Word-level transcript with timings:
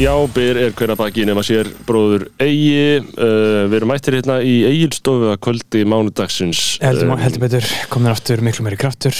Já, 0.00 0.14
byr 0.32 0.56
er 0.56 0.70
hver 0.72 0.94
að 0.94 0.96
baki 0.96 1.24
nema 1.28 1.42
sér 1.44 1.68
bróður 1.84 2.22
Eigi. 2.40 3.02
Uh, 3.20 3.66
Við 3.68 3.74
erum 3.76 3.90
mættir 3.92 4.14
hérna 4.16 4.38
í 4.40 4.54
Egilstofu 4.64 5.26
að 5.28 5.36
kvöldi 5.44 5.82
mánudagsins. 5.84 6.60
Heldur, 6.80 7.10
um, 7.12 7.20
heldur 7.20 7.42
betur, 7.42 7.66
komin 7.92 8.08
aftur 8.08 8.40
miklu 8.46 8.64
meiri 8.64 8.78
kraftur. 8.80 9.12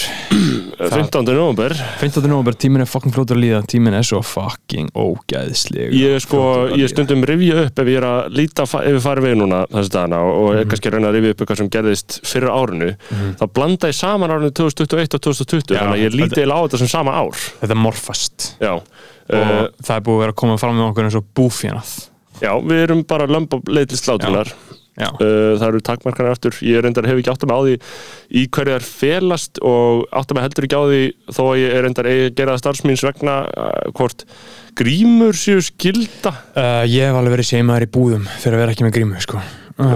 15. 0.81 1.21
november 1.37 1.75
15. 2.01 2.25
november, 2.25 2.57
tíminn 2.57 2.81
er 2.81 2.89
fucking 2.89 3.13
flótur 3.13 3.37
að 3.37 3.43
líða. 3.43 3.59
Tíminn 3.69 3.93
er 3.99 4.07
svo 4.09 4.23
fucking 4.25 4.89
ógæðsleg 4.97 5.93
Ég 5.99 6.17
sko, 6.25 6.41
ég 6.73 6.89
stundum 6.89 7.21
rifja 7.29 7.67
upp 7.67 7.83
ef 7.85 7.91
ég 7.93 8.01
er 8.01 8.07
að 8.09 8.33
líta 8.41 8.65
ef 8.65 8.73
við 8.87 8.99
farum 9.05 9.29
við 9.29 9.37
núna 9.43 9.61
þessi 9.69 9.93
dagana 9.93 10.23
og 10.25 10.49
Mhm. 10.49 10.59
er 10.63 10.65
kannski 10.73 10.93
reyna 10.95 11.11
að 11.13 11.19
rifja 11.19 11.35
upp 11.35 11.45
eitthvað 11.45 11.61
sem 11.61 11.69
gerðist 11.77 12.19
fyrir 12.25 12.49
árinu 12.57 12.89
þá 13.37 13.45
blanda 13.53 13.87
ég 13.93 13.99
saman 14.01 14.33
árinu 14.33 14.49
2021 14.49 15.13
og 15.13 15.21
2020 15.29 15.77
Já, 15.77 15.85
þannig 15.85 15.93
að 15.93 16.05
ég 16.09 16.17
líti 16.17 16.33
þetta- 16.33 16.41
eiginlega 16.41 16.57
á 16.57 16.65
þetta 16.65 16.77
sem 16.81 16.87
sama 16.97 17.11
ár. 17.21 17.37
Þetta 17.61 17.69
er 17.77 17.81
morfast. 17.85 18.55
Já, 18.59 18.81
uh, 19.31 19.63
það 19.81 19.95
er 19.95 20.05
búið 20.07 20.17
að 20.17 20.23
vera 20.25 20.35
að 20.35 20.41
koma 20.43 20.59
fram 20.61 20.77
með 20.77 20.89
okkur 20.89 21.07
eins 21.07 21.17
og 21.21 21.31
búfjanað 21.39 21.95
já 22.41 22.51
við 22.59 22.85
erum 22.87 23.07
bara 23.07 23.29
lömb 23.29 23.57
og 23.57 23.71
leið 23.71 23.91
til 23.93 24.03
slátrunar 24.03 24.53
Já, 24.99 25.07
Uh, 25.23 25.55
það 25.55 25.67
eru 25.69 25.79
takmarkanir 25.87 26.33
aftur. 26.35 26.57
Ég 26.67 26.81
reyndar 26.83 27.07
hef 27.07 27.21
ekki 27.21 27.31
átt 27.31 27.45
að 27.45 27.49
mig 27.49 27.55
á 27.55 27.61
því 27.63 27.75
í 28.41 28.43
er 28.75 28.83
felast 28.85 29.61
og 29.63 30.03
átt 30.11 30.33
að 30.33 30.37
mig 30.37 30.45
heldur 30.45 30.67
ekki 30.67 30.77
á 30.77 30.83
því 30.83 30.99
þó 31.31 31.41
að 31.45 31.61
ég 31.61 31.77
reyndar 31.85 32.09
eigi 32.11 32.27
að 32.27 32.35
gera 32.41 32.57
starfsmýns 32.59 33.05
vegna 33.07 33.37
uh, 33.47 33.87
hvort 33.95 34.27
grímur 34.75 35.39
séu 35.39 35.63
skilda 35.63 36.35
ég 36.87 37.07
hef 37.07 37.17
alveg 37.17 37.37
verið 37.37 37.51
seimaður 37.53 37.87
í 37.87 37.91
búðum 37.95 38.29
fyrir 38.35 38.59
að 38.59 38.63
vera 38.65 38.75
ekki 38.75 38.87
með 38.87 38.95
grímu 38.99 39.23
sko 39.23 39.41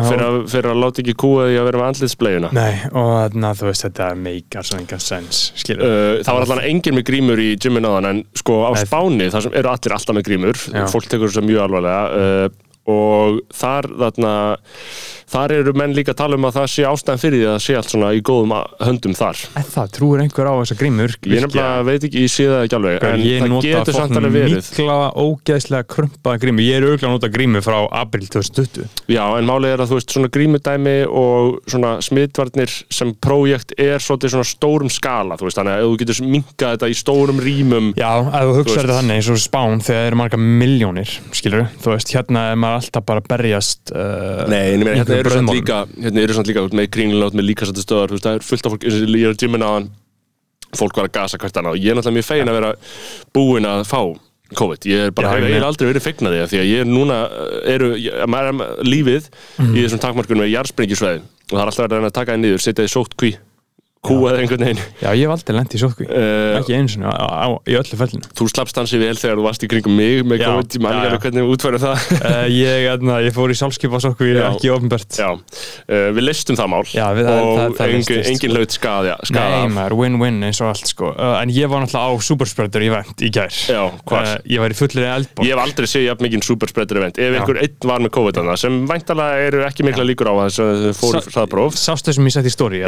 fyrir 0.10 0.26
að, 0.26 0.38
að 0.72 0.82
láta 0.82 1.02
ekki 1.04 1.16
kúa 1.24 1.48
því 1.50 1.58
að 1.62 1.68
vera 1.70 1.82
með 1.82 1.90
andlitsbleguna 1.92 2.52
Nei, 2.56 2.74
og 2.92 3.10
þarna, 3.16 3.54
þú 3.60 3.70
veist, 3.70 3.86
þetta 3.88 4.10
meikar 4.26 4.68
svo 4.70 4.80
engan 4.82 5.04
sens, 5.06 5.42
Uh, 5.76 6.22
það 6.26 6.38
var 6.40 6.46
allan 6.48 6.64
enginn 6.70 6.98
með 7.00 7.08
grímur 7.10 7.42
í 7.42 7.50
gymmin 7.62 7.88
áðan 7.90 8.10
en 8.12 8.22
sko 8.38 8.62
á. 8.66 8.72
Spáni 8.82 9.30
þar 9.34 9.48
sem 9.48 9.58
eru 9.62 9.72
allir 9.72 9.98
alltaf 9.98 10.18
með 10.18 10.28
grímur 10.30 10.62
Já. 10.70 10.86
fólk 10.92 11.10
tekur 11.12 11.32
þessu 11.32 11.46
mjög 11.46 11.66
alvarlega 11.66 12.06
uh, 12.16 12.48
og 12.86 13.42
þar 13.56 13.90
þarna 14.06 14.34
þar 15.36 15.54
eru 15.56 15.74
menn 15.78 15.94
líka 15.96 16.14
að 16.14 16.20
tala 16.22 16.38
um 16.38 16.46
að 16.48 16.58
það 16.60 16.68
sé 16.72 16.86
ástæðan 16.88 17.22
fyrir 17.22 17.40
því 17.40 17.46
að 17.46 17.54
það 17.56 17.64
sé 17.66 17.76
allt 17.80 17.92
svona 17.92 18.10
í 18.14 18.22
góðum 18.26 18.54
höndum 18.86 19.16
þar. 19.18 19.42
En 19.58 19.68
það, 19.72 19.88
trúir 19.98 20.24
einhver 20.24 20.50
á 20.50 20.54
þessa 20.62 20.78
grímur 20.80 21.16
ég 21.16 21.44
nefnilega 21.44 21.86
veit 21.88 22.06
ekki, 22.08 22.24
ég 22.26 22.32
sé 22.32 22.46
það 22.50 22.66
ekki 22.68 22.78
alveg 22.80 23.06
en 23.10 23.24
ég 23.26 23.42
það 23.42 23.52
nota 23.52 23.72
getur 23.72 23.98
samt 23.98 24.20
alveg 24.20 24.36
verið. 24.36 24.70
mikla 24.70 24.98
ógeðslega 25.26 25.90
krumpaða 25.96 26.42
grímu. 26.44 26.66
Ég 26.66 26.78
er 26.78 26.86
auðvitað 26.86 27.10
að 27.10 27.16
nota 27.16 27.32
grímu 27.36 27.64
frá 27.66 27.78
april 28.02 28.30
2020 28.36 28.86
já, 29.12 29.24
en 29.26 29.50
málið 29.50 29.74
er 29.74 29.84
að 29.84 29.92
þú 29.92 30.00
veist 30.00 30.16
svona 30.16 30.32
grímudæmi 30.38 30.96
og 31.10 31.60
svona 31.74 31.96
smitvarnir 32.06 32.78
sem 32.94 33.14
prójekt 33.18 33.76
er 33.82 34.04
svona 34.04 34.46
stórum 34.46 34.92
skala 34.94 35.40
þú 35.40 35.50
veist, 35.50 35.60
þannig 35.60 35.74
að 35.80 35.86
þú 35.86 36.00
getur 36.04 36.22
minkað 36.36 36.76
þetta 36.76 36.92
í 36.92 36.98
stórum 37.02 37.42
rýmum 37.42 37.92
Já, 37.98 38.12
ef 38.30 38.46
þú 38.46 38.56
hugsaður 38.60 38.82
þetta 38.86 39.00
þannig 39.00 39.20
eins 39.20 39.32
og 39.34 39.42
spán 39.42 39.84
þegar 39.84 40.02
það 40.02 40.10
eru 40.12 40.22
marga 40.22 40.42
miljónir, 40.42 41.16
skilur 41.36 41.68
er 42.76 42.82
alltaf 42.84 43.06
bara 43.08 43.24
berjast 43.26 43.92
uh, 43.96 44.44
Nei, 44.52 44.62
en 44.76 44.84
ég 44.84 44.86
meina, 44.86 44.98
hérna 45.02 45.18
eru 45.24 45.34
samt 45.34 45.54
líka 45.56 45.80
hérna 45.96 46.24
eru 46.28 46.36
samt 46.38 46.52
líka 46.52 46.66
með 46.76 46.90
kringlunót 46.96 47.38
með 47.40 47.48
líka 47.50 47.66
sættu 47.70 47.84
stöðar, 47.86 48.12
þú 48.14 48.20
veist, 48.20 48.28
það 48.28 48.40
er 48.40 48.46
fullt 48.52 48.66
af 48.70 48.76
fólk 48.76 48.86
ég 48.86 49.26
er 49.26 49.34
að 49.34 49.42
gymina 49.46 49.70
á 49.70 49.74
hann 49.80 49.90
fólk 50.76 50.98
var 51.00 51.08
að 51.10 51.14
gasa 51.16 51.40
hvert 51.40 51.58
annað 51.62 51.78
og 51.78 51.84
ég 51.86 51.92
er 51.94 51.96
náttúrulega 52.00 52.18
mjög 52.20 52.28
fegin 52.30 52.52
að 52.52 52.58
vera 52.60 52.72
búinn 53.36 53.70
að 53.72 53.84
fá 53.88 54.02
COVID, 54.56 54.86
ég 54.86 55.08
er 55.08 55.12
bara, 55.16 55.32
Já, 55.32 55.40
hef 55.40 55.46
ég 55.48 55.56
meina- 55.56 55.68
aldrei 55.72 55.88
verið 55.90 56.04
fegnaði 56.06 56.42
því 56.52 56.58
að 56.62 56.68
ég 56.70 56.84
er 56.84 56.86
núna, 56.86 57.16
uh, 57.26 57.56
eru, 57.74 57.88
maður 58.30 58.50
er 58.52 58.58
með 58.60 58.84
lífið 58.86 59.30
Mhm. 59.58 59.72
í 59.74 59.80
þessum 59.88 60.02
takmarkunum 60.04 60.44
með 60.44 60.52
jarðsprengjusveði 60.54 61.22
og 61.26 61.56
það 61.56 61.62
er 61.64 61.66
alltaf 61.72 61.82
verið 61.82 61.96
að 61.96 61.98
reyna 61.98 62.12
að 62.12 62.18
taka 62.20 62.32
það 62.36 62.42
niður, 62.44 62.62
setja 62.62 62.84
því 62.86 62.92
sótt 62.94 63.16
kví 63.18 63.32
kúa 64.06 64.32
eða 64.34 64.44
einhvern 64.44 64.66
veginn. 64.66 64.82
Já, 65.02 65.10
ég 65.18 65.26
hef 65.26 65.34
aldrei 65.36 65.56
lent 65.58 65.76
í 65.76 65.82
sótkví 65.82 66.08
uh, 66.08 66.58
ekki 66.60 66.76
eins 66.78 66.96
og 67.02 67.70
í 67.70 67.78
öllu 67.80 68.00
fellinu. 68.00 68.30
Þú 68.38 68.48
slappst 68.52 68.80
hansi 68.80 69.00
vel 69.02 69.16
þegar 69.20 69.40
þú 69.42 69.46
varst 69.48 69.66
í 69.66 69.70
kringum 69.72 69.96
mig 69.98 70.22
með 70.28 70.44
Já, 70.44 70.48
COVID, 70.52 70.78
ég 70.78 70.84
man 70.86 70.94
já, 70.94 70.98
ekki 70.98 71.06
já. 71.06 71.10
alveg 71.10 71.26
hvernig 71.26 71.52
útfæra 71.56 71.82
það. 71.84 72.06
Uh, 72.16 72.46
ég, 72.54 72.86
hérna, 72.86 73.18
ég 73.26 73.36
fór 73.36 73.54
í 73.54 73.58
sjálfskipa 73.60 74.02
sótkví 74.06 74.32
ekki 74.46 74.72
ofnbært 74.76 75.20
uh, 75.26 75.36
við 76.16 76.22
listum 76.30 76.60
það 76.60 76.72
mál 76.76 76.84
Já, 76.92 77.06
við- 77.18 77.30
og 77.32 77.52
það- 77.60 77.76
það 77.80 77.96
engin, 78.00 78.24
engin 78.34 78.56
hlaut 78.56 78.76
skaði, 78.76 79.16
skaða 79.32 79.60
Nei, 79.66 79.74
maður, 79.76 79.98
win-win 80.02 80.40
eins 80.50 80.62
og 80.64 80.72
allt 80.74 80.92
sko. 80.92 81.12
En 81.16 81.54
ég 81.56 81.70
var 81.72 81.84
náttúrulega 81.86 82.14
á 82.14 82.26
Superspreader 82.26 82.86
event 82.86 83.24
í 83.26 83.32
gær. 83.34 83.54
Já, 83.70 83.84
Ég 84.46 84.62
var 84.62 84.74
í 84.74 84.78
fullri 84.78 85.06
eldborg. 85.06 85.46
Ég 85.48 85.56
hef 85.56 85.64
aldrei 85.64 85.88
séð 85.90 86.06
jafn 86.10 86.26
mikið 86.26 86.46
superspreader 86.46 87.00
event. 87.02 87.20
Ef 87.22 87.38
einhver 87.40 87.60
einn 87.64 87.90
var 87.90 88.04
með 88.04 88.14
COVID 88.18 88.40
annað 88.42 88.60
sem 88.62 88.78
væntalega 88.90 89.46
eru 89.48 89.64
ekki 89.68 89.86
mikla 89.88 90.06
líkur 90.08 90.30
á 90.32 90.34
þess 90.46 90.62
að 90.64 90.86
þau 90.86 90.94
fóru 91.00 91.70
Sástu 91.76 92.14
sem 92.16 92.28
ég 92.30 92.36
sett 92.36 92.48
í 92.50 92.54
stóri 92.54 92.82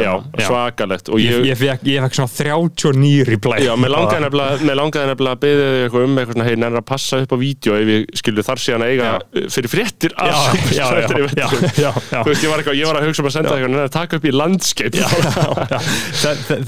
svakalegt 0.44 1.07
og 1.08 1.22
Ég, 1.22 1.42
ég, 1.48 1.58
fekk, 1.58 1.84
ég 1.88 2.04
fekk 2.04 2.18
svona 2.18 2.32
39 2.32 3.26
reply. 3.28 3.58
Já, 3.64 3.72
mér 3.80 3.92
langaði 3.94 4.24
nefnilega, 4.26 5.32
að 5.32 5.42
beðið 5.42 5.68
þig 5.68 5.82
eitthvað 5.86 6.06
um 6.06 6.18
eitthvað 6.18 6.36
svona, 6.36 6.46
hei, 6.48 6.56
nefnilega 6.58 6.82
að 6.82 6.88
passa 6.88 7.20
upp 7.24 7.34
á 7.34 7.38
vídeo 7.40 7.76
ef 7.78 7.92
ég 7.92 8.06
skilju 8.20 8.42
þar 8.46 8.62
síðan 8.64 8.84
að 8.84 8.92
eiga 8.94 9.08
fyrir 9.54 9.70
fréttir 9.72 10.14
Já, 10.18 10.84
eventum 10.88 11.18
já, 11.38 11.90
já. 12.12 12.20
Þú 12.22 12.28
veist, 12.30 12.44
ég 12.44 12.52
var, 12.52 12.62
eitthvað, 12.62 12.78
ég 12.78 12.86
var 12.88 13.00
að 13.00 13.08
hugsa 13.08 13.22
um 13.22 13.28
að 13.30 13.34
senda 13.36 13.54
eitthvað, 13.54 13.72
nefnilega 13.74 13.88
að 13.88 13.96
taka 13.98 14.18
upp 14.18 14.26
í 14.28 14.34
landskeip 14.36 14.92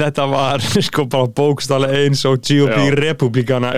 Þetta 0.00 0.26
var 0.30 0.66
sko 0.90 1.06
bara 1.10 1.30
bókstálega 1.40 2.04
eins 2.04 2.24
og 2.28 2.40
GOP 2.44 2.78
republikana 3.00 3.72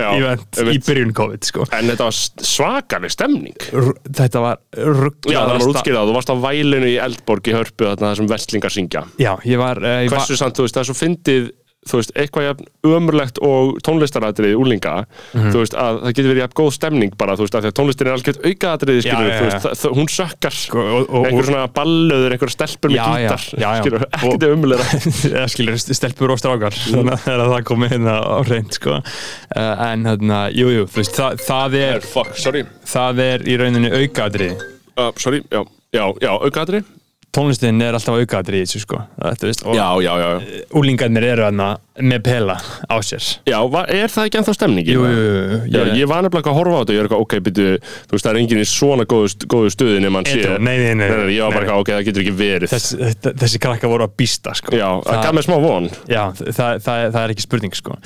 í 0.73 0.79
byrjun 0.83 1.13
COVID 1.15 1.47
sko. 1.47 1.65
En 1.75 1.89
þetta 1.91 2.07
var 2.07 2.17
svakaleg 2.47 3.13
stemning. 3.13 3.55
R 3.73 3.91
þetta 4.07 4.43
var 4.43 4.61
útskýrað, 4.73 6.09
þú 6.09 6.15
varst 6.15 6.31
á 6.31 6.35
vælinu 6.43 6.89
í 6.89 6.97
Eldborg 7.01 7.49
í 7.49 7.55
Hörpu 7.55 7.87
þarna 7.89 8.11
þar 8.11 8.19
sem 8.21 8.29
vestlingar 8.31 8.73
syngja. 8.73 9.03
Já, 9.21 9.31
ég 9.47 9.61
var, 9.61 9.81
uh, 9.83 9.99
ég 10.05 10.13
var 10.13 10.23
samt, 10.43 10.55
þú 10.59 10.67
veist, 10.67 10.77
það 10.79 10.85
er 10.85 10.91
svo 10.93 11.01
fyndið 11.01 11.51
þú 11.83 11.97
veist, 11.99 12.11
eitthvað 12.15 12.45
jafn 12.45 12.67
ömurlegt 12.95 13.39
og 13.43 13.73
tónlistaratriði 13.83 14.53
úlinga 14.55 14.91
Mhm. 15.35 15.49
þú 15.51 15.57
veist, 15.59 15.73
að 15.75 15.97
það 16.05 16.13
getur 16.15 16.29
verið 16.31 16.39
jafn 16.45 16.53
góð 16.59 16.69
stemning 16.77 17.17
bara, 17.19 17.33
þú 17.35 17.43
veist, 17.43 17.57
að 17.59 17.65
því 17.65 17.71
að 17.71 17.75
tónlistin 17.79 18.07
er 18.07 18.13
algjört 18.13 18.39
aukaðatriði 18.47 19.01
Já, 19.01 19.03
skilur, 19.03 19.27
já, 19.27 19.35
þú 19.35 19.43
veist, 19.43 19.57
já. 19.57 19.63
það, 19.65 19.75
það, 19.81 19.97
hún 19.97 20.07
sökkar 20.13 20.55
Sko, 20.61 20.85
einhver 21.27 21.49
svona 21.49 21.65
ballöður, 21.75 22.35
einhver 22.37 22.53
stelpur 22.55 22.93
með 22.93 22.95
Já, 22.95 23.03
já, 23.03 23.19
gítar 23.19 23.43
já, 23.51 23.67
já. 23.67 23.81
skilur, 23.83 24.05
ekkert 24.15 24.47
ömurlega 24.47 24.87
eða 25.33 25.45
skilur 25.57 25.83
stelpur 25.99 26.31
og 26.37 26.39
strákar 26.39 26.79
þannig 26.79 27.27
að 27.35 27.45
það 27.51 27.67
komið 27.73 27.93
hérna 27.97 28.15
á 28.31 28.37
reynd 28.47 28.79
sko. 28.79 28.95
uh, 29.03 29.85
en 29.91 30.07
hérna, 30.07 30.39
jú, 30.55 30.71
jú 30.77 30.87
þú 30.87 31.03
veist, 31.03 31.19
það, 31.19 31.43
það, 31.51 31.77
er, 31.83 31.99
fuck, 32.15 32.31
sorry, 32.39 32.63
það 32.95 33.23
er 33.27 33.43
í 33.43 33.59
rauninni 33.59 33.91
aukaðrið 33.91 34.55
uh, 34.95 35.11
sorry, 35.19 35.43
já, 35.51 35.65
já, 35.91 36.05
já, 36.23 36.31
aukaðatriði 36.47 36.85
tónlistin 37.33 37.81
er 37.81 37.97
alltaf 37.97 38.19
aukaðrið 38.21 38.61
í 38.61 38.67
þessu 38.67 38.83
sko. 38.83 39.01
Þetta, 39.17 39.49
veist, 39.49 39.65
og 39.65 39.77
já, 39.77 39.87
já, 40.05 40.11
já, 40.21 40.63
úlingarnir 40.79 41.25
eru 41.33 41.47
hérna 41.47 41.69
með 42.01 42.23
pela 42.25 42.55
á 42.89 42.95
sér 43.05 43.21
já, 43.45 43.57
er 43.85 44.09
það 44.09 44.25
ekki 44.27 44.39
ennþá 44.39 44.53
stemningin? 44.57 44.95
Jú, 44.97 45.03
jú, 45.05 45.23
jú, 45.23 45.57
Já, 45.69 45.81
ég- 45.93 46.07
var 46.09 46.23
nefnilega 46.25 46.49
að 46.49 46.57
horfa 46.57 46.73
á 46.73 46.79
þetta 46.81 46.89
og 46.89 46.95
ég 46.95 47.01
er 47.01 47.07
eitthvað, 47.07 47.25
ok, 47.25 47.35
byrju, 47.45 47.73
þú 48.09 48.15
veist, 48.15 48.25
það 48.25 48.31
er 48.31 48.39
enginn 48.41 48.61
í 48.63 48.67
svona 48.69 49.05
góðu, 49.05 49.47
góðu 49.53 49.73
stuði 49.73 49.99
nema 50.01 50.21
hann 50.21 50.25
sé 50.25 50.57
nei, 50.57 50.77
nei, 50.81 50.95
nei, 50.97 51.09
Ég 51.33 51.43
var 51.45 51.53
bara 51.53 51.67
eitthvað, 51.67 51.83
ok, 51.83 51.91
það 51.93 52.07
getur 52.07 52.23
ekki 52.23 52.35
verið 52.39 52.73
Þess, 52.73 52.95
þess, 52.97 53.29
þessi 53.43 53.61
krakka 53.61 53.91
voru 53.91 54.07
að 54.07 54.15
býsta 54.17 54.55
sko. 54.57 54.73
Já, 54.73 54.87
það 55.05 55.19
gaf 55.27 55.37
mér 55.37 55.45
smá 55.45 55.57
von 55.61 55.89
Já, 56.09 56.23
það, 56.39 56.81
það, 56.87 57.03
það 57.13 57.19
er 57.21 57.33
ekki 57.35 57.45
spurning 57.45 57.77
sko. 57.77 57.97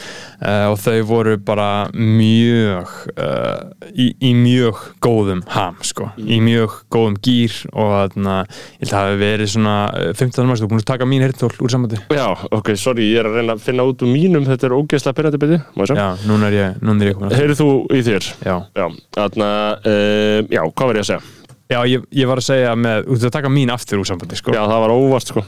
uh, 0.42 0.66
og 0.74 0.78
þau 0.84 0.98
voru 1.08 1.38
bara 1.48 1.70
mjög 1.96 2.94
uh, 3.16 3.72
í, 3.96 4.10
í 4.20 4.34
mjög 4.36 4.84
góðum 5.04 5.44
ham 5.56 5.80
sko. 5.86 6.10
í 6.20 6.42
mjög 6.44 6.76
góðum 6.94 7.18
gýr 7.24 7.56
og 7.72 7.94
þarna, 7.96 8.38
ég 8.78 8.84
held 8.84 8.92
að 8.92 8.96
það 8.98 9.08
hafi 9.08 9.20
verið 9.24 9.52
svona 9.56 9.78
uh, 9.94 10.12
15. 10.18 10.48
mars, 10.50 10.64
þú 10.64 10.72
búin 10.74 10.84
að 10.84 10.90
taka 10.92 11.08
mín 11.10 11.24
heyrntól 11.26 11.52
úr 11.64 11.74
sambandi 11.74 12.02
Já, 12.12 12.28
ok, 12.52 12.74
sorry, 12.80 13.08
ég 13.14 13.22
er 13.24 13.30
að 13.32 13.40
reyna 13.40 13.56
að 13.58 13.64
finna 13.68 13.77
út 13.86 14.02
úr 14.02 14.10
mínum 14.10 14.46
Þetta 14.48 14.68
er 14.70 14.76
ógeðslega 14.78 15.18
pyrrandi 15.20 15.40
byrði 15.44 15.60
Já, 15.94 16.08
núna 16.26 16.50
er 16.50 16.56
ég, 16.58 16.80
núna 16.82 17.04
er 17.06 17.12
ég 17.12 17.18
komin 17.20 17.30
að 17.30 17.42
Heyrðu 17.42 17.58
þú 17.60 17.70
í 17.94 18.02
þér? 18.08 18.30
Já, 18.48 18.56
Já, 18.80 18.86
þarna, 19.18 19.50
uh, 19.84 20.40
já, 20.58 20.62
hvað 20.72 20.90
var 20.92 21.00
ég 21.00 21.06
að 21.06 21.10
segja? 21.12 21.22
já 21.68 21.80
ég, 21.92 22.04
ég 22.16 22.30
var 22.30 22.40
að 22.42 22.48
segja 22.48 22.76
með, 22.80 23.08
þú 23.08 23.16
ert 23.18 23.30
að 23.30 23.38
taka 23.38 23.50
mín 23.52 23.72
aftur 23.74 24.00
úr 24.00 24.08
sambandi 24.08 24.38
sko. 24.40 24.54
Já, 24.56 24.62
það 24.64 24.84
var 24.86 24.94
óvart, 24.96 25.32
sko. 25.34 25.44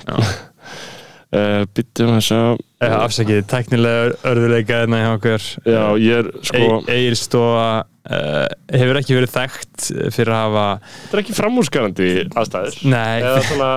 Uh, 1.30 1.62
Byttum 1.78 2.16
að 2.16 2.24
segja. 2.26 2.58
Eh, 2.82 2.96
afsakið, 2.96 3.44
tæknilega 3.52 4.16
örðuleika 4.28 4.82
hérna 4.82 5.00
hjá 5.04 5.10
okkur. 5.14 5.48
Já, 5.68 5.84
ég 6.02 6.20
er, 6.24 6.30
sko 6.50 6.80
Egilstofa 6.90 7.68
uh, 7.86 8.48
hefur 8.74 9.00
ekki 9.02 9.18
verið 9.18 9.34
þekkt 9.36 9.88
fyrir 10.16 10.34
að 10.34 10.44
hafa 10.46 10.66
Þetta 10.90 11.18
er 11.18 11.22
ekki 11.24 11.38
framúrskarandi 11.38 12.10
aðstæður? 12.34 12.80
Nei, 12.90 13.20
Eða 13.22 13.44
svona 13.46 13.70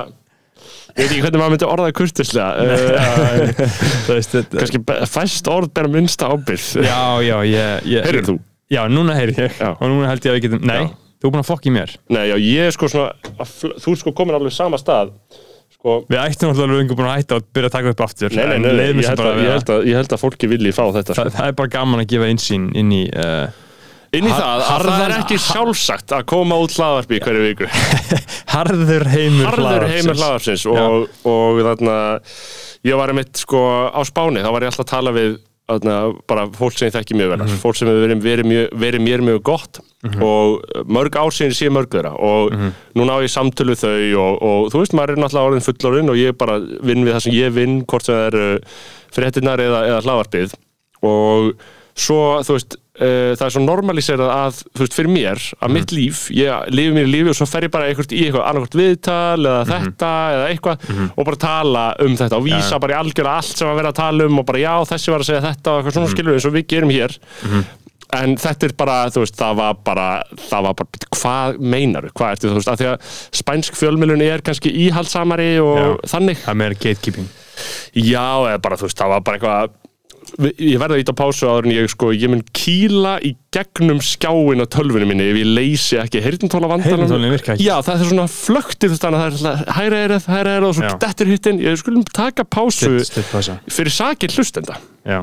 Ég 0.93 1.07
veit 1.07 1.13
ekki 1.13 1.23
hvernig 1.25 1.41
maður 1.41 1.53
myndi 1.55 1.69
orða 1.73 1.89
það 1.89 1.95
kurtislega 1.99 2.49
þetta 4.13 4.59
Kannski 4.61 4.81
fæst 5.09 5.49
orð 5.49 5.71
bera 5.77 5.89
minnsta 5.93 6.29
ábyrð 6.33 6.67
Já, 6.85 6.99
já, 7.25 7.37
ég, 7.49 7.87
ég 7.95 8.09
Heyrðu 8.09 8.27
þú? 8.29 8.35
Já, 8.73 8.83
núna 8.89 9.17
heyri 9.17 9.37
ég. 9.37 9.57
Já. 9.61 9.73
og 9.77 9.89
núna 9.89 10.11
held 10.11 10.27
ég 10.27 10.33
að 10.33 10.37
við 10.39 10.45
getum 10.47 10.69
Nei, 10.69 10.85
þú 11.21 11.29
er 11.29 11.33
búin 11.35 11.43
að 11.43 11.49
fokka 11.49 11.69
í 11.69 11.73
mér. 11.75 11.95
Nei, 12.13 12.23
já, 12.31 12.37
ég 12.41 12.69
er 12.69 12.77
sko 12.77 12.89
svona 12.93 13.33
að 13.37 13.57
Þú 13.85 13.95
er 13.95 13.99
sko 14.01 14.13
komin 14.17 14.37
alveg 14.39 14.55
sama 14.57 14.81
stað. 14.81 15.13
Sko, 15.73 15.99
Við 16.09 16.21
ættum 16.23 16.53
alltaf 16.53 16.69
alveg 16.69 16.95
búin 16.95 17.11
að 17.11 17.19
hætta 17.19 17.41
og 17.41 17.49
byrja 17.57 17.69
að 17.71 17.77
taka 17.77 17.93
upp 17.93 18.05
aftur 18.07 18.37
nei, 18.37 18.45
nei, 18.53 18.59
nei, 18.63 18.87
ég, 18.93 19.09
held 19.09 19.21
að, 19.21 19.29
að 19.29 19.43
ég, 19.43 19.97
held 19.97 20.09
að, 20.13 20.17
að 20.17 20.23
fólki 20.23 20.51
vilji 20.53 20.73
fá 20.77 20.85
þetta 20.95 21.17
sko. 21.17 21.19
það, 21.19 21.33
það 21.39 21.49
er 21.53 21.57
bara 21.59 21.73
gaman 21.73 22.03
að 22.05 22.11
gefa 22.13 22.29
einsýn 22.33 22.69
inn 22.79 22.93
í 22.95 23.03
uh, 23.09 23.47
inn 24.13 24.27
í 24.29 24.33
það 24.33 24.63
að 24.67 24.83
það 24.87 25.03
er 25.07 25.15
ekki 25.17 25.39
sjálfsagt 25.41 26.13
að 26.19 26.27
koma 26.33 26.59
út 26.61 26.75
hlaðarpi 26.77 27.17
í 27.17 27.23
hverju 27.25 27.45
viku 27.47 27.69
harður 28.55 29.07
heimur 29.13 29.47
harður 29.49 29.87
heimur 29.89 30.19
hlaðvarpsins. 30.19 30.67
hlaðarpsins 30.67 30.67
og, 30.69 31.07
og 31.33 31.63
þarna 31.69 31.97
ég 32.89 32.99
var 33.01 33.13
einmitt 33.15 33.41
sko 33.41 33.63
á 33.89 34.01
Spáni 34.05 34.43
þá 34.45 34.51
var 34.53 34.67
ég 34.67 34.73
alltaf 34.73 34.85
að 34.87 34.93
tala 34.93 35.15
við 35.17 35.39
þarna, 35.73 35.95
bara 36.29 36.45
fólk 36.53 36.75
sem 36.77 36.91
ég 36.91 36.95
þekki 36.99 37.17
mjög 37.17 37.31
vel 37.33 37.39
Mhm. 37.47 37.57
fólk 37.63 37.77
sem 37.79 37.89
hefur 37.89 38.03
verið, 38.05 38.21
verið, 38.27 38.49
mjög, 38.51 38.67
verið 38.83 39.05
mér 39.07 39.23
mjög 39.25 39.43
gott 39.47 39.79
og 40.21 40.67
mörg 40.93 41.17
síðan 41.33 41.55
sé 41.57 41.71
mörg 41.73 41.89
þeirra 41.95 42.13
og 42.19 42.53
Mhm. 42.53 42.73
núna 42.99 43.17
á 43.17 43.19
ég 43.25 43.33
samtölu 43.33 43.77
þau 43.79 44.19
og, 44.21 44.43
og 44.43 44.73
þú 44.75 44.83
veist 44.83 44.93
maður 44.99 45.15
er 45.17 45.23
náttúrulega 45.23 45.49
orðin 45.49 45.67
fullorinn 45.69 46.11
og 46.13 46.17
ég 46.21 46.37
bara 46.37 46.59
vinn 46.61 47.07
við 47.07 47.15
það 47.15 47.23
sem 47.25 47.33
ég 47.39 47.55
vinn 47.57 47.79
hvort 47.87 48.05
sem 48.05 48.15
það 48.15 48.27
eru 48.35 48.61
fréttinnar 49.15 49.63
eða, 49.65 49.81
eða 49.89 50.03
hlaðvarpið 50.05 50.55
og 51.09 51.55
svo 51.97 52.21
þú 52.45 52.59
veist 52.59 52.77
uh, 53.01 53.33
það 53.39 53.45
er 53.47 53.53
svo 53.55 53.63
normaliserað 53.65 54.31
að 54.35 54.59
þú 54.75 54.83
veist 54.85 54.97
fyrir 54.99 55.13
mér 55.15 55.41
að 55.61 55.69
Mhm. 55.69 55.73
mitt 55.73 55.93
líf, 55.97 56.19
ég 56.37 56.69
lifi 56.71 56.93
mér 56.93 57.09
lífi 57.09 57.29
og 57.33 57.37
svo 57.39 57.47
fer 57.49 57.63
ég 57.65 57.71
bara 57.73 57.89
einhvert 57.89 58.13
í 58.13 58.25
eitthvað 58.27 58.47
annarkvort 58.51 58.77
viðtal 58.77 59.41
eða 59.41 59.65
Mhm. 59.65 59.73
þetta 59.73 60.13
eða 60.37 60.49
eitthvað 60.53 61.13
og 61.17 61.25
bara 61.25 61.37
tala 61.37 61.85
um 62.01 62.17
þetta 62.17 62.37
og 62.37 62.45
vísa 62.45 62.81
bara 62.81 62.95
í 62.95 63.01
algjörlega 63.03 63.37
allt 63.37 63.57
sem 63.57 63.69
að 63.69 63.77
vera 63.77 63.89
að 63.93 64.01
tala 64.03 64.25
um 64.27 64.39
og 64.39 64.47
bara 64.47 64.59
já 64.59 64.75
þessi 64.93 65.11
var 65.13 65.21
að 65.21 65.31
segja 65.31 65.47
þetta 65.49 65.69
og 65.71 65.79
eitthvað 65.85 65.93
svona 65.97 66.07
Mhm. 66.09 66.15
skilur 66.17 66.35
eins 66.35 66.45
og 66.47 66.53
við 66.53 66.67
gerum 66.69 66.91
hér. 66.91 67.19
En 68.15 68.37
þetta 68.37 68.65
er 68.69 68.73
bara, 68.77 69.07
þú 69.09 69.23
veist, 69.25 69.37
það 69.41 69.55
var 69.57 69.75
bara 69.87 70.23
það 70.37 70.63
var 70.67 70.75
bara, 70.75 70.89
hvað 71.17 71.59
meinar 71.61 72.11
hvað 72.13 72.33
ertu, 72.37 72.51
þú 72.51 72.59
veist, 72.59 72.69
að 72.69 72.77
því 72.77 72.89
að 72.93 72.99
spænsk 73.33 73.73
fjölmjölun 73.73 74.21
er 74.21 74.43
kannski 74.45 74.69
íhaldsamari 74.91 75.57
og 75.65 75.99
þannig. 76.05 76.37
Það 76.45 76.57
meira 76.61 76.75
gatekeeping. 76.75 77.29
Já, 77.97 78.27
eða 78.53 78.61
bara, 78.61 78.77
þú 78.77 78.83
veist, 78.83 78.99
það 79.01 79.09
var 79.09 79.21
bara 79.21 79.39
eitthvað 79.39 79.71
ég 80.41 80.79
verði 80.81 80.97
að 80.97 81.03
íta 81.03 81.15
pásu 81.17 81.49
áður 81.49 81.69
en 81.69 81.75
ég 81.75 81.91
sko, 81.93 82.11
ég 82.17 82.31
mun 82.33 82.43
kýla 82.57 83.17
í 83.25 83.35
gegnum 83.55 84.01
skjáin 84.05 84.65
á 84.65 84.67
tölvunni 84.73 85.09
minni 85.09 85.27
ef 85.33 85.41
ég 85.41 85.51
leysi 85.59 85.99
ekki. 86.01 86.23
Heyrntóla 86.25 86.71
vandanum 86.71 87.03
Heyrnartólin 87.03 87.35
virka 87.35 87.55
ekki. 87.55 87.67
Já, 87.67 87.75
það 87.85 88.05
er 88.07 88.11
svona 88.13 88.27
veist, 88.93 89.05
þannig 89.05 89.19
að 89.19 89.37
það 89.43 89.51
er 89.53 89.75
hæra 89.77 90.01
eirð, 90.07 90.29
hæra 90.33 90.57
eirð 90.57 90.69
og 90.71 90.77
svo 90.79 90.87
Já. 90.89 90.97
dettur 91.05 91.33
hittin, 91.33 91.61
ég 91.63 91.79
skulum 91.81 92.07
taka 92.09 92.47
pásu 92.49 92.95
stutt 93.05 93.29
pása. 93.33 93.59
fyrir 93.69 93.95
sakir 93.95 94.37
hlustenda. 94.37 94.79
Já, 95.05 95.21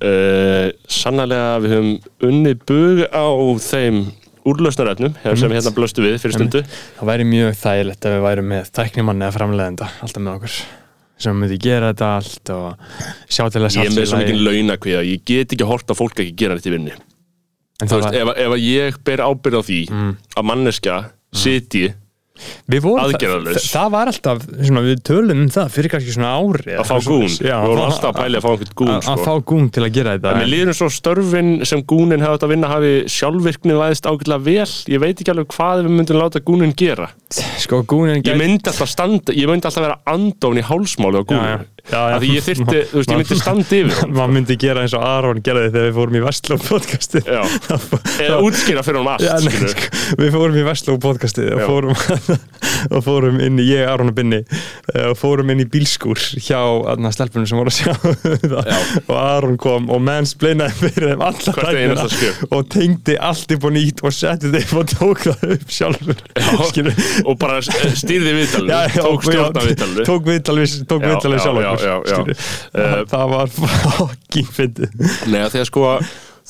uh, 0.00 0.66
Sannarlega 0.90 1.60
við 1.62 1.76
höfum 1.76 1.92
unnið 2.30 2.66
bug 2.70 3.04
á 3.14 3.26
þeim 3.70 4.02
úrlausnarefnum 4.50 5.16
sem 5.36 5.52
hérna 5.52 5.72
blöstu 5.76 6.04
við 6.04 6.18
fyrir 6.22 6.38
stundu. 6.38 6.64
Það 6.98 7.12
væri 7.12 7.28
mjög 7.28 7.56
þægilegt 7.60 8.08
ef 8.08 8.16
við 8.16 8.26
værum 8.26 8.52
með 8.56 8.74
tæknimann 8.80 9.24
eða 9.26 9.36
framleiðenda 9.36 9.90
alltaf 10.00 10.24
með 10.24 10.38
okkur 10.38 10.60
sem 11.20 11.36
myndi 11.36 11.58
gera 11.60 11.92
þetta 11.92 12.10
allt 12.18 12.52
og 12.54 12.98
sjá 13.28 13.46
til 13.52 13.64
þess 13.66 13.78
Ég 13.78 13.90
er 13.90 13.96
með 13.96 14.10
svo 14.10 14.20
mikið 14.22 14.42
launakviða, 14.48 15.06
ég 15.06 15.24
get 15.28 15.54
ekki 15.54 15.66
að 15.92 16.00
fólk 16.00 16.22
ekki 16.24 16.36
gera 16.40 16.56
þetta 16.58 16.70
í 16.70 16.74
vinnu. 16.76 16.98
En 17.80 17.88
Þú 17.88 17.98
veist, 18.00 18.08
var, 18.10 18.20
ef, 18.20 18.44
ef 18.44 18.54
ég 18.64 19.00
ber 19.08 19.22
ábyrð 19.24 19.60
á 19.60 19.62
því 19.68 19.80
að 20.36 20.48
manneska 20.50 20.96
sitji 21.36 21.86
við 21.86 21.99
vorum 22.84 23.02
aðgerðalaus. 23.04 23.56
það, 23.64 23.70
það 23.74 23.92
var 23.94 24.10
alltaf, 24.12 24.44
svona, 24.60 24.82
við 24.86 25.02
tölum 25.06 25.42
um 25.44 25.50
það 25.54 25.72
fyrir 25.76 25.92
kannski 25.94 26.14
svona 26.14 26.32
ári 26.36 26.76
að 26.76 26.88
fá 26.90 26.94
gún, 27.06 27.26
við 27.26 27.54
vorum 27.64 27.84
alltaf 27.86 28.10
að 28.10 28.20
pæli 28.20 28.40
að 28.40 28.46
fá 28.46 28.50
einhvern 28.50 28.76
gún 28.80 28.92
að, 28.94 29.02
sko. 29.06 29.16
fá 29.26 29.34
gún 29.52 29.70
til 29.74 29.84
að 29.86 29.92
gera 29.98 30.14
þetta 30.16 30.34
Mér 30.40 30.50
líður 30.54 30.72
eins 30.72 30.82
og 30.86 30.94
störfin 30.94 31.50
sem 31.70 31.84
gúnin 31.92 32.24
hefði 32.24 32.38
átt 32.38 32.46
að 32.46 32.54
vinna 32.54 32.72
hafi 32.72 32.92
sjálfvirkni 33.16 33.78
væðist 33.80 34.10
ágætlega 34.10 34.46
vel 34.46 34.68
ég 34.94 35.04
veit 35.04 35.14
ekki 35.16 35.34
alveg 35.34 35.50
hvað 35.56 35.84
við 35.84 35.98
myndum 35.98 36.20
láta 36.20 36.44
gúnin 36.44 36.76
gera 36.78 37.10
sko 37.60 37.82
gúnin 37.88 38.24
ég 38.24 38.38
myndi 38.40 38.70
alltaf 38.70 38.90
standa, 38.90 39.34
ég 39.36 39.50
myndi 39.50 39.68
alltaf 39.68 39.86
vera 39.86 40.00
andofn 40.10 40.60
í 40.60 40.66
hálsmáli 40.66 41.20
á 41.20 41.24
gúnin 41.24 41.50
Já, 41.50 41.58
já. 41.60 41.79
Já, 41.88 41.98
já. 41.98 42.14
af 42.16 42.22
því 42.22 42.30
ég 42.34 42.44
þyrfti, 42.46 42.80
þú 42.90 43.00
veist, 43.00 43.10
ég 43.10 43.20
myndi 43.20 43.38
standa 43.40 43.78
yfir 43.80 44.12
maður 44.14 44.34
myndi 44.36 44.56
gera 44.60 44.84
eins 44.84 44.94
og 44.96 45.04
Aron 45.06 45.40
gerði 45.44 45.70
þegar 45.70 45.86
við 45.88 45.96
fórum 45.98 46.18
í 46.18 46.22
Vestló 46.24 46.58
podcasti 46.62 47.22
Já. 47.24 47.40
eða 48.26 48.40
útskýra 48.46 48.84
fyrir 48.86 49.00
honum 49.00 49.12
allt 49.14 49.24
Já, 49.24 49.34
sko, 49.44 49.90
við 50.20 50.34
fórum 50.36 50.58
í 50.60 50.64
Vestló 50.66 50.96
podcastið 51.02 51.50
og 51.56 51.62
Já. 51.62 51.66
fórum, 51.70 51.94
og 52.94 53.04
fórum 53.06 53.40
inn 53.44 53.60
í 53.62 53.66
ég, 53.70 53.84
Aron 53.90 54.12
og 54.12 54.18
Binni 54.18 54.42
eh, 54.42 55.08
og 55.10 55.16
fórum 55.20 55.52
inn 55.54 55.64
í 55.64 55.68
bílskúr 55.70 56.20
hjá 56.40 56.60
stelpunum 57.14 57.48
sem 57.48 57.60
voru 57.60 57.72
að 57.72 57.78
sjá 57.80 57.94
Já. 58.70 58.78
og 59.06 59.14
Aron 59.16 59.56
kom 59.60 59.88
og 59.92 60.02
mansplainaði 60.04 60.76
fyrir 60.84 61.14
þeim 61.14 61.24
alla 61.30 62.08
skref. 62.10 62.44
og 62.50 62.68
tengdi 62.72 63.16
allt 63.20 63.56
upp 63.56 63.66
og 63.68 63.74
nýtt 63.76 64.04
og 64.04 64.14
setti 64.14 64.52
þeim 64.52 64.76
og 64.82 64.94
tók 64.94 65.24
það 65.26 65.56
upp 65.56 65.74
sjálfur 65.80 66.22
Skilur- 66.70 67.02
og 67.24 67.38
bara 67.40 67.60
stýrði 67.64 68.36
viðtalinu 68.38 68.70
Já, 68.70 68.80
já, 68.90 69.02
tók 69.04 69.24
já, 69.24 69.30
stjórna 69.30 69.64
viðtalinu 69.66 70.06
tók 70.08 70.28
viðtalið 70.30 70.76
tók 70.90 71.04
Já, 71.04 71.10
viðtalið 71.10 71.38
já, 71.38 71.44
sjálfur 71.44 71.69
já, 71.76 71.86
já, 71.86 71.94
já. 72.06 72.16
skilur. 72.16 72.36
Eh, 72.74 72.98
það 73.12 73.32
var 73.34 73.54
fucking 73.58 74.50
fyndið 74.58 74.98
Nei, 75.30 75.40
að 75.44 75.54
þegar 75.54 75.70
sko 75.70 75.86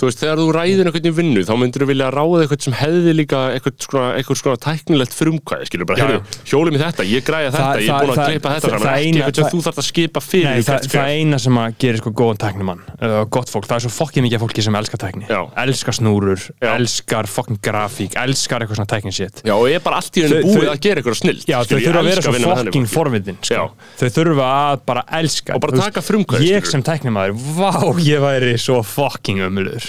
þú 0.01 0.09
veist, 0.09 0.21
þegar 0.23 0.41
þú 0.41 0.47
ræðir 0.57 0.89
einhvern 0.89 1.09
í 1.11 1.13
vinnu 1.13 1.43
þá 1.45 1.53
myndir 1.61 1.83
þú 1.85 1.89
vilja 1.91 2.07
ráða 2.15 2.39
eitthvað 2.47 2.63
sem 2.65 2.77
hefði 2.81 3.13
líka 3.19 3.41
eitthvað 3.53 3.75
svona, 3.85 4.57
tæknilegt 4.65 5.13
frumkvæði 5.17 5.69
skilur 5.69 5.87
bara, 5.91 5.99
heyrðu, 6.01 6.21
hjólið 6.49 6.73
mér 6.77 6.85
þetta, 6.87 7.05
ég 7.11 7.21
græja 7.27 7.51
þetta 7.53 7.61
Það- 7.61 7.81
ég 7.81 7.89
er 7.91 7.95
búin 8.01 8.11
að 8.11 8.25
kleipa 8.31 8.49
þetta 8.55 8.71
það- 8.71 8.81
það 8.81 8.95
ekki 8.97 9.21
eitthvað 9.21 9.37
sem 9.37 9.45
þú 9.51 9.61
þarf 9.67 9.79
að 9.81 9.87
skipa 9.91 10.21
fyrir 10.25 10.49
Nei, 10.51 10.61
það, 10.61 10.65
það 10.71 10.89
skref. 10.89 11.05
eina 11.21 11.39
sem 11.45 11.55
að 11.61 11.69
gerir 11.85 11.99
sko 12.01 12.11
góðan 12.21 12.41
tæknimann 12.41 12.81
uh, 13.01 13.25
gott 13.29 13.49
fólk, 13.53 13.67
það 13.69 13.77
er 13.77 13.85
svo 13.85 13.93
fokkið 14.01 14.23
mikið 14.25 14.41
fólki 14.41 14.61
sem 14.65 14.75
elskar 14.81 14.99
tækni. 15.05 15.25
Já. 15.29 15.41
elskar 15.61 15.95
snúrur, 16.01 16.41
Já. 16.61 16.71
elskar 16.81 17.25
fokkin 17.29 17.59
grafík, 17.61 18.17
elskar 18.17 18.61
eitthvað 18.65 18.81
svona 18.81 18.89
tækni 18.95 19.13
shit. 19.13 19.43
Já, 19.45 19.53
og 19.55 19.69
ég 19.69 19.77
er 19.77 19.85
bara 19.85 19.97
allt 20.01 20.17
í 20.17 20.25
Þau- 20.25 20.43
búið 20.49 20.71
að 20.73 20.81
gera 20.81 20.97
eitthvað 21.03 21.21
snill 21.21 21.41
Já, 21.45 21.59
þau 21.61 21.77
þurfa 21.77 22.01
að 22.01 22.09
vera 22.09 22.21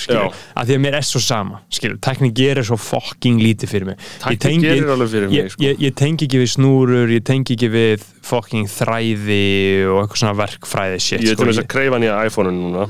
Já. 0.01 0.07
að 0.07 0.07
skilur 0.07 0.31
Já. 0.31 0.41
að 0.61 0.65
því 0.71 0.75
að 0.77 0.81
mér 0.85 0.97
er 0.99 1.05
svo 1.07 1.21
sama, 1.21 1.59
skilur, 1.69 1.97
tækni 2.07 2.31
gerir 2.33 2.63
svo 2.67 2.77
fokking 2.81 3.39
lítið 3.41 3.69
fyrir 3.73 3.85
mig. 3.91 3.97
Tækni 4.23 4.37
tengi- 4.45 4.67
gerir 4.69 4.89
alveg 4.95 5.09
fyrir 5.13 5.29
mig, 5.29 5.37
ég, 5.37 5.51
sko. 5.51 5.63
ég, 5.63 5.77
ég 5.79 5.95
tengi 5.95 6.25
ekki 6.27 6.41
við 6.41 6.49
snúrur, 6.55 7.07
ég 7.13 7.23
tengi 7.23 7.55
ekki 7.55 7.69
við 7.71 8.03
fokking 8.23 8.67
þræði 8.67 9.87
og 9.91 10.01
eitthvað 10.03 10.21
svona 10.23 10.35
verkfræði 10.41 10.99
shit, 11.01 11.21
Ég 11.21 11.31
er 11.31 11.35
sko. 11.35 11.43
til 11.43 11.51
þess 11.53 11.63
að 11.63 11.71
kreifa 11.75 11.99
nýja 12.01 12.19
iPhone-un 12.27 12.61
núna. 12.65 12.89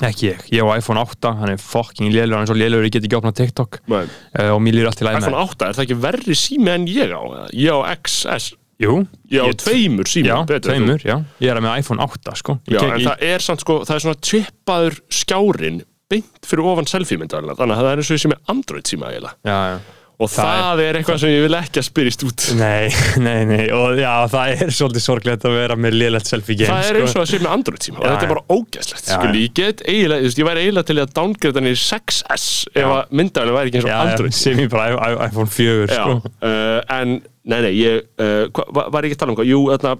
Ekki 0.00 0.28
ég, 0.30 0.42
ég 0.54 0.62
á 0.62 0.78
iPhone 0.78 1.00
8, 1.02 1.32
hann 1.40 1.50
er 1.50 1.56
fucking 1.58 2.12
lélur, 2.14 2.36
hann 2.38 2.46
er 2.46 2.52
svo 2.52 2.54
lélur, 2.54 2.84
ég 2.86 2.92
get 2.94 3.02
ekki 3.02 3.18
opnað 3.18 3.34
TikTok. 3.40 3.80
Uh, 3.90 4.54
og 4.54 4.60
mér 4.62 4.76
líður 4.78 4.92
allt 4.92 5.02
í 5.02 5.06
læg 5.08 5.16
með 5.18 5.26
iPhone 5.26 5.42
8, 5.42 5.66
er 5.66 5.74
það 5.74 5.86
ekki 5.88 5.98
verri 6.04 6.36
sími 6.38 6.68
en 6.70 6.86
ég 6.86 7.10
á? 7.10 7.22
Ég 7.52 7.74
á 7.74 7.80
XS 7.98 8.54
Jú, 8.78 9.08
Ég 9.26 9.42
á 9.42 9.46
Ég- 9.50 9.56
tveimur 9.58 10.06
sími 10.06 10.28
já, 10.30 10.36
betur 10.46 10.70
tveimur, 10.70 11.02
já, 11.02 11.16
ég 11.42 11.50
er 11.50 11.58
með 11.60 11.80
iPhone 11.80 11.98
8 11.98 12.36
sko. 12.38 12.60
Já, 12.70 12.78
ég- 12.78 13.08
það 13.08 13.22
er 13.26 13.38
samt 13.42 13.60
sko, 13.64 13.80
það 13.82 13.94
er 13.96 14.02
svona 14.04 14.20
chippaður 14.22 15.00
skjárin 15.10 15.80
beint 16.08 16.48
fyrir 16.48 16.66
ofan 16.72 16.88
selfie 16.88 17.20
myndaðarlega 17.20 17.60
þannig 17.60 17.78
að 17.78 17.86
það 17.86 17.92
er 17.92 18.02
eins 18.02 18.10
og 18.14 18.20
sem 18.24 18.34
er 18.34 18.42
Android 18.54 18.90
síma 18.90 19.12
eiginlega. 19.12 19.38
Já, 19.44 19.58
já. 19.74 19.94
Og 20.18 20.26
það, 20.34 20.80
er 20.82 20.96
eitthvað 20.98 21.18
sem 21.22 21.30
ég 21.30 21.44
vil 21.44 21.54
ekki 21.54 21.78
að 21.78 21.84
spyrjast 21.86 22.22
út. 22.26 22.44
Nei, 22.58 22.88
nei, 23.26 23.44
nei, 23.46 23.66
og 23.70 24.00
já, 24.00 24.10
það 24.32 24.54
er 24.64 24.72
svolítið 24.74 25.04
sorglegt 25.04 25.44
að 25.46 25.54
vera 25.54 25.76
með 25.78 25.94
lélegt 25.94 26.30
selfie 26.30 26.56
game 26.58 26.72
það 26.72 26.88
er 26.88 26.96
sko. 26.96 27.04
eins 27.04 27.14
og 27.14 27.22
að 27.22 27.28
sé 27.30 27.38
með 27.44 27.52
Android 27.54 27.86
síma 27.86 28.00
og 28.00 28.08
þetta 28.08 28.26
er 28.26 28.32
bara 28.32 28.56
ógæslegt 28.56 29.12
já. 29.12 29.20
ég 29.38 29.54
get 29.54 29.84
eiginlega, 29.86 30.24
þú 30.24 30.26
veist, 30.26 30.40
ég 30.42 30.48
væri 30.48 30.64
eiginlega 30.64 30.88
til 30.90 30.96
að 31.04 31.12
downgrade 31.20 31.60
hann 31.60 31.70
í 31.70 31.74
6S 31.84 32.48
ef 32.72 32.88
að 32.96 33.14
myndaðarlega 33.20 33.60
væri 33.60 33.70
ekki 33.70 33.78
eins 33.78 33.86
og 33.86 33.94
Android 34.08 34.38
sem 34.40 34.58
ég 34.64 34.72
bara 34.74 35.14
iPhone 35.28 35.52
4 35.54 35.86
Já, 35.86 36.02
sko. 36.02 36.34
uh, 36.42 36.80
en 36.98 37.14
nei, 37.22 37.60
nei, 37.68 37.72
ég 37.78 38.02
uh, 38.18 38.50
hva, 38.58 38.66
va- 38.74 38.88
var 38.96 39.06
ég 39.06 39.12
ekki 39.14 39.20
að 39.20 39.22
tala 39.22 39.36
um 39.36 39.38
hvað, 39.38 39.52
jú, 39.52 39.62
þarna 39.76 39.94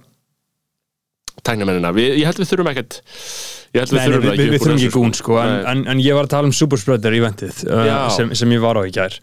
tæknamennina, 1.46 1.94
ég 2.02 2.26
held 2.26 2.42
við 2.42 2.50
þurfum 2.50 2.72
ekkert 2.74 2.98
Nei, 3.68 3.82
við, 3.84 3.90
það 3.92 4.22
við, 4.24 4.38
við 4.54 4.62
þurfum 4.62 4.78
ekki 4.78 4.90
gún 4.94 5.14
sko, 5.16 5.34
en, 5.42 5.50
Nei. 5.52 5.64
en, 5.72 5.82
en 5.92 6.00
ég 6.00 6.16
var 6.16 6.24
að 6.24 6.32
tala 6.32 6.48
um 6.48 6.54
Super 6.56 6.80
Spreader 6.80 7.12
eventið 7.18 7.60
uh, 7.68 8.08
sem, 8.14 8.30
sem 8.38 8.54
ég 8.54 8.62
var 8.64 8.80
á 8.80 8.82
í 8.88 8.92
gær. 8.94 9.18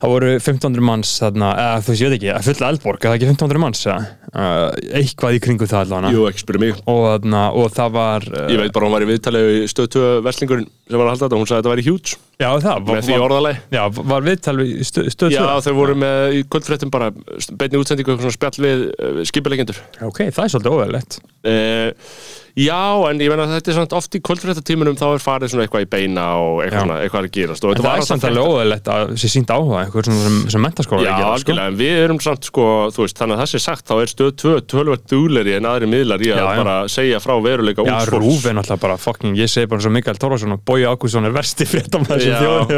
Það 0.00 0.14
voru 0.14 0.30
1500 0.38 0.86
manns 0.88 1.12
þarna, 1.20 1.52
eða 1.60 1.82
þú 1.84 1.92
veist, 1.92 2.02
ég 2.02 2.12
veit 2.12 2.16
ekki, 2.16 2.30
að 2.32 2.48
fulla 2.48 2.70
eldborg 2.72 3.06
eða 3.06 3.18
ekki 3.18 3.28
1500 3.28 3.62
manns, 3.66 3.84
eða, 3.84 3.98
uh, 4.32 4.96
eitthvað 5.02 5.36
í 5.36 5.42
kringu 5.44 5.68
það 5.68 5.84
allavega. 5.84 6.14
Jú, 6.16 6.26
ekki 6.30 6.44
spyrja 6.46 6.64
mig. 6.64 6.82
Og, 6.88 7.02
þarna, 7.10 7.44
og 7.60 7.72
það 7.76 7.96
var 7.98 8.28
uh, 8.32 8.46
Ég 8.48 8.62
veit 8.64 8.76
bara 8.78 8.88
hún 8.88 8.96
var 8.96 9.04
í 9.04 9.10
viðtalið 9.12 9.52
í 9.52 9.62
stöð 9.70 9.90
2 9.98 10.10
verslingurinn 10.24 10.68
sem 10.88 11.00
var 11.00 11.06
að 11.06 11.12
halda 11.12 11.26
þetta, 11.26 11.40
hún 11.40 11.48
sagði 11.48 11.58
að 11.58 11.62
þetta 11.62 11.74
væri 11.76 11.86
huge. 11.88 12.18
Já, 12.40 12.48
það 12.64 12.70
var, 12.72 12.96
með 12.96 13.06
því 13.06 13.14
var, 13.14 13.24
orðaleg 13.28 13.58
já, 13.72 13.82
var 14.12 14.24
viðtal 14.26 14.54
við 14.58 14.70
stöð 14.88 15.10
stöð 15.14 15.34
Já, 15.36 15.42
2 15.46 15.62
þau 15.66 15.74
voru 15.78 15.94
með 16.00 16.36
í 16.36 16.42
kvöldfréttum 16.50 16.92
bara 16.92 17.10
beinni 17.12 17.78
útsendingu 17.80 18.12
eitthvað 18.12 18.26
svona 18.26 18.36
spjall 18.36 18.64
við 18.64 18.84
uh, 18.90 19.20
skipulegendur. 19.28 19.78
Ok, 20.08 20.24
það 20.32 20.42
er 20.44 20.54
svolítið 20.56 20.76
óverlegt 20.76 21.18
uh, 21.22 22.16
Já, 22.52 23.08
en 23.08 23.20
ég 23.22 23.30
meina 23.32 23.46
að 23.46 23.54
þetta 23.56 23.70
er 23.70 23.76
svona 23.78 23.96
oft 23.96 24.12
í 24.12 24.20
kvöldfréttatímunum 24.20 24.96
þá 25.00 25.06
er 25.14 25.22
farið 25.24 25.48
svona 25.54 25.64
eitthvað 25.64 25.84
í 25.86 25.88
beina 25.88 26.24
og 26.36 26.58
Já. 26.60 26.64
eitthvað, 26.66 26.82
svona, 26.82 26.96
eitthvað 27.00 27.22
að 27.22 27.30
gerast. 27.36 27.62
En 27.64 27.68
það 27.80 27.96
er 27.96 28.04
samt 28.08 28.24
alveg 28.28 28.44
óðurlegt 28.50 28.86
að 28.92 29.02
sé 29.22 29.26
sínt 29.32 29.48
áhuga 29.52 29.78
eitthvað 29.86 30.04
svona 30.08 30.22
sem, 30.26 30.36
sem 30.52 30.60
mentaskóla 30.66 31.06
Já, 31.06 31.14
algjörlega, 31.30 31.68
en 31.72 31.78
við 31.80 31.94
erum 32.02 32.20
samt 32.20 32.44
sko, 32.50 32.64
þú 32.92 33.00
veist, 33.06 33.16
þannig 33.22 33.34
að 33.38 33.40
það 33.42 33.50
sé 33.52 33.58
sagt 33.64 33.84
þá 33.88 33.94
er 33.96 34.08
stöð 34.12 34.30
2 34.42 34.52
tölvöld 34.68 35.04
dugleri 35.08 35.52
en 35.56 35.68
aðri 35.70 35.86
miðlar 35.88 36.20
í 36.20 36.28
að 36.28 36.36
Já, 36.42 36.44
já. 36.44 36.60
bara 36.60 36.76
segja 36.92 37.18
frá 37.24 37.34
veruleika 37.40 37.80
Já, 37.86 37.86
ungs 37.96 38.12
Rúf 38.12 38.44
er 38.44 38.54
náttúrulega 38.58 38.84
bara 38.84 38.96
fucking, 39.00 39.32
ég 39.40 39.48
segi 39.48 39.66
bara 39.72 39.80
svo 39.84 39.92
Mikael 39.96 40.18
Torfarsson 40.20 40.52
og 40.56 40.60
Bói 40.68 40.84
Ágússon 40.84 41.24
er 41.28 41.32
versti 41.32 41.64
fréttamæður 41.68 42.20
sem 42.20 42.36
Já. 42.36 42.40
þjóðin 42.42 42.76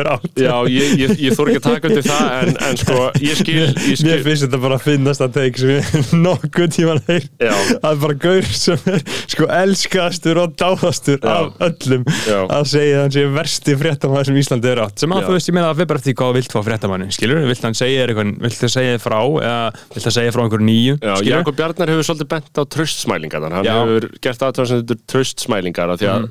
sem 9.65 9.75
sem 9.75 9.95
elskastur 9.95 10.41
og 10.41 10.55
dáðastur 10.59 11.25
af 11.29 11.55
öllum 11.65 12.05
Já. 12.27 12.45
að 12.49 12.67
segja 12.69 13.03
hann 13.03 13.13
sé 13.15 13.25
versti 13.33 13.77
fréttamaður 13.79 14.29
sem 14.29 14.39
Íslandi 14.41 14.71
er 14.71 14.81
átt. 14.85 14.99
Sem 15.01 15.13
að 15.13 15.29
þú 15.29 15.37
veist, 15.37 15.49
ég 15.49 15.55
meina 15.57 15.71
að 15.71 15.81
við 15.81 15.89
bara 15.91 16.03
eftir 16.03 16.17
hvað 16.19 16.35
vilt 16.39 16.55
fá 16.55 16.61
fréttamannin 16.65 17.15
skilur, 17.15 17.43
vilt 17.49 17.65
hann 17.65 17.79
segja 17.79 18.05
eitthvað 18.07 18.33
vilt 18.45 18.61
það 18.61 18.75
segja 18.75 18.99
frá 19.03 19.19
eða 19.21 19.73
vilt 19.95 20.07
það 20.07 20.17
segja 20.19 20.35
frá 20.35 20.45
einhverju 20.45 20.69
nýju 20.69 20.99
Já, 20.99 21.15
skilur, 21.15 21.31
Jakob 21.31 21.59
Bjarnar 21.61 21.95
hefur 21.95 22.09
svolítið 22.09 22.31
bent 22.35 22.61
á 22.61 22.63
tröstsmælingar 22.77 23.49
hann 23.49 23.69
Já. 23.69 23.75
hefur 23.81 24.09
gert 24.21 24.47
aðtöðan 24.49 24.71
sem 24.71 24.83
þetta 24.83 24.97
er 24.99 25.05
tröstsmælingar 25.15 25.95
af 25.95 26.01
því 26.03 26.11
að 26.15 26.29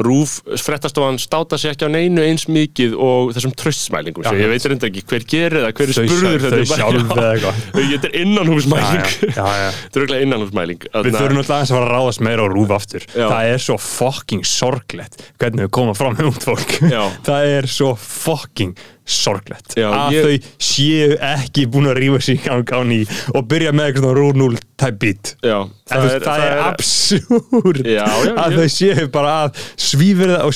Rúf 0.00 0.38
frettastofan 0.60 1.18
státa 1.20 1.58
sér 1.60 1.74
ekki 1.74 1.84
á 1.84 1.90
neinu 1.92 2.22
eins 2.24 2.46
mikið 2.48 2.94
og 2.96 3.32
þessum 3.36 3.52
tröstsmælingum 3.60 4.24
Já. 4.24 4.30
ég 4.38 4.48
veit 4.52 4.66
reynda 4.70 4.88
ekki 4.88 5.02
hver 5.10 5.26
gerir 5.28 5.64
það, 5.66 5.72
hver 5.76 5.92
er 5.92 5.98
spurður 5.98 6.44
sjálf- 6.44 6.54
þau 6.54 6.70
sjálf 6.70 7.12
eða 7.16 7.32
eitthvað. 7.34 7.60
Þetta 7.76 8.08
er 8.10 8.16
innanhúsmæling. 8.22 9.10
Þetta 9.36 9.44
er 9.50 10.00
auðvitað 10.00 10.24
innanhúsmæling 10.26 10.86
Við 10.90 11.18
þurfum 11.18 11.42
alltaf 11.42 11.56
aðeins 11.58 11.72
að 11.74 11.76
fara 11.76 11.88
að 11.88 11.92
ráðast 11.96 12.24
meira 12.26 12.44
á 12.44 12.48
rúf 12.54 12.72
aftur 12.78 13.04
Já. 13.10 13.26
Það 13.28 13.50
er 13.52 13.64
svo 13.66 13.76
fucking 13.84 14.46
sorglegt 14.48 15.20
hvernig 15.40 15.66
við 15.66 15.72
komum 15.76 15.98
fram 15.98 16.16
með 16.16 16.30
út 16.32 16.48
fólk. 16.48 16.76
Það 17.28 17.50
er 17.58 17.68
svo 17.70 17.92
fucking 18.00 18.74
sorglegt. 19.10 19.74
Já, 19.78 19.88
að 19.90 20.14
ég- 20.16 20.24
þau 20.24 20.56
séu 20.70 21.16
ekki 21.34 21.66
búin 21.72 21.90
að 21.90 21.98
rífa 22.00 22.20
sig 22.22 22.38
í 22.40 22.44
gang 22.46 22.70
á 22.72 22.80
ný 22.86 23.00
og 23.34 23.48
byrja 23.50 23.72
með 23.74 23.90
eitthvað 23.90 24.16
0 24.40 24.58
type 24.80 24.98
beat. 25.02 25.34
Já, 25.44 25.58
Það, 25.90 26.04
er, 26.06 26.20
það 26.22 26.42
er 26.46 26.58
absúr 26.70 27.80
Já, 27.82 28.04
já, 28.06 28.34
að 28.38 28.56
þau 28.60 28.68
séu 28.70 29.08
bara 29.12 29.32
að 29.48 29.62
svífirða 29.82 30.38
og 30.46 30.54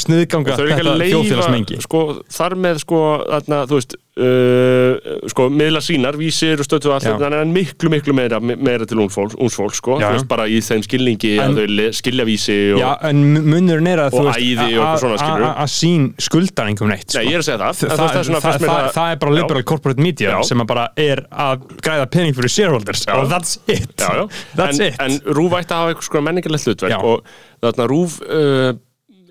ekki 0.71 0.85
þetta 0.85 1.09
þjóðfélagsmengi. 1.11 1.81
sko, 1.83 2.03
þar 2.39 2.55
með 2.67 2.79
sko, 2.85 3.01
þarna, 3.33 3.59
þú 3.71 3.81
veist 3.81 3.97
uh, 4.21 5.27
sko, 5.31 5.49
miðla 5.53 5.81
sínar, 5.85 6.17
vísir 6.19 6.61
og 6.63 6.67
stötu 6.67 6.91
og 6.91 6.97
allt 6.97 7.07
Já. 7.09 7.15
þetta, 7.17 7.41
en 7.43 7.53
miklu, 7.55 7.91
miklu 7.93 8.15
meira, 8.17 8.39
meira 8.41 8.87
til 8.89 9.01
ungs 9.03 9.17
fólks 9.17 9.81
sko, 9.81 9.97
Já, 9.99 10.07
þú 10.07 10.11
já. 10.11 10.13
veist, 10.19 10.29
bara 10.31 10.47
í 10.51 10.61
þeim 10.65 10.85
skilningi 10.87 11.33
En- 11.43 11.55
að 11.57 11.61
þau 11.65 11.89
skilja 11.99 12.27
vísi 12.29 12.59
og, 12.75 12.81
Já, 12.83 12.91
en 13.11 13.23
munurinn 13.49 13.91
er 13.91 14.05
að 14.07 14.15
Og 14.21 14.31
æði 14.35 14.55
og 14.59 14.65
eitthvað 14.69 15.03
svona, 15.05 15.19
skilurðu. 15.23 15.51
að- 15.65 15.73
sín 15.75 16.07
skuldar 16.29 16.71
einhverjum 16.71 16.93
neitt 16.95 17.09
sko. 17.11 17.19
Nei, 17.19 17.27
ég 17.31 17.35
er 17.35 17.43
að 17.43 17.49
segja 17.49 17.59
það, 17.59 17.75
Þa, 17.75 17.89
það, 17.89 17.97
það 17.97 17.99
það, 17.99 18.31
mér 18.35 18.69
það, 18.69 18.85
að- 18.85 18.95
það 18.99 19.13
er 19.13 19.17
bara 19.25 19.33
Já. 19.35 19.41
liberal 19.43 19.63
corporate 19.65 20.01
media 20.09 20.31
Já. 20.31 20.43
sem 20.45 20.59
að 20.61 20.67
bara 20.67 20.89
er 20.97 21.25
að 21.33 21.67
græða 21.83 22.11
pening 22.11 22.35
fyrir 22.35 22.51
shareholders 22.55 23.05
Já. 23.07 23.15
og 23.19 23.29
that's 23.31 23.59
it 23.67 23.97
já, 23.97 24.11
já. 24.15 24.29
that's 24.57 24.81
en, 24.81 24.87
it 24.87 25.01
en 25.01 25.35
Rúf 25.35 25.53
ætti 25.59 25.73
að 25.75 25.81
hafa 25.83 25.95
eitthvað 25.95 26.09
sko 26.11 26.21
menningarlegt 26.21 26.65
hlutverk 26.69 26.91
Já. 26.91 27.01
og 27.03 27.23
þarna 27.65 27.89
Rúf 27.89 28.21
uh, 28.23 28.73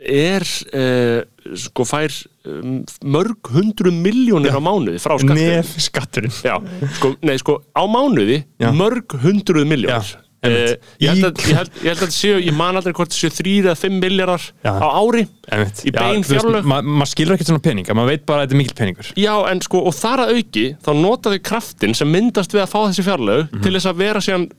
er 0.03 0.45
uh, 0.73 1.55
sko 1.59 1.85
fær 1.87 2.13
um, 2.47 2.81
mörg 3.03 3.51
hundru 3.55 3.91
miljónir 3.95 4.55
á 4.55 4.61
mánuði 4.63 4.99
frá 5.03 5.17
skattur 5.19 5.39
nef 5.39 5.73
skatturinn 5.87 6.35
Já, 6.43 6.57
sko, 6.99 7.13
nei, 7.23 7.37
sko, 7.41 7.59
á 7.75 7.83
mánuði 7.87 8.43
Já. 8.61 8.71
mörg 8.75 9.17
hundruð 9.23 9.67
miljónir 9.69 10.15
Einmitt. 10.43 10.79
ég, 10.99 11.09
held 11.09 11.23
að, 11.29 11.41
ég, 11.47 11.55
held, 11.57 11.71
ég 11.83 11.89
held 11.93 12.03
að 12.03 12.13
séu, 12.17 12.37
ég 12.43 12.55
man 12.57 12.75
aldrei 12.75 12.93
hvort 12.97 13.15
séu 13.15 13.31
þrýr 13.31 13.69
eða 13.71 13.77
fimm 13.79 13.99
miljardar 14.03 14.43
á 14.67 14.87
ári 14.99 15.23
Einmitt. 15.51 15.83
Í 15.87 15.91
bein 15.95 16.23
fjárlög. 16.27 16.63
ma- 16.67 16.81
maður 16.83 17.11
skilur 17.13 17.35
ekkert 17.37 17.49
svona 17.51 17.63
pening 17.63 17.87
maður 17.95 18.11
veit 18.13 18.25
bara 18.27 18.43
að 18.43 18.47
þetta 18.49 18.55
er 18.57 18.61
mikill 18.61 18.77
peningur 18.81 19.11
Já, 19.15 19.33
en 19.51 19.61
sko, 19.63 19.81
og 19.87 19.95
þar 19.95 20.25
að 20.25 20.33
auki 20.37 20.65
þá 20.83 20.91
nota 20.99 21.31
þau 21.33 21.39
kraftin 21.49 21.95
sem 21.95 22.11
myndast 22.11 22.51
við 22.55 22.65
að 22.65 22.71
fá 22.75 22.79
þessi 22.89 23.07
fjárlög 23.07 23.47
Mhm. 23.53 23.61
til 23.63 23.73
þess 23.77 23.89
að 23.93 23.97
vera 24.03 24.19
síðan 24.19 24.49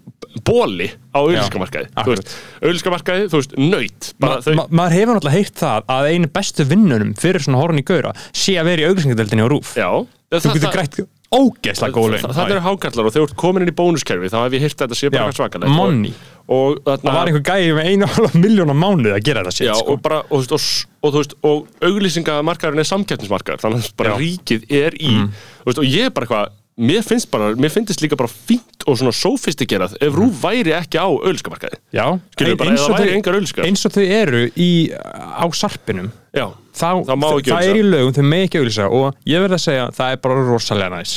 bóli 0.44 0.88
á 1.14 1.20
veist, 1.24 2.32
auðlýskamarkaði, 2.64 3.28
þú 3.30 3.38
veist, 3.40 3.54
nöyt 3.60 4.08
Ma, 4.22 4.38
þau, 4.42 4.54
ma, 4.58 4.64
maður 4.70 4.96
hefur 4.98 5.18
náttúrulega 5.18 5.36
heyrt 5.38 5.60
það 5.60 5.88
að 5.94 6.08
einu 6.14 6.30
bestu 6.34 6.66
vinnunum 6.68 7.12
fyrir 7.20 7.44
svona 7.44 7.60
horn 7.60 7.78
í 7.80 7.84
gauðra 7.86 8.14
sé 8.34 8.56
að 8.60 8.70
vera 8.70 8.82
í 8.84 8.88
auglýsingadeldinni 8.90 9.44
á 9.46 9.48
rúf 9.52 9.74
já 9.78 9.88
þú 10.34 10.54
getur 10.56 10.74
grætt 10.74 10.98
ógeðslega 11.34 11.94
góð 11.94 12.08
laun 12.14 12.22
það, 12.24 12.50
eru 12.54 12.62
hákallar 12.64 13.08
og 13.08 13.14
þegar 13.14 13.24
þú 13.24 13.28
ert 13.28 13.36
komin 13.42 13.64
inn 13.64 13.72
í 13.72 13.76
bónuskerfi 13.78 14.30
þá 14.32 14.38
hef 14.44 14.56
ég 14.56 14.64
heyrt 14.64 14.74
að 14.78 14.84
þetta 14.84 14.98
sé 14.98 15.10
bara 15.12 15.24
eitthvað 15.24 15.38
svakalegt 15.40 15.74
money. 15.74 16.12
og, 16.46 16.80
og 16.84 17.04
það 17.04 17.16
var 17.18 17.30
einhver 17.30 17.44
gæði 17.50 17.76
með 17.78 17.90
einu 17.92 18.08
hálf 18.14 18.34
miljón 18.38 18.72
á 18.74 18.76
mánuð 18.84 19.14
að 19.16 19.22
gera 19.28 19.44
þetta 19.46 19.68
Já, 19.68 19.74
sko. 19.78 19.94
og 19.94 20.08
og, 20.30 20.58
og, 21.04 21.14
þú 21.14 21.20
veist, 21.20 21.36
og 21.44 21.88
auglýsingamarkaðurinn 21.90 22.84
er 22.84 22.90
samkeppnismarkaður 22.90 23.64
þannig 23.64 23.88
að 23.88 23.96
bara 24.00 24.12
Já. 24.12 24.16
Mm. 24.16 24.24
ríkið 24.24 24.68
er 24.82 24.98
í 25.00 25.14
þú 25.14 25.70
veist, 25.70 25.80
og 25.84 25.88
ég 25.88 26.08
er 26.10 26.14
bara 26.14 26.28
eitthvað 26.28 26.60
mér 26.74 27.04
finnst 27.06 27.30
bara, 27.30 27.52
mér 27.54 27.70
finnst 27.70 28.02
líka 28.02 28.18
bara 28.18 28.30
fínt 28.32 28.82
og 28.90 28.98
svona 28.98 29.14
sófistikerað 29.14 29.94
ef 30.02 30.16
Rúf 30.18 30.40
væri 30.42 30.74
ekki 30.74 30.98
á 30.98 31.06
auglýsingamarkaði 31.06 31.78
Já, 31.94 32.06
Skilurðu 32.34 32.58
bara, 32.58 32.74
eins 32.74 32.82
þau- 32.98 33.64
eins 33.68 33.86
og 33.86 33.94
þau 33.94 34.04
eru 34.04 34.44
í, 34.58 34.70
á 34.90 35.46
sarpinum 35.54 36.10
Já, 36.34 36.46
þá, 36.74 36.88
Það 37.06 37.18
má 37.20 37.28
ekki 37.30 37.50
það 37.50 37.58
auglýsa. 37.58 37.70
er 37.70 37.78
í 37.78 37.84
lögum, 37.86 38.14
þau 38.16 38.24
með 38.30 38.46
ekki 38.48 38.60
auglýsa. 38.62 38.88
Og 38.90 39.28
ég 39.30 39.44
verð 39.44 39.56
að 39.58 39.62
segja, 39.64 39.84
það 39.94 40.14
er 40.16 40.22
bara 40.24 40.46
rosalega 40.48 40.96
næs. 40.96 41.12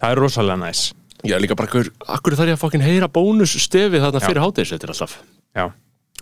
Það 0.00 0.14
er 0.14 0.22
rosalega 0.24 0.60
næs. 0.62 0.84
Er 1.26 1.42
líka 1.42 1.56
bara, 1.58 1.66
akkur, 1.68 1.90
akkur 2.06 2.36
þarf 2.38 2.48
ég 2.52 2.56
að 2.56 2.62
fokkin 2.62 2.84
heyra 2.86 3.08
bónusstefið 3.10 4.04
þarna 4.04 4.20
Já. 4.22 4.26
fyrir 4.28 4.42
hátæðisveitir 4.44 4.92
alltaf 4.94 5.16
Já, 5.58 5.64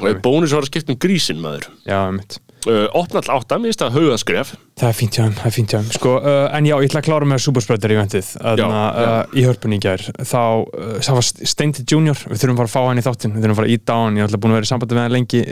og 0.01 0.07
ef 0.09 0.23
bónus 0.25 0.55
var 0.57 0.65
að 0.65 0.71
skipta 0.71 0.95
um 0.95 0.99
grísin 1.05 1.43
maður? 1.43 1.67
Já, 1.85 1.99
mitt 2.17 2.39
uh, 2.69 2.87
opna 2.99 3.21
all 3.23 3.37
átta, 3.39 3.57
mér 3.61 3.71
finnst 3.73 3.83
það 3.85 3.97
haugaskref 3.97 4.51
Það 4.77 4.89
er 4.89 4.97
fínt 4.99 5.17
þeim, 5.17 5.33
það 5.39 5.49
er 5.49 5.55
fínt 5.57 5.73
þeim. 5.73 5.87
Sko, 5.97 6.13
uh, 6.21 6.47
En 6.57 6.67
já, 6.69 6.75
ég 6.83 6.91
ætla 6.91 7.01
að 7.01 7.07
klára 7.09 7.29
með 7.31 7.43
Superspreader 7.47 7.95
Já, 7.97 8.01
að 8.03 8.63
uh, 8.67 9.15
í 9.33 9.45
hörpunni 9.47 9.79
í 9.79 9.83
gær. 9.87 10.05
Þá, 10.21 10.43
uh, 10.67 10.91
það 11.01 11.19
var 11.19 11.29
Steindi 11.53 11.85
Junior. 11.89 12.21
Við 12.29 12.43
þurfum 12.43 12.59
bara 12.61 12.69
að 12.71 12.75
fá 12.75 12.81
hann 12.91 13.01
í 13.01 13.05
þáttinn. 13.07 13.33
Við 13.37 13.47
þurfum 13.47 13.55
að 13.57 13.61
fara 13.63 13.71
að 13.71 13.77
íta 13.77 13.97
á 13.97 13.99
hann. 14.03 14.19
Ég 14.19 14.25
er 14.25 14.29
alltaf 14.29 14.43
búin 14.45 14.53
að 14.55 14.59
vera 14.61 14.69
í 14.69 14.71
sambandi 14.73 14.99
með 14.99 15.07
hann 15.07 15.15
lengi. 15.17 15.43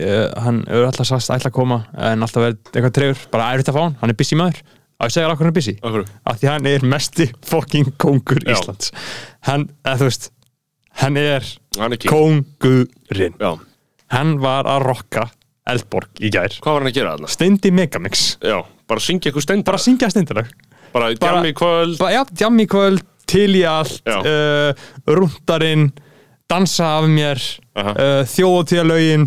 Hann 0.45 0.61
er 0.69 0.87
alltaf 0.91 1.09
sagst 1.09 1.33
að 1.33 1.41
ætla 1.41 1.53
að 1.53 1.57
koma 1.57 1.79
En 2.11 2.27
alltaf 2.27 2.45
verið 2.45 2.59
eitthvað 2.75 2.95
trefur 2.99 3.27
Bara 3.33 3.49
erfitt 3.55 3.71
að 3.73 3.79
fá 3.79 3.83
hann, 3.87 3.97
hann 4.03 4.13
er 4.13 4.19
busy 4.21 4.39
maður. 4.41 4.61
Að 4.95 5.09
ég 5.11 5.15
segja 5.17 5.31
okkur 5.33 5.47
hann 5.49 5.53
er 5.55 5.57
busy. 5.59 5.75
Akkur. 5.85 6.05
Af 6.31 6.41
því 6.41 6.51
hann 6.53 6.69
er 6.71 6.85
mesti 6.95 7.27
fucking 7.49 7.95
kóngur 8.05 8.43
Já. 8.45 8.53
Íslands. 8.55 8.93
Hann, 9.49 9.69
eða 9.85 10.09
veist 10.11 10.29
Hann 11.01 11.17
er 11.19 11.47
Hann 11.81 11.97
er 11.97 11.99
king. 11.99 12.13
kóngurinn. 12.13 13.35
Já, 13.41 13.57
Hann 14.15 14.37
var 14.45 14.69
að 14.71 14.85
rokka 14.87 15.25
Eldborg 15.67 16.21
í 16.21 16.29
gær. 16.35 16.53
Hvað 16.61 16.73
var 16.77 16.83
hann 16.85 16.91
að 16.93 16.97
gera 16.99 17.13
þarna? 17.17 17.29
Steindi 17.33 17.71
Megamix. 17.73 18.25
Já, 18.45 18.59
bara 18.89 19.01
syngja 19.01 19.31
eitthvað 19.31 19.47
stend 19.47 19.65
Bara 19.65 19.79
syngja 19.81 20.11
steindalag. 20.13 20.51
Bara 20.93 21.09
bara- 21.15 21.41
djammi 21.41 21.53
kvöld. 21.57 21.99
Ba- 21.99 22.11
Já, 22.13 22.25
djammi 22.31 22.67
kvöld, 22.69 23.03
til 23.27 23.55
í 23.57 23.63
allt 23.65 24.03
Já. 24.05 24.19
uh, 24.21 24.75
Rúndarinn 25.09 25.87
Dansa 26.51 26.99
af 26.99 27.07
mér 27.09 27.41
Aha. 27.75 27.91
uh, 27.97 28.25
Þjóðtíðalögin 28.29 29.25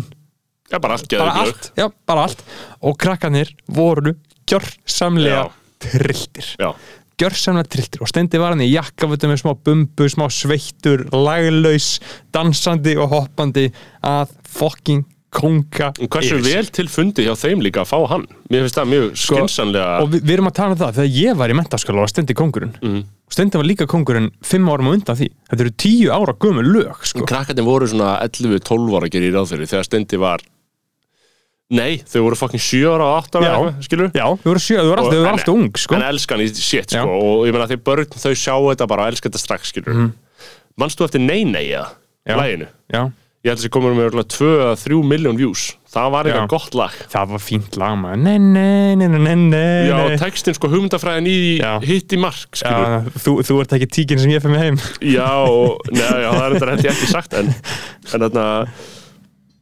Já, 0.70 0.78
bara 0.78 0.94
allt 0.94 1.08
Bara 1.10 1.32
geðið 1.32 1.40
allt, 1.42 1.72
já, 1.76 1.88
bara 2.06 2.22
allt. 2.28 2.42
Og 2.82 2.96
krakkanir 3.00 3.50
voru 3.68 4.14
gjörsamlega 4.46 5.42
Já. 5.48 5.50
trilltir. 5.80 6.54
Já, 6.60 6.70
Gjörsamlega 7.18 7.66
trilltir. 7.68 8.00
Og 8.04 8.08
stendi 8.12 8.38
var 8.38 8.54
hann 8.54 8.62
í 8.62 8.70
jakkafötum 8.70 9.32
með 9.32 9.40
smá 9.42 9.54
bumbu 9.66 10.06
Smá 10.08 10.28
sveittur, 10.30 11.08
laglaus 11.10 11.98
Dansandi 12.32 12.94
og 12.96 13.10
hoppandi 13.10 13.72
Að 14.06 14.28
fucking 14.46 15.02
konga 15.34 15.90
En 16.00 16.08
hversu 16.08 16.38
vel 16.44 16.68
til 16.72 16.88
fundi 16.88 17.24
hjá 17.26 17.34
þeim 17.36 17.60
líka 17.64 17.82
að 17.84 17.90
fá 17.90 17.98
hann? 18.14 18.24
Mér 18.48 18.64
finnst 18.64 18.78
það 18.78 18.90
mjög 18.92 19.06
Sko, 19.14 19.36
skynsanlega 19.38 19.88
Og 20.02 20.10
við, 20.14 20.22
við 20.24 20.34
erum 20.38 20.50
að 20.50 20.56
tala 20.58 20.74
um 20.76 20.80
það, 20.80 20.92
þegar 20.98 21.16
ég 21.18 21.38
var 21.42 21.52
í 21.52 21.56
mentaskóla 21.58 22.04
var 22.04 22.12
Stendi 22.12 22.36
kongurinn 22.38 22.74
Mhm. 22.80 23.02
Stendi 23.28 23.60
var 23.60 23.68
líka 23.68 23.86
kongurinn 23.86 24.30
fimm 24.40 24.68
árum 24.72 24.88
á 24.88 24.92
undan 24.96 25.18
því 25.18 25.28
Þetta 25.50 25.64
eru 25.66 25.74
tíu 25.84 26.08
ára 26.16 26.32
gömur 26.40 26.64
lög 26.64 27.02
sko. 27.04 27.26
Krakkarnir 27.28 27.66
voru 27.66 27.86
svona 27.90 28.14
11-12 28.24 28.96
ára 28.96 29.10
gera 29.12 29.28
í 29.28 29.34
ráðfyrir 29.36 29.68
þegar 29.68 29.84
Stendi 29.90 30.16
var 30.22 30.40
Nei, 31.68 31.98
þau 32.08 32.22
voru 32.24 32.36
fucking 32.40 32.62
7 32.64 32.86
ára 32.88 33.04
og 33.04 33.26
8 33.28 33.42
ára 33.42 33.44
Já. 33.44 33.52
eitthvað, 33.58 33.82
skilur 33.84 34.06
Já, 34.16 34.24
þau 34.40 34.46
voru 34.48 34.60
sjö, 34.64 34.76
þau 34.80 34.88
voru 34.88 35.02
alltaf, 35.02 35.12
þau 35.12 35.20
voru 35.20 35.32
alltaf 35.34 35.52
ung 35.52 35.66
sko. 35.76 35.94
En 35.98 36.04
elskan 36.08 36.40
í 36.40 36.46
shit, 36.56 36.94
Já. 36.96 37.02
sko 37.04 37.18
Og 37.20 37.42
ég 37.44 37.52
meina 37.52 37.66
því 37.68 37.76
börn 37.84 38.08
þau 38.16 38.32
sjá 38.32 38.54
þetta 38.56 38.86
bara 38.88 39.04
og 39.04 39.12
elska 39.12 39.28
þetta 39.28 39.42
strax, 39.42 39.72
skilur 39.74 39.92
mm. 39.92 40.08
Manstu 40.80 41.04
eftir 41.04 41.20
Nei 41.20 41.42
Nei 41.44 41.66
eða? 41.68 41.90
Já. 42.88 43.04
Ég 43.46 43.52
held 43.52 43.60
að 43.60 43.60
þessi 43.62 43.70
komur 43.70 43.92
með 43.94 44.16
2-3 44.34 44.96
miljón 45.06 45.36
views. 45.38 45.68
Það 45.88 46.08
var 46.10 46.26
eitthvað 46.26 46.48
gott 46.50 46.74
lag. 46.74 46.96
Það 47.12 47.28
var 47.30 47.42
fínt 47.44 47.76
lag 47.78 47.94
maður. 48.00 48.24
Nei, 48.24 48.34
nei, 48.42 48.96
nei, 48.98 49.06
nei, 49.14 49.36
nei, 49.38 49.86
Já, 49.86 49.94
textin 50.18 50.56
sko 50.58 50.70
hugmyndafræðin 50.72 51.30
í 51.30 51.38
hitt 51.86 52.16
í 52.16 52.18
mark, 52.18 52.58
Já, 52.58 53.06
þú, 53.22 53.36
þú 53.46 53.60
ert 53.62 53.76
ekki 53.78 53.88
tíkin 53.94 54.20
sem 54.24 54.34
ég 54.34 54.42
fyrir 54.42 54.56
mig 54.56 54.66
heim. 54.66 54.82
Já, 55.14 55.30
og, 55.46 55.78
neða, 55.94 56.18
já, 56.24 56.28
það 56.34 56.46
er 56.48 56.56
þetta 56.58 56.88
ég 56.88 56.92
ekki 56.96 57.10
sagt 57.14 57.38
en, 57.38 57.54
en 57.54 58.26
þarna 58.26 58.48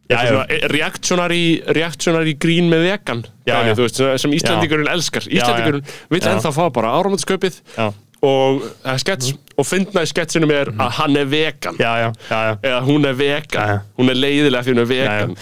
já. 0.09 0.43
reaktionari 0.73 1.43
reaktionari 1.77 2.37
grín 2.41 2.73
með 2.73 2.89
vegan 2.89 3.23
Já, 3.47 3.61
þú 3.77 3.85
veist, 3.85 4.01
sem 4.23 4.35
Íslandingurinn 4.35 4.91
elskar. 4.91 5.27
Íslandingurinn 5.29 5.85
vill 6.11 6.23
Já. 6.25 6.33
ennþá 6.33 6.53
fá 6.55 6.65
bara 6.75 6.97
áramöndsköpið 6.99 7.61
Já. 7.77 7.91
Og 8.27 8.65
skets 9.01 9.35
og 9.57 9.65
fyndna 9.65 10.03
í 10.05 10.09
sketsinum 10.11 10.51
er 10.53 10.69
að 10.75 10.91
hann 10.99 11.17
er 11.17 11.29
vegan. 11.31 11.79
Já, 11.81 11.93
já, 12.03 12.09
já, 12.29 12.39
já. 12.45 12.53
eða 12.61 12.81
hún 12.85 13.09
er 13.09 13.15
vegan, 13.17 13.81
hún 13.97 14.13
er 14.13 14.19
leiðilega 14.19 14.67
fyrir 14.67 14.77
hún 14.77 14.83
er 14.83 14.91
vegan. 14.91 15.33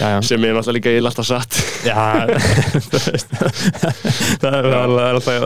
Já, 0.00 0.06
já. 0.16 0.16
sem 0.26 0.46
er 0.46 0.56
náttúrulega 0.56 0.76
líka 0.78 0.94
ég 0.96 1.06
alltaf 1.06 1.28
satt. 1.28 1.58
Það 4.40 4.56
er, 4.56 4.66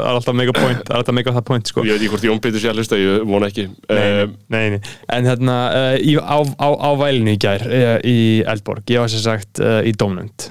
alltaf, 0.00 0.34
mega 0.36 0.54
point, 0.54 0.80
það 0.80 0.92
er 0.92 0.98
alltaf 0.98 1.14
mega 1.16 1.32
það 1.34 1.44
point, 1.48 1.70
sko. 1.70 1.84
ég 1.86 1.94
veit 1.94 2.02
ekki 2.02 2.12
hvort 2.12 2.26
Jón 2.26 2.40
Pétur 2.42 2.62
sé 2.62 2.70
að 2.70 2.80
hlusta, 2.80 2.98
ég 2.98 3.24
vona 3.28 3.48
ekki. 3.50 3.66
Nei, 3.88 3.98
nei, 3.98 4.24
um, 4.24 4.34
nei, 4.54 4.64
nei. 4.74 4.80
En 5.14 5.28
hérna, 5.28 5.56
í, 5.98 6.16
á, 6.18 6.38
á, 6.40 6.68
á 6.74 6.90
vælinu 7.00 7.34
í 7.34 7.40
gær 7.42 7.64
uh, 7.68 7.96
í 8.00 8.18
Eldborg, 8.50 8.84
ég 8.92 9.04
var 9.04 9.12
sem 9.12 9.24
sagt 9.24 9.62
í 9.62 9.94
dómnund, 9.98 10.48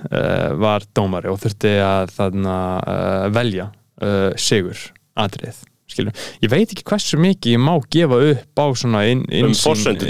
var 0.61 0.85
dómari 0.95 1.31
og 1.31 1.39
þurfti 1.43 1.75
að 1.83 2.13
þarna 2.17 2.57
velja 3.33 3.69
uh, 4.03 4.31
sigur 4.39 4.79
atrið, 5.19 5.59
skilur. 5.93 6.23
Ég 6.43 6.51
veit 6.51 6.73
ekki 6.73 6.85
hversu 6.89 7.19
mikið 7.21 7.55
ég 7.55 7.61
má 7.63 7.73
gefa 7.93 8.19
upp 8.33 8.61
á 8.61 8.65
svona 8.77 9.03
inn, 9.11 9.23
Um. 9.33 9.53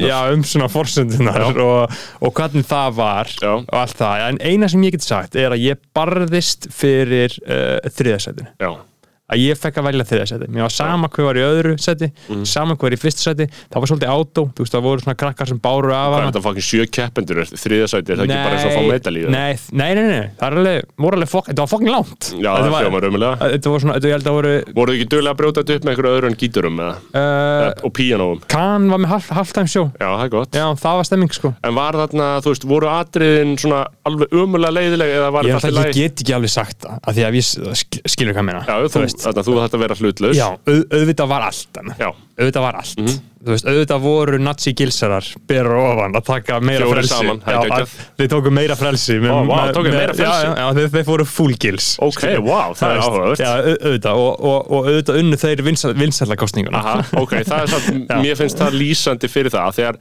Já, 0.07 0.17
um 0.33 0.43
svona 0.47 0.69
forsendunar 0.71 1.45
og, 1.63 1.93
og 2.23 2.33
hvernig 2.37 2.65
það 2.69 2.95
var 2.99 3.31
Já. 3.39 3.51
og 3.59 3.75
allt 3.83 3.99
það. 3.99 4.23
En 4.31 4.41
eina 4.41 4.69
sem 4.71 4.83
ég 4.87 4.95
get 4.97 5.05
sagt 5.05 5.35
er 5.39 5.53
að 5.55 5.63
ég 5.67 5.83
barðist 5.95 6.69
fyrir 6.73 7.35
uh, 7.45 7.77
þriðasætinu 7.93 8.49
já, 8.61 8.71
að 9.33 9.41
ég 9.43 9.59
fekk 9.59 9.79
að 9.81 9.87
velja 9.89 10.05
þriða 10.11 10.27
seti 10.31 10.47
mér 10.53 10.65
var 10.67 10.73
sama 10.77 11.09
hver 11.13 11.27
var 11.29 11.39
í 11.39 11.43
öðru 11.47 11.73
seti 11.81 12.09
Mhm. 12.29 12.45
sama 12.47 12.75
hver 12.75 12.87
var 12.89 12.95
í 12.97 12.99
fyrsta 13.01 13.23
seti, 13.27 13.47
það 13.73 13.79
var 13.83 13.89
svolítið 13.91 14.13
átó 14.13 14.41
þú 14.53 14.63
veist 14.63 14.73
það 14.77 14.83
voru 14.87 15.03
svona 15.03 15.17
krakkar 15.23 15.47
sem 15.51 15.59
báru 15.63 15.91
af 15.93 16.07
hvað 16.07 16.17
er 16.17 16.21
hana. 16.23 16.31
þetta 16.31 16.43
fucking 16.47 16.67
sjö 16.69 16.85
keppendur? 16.97 17.41
Þriðja 17.53 17.87
sæti, 17.93 18.13
er 18.13 18.17
það 18.17 18.25
ekki 18.27 18.39
bara 18.43 18.55
eins 18.57 18.65
og 18.65 18.71
að 18.71 18.77
fá 18.77 18.83
medalíu? 18.93 19.29
nei, 19.29 19.53
nei, 19.71 19.91
nei, 19.97 20.05
nei, 20.07 20.29
það 20.39 20.47
er 20.47 20.57
alveg, 20.61 20.83
voru 20.97 21.17
alveg 21.19 21.29
fokk, 21.33 21.47
þetta 21.51 21.63
var 21.65 21.71
fokkin 21.73 21.91
langt. 21.93 22.21
Já, 22.37 22.51
það 22.53 22.69
var, 22.73 22.83
hljómar 22.83 23.01
raumulega 23.07 23.35
þetta 23.53 23.73
var 23.73 23.79
svona, 23.83 23.93
þetta 23.97 24.09
ég 24.09 24.15
held 24.17 24.27
að 24.29 24.37
voru 24.37 24.53
voruð 24.73 24.93
þið 24.93 24.99
ekki 25.03 25.09
duglega 25.13 25.33
að 25.33 25.39
brjóta 25.41 25.63
þetta 25.63 25.75
upp 25.77 25.83
með 25.83 25.91
einhverju 25.93 26.13
öðru 26.17 26.27
en 26.31 26.37
gíturum 26.43 26.79
uh, 26.83 27.71
og 27.83 27.93
píanóum? 27.97 28.39
Kahn 28.53 28.89
var 28.93 28.99
með 29.03 29.11
half, 29.13 29.27
halftime 29.33 29.67
það 30.17 30.23
er 30.25 30.33
gott. 30.33 30.51
Já, 30.53 30.65
því 39.23 39.39
að 39.43 39.47
þú, 39.47 39.53
þetta 39.63 39.79
vera 39.83 39.95
hlutlaus. 40.01 40.35
Já, 40.37 40.47
auð, 40.67 40.81
auðvitað 40.97 41.27
var 41.31 41.41
allt 41.47 41.79
auðvitað 42.33 42.63
var 42.65 42.75
allt. 42.81 42.97
Mhm. 42.99 43.21
þú 43.43 43.51
veist, 43.51 43.65
auðvitað 43.67 43.99
voru 44.01 44.37
nazi-gilsarar 44.39 45.25
bera 45.51 45.73
ofan 45.83 46.13
að 46.15 46.23
taka 46.29 46.59
meira 46.63 46.85
Fjórir 46.85 46.95
frelsi. 47.03 47.09
saman, 47.13 47.41
já, 47.43 47.57
að, 47.75 47.95
þeir 48.17 48.29
tóku 48.31 48.51
meira 48.55 48.75
frelsi 48.79 49.17
vá, 49.19 49.33
með- 49.43 49.73
tóku 49.75 49.91
meira 49.91 50.13
frelsi? 50.15 50.45
já, 50.47 50.55
já, 50.55 50.67
þeir, 50.77 50.87
þeir 50.93 51.03
fóru 51.09 51.25
full 51.27 51.53
gils. 51.59 51.89
Ok, 51.99 52.21
vá, 52.47 52.61
það 52.79 52.93
er 52.93 53.01
au- 53.03 53.77
auðvitað, 53.83 54.15
og, 54.15 54.39
og, 54.39 54.71
og 54.71 54.87
auðvitað 54.87 55.19
unnu 55.19 55.39
þeir 55.43 55.63
vinsællakostninguna 55.99 56.77
aha, 56.79 56.95
ok, 57.19 57.35
það 57.43 57.59
er 57.65 57.67
samt, 57.67 58.07
Já. 58.09 58.21
mér 58.23 58.39
finnst 58.39 58.57
það 58.63 58.79
lýsandi 58.79 59.29
fyrir 59.29 59.51
það 59.51 59.75
þegar 59.81 59.99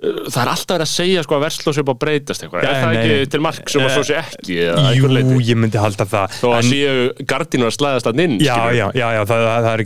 það 0.00 0.38
er 0.40 0.48
alltaf 0.54 0.70
verið 0.76 0.86
að 0.86 0.90
segja 0.94 1.22
sko 1.26 1.36
að 1.36 1.42
verslós 1.44 1.78
er 1.80 1.84
bara 1.84 1.96
að 1.98 2.02
breytast 2.04 2.44
eitthvað, 2.44 2.62
er 2.64 2.76
það 2.80 2.94
ekki 3.00 3.30
til 3.34 3.40
mark 3.44 3.68
sem 3.68 3.82
að 3.82 3.90
Eh, 3.90 3.94
svo 3.96 4.04
sé 4.06 4.14
ekki 4.20 4.54
jú, 4.96 5.40
ég 5.44 5.58
myndi 5.60 5.80
halda 5.80 6.06
það 6.08 6.36
þó 6.40 6.46
að 6.56 6.68
séu 6.70 7.26
gardínur 7.28 7.68
að 7.68 7.74
slæðast 7.76 8.08
að 8.08 8.22
inn, 8.24 8.36
já, 8.40 8.56
já, 8.72 8.86
já, 8.96 9.08
það, 9.28 9.40
er 9.74 9.82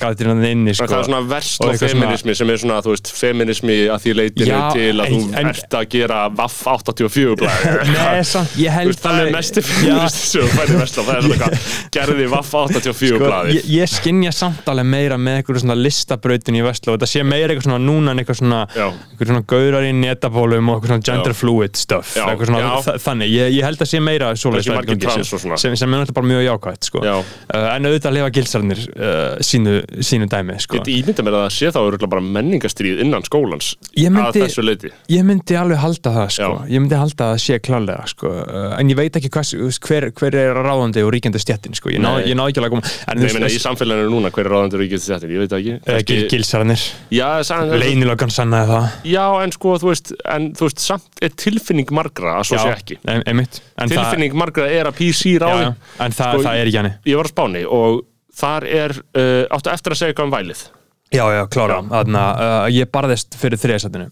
inni 0.52 0.75
sko. 0.76 0.87
Það 0.87 0.99
er 1.00 1.09
svona 1.09 1.21
Og 1.25 1.28
versló 1.33 1.71
eitthvað 1.71 1.90
svona- 1.90 2.04
feminismi 2.04 2.35
sem 2.38 2.50
er 2.54 2.61
svona, 2.62 2.76
þú 2.85 2.90
veist, 2.94 3.11
feminismi 3.18 3.76
að 3.90 3.99
því 4.04 4.14
leitinu 4.21 4.47
Já, 4.50 4.61
til 4.75 4.94
að 4.94 5.06
þú 5.14 5.21
ert 5.42 5.75
að 5.80 5.85
gera 5.94 6.21
Vaff 6.35 6.61
84 6.75 7.37
blæði 7.40 7.87
Nei, 7.94 8.23
samt, 8.28 8.54
ég 8.61 8.71
held 8.75 8.94
Það 9.04 9.21
er 9.25 9.30
færði 10.54 10.78
versló, 10.78 11.02
það 11.09 11.16
er 11.16 11.23
svona 11.26 11.49
gerði 11.97 12.28
Vaff 12.30 12.54
84 12.54 12.94
sko, 12.94 13.18
blæði 13.25 13.59
ég, 13.75 13.90
skinja 13.90 14.33
samtalið 14.35 14.87
meira 14.94 15.18
með 15.18 15.40
eitthvað 15.40 15.62
svona 15.64 15.78
listabrautin 15.80 16.59
í 16.59 16.62
Vestló 16.64 16.94
eitthvað 20.04 20.11
svona 20.11 20.11
Já. 20.11 20.14
netapólum 20.14 20.68
og 20.70 20.76
eitthvað 20.76 20.90
svona 20.92 21.06
gender 21.08 21.34
fluid 21.34 21.76
stuff 21.76 22.14
Já, 22.16 22.25
eitthvað 22.28 22.50
svona 22.50 22.61
já. 22.62 22.70
þa- 22.84 22.96
þannig, 23.04 23.32
ég, 23.34 23.52
ég 23.58 23.64
held 23.64 23.78
að 23.84 23.90
sé 23.90 24.00
meira 24.04 24.30
trans 24.34 25.28
sem, 25.28 25.52
og 25.52 25.78
sem, 25.78 25.94
er 25.94 26.00
náttúrulega 26.00 26.14
bara 26.14 26.26
mjög 26.26 26.42
jákvæmt 26.49 26.88
sko. 26.88 27.02
Já. 27.04 27.14
uh, 27.18 27.68
en 27.75 27.88
auðvitað 27.88 28.14
lifa 28.16 28.30
gilsarnir 28.34 28.80
uh, 28.94 29.37
sínu, 29.44 29.75
sínu 30.04 30.28
dæmi 30.30 30.58
sko. 30.61 30.80
Ég 30.80 31.02
ímynda 31.02 31.25
mér 31.26 31.38
að 31.38 31.44
það 31.44 31.54
sé 31.58 31.73
þá 31.75 31.80
örugglega 31.84 32.11
bara 32.14 32.25
menningastrýð 32.38 33.02
innan 33.04 33.25
skólans 33.26 33.75
Ég 33.96 34.11
myndi- 34.12 34.30
að 34.30 34.40
þessu 34.44 34.64
leiti 34.64 34.92
Ég 35.12 35.25
myndi 35.26 35.58
alveg 35.58 35.78
halda 35.82 36.14
það 36.18 36.28
sko. 36.37 36.50
Já. 36.61 36.73
Ég 36.75 36.84
myndi 36.84 37.00
halda 37.00 37.28
að 37.28 37.34
það 37.34 37.42
sé 37.44 37.58
klálega 37.64 38.08
sko. 38.11 38.32
uh, 38.44 38.76
En 38.78 38.90
ég 38.90 38.96
veit 38.99 39.18
ekki 39.20 39.30
hvers, 39.34 39.54
veist, 39.58 39.80
hver, 39.84 40.11
hver 40.12 40.34
er 40.40 40.54
ráðandi 40.64 41.04
og 41.04 41.12
ríkjandi 41.14 41.40
stjettin 41.42 41.75
sko. 41.76 41.90
Ég 41.94 42.02
ná 42.02 42.14
ég 42.25 42.34
ná 42.37 42.44
ekki 42.49 42.61
alveg 42.62 42.73
að 42.73 42.76
koma 42.76 42.92
En 43.08 43.18
Nei, 43.20 43.28
meina 43.32 43.49
í 43.49 43.54
veist, 43.54 43.64
samfélaginu 43.64 44.11
núna, 44.12 44.30
hver 44.34 44.46
er 44.49 44.52
ráðandur 44.54 44.84
í 44.84 44.88
getið 44.92 45.11
þetta, 45.14 45.30
ég 45.34 45.44
veit 45.44 45.56
ekki 45.58 45.75
uh, 45.80 46.00
gil, 46.08 46.20
gilsarnir 46.32 46.84
Já, 47.14 47.28
Leynilöggan 47.75 48.32
sannaði 48.32 48.70
það 48.70 48.87
já, 49.14 49.25
en 49.44 49.54
sko, 49.54 49.75
þú 49.80 49.90
veist, 49.94 50.12
en 50.34 50.48
þú 50.58 50.68
veist, 50.68 50.82
samt 50.84 51.22
er 51.24 51.36
tilfinning 51.40 51.92
margra 51.94 52.38
að 52.40 52.48
svo 52.50 52.60
sé 52.62 52.72
ekki. 52.74 52.98
einmitt. 53.14 53.60
En 53.80 53.92
Tilfinning 53.92 54.36
margra 54.38 54.66
er 54.70 54.90
að 54.90 54.98
PC 55.00 55.36
það, 55.36 55.44
ráði. 55.44 55.70
En 56.04 56.16
það, 56.18 56.34
Sko, 56.34 56.44
það 56.48 56.60
er 56.60 56.70
ekki 56.70 56.82
hann 56.82 56.90
Ég 57.11 57.20
var 57.20 57.30
á 57.30 57.33
Spáni 57.33 57.64
og 57.78 58.02
þar 58.35 58.68
er, 58.83 58.96
uh, 59.14 59.44
áttu 59.54 59.72
eftir 59.74 59.94
að 59.94 60.00
segja 60.02 60.14
eitthvað 60.14 60.30
um 60.30 60.35
vælið? 60.35 60.66
Já, 61.14 61.24
já, 61.30 61.42
klára. 61.54 61.80
Þannig 61.92 62.20
að 62.20 62.44
uh, 62.44 62.68
ég 62.74 62.92
barðist 62.94 63.38
fyrir 63.38 63.61
þriðasættinu 63.62 64.11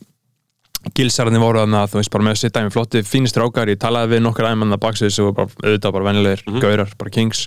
Gilsararnir 0.97 1.39
voru 1.43 1.61
þannig 1.63 1.79
að 1.79 1.91
þú 1.93 1.99
veist 2.01 2.11
bara 2.13 2.25
með 2.27 2.35
þessi 2.37 2.51
dæmi 2.57 2.73
flotti 2.75 3.03
fínist 3.07 3.37
rákar, 3.39 3.71
ég 3.71 3.79
talaði 3.81 4.17
við 4.17 4.23
nokkur 4.25 4.49
æmanna 4.51 4.79
baksins 4.83 5.19
og 5.23 5.35
bara, 5.37 5.49
auðvitað 5.63 5.93
bara 5.95 6.07
vennilegir 6.09 6.43
Mhm. 6.49 6.61
gaurar, 6.65 6.91
bara 6.99 7.11
kings. 7.15 7.45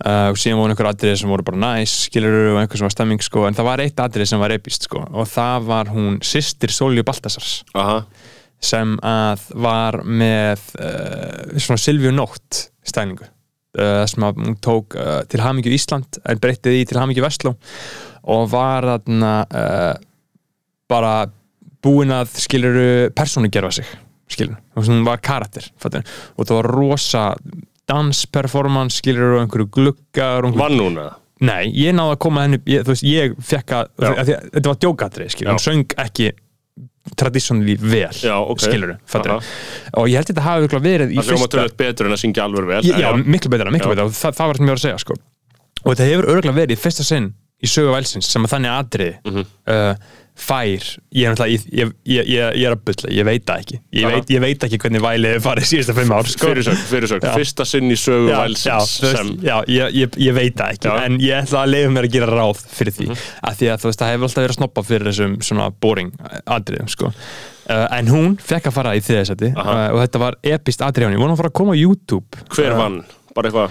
Uh, 0.00 0.30
og 0.30 0.38
síðan 0.40 0.56
voru 0.62 0.72
einhver 0.72 0.88
atrið 0.94 1.16
sem 1.20 1.28
voru 1.28 1.44
bara 1.44 1.58
nice 1.60 2.06
skilur 2.08 2.54
og 2.54 2.60
einhver 2.62 2.78
sem 2.78 2.86
var 2.86 2.94
stemming 2.94 3.20
sko 3.20 3.42
en 3.46 3.54
það 3.58 3.66
var 3.68 3.82
eitt 3.84 3.96
atrið 4.00 4.28
sem 4.30 4.40
var 4.40 4.50
epist 4.54 4.86
sko 4.88 5.02
og 5.12 5.26
það 5.28 5.66
var 5.66 5.90
hún 5.92 6.20
systir 6.24 6.70
Solju 6.72 7.02
Baltasars. 7.04 7.64
Aha, 7.74 8.04
sem 8.60 8.94
að 9.02 9.40
var 9.60 10.00
með 10.04 10.62
uh, 10.80 11.58
svona 11.58 11.76
Silvíu 11.82 12.12
Nótt 12.16 12.70
stælingu. 12.86 13.26
Uh, 13.76 14.06
sem 14.06 14.22
að 14.24 14.40
hún 14.40 14.56
tók 14.58 14.96
til 15.28 15.40
Hamingju 15.44 15.70
Ísland 15.76 16.16
en 16.24 16.38
breyttið 16.40 16.80
í 16.80 16.86
til 16.88 16.98
Hamingju 16.98 17.22
Vestló 17.22 17.52
og 18.24 18.48
var 18.50 18.82
þarna 18.82 19.34
bara 20.90 21.12
búin 21.84 22.12
að 22.12 22.32
skiluru 22.42 23.10
persónu 23.16 23.50
gerfa 23.52 23.70
sig 23.80 23.86
skilur, 24.30 24.56
hún 24.78 25.04
var 25.06 25.18
karakter 25.24 25.64
fattur. 25.80 26.04
og 26.38 26.46
það 26.46 26.54
var 26.60 26.68
rosa 26.70 27.22
dansperformance 27.90 29.00
skilur 29.00 29.36
og 29.36 29.40
einhverju 29.44 29.70
gluggar 29.74 30.44
og 30.44 30.52
einhverju 30.52 30.62
vann 30.62 30.84
hún 30.84 31.00
eða? 31.02 31.16
Nei, 31.40 31.70
ég 31.72 31.94
náði 31.96 32.12
að 32.14 32.20
koma 32.20 32.42
henni 32.44 32.58
ég, 32.68 32.82
þú 32.84 32.92
veist, 32.92 33.04
ég 33.08 33.34
fekk 33.48 33.72
að, 33.72 33.90
þetta 34.52 34.68
var 34.74 34.78
djókatrið, 34.84 35.30
skilur, 35.32 35.48
Já. 35.48 35.56
hún 35.56 35.64
söng 35.64 35.94
ekki 36.04 36.30
traditionally 37.16 37.74
vel, 37.80 38.12
Já, 38.20 38.36
ok. 38.44 38.60
skilur 38.60 38.92
fattur, 39.08 39.40
og 39.96 40.10
ég 40.12 40.20
held 40.20 40.28
þetta 40.30 40.44
hafi 40.44 40.66
örugglega 40.66 40.84
verið 40.84 41.14
í 41.14 41.16
Það 41.16 41.30
hljóma 41.30 41.40
fyrsta 41.40 41.56
tölvöld 41.56 41.76
betur 41.80 42.06
en 42.10 42.14
að 42.16 42.20
syngja 42.22 42.44
alveg 42.44 42.68
vel 42.70 42.82
já, 42.92 43.08
miklu 43.24 43.52
betra, 43.54 43.72
miklu 43.74 43.92
betra 43.94 44.04
og 44.10 44.12
það, 44.20 44.36
það 44.36 44.50
var 44.52 44.60
sem 44.60 44.66
ég 44.68 44.74
var 44.74 44.80
að 44.82 44.84
segja, 44.84 44.98
sko 45.06 45.16
og 45.80 45.88
þetta 45.94 46.08
hefur 46.10 46.28
örgulega 46.34 46.58
verið 46.60 46.76
í 46.76 46.80
fyrsta 46.84 47.06
sinn 47.08 47.30
í 47.64 47.68
sögu 47.72 47.94
vælsins 47.96 48.28
sem 48.30 48.44
að 48.46 48.52
þannig 48.54 48.74
atriði 48.76 49.14
Mhm. 49.32 49.46
uh, 49.72 49.94
fær 50.40 50.86
ég 51.12 51.26
er, 51.26 51.34
náttúrulega- 51.34 51.50
ég, 51.52 51.64
ég, 51.80 51.90
ég, 52.08 52.30
ég, 52.56 52.64
er 52.66 52.74
að 52.74 52.82
bylla, 52.88 53.10
ég 53.16 53.26
veit 53.28 53.44
það 53.46 53.60
ekki. 53.64 53.78
Veit, 54.10 54.30
ég 54.34 54.40
veit 54.44 54.64
ekki 54.66 54.78
hvernig 54.82 55.02
vælið 55.04 55.34
er 55.36 55.42
farið 55.44 55.68
síðasta 55.70 55.94
fimm 55.98 56.14
ár 56.16 56.30
sko. 56.32 56.48
Fyrirsögn, 56.50 56.80
fyrirsögn, 56.90 57.26
Já. 57.28 57.34
fyrsta 57.36 57.66
sinn 57.68 57.90
í 57.92 57.98
sögu 58.00 58.30
já, 58.30 58.32
já, 58.32 58.40
vælsins 58.46 58.94
veist, 59.04 59.16
sem 59.16 59.30
já 59.44 59.54
ég, 59.68 59.94
ég, 60.00 60.18
ég 60.26 60.34
veit 60.40 60.56
það 60.56 60.74
ekki 60.74 60.90
Já. 60.90 60.96
En 61.04 61.20
ég 61.20 61.44
ætla 61.44 61.62
að 61.64 61.72
leiða 61.74 61.92
mér 61.94 62.08
að 62.08 62.16
gera 62.16 62.30
ráð 62.40 62.64
fyrir 62.80 62.96
því. 62.98 63.08
Af 63.42 63.60
því 63.60 63.70
að 63.74 63.84
þú 63.84 63.90
veist, 63.90 64.00
það 64.02 64.12
hefur 64.14 64.28
alltaf 64.30 64.42
verið 64.42 64.54
að 64.54 64.58
snoppa 64.60 64.86
fyrir 64.90 65.10
þessum 65.10 65.38
svona 65.50 65.70
boring 65.80 66.12
atriðum 66.46 66.90
sko. 66.90 67.12
uh, 67.70 67.86
en 67.98 68.06
hún 68.10 68.36
fekk 68.40 68.66
að 68.70 68.76
fara 68.80 68.96
í 68.98 69.04
þriðasæti 69.04 69.52
uh, 69.54 69.88
og 69.94 70.00
þetta 70.02 70.18
var 70.24 70.36
epist 70.42 70.80
henni, 70.80 71.16
hún 71.20 71.28
var 71.28 71.36
að 71.36 71.42
fara 71.44 71.52
að 71.52 71.58
koma 71.60 71.76
á 71.76 71.78
YouTube. 71.78 72.44
Hver 72.56 72.72
uh, 72.72 72.78
vann, 72.80 73.02
bara 73.36 73.50
eitthvað 73.50 73.70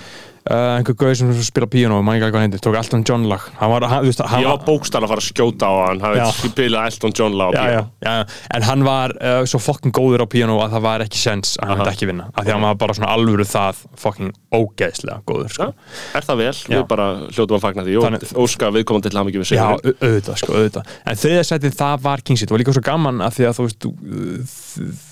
uh, 0.50 0.78
einhver 0.80 0.96
gauð 1.00 1.16
sem 1.20 1.32
spila 1.44 1.68
píano, 1.70 2.00
maður 2.06 2.20
ekki 2.24 2.32
hvað 2.32 2.40
hann 2.40 2.48
heitir 2.54 2.64
tók 2.66 2.78
Elton 2.80 3.04
John 3.08 3.26
lag 3.30 3.44
hann 3.60 3.72
var, 3.74 3.86
hann, 3.92 4.06
veist, 4.08 4.22
hann 4.24 4.44
Ég 4.44 4.50
var 4.50 4.64
bókstæl 4.68 5.02
að 5.04 5.12
fara 5.12 5.24
að 5.24 5.28
skjóta 5.30 5.70
á 5.70 5.74
hann 5.90 6.00
Já. 6.00 6.24
hafði 6.30 6.52
spilað 6.54 6.88
Elton 6.94 7.16
John 7.20 7.38
lag 7.40 7.54
já, 7.58 7.64
já, 7.74 7.82
já, 8.06 8.14
já. 8.14 8.26
en 8.56 8.68
hann 8.70 8.86
var 8.88 9.14
uh, 9.20 9.42
svo 9.50 9.60
fokkin 9.64 9.94
góður 9.96 10.24
á 10.24 10.28
píano 10.32 10.58
að 10.64 10.76
það 10.78 10.86
var 10.88 11.06
ekki 11.06 11.22
sens 11.22 11.56
að 11.60 11.70
hann 11.74 11.82
myndi 11.82 11.94
ekki 11.96 12.10
vinna 12.10 12.30
af 12.34 12.44
því 12.44 12.50
að 12.50 12.58
hann 12.58 12.68
var 12.70 12.80
bara 12.86 12.98
svona 13.00 13.12
alvöru 13.18 13.48
það 13.50 13.84
fokkin 14.00 14.32
ógeðslega 14.56 15.20
góður 15.30 15.54
sko. 15.54 15.70
Já, 15.70 16.18
Er 16.20 16.26
það 16.30 16.40
vel, 16.42 16.54
Já. 16.56 16.76
við 16.80 16.86
bara 16.90 17.08
hljótum 17.30 17.58
að 17.60 17.66
fagna 17.68 17.86
því 17.86 17.98
og 18.00 18.38
óska 18.46 18.72
viðkomandi 18.74 19.12
til 19.12 19.20
hamingi 19.20 19.42
við 19.44 19.52
Já, 19.54 19.54
sigurinn. 19.54 19.94
au- 19.94 20.08
auðvitað, 20.10 20.40
sko, 20.42 20.56
auðvitað 20.58 20.94
En 21.06 21.20
þriðja 21.22 21.44
setið, 21.52 21.76
það 21.80 22.02
var 22.08 22.24
Kingsit, 22.26 22.50
það 22.50 22.56
var 22.58 22.64
líka 22.64 22.76
svo 22.78 22.86
gaman 22.90 23.22
af 23.26 23.38
því 23.38 23.48
að 23.50 23.60
þú 23.60 23.68
veist, 23.68 23.90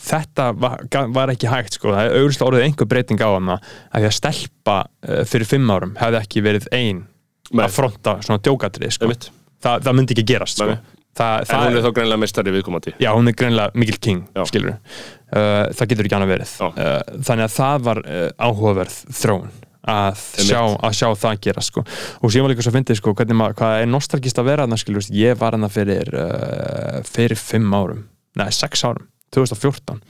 þetta 0.08 0.48
var, 0.58 0.84
var 1.16 1.32
ekki 1.34 1.50
hægt, 1.52 1.78
sko 1.78 1.92
það 1.94 2.10
er 2.10 2.18
auðvitað 2.22 2.48
orðið 2.50 2.66
einhver 2.68 2.90
breyting 2.92 3.22
á 3.22 3.30
hann 3.34 3.54
af 3.58 3.62
því 3.98 4.08
að 4.10 4.16
stelpa 4.68 4.84
uh, 5.08 5.24
fyrir 5.28 5.48
fimm 5.48 5.70
árum 5.72 5.96
hefði 5.98 6.20
ekki 6.22 6.44
verið 6.44 6.68
ein 6.76 7.06
Nei. 7.52 7.64
að 7.64 7.76
fronta 7.78 8.18
svona 8.22 8.42
djókatrið, 8.44 8.92
sko. 8.98 9.12
Þa, 9.64 9.78
það 9.82 9.94
myndi 9.96 10.16
ekki 10.16 10.26
gerast, 10.28 10.60
sko. 10.60 10.74
Nei. 10.74 10.96
Þa, 11.18 11.28
En 11.40 11.48
það, 11.50 11.64
hún 11.64 11.78
er 11.78 11.86
þá 11.86 11.94
greinlega 11.98 12.22
meistari 12.22 12.52
viðkomandi. 12.54 12.92
Já, 13.02 13.08
hún 13.16 13.30
er 13.32 13.34
greinlega 13.34 13.72
mikil 13.74 13.96
king, 13.98 14.26
uh, 14.38 14.44
Það 15.74 15.88
getur 15.90 16.10
ekki 16.10 16.18
annað 16.18 16.34
verið. 16.36 16.52
Uh, 16.68 17.00
Þannig 17.26 17.48
að 17.48 17.56
það 17.56 17.88
var 17.88 18.02
uh, 18.04 18.28
áhugaverð 18.38 19.00
þróun 19.22 19.56
að 19.88 20.20
sjá, 20.44 20.60
að 20.84 20.96
sjá 21.00 21.08
það 21.16 21.42
gera 21.46 21.62
sko. 21.64 21.82
og 22.20 22.32
síðan 22.34 22.44
var 22.44 22.52
líka 22.52 22.64
svo 22.66 22.74
að 22.74 22.76
fyndi 22.76 22.96
sko, 23.00 23.14
hvað 23.16 23.76
er 23.80 23.88
nostalgist 23.88 24.42
að 24.42 24.50
vera 24.50 24.66
þarna 24.66 24.80
skilur, 24.82 25.06
ég 25.16 25.38
var 25.40 25.56
hana 25.56 25.70
fyrir 25.72 26.12
fyrir 27.08 27.40
fimm 27.40 27.72
árum, 27.72 28.02
nei 28.36 28.50
sex 28.52 28.84
árum. 28.84 29.08
2014 29.32 30.02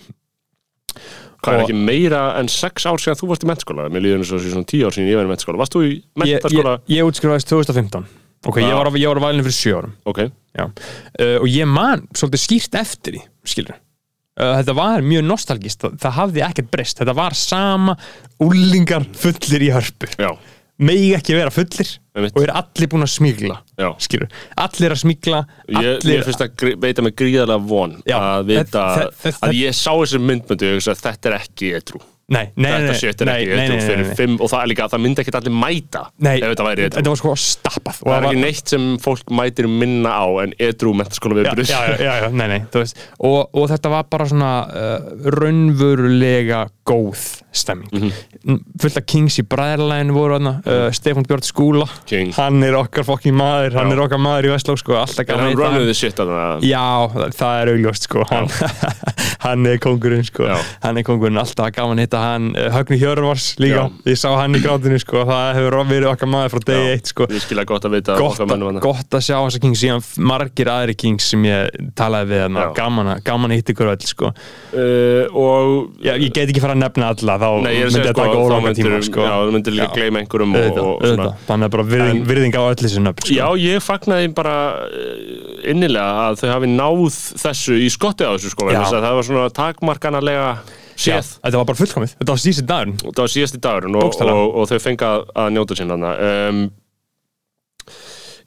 Hvað 1.43 1.58
er 1.58 1.65
ekki 1.65 1.78
meira 1.78 2.21
en 2.39 2.47
sex 2.52 2.88
ár 2.89 3.02
síðan 3.02 3.19
þú 3.19 3.28
varst 3.32 3.43
í 3.45 3.50
mennskóla? 3.52 3.89
Mér 3.93 4.04
líður 4.06 4.21
eins 4.23 4.32
og 4.34 4.41
svona 4.45 4.67
tíu 4.67 4.88
ár 4.88 4.95
síðan 4.95 5.12
ég 5.12 5.19
var 5.19 5.28
í 5.28 5.32
mennskóla. 5.34 5.60
Varst 5.62 5.76
þú 5.78 5.84
í 5.86 5.91
ég, 5.91 6.06
mennskóla? 6.23 6.78
ég, 6.88 6.95
ég 6.97 7.10
útskrifaðist 7.12 7.52
2015 7.54 8.08
ok, 8.47 8.60
ég 8.62 8.69
Já. 8.71 8.76
var, 8.78 8.91
ég 8.97 9.12
var 9.12 9.19
á 9.21 9.26
valinu 9.28 9.45
fyrir 9.47 9.58
sjö 9.58 9.76
árum 9.82 9.93
Ok, 10.08 10.19
Já. 10.58 10.65
Uh, 11.19 11.38
og 11.41 11.47
ég 11.52 11.69
man 11.69 12.06
svolítið 12.17 12.43
skýrt 12.43 12.78
eftir 12.80 13.17
því 13.17 13.23
skilur 13.54 13.78
uh, 13.78 14.54
þetta 14.60 14.76
var 14.78 15.06
mjög 15.06 15.26
nostalgist 15.28 15.84
það, 15.84 15.97
það 16.04 16.15
hafði 16.19 16.43
ekkert 16.47 16.71
breyst, 16.73 17.02
þetta 17.02 17.17
var 17.17 17.38
sama 17.38 17.97
úlingar 18.43 19.06
fullir 19.17 19.67
í 19.67 19.71
hörpu 19.73 20.10
já, 20.17 20.32
megi 20.80 21.13
ekki 21.18 21.34
vera 21.38 21.50
fullir 21.54 21.90
Einmitt. 22.18 22.36
og 22.38 22.44
er 22.44 22.52
allir 22.60 22.88
búin 22.92 23.06
að 23.06 23.13
smígla 23.16 23.56
allir 24.58 24.94
að 24.94 25.02
smígla 25.04 25.40
Ég, 25.70 26.04
mér 26.06 26.24
finnst 26.28 26.44
að 26.46 26.76
veita 26.82 27.02
mig 27.06 27.16
gríðarlega 27.18 27.68
von 27.68 27.96
Já, 28.06 28.18
að 28.20 28.46
vita 28.52 28.84
þe- 28.98 29.08
þe- 29.24 29.32
þe- 29.32 29.48
að 29.50 29.58
ég 29.62 29.74
sá 29.78 29.92
þessi 29.94 30.22
myndmöndu 30.22 30.68
og 30.68 30.70
ég 30.72 30.78
hugsa 30.82 30.94
að 30.94 31.02
þetta 31.08 31.30
er 31.32 31.38
ekki 31.40 31.72
etru. 31.80 32.00
nei, 32.02 32.17
nei, 32.28 32.50
nei, 32.60 32.72
nei, 32.84 34.26
og 34.36 34.50
það 34.52 34.60
er 34.60 34.70
líka, 34.72 34.88
það 34.92 35.04
myndi 35.04 35.24
ekkert 35.24 35.38
allir 35.40 35.54
mæta 35.56 36.02
Nei, 36.20 36.34
þetta 36.42 36.66
þetta 36.98 37.12
var 37.13 37.20
sko 37.22 37.36
stappað. 37.40 38.02
Og 38.04 38.10
Það 38.12 38.18
er 38.18 38.28
ekki 38.28 38.42
neitt 38.42 38.74
sem 38.74 38.88
fólk 39.04 39.32
mætir 39.40 39.70
minna 39.72 40.12
á 40.12 40.28
en 40.44 40.56
edru 40.60 40.92
mentaskóla 40.98 41.38
já, 41.40 41.44
viðbrið. 41.48 41.72
já, 41.72 41.80
já, 42.04 42.13
já, 42.24 42.28
nei, 42.36 42.48
nei, 42.52 42.60
þú 42.74 42.84
veist. 42.84 43.00
Og, 43.20 43.40
og 43.56 43.70
þetta 43.72 43.94
var 43.94 44.10
bara 44.12 44.28
svona 44.28 44.52
uh, 44.68 45.32
raunverulega 45.38 46.66
góð 46.88 47.24
stemming. 47.52 47.90
Mhm. 48.48 48.60
fullt 48.80 48.98
af 49.02 49.06
kings 49.10 49.40
í 49.42 49.44
bræðarlægin 49.48 50.13
voru 50.16 50.38
hana 50.38 50.54
uh, 50.63 50.88
Stefán 50.96 51.26
Björn 51.28 51.44
Skúla. 51.44 51.88
Hann 52.38 52.63
er 52.63 52.78
okkar 52.80 53.04
fokkin 53.08 53.36
maður, 53.36 53.76
hann 53.80 53.92
er 53.92 54.04
okkar 54.04 54.22
maður 54.22 54.48
í 54.48 54.54
Vestló 54.54 54.78
sko, 54.80 55.00
hann 55.00 55.28
hann. 55.28 55.58
runnuði 55.58 55.96
shit 55.98 56.20
að 56.24 56.32
það. 56.36 56.68
Já, 56.68 56.86
það- 57.40 57.56
er 57.58 57.72
augljóst 57.74 58.08
sko 58.08 58.24
hann, 58.30 58.48
hann 59.46 59.66
er 59.72 59.82
kongurinn 59.84 60.28
sko. 60.28 60.48
Hann 60.84 61.02
er 61.02 61.08
kongurinn, 61.08 61.40
alltaf 61.42 61.74
gaman 61.76 61.98
að 62.00 62.08
hitta 62.08 62.17
hann 62.24 62.48
uh, 62.58 62.68
Högni 62.76 62.98
Hjörvars 63.02 63.46
líka, 63.62 63.84
Já. 63.88 64.12
ég 64.12 64.18
sá 64.22 64.28
hann 64.38 64.56
í 64.58 64.62
grátinu 64.64 64.98
sko, 65.02 65.24
það 65.28 65.48
hefur 65.58 65.78
verið 65.90 66.08
okkar 66.12 66.30
maður 66.32 66.54
frá 66.56 66.62
degi 66.72 66.92
eitt 66.96 67.12
sko 67.14 67.28
skilja 67.32 67.66
gott 67.70 67.86
að 67.88 67.96
vita 67.98 68.16
gott, 68.20 68.36
okkar 68.38 68.50
mönnum 68.52 68.70
að, 68.70 68.74
hana. 68.78 68.84
gott 68.86 69.18
að 69.20 69.24
sjá 69.28 69.36
þessa 69.46 69.62
kings 69.64 69.82
síðan 69.84 70.06
margir 70.32 70.72
aðri 70.74 70.96
kings 71.00 71.30
sem 71.34 71.46
ég 71.48 71.78
talaði 72.00 72.32
við 72.34 72.44
hana, 72.48 72.66
Já. 72.68 72.72
gaman, 72.82 73.12
að- 73.16 73.24
gaman 73.28 73.52
að 73.54 73.62
hitta 73.62 73.74
ykkur 73.76 73.92
öll 73.94 74.08
sko. 74.12 74.32
Uh, 74.74 75.24
og 75.38 76.02
Já, 76.04 76.14
ég 76.18 76.32
get 76.36 76.50
ekki 76.52 76.62
fara 76.64 76.76
að 76.78 76.82
nefna 76.84 77.12
alla 77.14 77.38
þá 77.42 77.48
Nei, 77.64 77.72
að 77.78 77.88
myndi 77.88 78.02
þetta 78.02 78.14
sko, 78.14 78.22
taka 78.24 78.34
þá 78.34 78.44
ólanga 78.48 78.68
myndir, 78.68 78.88
tíma 78.92 79.02
sko. 79.08 79.22
já, 79.28 79.34
þú 79.48 79.56
myndir 79.58 79.78
líka 79.78 79.90
gleyma 79.98 80.22
einhverjum 80.24 80.56
og, 80.58 80.82
og 80.82 81.06
auðvitað. 81.06 81.38
þannig 81.48 81.70
að 81.70 81.76
bara 81.78 81.88
virðing, 81.94 82.18
En- 82.22 82.28
virðing 82.32 82.58
á 82.58 82.62
öll 82.68 82.80
þessu 82.84 83.04
nöfn 83.06 83.24
sko. 83.26 83.38
Já, 83.38 83.48
ég 83.68 83.86
fagnaði 83.88 84.34
bara 84.38 84.56
eh, 84.88 85.72
innilega 85.74 86.26
að 86.28 86.42
þau 86.42 86.50
hafi 86.56 86.72
náð 86.74 87.06
þessu 87.44 87.78
í 87.82 87.88
skotti 87.94 88.28
á 88.28 88.32
þessu 88.36 88.52
sko, 88.54 88.68
að 88.72 88.92
það 88.98 89.16
var 89.20 89.28
svona 89.28 89.48
takmarkanarlega 89.62 90.50
séð. 90.98 91.32
Þetta 91.44 91.62
var 91.62 91.70
bara 91.70 91.82
fullkomið, 91.84 92.18
þetta 92.18 92.34
var 92.36 92.44
síðan 92.44 92.70
dagurinn. 92.74 92.98
Og 93.04 93.14
það 93.14 93.24
var 93.24 93.34
síðasti 93.36 93.62
dagurinn 93.64 94.02
og, 94.02 94.20
og, 94.28 94.44
og 94.58 94.68
þau 94.72 94.84
fengi 94.84 95.08
að, 95.08 95.26
að 95.44 95.56
njóta 95.56 95.78
sín 95.80 95.96
um, 95.98 96.68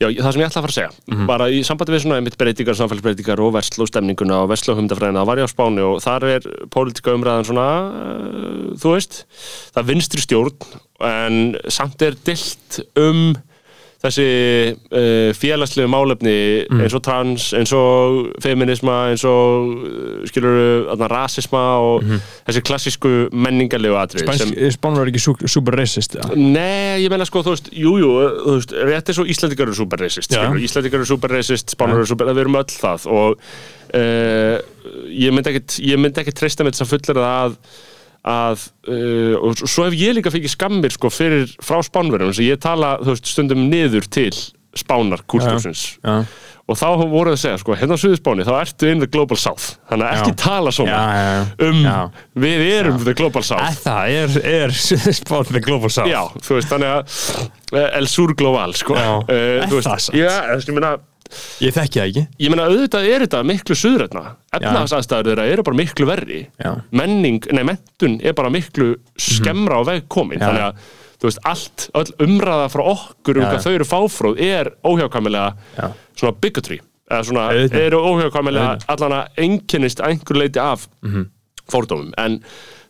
Já, 0.00 0.06
það 0.08 0.32
sem 0.32 0.40
ég 0.40 0.48
ætla 0.48 0.60
að 0.60 0.64
fara 0.64 0.72
að 0.72 0.76
segja. 0.78 0.92
Mhm. 1.12 1.26
bara 1.28 1.46
í 1.52 1.58
sambandi 1.66 1.92
við 1.92 2.02
svona 2.06 2.16
einmitt 2.16 2.36
breytingar, 2.40 2.76
samfélagsbreytingar 2.78 3.40
og 3.44 3.50
versló 3.52 3.84
stemninguna 3.84 4.38
og 4.40 4.48
versló 4.48 4.72
humdafræðina, 4.78 5.20
það 5.20 5.28
var 5.28 5.40
ég 5.42 5.44
á 5.44 5.52
Spáni 5.52 5.84
og 5.84 6.00
þar 6.00 6.24
er 6.24 6.46
pólitíka 6.72 7.12
umræðan 7.12 7.44
svona 7.44 7.66
uh, 7.84 8.70
þú 8.80 8.94
veist, 8.94 9.18
það 9.74 9.82
er 9.82 9.88
vinstri 9.90 10.24
stjórn 10.24 10.56
en 11.04 11.36
samt 11.68 12.00
er 12.06 12.16
dilt 12.16 12.80
um 12.96 13.36
þessi 14.00 14.24
uh, 14.72 15.30
félagslegu 15.36 15.88
málefni 15.92 16.36
Mhm. 16.70 16.80
eins 16.86 16.94
og 16.96 17.02
trans, 17.04 17.50
eins 17.56 17.72
og 17.76 18.30
feminisma, 18.40 19.10
eins 19.12 19.24
og 19.28 19.66
uh, 19.84 20.22
skilur 20.30 20.88
rasisma 21.12 21.64
og 21.84 22.06
þessi 22.48 22.62
klassísku 22.64 23.12
menningarlegu 23.32 23.98
atrið 24.00 24.32
sem 24.40 24.54
Spánur 24.72 25.04
er 25.04 25.12
ekki 25.12 25.48
super 25.48 25.76
racist 25.76 26.16
ja. 26.16 26.24
Nei, 26.34 27.02
ég 27.04 27.12
meina 27.12 27.26
sko, 27.28 27.42
þú 27.44 27.52
veist, 27.56 27.68
jú, 27.76 27.92
jú, 28.00 28.08
þú 28.46 28.56
veist, 28.56 28.72
rétt 28.88 29.12
eins 29.12 29.20
og 29.20 29.28
Íslandingar 29.34 29.68
eru 29.68 29.76
super 29.82 30.00
racist, 30.00 30.32
Já. 30.32 30.46
skilur, 30.46 30.64
Íslandingar 30.64 31.02
eru 31.02 31.10
super 31.12 31.34
racist, 31.36 31.76
Spánur 31.76 32.00
eru 32.00 32.08
super, 32.08 32.32
við 32.32 32.44
erum 32.46 32.56
öll 32.62 32.72
það 32.80 33.06
og 33.12 33.38
uh, 33.94 34.56
ég 35.12 35.32
myndi 35.34 35.52
myndi 36.00 36.22
ekkit 36.24 36.40
treysta 36.40 36.64
með 36.64 36.76
þess 36.78 36.86
að 36.86 36.92
fullir 36.94 37.20
það 37.20 37.30
að 37.44 37.56
að, 38.26 38.68
uh, 38.90 39.34
og 39.40 39.62
svo 39.64 39.86
hef 39.88 39.96
ég 39.96 40.16
líka 40.18 40.32
fengið 40.32 40.52
skammir 40.52 40.92
sko 40.92 41.10
fyrir 41.12 41.50
frá 41.64 41.80
spánverðum 41.84 42.34
sem 42.36 42.50
ég 42.50 42.60
tala, 42.60 42.98
veist, 43.04 43.28
stundum 43.30 43.68
niður 43.70 44.08
til 44.12 44.32
spánar 44.76 45.24
kúltúrsins 45.26 45.96
Já. 46.04 46.20
og 46.70 46.76
þá 46.78 46.84
voru 47.10 47.32
það 47.32 47.34
að 47.34 47.40
segja, 47.42 47.60
sko, 47.62 47.74
hérna 47.80 47.96
á 47.98 48.02
Suðurspáni 48.02 48.44
þá 48.46 48.52
ertu 48.60 48.90
in 48.92 49.00
the 49.02 49.08
global 49.10 49.40
south, 49.40 49.72
þannig 49.90 50.06
að 50.06 50.20
ekki 50.20 50.36
tala 50.38 50.72
svona 50.76 51.00
já. 51.00 51.40
um, 51.66 51.80
við 52.44 52.62
erum 52.68 53.00
the 53.02 53.16
global 53.18 53.42
south 53.42 53.80
Það 53.82 54.14
er, 54.20 54.36
er 54.52 54.76
Spán 55.18 55.50
með 55.50 55.64
Global 55.66 55.90
South 55.90 56.12
Já, 56.12 56.22
þú 56.38 56.60
veist, 56.60 56.70
þannig 56.70 56.92
að 56.92 57.80
eh, 57.80 57.88
El 57.98 58.10
Sur 58.12 58.36
Global, 58.38 58.76
sko 58.78 58.94
Já. 58.94 59.10
Eh, 59.26 59.62
Er 59.64 59.72
þú 59.72 59.80
veist, 59.80 59.90
það 59.90 60.04
satt? 60.06 60.20
Já, 60.20 60.34
ég 60.60 60.76
meina 60.76 60.94
Ég 61.62 61.74
þekki 61.76 62.00
það 62.00 62.08
ekki 62.10 62.22
Ég 62.44 62.50
meina, 62.52 62.64
auðvitað 62.70 63.08
er 63.10 63.24
þetta 63.26 63.42
miklu 63.46 63.76
suðrætna 63.78 64.22
Efnahagsaðstæður 64.56 65.28
þeirra 65.30 65.44
eru 65.52 65.62
bara 65.68 65.76
miklu 65.80 66.06
verri 66.08 66.40
Já. 66.58 66.72
Menning, 66.90 67.44
nei, 67.52 67.62
mentun 67.68 68.16
er 68.24 68.34
bara 68.38 68.50
miklu 68.50 68.88
skemmra 69.20 69.78
á 69.78 69.82
veg 69.86 70.08
komin. 70.10 70.40
Þannig 70.42 70.64
að, 70.66 70.80
þú 71.20 71.28
veist, 71.28 71.42
allt, 71.52 71.86
öll 72.00 72.12
umræða 72.26 72.68
frá 72.72 72.82
okkur 72.94 73.40
um 73.42 73.46
hvað 73.46 73.64
þau 73.66 73.74
eru 73.76 73.88
fáfróð 73.92 74.40
er 74.46 74.72
óhjákvæmilega 74.82 75.52
Já. 75.78 75.86
svona 76.16 76.36
bigotry 76.40 76.80
eða 77.10 77.24
svona, 77.26 77.46
Auðvitað. 77.54 77.86
eru 77.86 78.02
óhjákvæmilega 78.10 78.74
allan 78.94 79.16
að 79.20 79.40
einkennist 79.46 80.00
að 80.00 80.12
einhver 80.14 80.36
leiti 80.42 80.60
af 80.62 80.88
Mhm. 81.02 81.24
fórdómum 81.70 82.12
en 82.18 82.40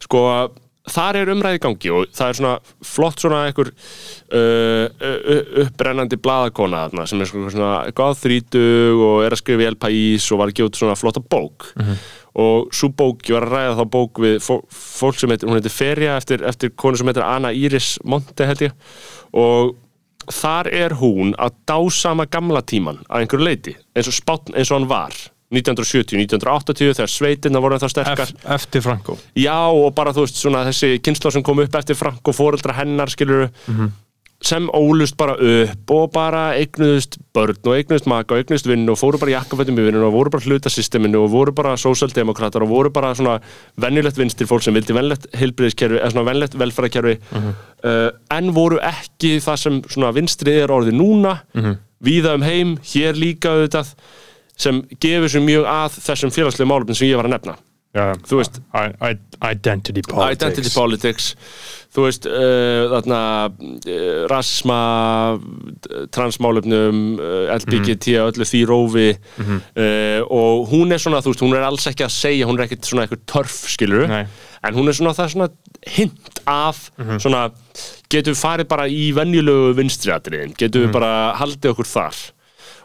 sko 0.00 0.50
þar 0.90 1.18
er 1.20 1.32
umræði 1.34 1.60
gangi 1.64 1.92
og 1.94 2.14
það 2.16 2.32
er 2.32 2.38
svona 2.38 2.54
flott 2.86 3.22
svona 3.22 3.42
einhver 3.48 3.72
uh, 3.72 4.86
uh, 4.86 5.42
upprennandi 5.64 6.18
blaðakona 6.22 6.86
þarna, 6.86 7.06
sem 7.10 7.22
er 7.22 7.30
svona, 7.30 7.74
gáð 7.96 8.16
þrítug 8.24 9.04
og 9.06 9.26
er 9.26 9.36
að 9.36 9.42
skrifa 9.42 9.66
í 9.66 9.68
El 9.70 9.78
País 9.80 10.30
og 10.30 10.42
var 10.42 10.52
að 10.52 10.58
gefa 10.60 10.72
út 10.72 10.80
svona 10.80 10.98
flotta 10.98 11.22
bók. 11.22 11.70
Og 12.40 12.70
svo 12.74 12.92
bók, 12.94 13.24
ég 13.26 13.34
var 13.34 13.48
að 13.48 13.54
ræða 13.56 13.76
þá 13.80 13.84
bók 13.90 14.20
við 14.22 14.36
fó, 14.44 14.60
fólk 14.70 15.18
sem 15.18 15.32
heitir, 15.32 15.50
hún 15.50 15.58
heitir 15.58 15.74
Feria 15.74 16.16
eftir, 16.20 16.44
eftir 16.46 16.70
konu 16.78 16.98
sem 17.00 17.10
heitir 17.10 17.26
Anna 17.26 17.50
Iris 17.50 17.96
Monte 18.06 18.46
held 18.46 18.62
ég. 18.68 18.76
Og 19.34 19.74
þar 20.30 20.70
er 20.70 20.94
hún 21.00 21.34
að 21.40 21.58
dásama 21.68 22.28
gamla 22.30 22.62
tíman 22.62 23.02
að 23.08 23.24
einhverju 23.24 23.46
leiti 23.46 23.74
eins 23.96 24.10
og, 24.10 24.14
spátn, 24.14 24.54
eins 24.54 24.70
og 24.70 24.78
hann 24.80 24.90
var 24.90 25.16
1970, 25.50 26.20
1980 26.26 26.94
þegar 26.94 27.10
sveitina 27.10 27.62
voru 27.62 27.80
það 27.82 27.94
sterkar. 27.96 28.34
Ef, 28.36 28.44
Eftir 28.56 28.84
Franco. 28.84 29.16
Já, 29.38 29.56
og 29.66 29.90
bara 29.96 30.14
þú 30.14 30.26
veist, 30.26 30.38
svona 30.38 30.62
þessi 30.68 31.00
kynsla 31.02 31.34
sem 31.34 31.42
kom 31.46 31.58
upp 31.64 31.74
eftir 31.80 31.98
Frank 31.98 32.22
og 32.30 32.36
fóreldra 32.36 32.76
hennar, 32.78 33.10
skilur 33.10 33.48
sem 34.40 34.70
ólust 34.72 35.18
bara 35.20 35.34
upp 35.36 35.92
og 35.92 36.12
bara 36.14 36.54
eignuðust 36.56 37.18
börn 37.36 37.58
og 37.60 37.74
eignuðust 37.76 38.06
maka 38.08 38.32
og 38.32 38.40
eignuðust 38.40 38.68
vinn 38.70 38.88
og 38.88 38.96
fóru 38.96 39.18
bara 39.20 39.34
í 39.34 39.34
jakkafötum 39.34 39.76
í 39.76 39.84
vinnun 39.84 40.06
og 40.06 40.14
voru 40.14 40.32
bara 40.32 40.46
hlutasysteminu 40.46 41.20
og 41.20 41.28
voru 41.34 41.52
bara 41.52 41.74
sósaldemokratar 41.76 42.64
og 42.64 42.72
voru 42.72 42.92
bara 42.94 43.10
svona 43.18 43.36
venjulegt 43.76 44.16
vinstir 44.16 44.48
fólk 44.48 44.64
sem 44.64 44.72
vildi 44.78 44.96
venlegt 44.96 45.28
heilbriðiskerfi 45.36 46.00
eða 46.00 46.14
svona 46.14 46.30
venlegt 46.30 46.56
velferðarkerfi 46.56 47.18
uh, 47.36 48.08
en 48.38 48.50
voru 48.56 48.80
ekki 48.80 49.36
það 49.44 49.60
sem 49.66 49.78
svona 49.92 50.14
vinstri 50.16 50.56
er 50.62 50.72
orðið 50.72 50.96
núna. 50.96 51.36
Víða 52.00 52.32
um 52.38 52.42
heim, 52.46 52.78
hér 52.94 53.18
líka 53.20 53.52
auðvitað 53.52 53.92
sem 54.60 54.82
gefur 55.00 55.32
sér 55.32 55.44
mjög 55.46 55.66
að 55.72 55.98
þessum 56.04 56.32
félagslega 56.36 56.68
málefnum 56.70 56.98
sem 57.00 57.08
ég 57.10 57.16
var 57.20 57.28
að 57.30 57.36
nefna. 57.38 57.56
Þú 58.22 58.36
veist- 58.38 58.60
I, 58.70 58.84
I, 59.02 59.16
Identity 59.50 60.02
politics. 60.06 60.36
Identity 60.36 60.70
politics. 60.74 61.30
Þú 61.90 62.04
veist, 62.04 62.26
uh, 62.30 62.84
þarna 62.92 63.20
uh, 63.50 64.26
rasma 64.30 64.76
transmálefnum 66.14 67.00
uh, 67.18 67.50
LBGT 67.56 68.14
og 68.20 68.30
öllu 68.34 68.46
því 68.46 68.60
rófi 68.68 69.08
uh, 69.10 70.22
og 70.30 70.68
hún 70.70 70.94
er 70.94 71.02
svona, 71.02 71.18
þú 71.24 71.32
veist, 71.34 71.42
hún 71.44 71.56
er 71.58 71.66
alls 71.66 71.88
ekki 71.90 72.06
að 72.06 72.14
segja, 72.14 72.46
hún 72.48 72.60
er 72.60 72.68
ekkert 72.68 72.86
svona 72.86 73.06
eitthvað 73.06 73.24
törf 73.34 73.56
skilur, 73.74 74.06
Nei. 74.10 74.22
en 74.68 74.78
hún 74.78 74.90
er 74.92 74.98
svona 75.00 75.14
það 75.18 75.26
er 75.26 75.34
svona 75.34 75.50
hint 75.96 76.42
af 76.50 76.82
svona, 77.22 77.42
getum 78.12 78.34
við 78.36 78.42
farið 78.44 78.70
bara 78.70 78.86
í 78.90 79.08
venjulegu 79.16 79.74
vinstriatriðin, 79.80 80.54
getum 80.60 80.86
við 80.86 80.94
bara 80.94 81.12
haldið 81.40 81.74
okkur 81.74 81.90
þar 81.90 82.22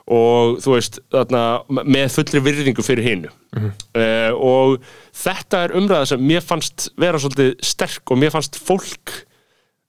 og 0.05 0.59
þú 0.61 0.75
veist, 0.75 0.99
þarna, 1.13 1.43
með 1.81 2.11
fullri 2.13 2.41
virðingu 2.45 2.83
fyrir 2.85 3.07
hinu 3.07 3.31
uh, 3.57 4.33
og 4.37 4.75
þetta 5.17 5.63
er 5.65 5.73
umræða 5.79 6.11
sem 6.11 6.27
mér 6.29 6.45
fannst 6.45 6.91
vera 7.01 7.21
svolítið 7.21 7.55
sterk 7.65 8.13
og 8.13 8.21
mér 8.21 8.35
fannst 8.35 8.59
fólk 8.61 9.15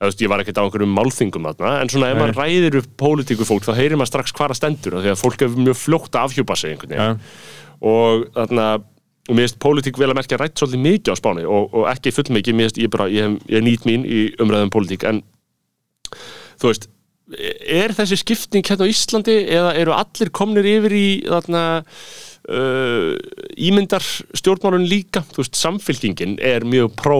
veist, 0.00 0.24
ég 0.24 0.32
var 0.32 0.40
ekkert 0.40 0.60
á 0.60 0.64
einhverjum 0.64 0.96
málþingum 0.96 1.50
þarna, 1.50 1.74
en 1.82 1.92
svona 1.92 2.10
ef 2.12 2.16
Nei. 2.16 2.22
maður 2.22 2.40
ræðir 2.40 2.80
upp 2.80 2.90
pólitíku 3.00 3.48
fólk, 3.48 3.68
þá 3.68 3.76
heyrir 3.76 4.00
maður 4.00 4.14
strax 4.14 4.36
hvar 4.36 4.54
að 4.54 4.60
stendur 4.62 4.98
því 5.02 5.12
að 5.12 5.22
fólk 5.22 5.44
er 5.44 5.56
mjög 5.56 5.80
fljótt 5.82 6.16
að 6.16 6.30
afhjúpa 6.30 6.58
sig 6.60 6.88
Já. 6.88 7.06
og 7.84 8.26
þarna 8.36 8.66
og 9.26 9.34
mér 9.34 9.48
finnst 9.48 9.60
pólitík 9.62 9.98
vel 9.98 10.12
að 10.12 10.20
merkja 10.20 10.38
rætt 10.40 10.60
svolítið 10.60 10.84
mikið 10.84 11.12
á 11.12 11.16
Spáni 11.18 11.46
og, 11.50 11.72
og 11.74 11.88
ekki 11.90 12.12
fullmikið, 12.14 12.56
mér 12.56 12.68
finnst 12.68 12.82
ég 12.82 12.92
bara 12.92 13.08
ég, 13.10 13.38
ég 13.50 13.64
nýt 13.64 13.88
mín 13.88 14.04
í 14.06 14.20
umræðum 14.42 14.72
pólitík 14.72 15.06
en 15.08 15.24
þú 16.60 16.70
veist 16.70 16.86
er 17.34 17.94
þessi 17.96 18.18
skipting 18.20 18.62
hérna 18.68 18.86
á 18.86 18.92
Íslandi 18.92 19.34
eða 19.50 19.72
eru 19.80 19.94
allir 19.96 20.30
komnir 20.36 20.66
yfir 20.76 20.94
í 20.94 21.06
þarna 21.26 21.62
uh, 21.82 23.14
ímyndar 23.58 24.04
stjórnmálun 24.36 24.86
líka? 24.86 25.24
Þú 25.32 25.42
veist, 25.42 25.58
samfylkingin 25.58 26.36
er 26.38 26.66
mjög 26.68 26.94
pró 27.00 27.18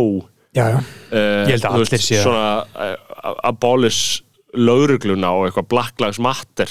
já, 0.54 0.68
já. 0.76 0.78
uh, 1.10 1.42
Ég 1.48 1.56
held 1.56 1.66
að 1.66 1.78
allir 1.80 1.90
það. 1.90 2.22
svona 2.22 2.46
uh, 2.76 3.34
abolish 3.50 4.22
laurugluna 4.56 5.32
og 5.36 5.48
eitthvað 5.48 5.66
Black 5.74 6.00
Lives 6.00 6.20
Matter. 6.22 6.70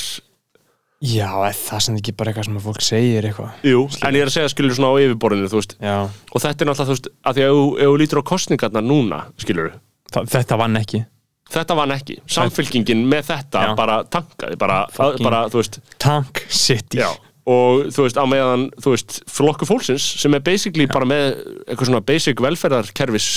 Já, 1.06 1.28
það 1.54 1.82
sem 1.86 1.98
ekki 2.00 2.14
bara 2.18 2.32
eitthvað 2.32 2.48
sem 2.48 2.62
fólk 2.64 2.82
segir 2.82 3.26
eitthvað? 3.28 3.58
Jú, 3.68 3.82
en 4.00 4.16
ég 4.16 4.24
er 4.24 4.30
að 4.32 4.38
segja 4.40 4.50
skilur 4.54 4.78
svona 4.78 4.96
á 4.96 5.04
yfirborðinu 5.04 5.50
þú 5.52 5.60
veist, 5.60 5.76
já, 5.84 5.98
og 6.08 6.42
þetta 6.42 6.64
er 6.64 6.70
náttúrulega 6.72 6.88
þú 6.88 6.96
veist, 6.96 7.10
að 7.30 7.36
því 7.38 7.44
að 7.46 7.52
ef 7.60 7.90
þú 7.92 7.98
lítur 8.02 8.22
á 8.24 8.30
kostningarna 8.32 8.82
núna 8.82 9.20
skilur, 9.44 9.76
Þa, 10.16 10.24
þetta 10.32 10.58
vann 10.64 10.80
ekki 10.80 11.04
þetta 11.52 11.78
vann 11.78 11.94
ekki 11.96 12.20
samfylkingin 12.32 13.06
með 13.10 13.30
þetta 13.30 13.68
Já. 13.70 13.72
bara 13.78 14.00
tankaði, 14.10 14.58
bara, 14.60 14.82
bara 15.22 15.46
þú 15.52 15.62
veist, 15.62 15.80
Tank 16.02 16.46
City 16.50 17.04
já 17.04 17.12
og 17.46 17.92
þú 17.94 18.08
veist, 18.08 18.18
á 18.18 18.26
meðan, 18.26 18.64
þú 18.82 18.96
veist, 18.96 19.20
flokku 19.30 19.68
fólksins 19.70 20.06
sem 20.18 20.34
er 20.34 20.42
basically 20.46 20.88
bara 20.90 21.06
með 21.06 21.28
eitthvað 21.68 21.92
svona 21.92 22.06
basic 22.06 22.42
velferðarkerfis 22.42 23.28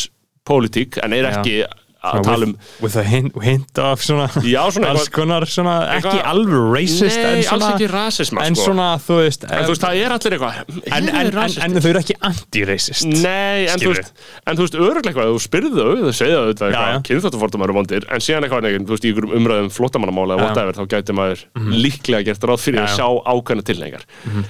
pólitík, 0.48 0.96
en 1.04 1.12
er 1.12 1.28
Já. 1.28 1.32
ekki 1.36 1.56
að 1.98 2.20
tala 2.22 2.46
um 2.46 2.52
with, 2.80 2.94
a 2.94 3.02
hint, 3.02 3.34
hint 3.42 3.78
of 3.82 4.02
svona 4.06 4.28
Já, 4.46 4.60
svona 4.70 4.92
alls 4.94 5.08
konar 5.10 5.42
svona, 5.50 5.72
ekki 5.96 6.12
eitthvað- 6.12 6.28
alveg 6.30 6.68
racist 6.76 7.16
Nei, 7.18 7.32
en 7.32 7.42
svona, 7.42 7.56
alls 7.56 7.74
ekki 7.74 7.88
rasisma 7.90 8.44
en 8.46 8.54
sko. 8.54 8.66
svona, 8.68 8.86
þú 9.02 9.16
veist 9.18 9.46
en 9.48 9.64
þú 9.64 9.72
veist, 9.72 9.82
það 9.82 9.98
er 10.04 10.14
allir 10.14 10.36
eitthvað 10.36 10.60
en, 10.62 10.78
"Eru 10.78 11.08
en, 11.08 11.08
en, 11.26 11.32
rasistar?" 11.34 11.64
en 11.64 11.82
þau 11.82 11.88
eru 11.90 11.98
ekki 12.04 12.16
anti-racist 12.30 13.04
Nei, 13.08 13.66
en 13.66 13.78
þú 13.82 13.90
veist, 13.94 14.12
en 14.46 14.56
veist, 14.62 14.74
öruglega 14.78 15.10
eitthvað, 15.10 15.32
þú 15.34 15.42
spyrðu 15.48 15.72
þau, 15.74 15.96
þau 16.06 16.14
segja 16.20 16.38
þau 16.38 16.52
eitthvað, 16.54 17.02
kynþáttafordum 17.10 17.66
eru 17.66 17.76
vondir, 17.80 18.06
en 18.14 18.20
síðan 18.28 18.46
eitthvað, 18.46 18.62
neginn, 18.68 18.86
þú 18.86 18.94
veist, 18.94 19.04
í 19.04 19.12
ykkur 19.12 19.28
umræðum 19.40 19.70
flottamannamála 19.74 20.38
eða 20.38 20.46
whatever, 20.46 20.72
þá 20.78 20.84
gæti 20.94 21.12
maður 21.18 21.44
líklega 21.82 22.24
gert 22.30 22.46
ráð 22.46 22.62
fyrir 22.62 22.78
Já, 22.78 22.86
að 22.86 22.88
já. 22.88 22.96
sjá 22.96 23.08
ákveðna 23.34 23.64
tilhengar. 23.66 24.04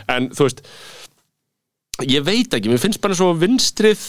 En 0.08 0.28
þú 0.36 0.44
veist, 0.50 0.60
ég 2.06 2.22
veit 2.28 2.52
ekki, 2.54 2.68
mér 2.68 2.78
finnst 2.82 3.00
bara 3.00 3.14
svo 3.18 3.32
vinstrið 3.34 4.04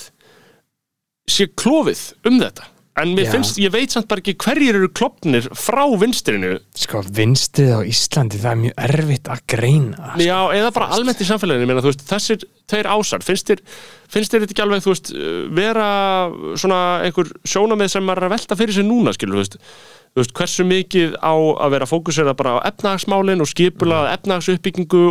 sé 1.29 1.47
klófið 1.55 2.01
um 2.25 2.39
þetta. 2.41 2.67
En 3.01 3.13
finnst, 3.31 3.59
ég 3.61 3.71
veit 3.73 3.93
samt 3.93 4.07
bara 4.11 4.23
ekki 4.23 4.35
hverjir 4.43 4.77
eru 4.79 4.89
klopnir 4.95 5.47
frá 5.57 5.83
vinstrinu 6.01 6.55
sko, 6.77 7.01
vinstrið 7.15 7.71
á 7.75 7.81
Íslandi 7.87 8.39
það 8.41 8.51
er 8.51 8.61
mjög 8.63 8.81
erfitt 8.87 9.31
að 9.33 9.43
greina 9.55 10.11
sko. 10.13 10.25
Já, 10.25 10.39
eða 10.59 10.73
bara 10.75 10.89
almennt 10.97 11.23
í 11.23 11.29
samfélaginu 11.29 11.69
meina, 11.69 11.85
veist, 11.85 12.03
þessir 12.09 12.43
tveir 12.69 12.89
ásar 12.91 13.25
finnst 13.25 13.49
þér, 13.49 13.63
finnst 14.11 14.33
þér 14.33 14.45
þetta 14.45 14.55
ekki 14.55 14.65
alveg 14.65 14.83
þú 14.85 14.93
veist, 14.93 15.13
vera 15.59 15.87
svona 16.59 16.81
einhver 17.07 17.31
sjónamið 17.47 17.95
sem 17.95 18.13
er 18.13 18.25
að 18.27 18.35
velta 18.35 18.59
fyrir 18.59 18.77
sig 18.77 18.87
núna 18.87 19.15
skilur, 19.15 19.47
þú 20.19 20.25
veist, 20.25 20.33
hversu 20.35 20.65
mikið 20.67 21.13
á 21.23 21.33
að 21.33 21.71
vera 21.71 21.87
fókusera 21.87 22.33
bara 22.35 22.59
á 22.59 22.67
efnahagsmálin 22.69 23.39
og 23.41 23.47
skipulað 23.47 24.05
Mhm. 24.09 24.13
efnahagsuppbyggingu 24.19 25.03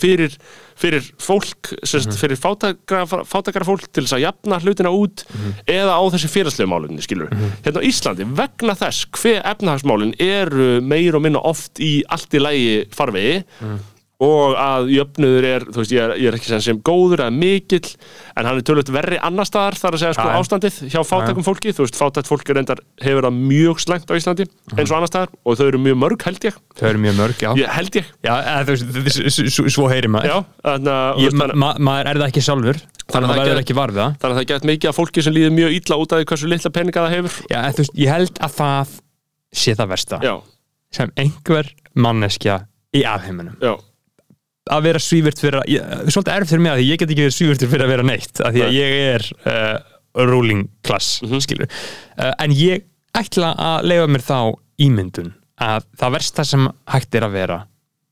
fyrir, 0.00 0.36
fyrir 0.76 1.02
fólk 1.20 1.74
sérst, 1.84 2.08
Mhm. 2.08 2.16
fyrir 2.16 2.38
fátakara, 2.40 3.64
fólk 3.66 3.92
til 3.92 4.04
þess 4.04 4.16
að 4.16 4.24
jafna 4.26 4.60
hlutina 4.60 4.90
út 4.90 5.24
Mhm. 5.28 5.52
eða 5.66 5.92
á 5.92 6.02
þessi 6.10 6.28
félagslegu 6.32 6.68
málunni 6.68 7.02
skilur 7.02 7.28
hérna 7.62 7.80
á 7.80 7.84
Íslandi, 7.84 8.24
vegna 8.34 8.74
þess 8.74 9.06
hver 9.12 9.42
efnahagsmálin 9.44 10.14
eru 10.18 10.80
meir 10.80 11.14
og 11.14 11.22
minna 11.22 11.38
oft 11.40 11.78
í 11.78 12.02
allt 12.08 12.30
í 12.30 12.40
lægi 12.40 12.88
farvegi 12.90 13.44
Mhm. 13.60 13.78
Og 14.24 14.54
að 14.56 14.86
jöfnuður 14.94 15.44
er, 15.44 15.64
þú 15.68 15.82
veist, 15.82 15.90
ég 15.92 16.00
er, 16.00 16.12
ég 16.16 16.30
er 16.30 16.36
ekki 16.38 16.48
sem, 16.48 16.60
sem 16.64 16.78
góður 16.80 17.20
eða 17.26 17.34
mikill, 17.36 17.90
en 18.32 18.46
hann 18.48 18.56
er 18.60 18.64
tölvöld 18.64 18.88
verri 18.94 19.18
annar 19.20 19.44
staðar, 19.44 19.76
þar 19.76 19.96
að 19.98 20.00
segja 20.00 20.14
sko 20.16 20.28
já. 20.30 20.36
ástandið 20.40 20.78
hjá 20.94 21.00
fátækum 21.04 21.44
fólki, 21.44 21.74
þú 21.76 21.84
veist, 21.84 21.98
fátækt 22.00 22.30
fólk 22.30 22.48
er 22.48 22.56
reyndar 22.56 22.80
hefur 23.04 23.26
það 23.28 23.36
mjög 23.52 23.82
slæmt 23.84 24.08
á 24.08 24.14
Íslandi 24.16 24.46
eins 24.72 24.88
og 24.88 24.96
annar 24.96 25.10
staðar 25.12 25.34
og 25.44 25.58
þau 25.60 25.66
eru 25.68 25.80
mjög 25.84 25.98
mörg, 26.00 26.24
held 26.30 26.46
ég. 26.48 26.56
Þau 26.80 26.86
eru 26.94 27.02
mjög 27.04 27.18
mörg, 27.20 27.44
já, 27.44 27.50
ég 27.60 27.74
held 27.76 27.98
ég, 28.00 28.08
já 28.24 28.32
eða, 28.40 28.76
þú 28.80 29.04
veist, 29.04 29.72
svo 29.76 29.88
heyri 29.92 30.08
maður. 30.16 30.32
Já 30.32 30.38
þannig 30.70 30.92
að, 30.96 31.20
Ég, 31.26 31.36
veist, 31.36 31.56
ma 31.60 31.72
maður 31.90 32.10
er 32.14 32.20
það 32.22 32.30
ekki 32.32 32.44
sjálfur 32.48 32.80
þannig 32.80 33.12
að 33.12 33.20
að 33.20 33.28
það 33.28 33.42
verður 33.44 33.52
get- 33.52 33.64
ekki 33.66 33.76
varð 33.76 33.98
það 34.00 34.14
þannig 34.22 34.32
að 34.32 34.40
það 34.40 34.48
gett 34.50 34.64
mikið 34.72 34.90
af 34.90 34.96
fólki 34.96 35.22
sem 35.28 35.34
líður 35.36 35.52
mjög 35.60 35.76
illa 35.76 35.98
út 36.02 36.14
af 36.16 36.24
hversu 36.26 36.48
litla 36.50 36.72
peninga 36.74 37.04
það 37.04 37.14
hefur. 37.20 37.36
Já, 37.52 37.58
en, 37.60 37.76
þú 37.76 37.84
veist, 37.84 37.94
ég 38.00 38.10
held 38.16 38.40
að 38.42 38.56
það 38.56 38.94
sé 39.56 39.74
það 39.78 39.92
versta 39.92 40.18
já, 40.24 40.32
sem 40.96 41.12
einhver 41.22 41.68
manneskja 41.94 42.56
í 42.96 43.04
aðheiminum 43.06 43.54
já, 43.62 43.76
að 44.70 44.82
vera 44.88 44.98
svívirt 45.02 45.38
fyrir 45.42 45.60
að, 45.60 45.68
ég, 45.76 45.84
svolítið 46.10 46.32
erf 46.36 46.50
fyrir 46.50 46.62
mig 46.64 46.72
að 46.72 46.82
ég 46.86 46.98
get 47.02 47.10
ekki 47.12 47.24
verið 47.26 47.36
svívirtur 47.36 47.70
fyrir 47.72 47.86
að 47.86 47.92
vera 47.94 48.06
neitt 48.08 48.40
af 48.42 48.52
því 48.54 48.64
að 48.66 48.74
ég 48.76 48.96
er 49.14 49.26
uh, 49.46 50.26
ruling 50.26 50.66
class 50.86 51.20
Mhm. 51.22 51.40
skilur 51.44 51.68
uh, 51.70 52.32
en 52.42 52.50
ég 52.56 52.84
ætla 53.16 53.52
að 53.54 53.86
leifa 53.92 54.06
mér 54.12 54.24
þá 54.26 54.38
ímyndun 54.82 55.32
að 55.62 55.86
það 55.96 56.14
versta 56.18 56.44
sem 56.44 56.66
hægt 56.92 57.14
er 57.16 57.24
að 57.28 57.36
vera 57.38 57.58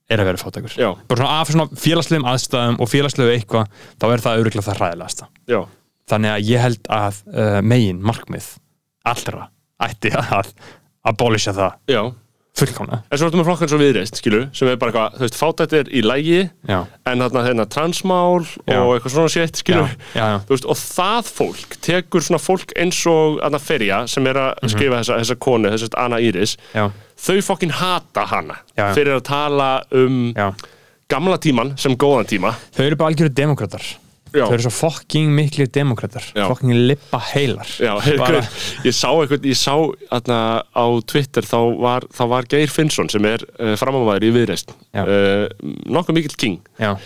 er 0.08 0.20
að 0.20 0.28
vera 0.30 0.40
fátakur 0.40 0.74
bara 1.08 1.18
svona 1.20 1.40
af 1.40 1.50
svona 1.50 1.66
félagslegum 1.80 2.26
aðstæðum 2.28 2.78
og 2.80 2.88
félagslegu 2.92 3.32
eitthvað 3.34 3.68
þá 4.00 4.04
er 4.14 4.22
það 4.24 4.38
auðvitað 4.38 4.66
það 4.68 4.78
hræðilegasta. 4.80 5.28
Já, 5.48 5.60
þannig 6.12 6.30
að 6.34 6.48
ég 6.50 6.60
held 6.64 6.90
að 6.92 7.20
uh, 7.32 7.60
megin 7.64 8.02
markmið 8.04 8.48
allra 9.04 9.46
ætti 9.84 10.12
að 10.16 10.52
abolisha 11.08 11.52
það. 11.56 11.72
Já 11.88 12.02
fullkomna 12.54 13.00
en 13.10 13.18
svo 13.18 13.26
ertu 13.28 13.38
með 13.40 13.48
flokkan 13.48 13.70
svo 13.72 13.78
viðreist, 13.80 14.20
skilu 14.20 14.42
sem 14.54 14.68
er 14.70 14.76
bara 14.78 14.92
eitthvað, 14.92 15.16
þú 15.18 15.24
veist, 15.26 15.38
fátækt 15.40 15.72
er 15.80 15.88
í 15.90 16.02
lægi 16.06 16.42
já, 16.70 16.76
en 17.10 17.24
þarna 17.24 17.42
þeirna 17.48 17.66
transmál 17.74 18.44
Já. 18.44 18.76
og 18.78 18.92
eitthvað 18.94 19.14
svona 19.16 19.32
shit, 19.34 19.58
skilu 19.62 19.86
já, 20.14 20.28
veist, 20.50 20.68
og 20.70 20.78
það 20.78 21.32
fólk 21.40 21.74
tekur 21.84 22.22
svona 22.26 22.42
fólk 22.42 22.76
eins 22.78 23.00
og 23.10 23.40
Anna 23.46 23.58
Ferja 23.62 24.04
sem 24.10 24.30
er 24.30 24.38
að 24.44 24.70
skrifa 24.70 25.00
þessa, 25.00 25.18
þessa 25.24 25.38
konu, 25.48 25.72
þess 25.74 25.88
að 25.90 25.98
Anna 26.04 26.22
Íris 26.22 26.54
já, 26.76 26.86
þau 27.26 27.36
fokkin 27.50 27.74
hata 27.80 28.28
hana 28.30 28.60
fyrir 28.94 29.16
að 29.18 29.26
tala 29.32 29.68
um 29.94 30.22
gamla 31.10 31.36
tíman 31.42 31.74
sem 31.78 31.92
góðan 32.00 32.26
tíma. 32.30 32.54
Þau 32.74 32.86
eru 32.86 32.96
bara 32.98 33.12
algjöru 33.12 33.34
demokratar 33.34 33.84
Já. 34.34 34.44
þau 34.48 34.54
eru 34.56 34.64
svo 34.66 34.72
fokking 34.74 35.30
miklu 35.34 35.66
demokratar 35.70 36.24
Já. 36.34 36.48
fokking 36.50 36.74
lippa 36.88 37.20
heilar. 37.32 37.68
Já, 37.78 37.92
Bara- 38.20 38.40
ég 38.82 38.94
sá 38.96 39.08
eitthvað, 39.14 39.46
ég 39.46 39.58
sá 39.60 39.74
atna, 40.18 40.38
á 40.74 40.84
Twitter 41.06 41.46
þá 41.46 41.58
var, 41.80 42.06
þá 42.10 42.22
var 42.34 42.48
Geir 42.50 42.72
Finnsson 42.74 43.10
sem 43.12 43.24
er 43.30 43.44
uh, 43.60 43.74
framámaður 43.78 44.26
í 44.26 44.32
viðreist 44.34 44.74
uh, 44.74 45.46
nokkuð 45.86 46.18
mikill 46.18 46.38
king. 46.40 46.58
Já, 46.82 46.96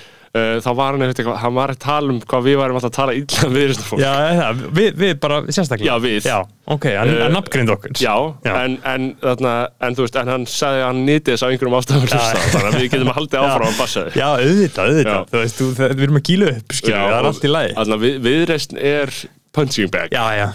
þá 0.64 0.68
var 0.79 0.96
hann 0.96 1.05
eitthvað, 1.07 1.37
hann 1.42 1.55
var 1.57 1.72
að 1.74 1.81
tala 1.85 2.12
um 2.14 2.20
hvað 2.31 2.46
við 2.48 2.57
varum 2.61 2.79
alltaf 2.79 2.90
að 2.92 2.96
tala 2.98 3.14
illa 3.18 3.46
um 3.48 3.57
viðreist 3.59 3.85
fólk 3.88 4.03
já 4.03 4.12
það, 4.40 4.62
við, 4.79 4.90
við 5.03 5.14
bara 5.24 5.38
sérstaklega 5.48 5.88
Já, 5.88 6.03
við. 6.05 6.29
já, 6.29 6.37
ok, 6.77 6.87
hann, 6.98 7.12
Eh, 7.14 7.22
hann 7.24 7.37
nafngrind 7.38 7.72
okkur 7.74 7.94
Já, 8.03 8.14
Já. 8.46 8.53
En, 8.64 8.77
en, 8.92 9.09
þarna, 9.22 9.55
en 9.88 9.98
þú 9.98 10.07
veist, 10.07 10.20
en 10.22 10.33
hann 10.35 10.46
sagði 10.51 10.83
að 10.85 10.88
hann 10.90 11.03
nýti 11.09 11.35
þess 11.35 11.46
á 11.46 11.48
einhverjum 11.48 11.79
að 11.79 11.88
Já. 11.88 12.22
þannig 12.53 12.68
að 12.68 12.79
við 12.83 12.88
getum 12.94 13.12
haldið 13.18 13.40
áfram 13.44 13.68
að 13.72 13.81
bassa 13.83 14.05
þig. 14.09 14.20
já, 14.20 14.29
auðvitað, 14.35 14.92
auðvitað 14.92 15.33
þú 15.33 15.42
veist, 15.42 15.59
þú, 15.62 15.70
við 15.79 16.07
erum 16.09 16.20
að 16.22 16.27
gíla 16.33 16.53
upp 16.55 16.79
skilur, 16.79 16.98
það 16.98 17.18
er 17.18 17.29
allt 17.33 17.44
í 17.48 17.53
lagi 17.53 17.74
Þannig 17.79 17.98
að 17.98 18.05
við, 18.09 18.16
viðreistn 18.29 18.81
er 18.92 19.14
punching 19.52 19.88
bag. 19.90 20.08
já, 20.12 20.24
já, 20.37 20.46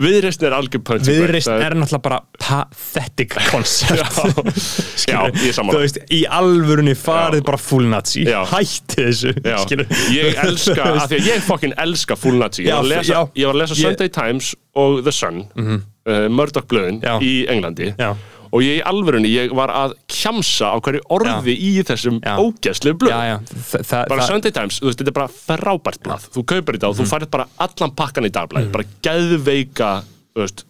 Viðreistn 0.00 0.44
er 0.48 0.54
algjör 0.56 0.82
punching 0.84 1.20
bag. 1.26 1.62
er 1.64 1.74
náttúrulega 1.78 2.02
bara 2.02 2.18
pathetic 2.38 3.34
concept. 3.50 4.00
Já, 5.10 5.22
ég 5.26 5.50
er 5.50 5.54
þú 5.70 5.78
veist, 5.80 5.98
í 6.12 6.20
alvörunni 6.30 6.94
farið 6.98 7.42
bara 7.46 7.58
full 7.60 7.86
nazi. 7.90 8.24
Hætti 8.26 9.06
þessu 9.08 9.32
ég 10.14 10.36
elska, 10.44 10.84
af 11.00 11.08
því 11.10 11.20
að 11.20 11.30
ég 11.30 11.44
fokkin 11.46 11.74
elska 11.82 12.16
full 12.20 12.36
nazi. 12.40 12.66
Ég 12.66 12.74
var 12.76 12.84
að 12.84 12.92
lesa, 12.94 13.22
ég 13.38 13.48
var 13.50 13.56
að 13.56 13.62
lesa 13.64 13.74
Ég- 13.78 13.86
Sunday 13.88 14.12
Times 14.14 14.52
og 14.78 15.00
The 15.06 15.12
Sun, 15.14 15.40
uh, 15.56 16.26
Murdoch 16.30 16.66
blöðin 16.70 17.00
í 17.24 17.32
Englandi. 17.50 17.92
Já. 17.98 18.12
Og 18.52 18.62
ég 18.66 18.80
í 18.80 18.82
alvörunni, 18.82 19.28
ég 19.30 19.52
var 19.54 19.68
að 19.70 19.92
kjamsa 20.10 20.72
á 20.74 20.76
hverju 20.82 21.00
orði 21.14 21.54
í 21.54 21.68
þessum 21.86 22.20
Já. 22.20 22.34
ógæslu 22.42 22.94
blöð. 22.98 23.10
já, 23.14 23.38
já, 23.38 24.06
bara 24.08 24.26
Sunday 24.26 24.50
Times, 24.50 24.80
þú 24.80 24.88
veist, 24.90 24.98
þetta 24.98 25.12
er 25.12 25.18
bara 25.20 25.28
frábært 25.28 26.00
blað, 26.02 26.24
þú 26.34 26.42
kaupir 26.44 26.74
þetta 26.78 26.88
og 26.88 26.96
Mhm. 26.96 27.04
þú 27.04 27.12
færið 27.12 27.30
bara 27.30 27.46
allan 27.58 27.90
pakkan 27.94 28.24
í 28.26 28.30
dagblæði, 28.34 28.72
bara 28.72 28.84
geðveika 29.02 30.02
þú 30.34 30.42
veist, 30.42 30.64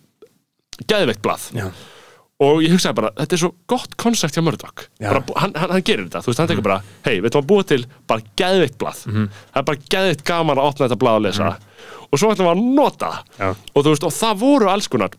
geðveikt 0.91 1.23
blað 1.25 1.47
já, 1.57 1.71
og 2.41 2.61
ég 2.65 2.73
hugsaði 2.73 2.95
bara, 3.01 3.11
þetta 3.17 3.37
er 3.37 3.43
svo 3.43 3.51
gott 3.69 3.97
koncept 4.01 4.35
hjá 4.37 4.43
Murdoch 4.45 4.87
Já. 5.01 5.11
bara, 5.13 5.25
hann, 5.41 5.53
hann, 5.55 5.71
hann 5.71 5.83
gerir 5.83 6.07
þetta, 6.09 6.23
þú 6.25 6.33
veist, 6.33 6.39
hann 6.45 6.49
tekur 6.53 6.63
bara 6.69 6.83
hei, 7.05 7.17
við 7.21 7.31
ætlum 7.31 7.45
að 7.45 7.51
búa 7.53 7.67
til 7.67 7.85
bara 8.07 8.21
geðveikt 8.37 8.77
blað 8.81 9.07
Mhm. 9.07 9.27
það 9.55 9.57
er 9.57 9.69
bara 9.73 9.79
geðveikt 9.97 10.25
gaman 10.25 10.57
að 10.61 10.69
opna 10.71 10.89
þetta 10.89 11.01
blað 11.01 11.17
og 11.17 11.23
lesa 11.23 11.57
og 12.13 12.19
svo 12.19 12.33
ætlum 12.35 12.47
við 12.49 12.55
að 12.57 12.63
nota 12.75 13.11
það. 13.11 13.25
Já. 13.39 13.51
og 13.75 13.85
þú 13.85 13.89
veist, 13.95 14.05
og 14.05 14.13
það 14.13 14.39
voru 14.39 14.69
alls 14.69 14.89
konar 14.89 15.11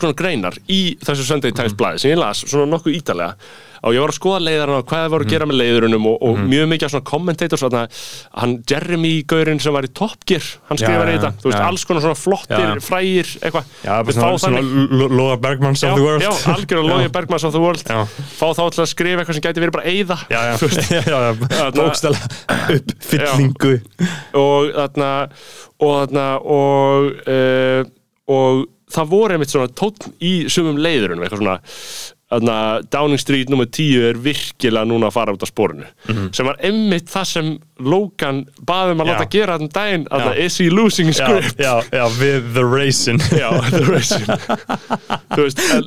konar 0.00 0.14
greinar 0.18 0.54
í 0.68 0.98
þessu 0.98 1.24
Sunday 1.26 1.50
Mhm. 1.50 1.56
Times 1.56 1.74
blaði 1.74 1.98
sem 2.00 2.10
ég 2.10 2.18
las 2.18 2.44
svona 2.44 2.66
nokkuð 2.76 2.96
ítalega 3.02 3.34
og 3.82 3.94
ég 3.96 4.00
var 4.02 4.10
að 4.12 4.18
skoða 4.18 4.40
leiðarinn 4.44 4.76
og 4.76 4.84
hvað 4.90 5.04
það 5.06 5.10
voru 5.14 5.24
að 5.24 5.30
gera 5.30 5.46
með 5.48 5.56
leiðurunum 5.56 6.06
og, 6.10 6.16
Mhm. 6.20 6.28
og 6.28 6.36
mjög 6.50 6.66
mikið 6.68 6.90
svona 6.90 7.04
kommentator 7.04 7.56
svona, 7.58 7.88
hann 8.36 8.62
Jeremy 8.68 9.22
Gaurin 9.24 9.58
sem 9.60 9.72
var 9.72 9.82
í 9.82 9.88
Top 9.94 10.18
Gear 10.26 10.42
hann 10.68 10.76
já, 10.76 10.86
þetta, 10.86 11.32
þú 11.40 11.48
veist, 11.48 11.60
alls 11.64 11.84
konar 11.84 12.02
svona 12.02 12.18
flottir, 12.18 12.60
Já. 12.60 12.76
frægir 12.84 13.26
eitthvað, 13.40 13.64
Loa 15.16 15.36
Bergmans 15.38 15.82
of 15.82 15.94
the 15.96 16.02
world. 16.02 16.22
já, 16.22 16.28
algjörlega 16.30 16.90
Já. 16.90 16.98
Lógi 16.98 17.12
Bergmans 17.12 17.44
of 17.44 17.52
the 17.52 17.60
World. 17.60 17.82
Fá 17.84 18.52
þá 18.54 18.70
til 18.74 18.82
að 18.84 18.88
skrifa 18.90 19.20
eitthvað 19.24 19.34
sem 19.34 19.42
gæti 19.42 19.60
verið 19.64 19.72
bara 19.72 19.84
eyða 19.88 20.18
já, 20.28 20.40
já, 20.50 21.70
bókstala 21.72 22.18
uppfyllingu. 22.76 23.80
Og 24.34 24.72
þarna 24.76 25.10
og 25.80 25.94
þarna 26.10 26.26
og, 26.44 27.10
uh, 27.26 27.84
og 28.30 28.66
það 28.90 29.12
voru 29.12 29.36
einmitt 29.36 29.52
svona 29.54 29.70
tótt 29.80 30.08
í 30.22 30.32
sumum 30.52 30.80
leiðurinn 30.80 31.22
eitthvað 31.24 31.42
svona 31.44 31.58
Þarna, 32.30 32.56
Downing 32.94 33.18
Street 33.18 33.48
nr. 33.50 33.66
10 33.66 34.04
er 34.10 34.14
virkilega 34.22 34.86
núna 34.86 35.08
að 35.08 35.14
fara 35.16 35.32
út 35.34 35.42
af 35.42 35.48
spórinu 35.50 35.82
sem 36.36 36.46
var 36.46 36.56
einmitt 36.62 37.08
það 37.10 37.24
sem 37.26 37.48
Logan 37.80 38.44
baðum 38.68 39.00
að 39.02 39.08
Já. 39.08 39.12
láta 39.16 39.26
gera 39.32 39.56
þann 39.58 39.72
daginn 39.74 40.04
að 40.12 40.20
það 40.28 40.36
is 40.44 40.58
he 40.60 40.68
losing 40.70 41.08
his 41.10 41.18
já, 41.18 41.26
já, 41.58 41.74
já, 41.96 42.04
við 42.20 42.40
The 42.54 42.64
Racing 42.68 43.18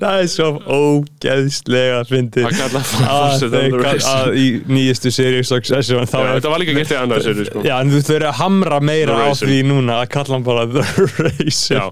það 0.01 0.17
er 0.17 0.27
svo 0.33 0.49
ógeðslega 0.65 2.01
fyndið 2.09 2.49
Að 2.49 2.73
að, 2.73 2.81
að 4.09 4.33
í 4.41 4.45
já, 6.25 6.31
er 6.33 6.39
þetta 6.41 6.51
var 6.53 6.61
líka 6.63 6.75
gett 6.77 6.93
í 6.93 6.97
annars 6.99 7.27
sér, 7.27 7.41
sko. 7.47 7.63
Já, 7.67 7.75
en 7.79 7.93
þú 7.93 7.99
þurfir 8.01 8.25
að 8.29 8.37
hamra 8.41 8.77
meira 8.83 9.15
The 9.15 9.23
á 9.23 9.25
Racing. 9.31 9.49
því 9.53 9.59
núna 9.69 9.93
að 10.01 10.07
kalla 10.17 10.33
hann 10.37 10.47
bara 10.49 10.63
The 10.73 10.83
Racing 11.27 11.79
Já, 11.79 11.85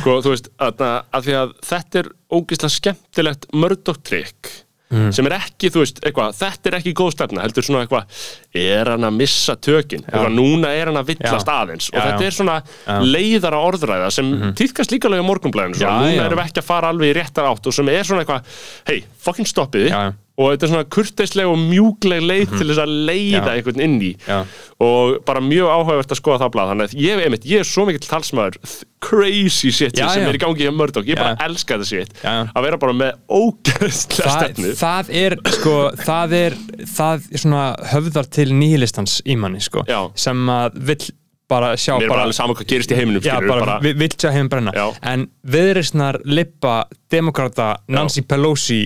sko, 0.00 0.10
þú 0.24 0.28
veist, 0.34 0.46
að, 0.58 0.84
að 0.84 1.20
því 1.28 1.34
að 1.40 1.48
þetta 1.70 1.94
er 2.02 2.08
ógeðslega 2.38 2.76
skemmtilegt 2.80 3.50
mörgdóttrykk 3.54 4.52
Mm. 4.94 5.08
sem 5.16 5.26
er 5.26 5.32
ekki, 5.40 5.70
þú 5.72 5.80
veist, 5.80 5.96
eitthvað, 6.06 6.34
þetta 6.38 6.68
er 6.68 6.74
ekki 6.76 6.92
góð 6.94 7.08
stefna, 7.16 7.40
heldur 7.42 7.64
svona 7.66 7.80
eitthvað 7.82 8.18
er 8.60 8.90
hann 8.92 9.06
að 9.08 9.14
missa 9.16 9.54
tökin, 9.56 10.04
eitthvað, 10.04 10.34
núna 10.36 10.68
er 10.76 10.90
hann 10.90 10.98
að 11.00 11.08
villast 11.08 11.48
Já. 11.48 11.54
aðeins 11.64 11.88
og 11.88 11.96
Já, 11.96 12.02
þetta 12.04 12.26
er 12.28 12.36
svona 12.36 12.56
Já. 12.60 12.98
Leiðara 13.16 13.62
orðræða 13.64 14.10
sem 14.14 14.28
týðkast 14.60 14.92
líka 14.94 15.10
lega 15.10 15.24
morgunblæðinu, 15.26 15.80
svona, 15.80 15.96
Já, 15.96 16.04
núna 16.04 16.12
já. 16.20 16.26
erum 16.28 16.38
við 16.38 16.44
ekki 16.52 16.62
að 16.62 16.68
fara 16.68 16.92
alveg 16.92 17.10
í 17.10 17.16
réttar 17.16 17.48
átt 17.48 17.66
og 17.72 17.74
sem 17.74 17.90
er 17.90 18.06
svona 18.06 18.22
eitthvað, 18.22 18.52
hei, 18.92 19.00
fucking 19.24 19.50
stoppið 19.50 19.88
Já, 19.88 19.98
já. 20.04 20.12
Og 20.34 20.50
þetta 20.50 20.66
er 20.66 20.72
svona 20.72 20.86
kurteisleg 20.96 21.50
og 21.50 21.60
mjúkleg 21.60 22.24
leið 22.24 22.56
til 22.56 22.66
þess 22.66 22.82
að 22.82 22.94
leiða. 23.08 23.42
Já. 23.44 23.52
einhvern 23.54 23.84
inn 23.84 23.96
í. 24.02 24.10
Já. 24.26 24.40
og 24.82 25.20
bara 25.28 25.42
mjög 25.44 25.70
áhugavert 25.70 26.14
að 26.14 26.20
skoða 26.20 26.40
það 26.42 26.52
blað. 26.56 26.72
Þannig 26.72 26.90
að 26.90 27.04
ég, 27.04 27.22
einmitt, 27.26 27.48
ég 27.48 27.62
er 27.62 27.68
svo 27.68 27.86
mikill 27.88 28.08
talsmaður 28.08 28.58
crazy 29.04 29.70
shit 29.74 29.98
Já, 29.98 30.06
sem 30.10 30.26
er 30.26 30.38
í 30.38 30.40
gangi 30.42 30.64
hjá 30.66 30.72
Murdoch, 30.74 31.06
ég 31.08 31.18
bara 31.20 31.36
elska 31.44 31.78
þetta 31.78 31.88
shit. 31.90 32.14
Að 32.24 32.66
vera 32.66 32.80
bara 32.82 32.94
með 32.96 33.18
ógeðslega 33.28 34.30
það, 34.30 34.38
stefnu. 34.38 34.72
það 34.80 35.12
er 35.24 35.36
sko 35.58 35.74
það 36.00 36.38
er, 36.38 36.56
það 36.94 37.28
er 37.28 37.44
svona 37.44 37.66
höfðar 37.92 38.30
til 38.38 38.48
nýlistans 38.54 39.20
í 39.28 39.36
manni 39.38 39.62
sko 39.64 39.84
sem 40.18 40.48
að 40.50 40.80
vill 40.90 41.04
bara 41.50 41.74
sjá 41.76 41.94
mér 41.98 42.06
er 42.08 42.12
bara 42.14 42.24
alveg 42.24 42.36
saman 42.38 42.56
hvað 42.56 42.68
gerist 42.72 42.92
í 42.92 42.98
heiminum 42.98 43.22
skilurðu, 43.22 43.50
bara, 43.52 43.78
bara... 43.78 43.94
vill 44.00 44.10
sjá 44.16 44.30
heim 44.34 44.50
brenna. 44.50 44.72
En 45.04 45.26
viðreisnar 45.44 46.20
lippa 46.24 46.76
demokrata 47.12 47.74
Nancy 47.92 48.24
Pelosi 48.26 48.82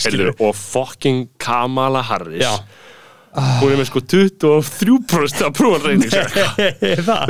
heyrðu, 0.00 0.30
og 0.40 0.54
fucking 0.56 1.26
Kamala 1.42 2.00
Harris. 2.02 2.40
Já. 2.44 2.54
hún 3.60 3.70
er 3.70 3.76
með 3.78 3.86
sko 3.86 4.00
23% 4.10 5.42
að 5.46 5.52
prúan 5.54 5.84
reyning 5.84 6.10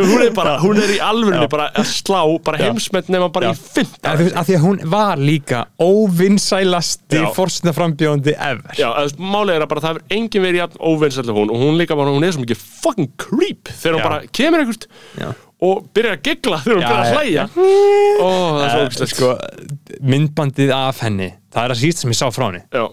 hún 0.01 0.23
er 0.25 0.31
bara, 0.33 0.55
hún 0.63 0.79
er 0.81 0.95
í 0.95 0.97
Já. 1.45 1.51
bara 1.53 1.67
að 1.77 1.91
slá 1.91 2.23
bara 2.47 2.57
heimsmet 2.63 3.11
nema 3.13 3.29
bara 3.35 3.51
Já. 3.51 3.59
í 3.59 3.59
að, 4.09 4.23
að 4.33 4.49
því 4.49 4.57
að 4.57 4.65
hún 4.65 4.79
var 4.95 5.21
líka 5.21 5.61
óvinnsælasti 5.77 7.21
frambjóðandi 7.77 8.33
ever. 8.33 8.73
Já, 8.81 8.89
málið 9.21 9.59
er 9.59 9.67
að 9.67 9.71
bara 9.75 9.85
það 9.85 9.93
hefur 9.93 10.17
engin 10.17 10.47
verið 10.47 10.63
jafn 10.63 10.81
óvinnsætli 10.89 11.37
hún 11.37 11.53
og 11.53 11.63
hún 11.67 11.77
líka 11.83 11.99
bara, 12.01 12.17
hún 12.17 12.25
er 12.25 12.33
svo 12.33 12.47
mikið 12.47 12.65
fucking 12.81 13.13
creep 13.21 13.69
þegar 13.75 13.99
hún 13.99 14.07
bara 14.09 14.23
kemur 14.41 14.65
einhvert 14.65 14.89
Já. 15.21 15.29
og 15.69 15.85
byrjar 15.93 16.17
að 16.17 16.25
gegla 16.31 16.63
þegar 16.65 16.81
hún 16.81 16.87
byrjar 16.89 17.05
að 17.05 17.13
hlæja. 17.19 17.45
Ó, 18.25 18.31
það 18.57 18.65
er 18.65 18.73
svo 18.73 18.81
Eh, 18.81 18.89
ógislegt 18.89 19.13
sko, 19.19 19.35
myndbandið 20.03 20.73
af 20.77 21.05
henni 21.05 21.33
það 21.53 21.67
er 21.69 21.77
að 21.77 21.85
síst 21.85 22.05
sem 22.05 22.11
ég 22.15 22.19
sá 22.21 22.29
frá 22.33 22.47
henni. 22.51 22.65
Já, 22.73 22.85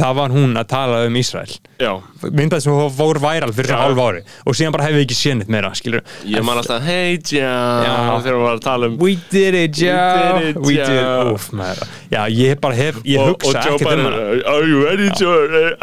það 0.00 0.12
var 0.16 0.32
hún 0.32 0.52
að 0.56 0.66
tala 0.70 0.98
um 1.08 1.16
Ísrael. 1.18 1.50
Já, 1.82 1.90
myndbandið 2.22 2.62
sem 2.64 2.76
fór 2.96 3.18
væral 3.20 3.52
fyrir 3.56 3.72
Já. 3.74 3.78
hálf 3.82 4.00
ári 4.04 4.20
og 4.46 4.56
síðan 4.56 4.74
bara 4.76 4.86
hefði 4.86 5.02
ekki 5.04 5.16
séð 5.18 5.34
neitt 5.40 5.50
meira 5.52 5.70
skilur 5.76 6.04
ég 6.30 6.44
man 6.46 6.60
alltaf 6.60 6.82
Hey 6.86 7.16
John, 7.18 8.20
þegar 8.22 8.36
hún 8.38 8.44
var 8.44 8.56
að 8.58 8.62
tala 8.64 8.90
um 8.90 8.96
We 9.02 9.16
did 9.32 9.56
it, 9.58 9.78
Joe 9.80 10.38
did 10.38 10.48
it, 10.50 10.60
We 10.62 10.76
did, 10.78 11.34
úf, 11.34 11.48
maður. 11.56 11.90
Já, 12.12 12.20
ég 12.36 12.60
bara 12.62 12.78
hef, 12.78 13.00
ég 13.08 13.20
og, 13.20 13.30
og 13.30 13.34
hugsa 13.34 13.64
Joe 13.66 13.76
ekkert 13.78 13.92
um 13.96 14.04
bara, 14.06 14.24
hana. 14.24 14.42
Are 14.54 14.68
you 14.70 14.82
ready 14.86 15.08
to 15.20 15.30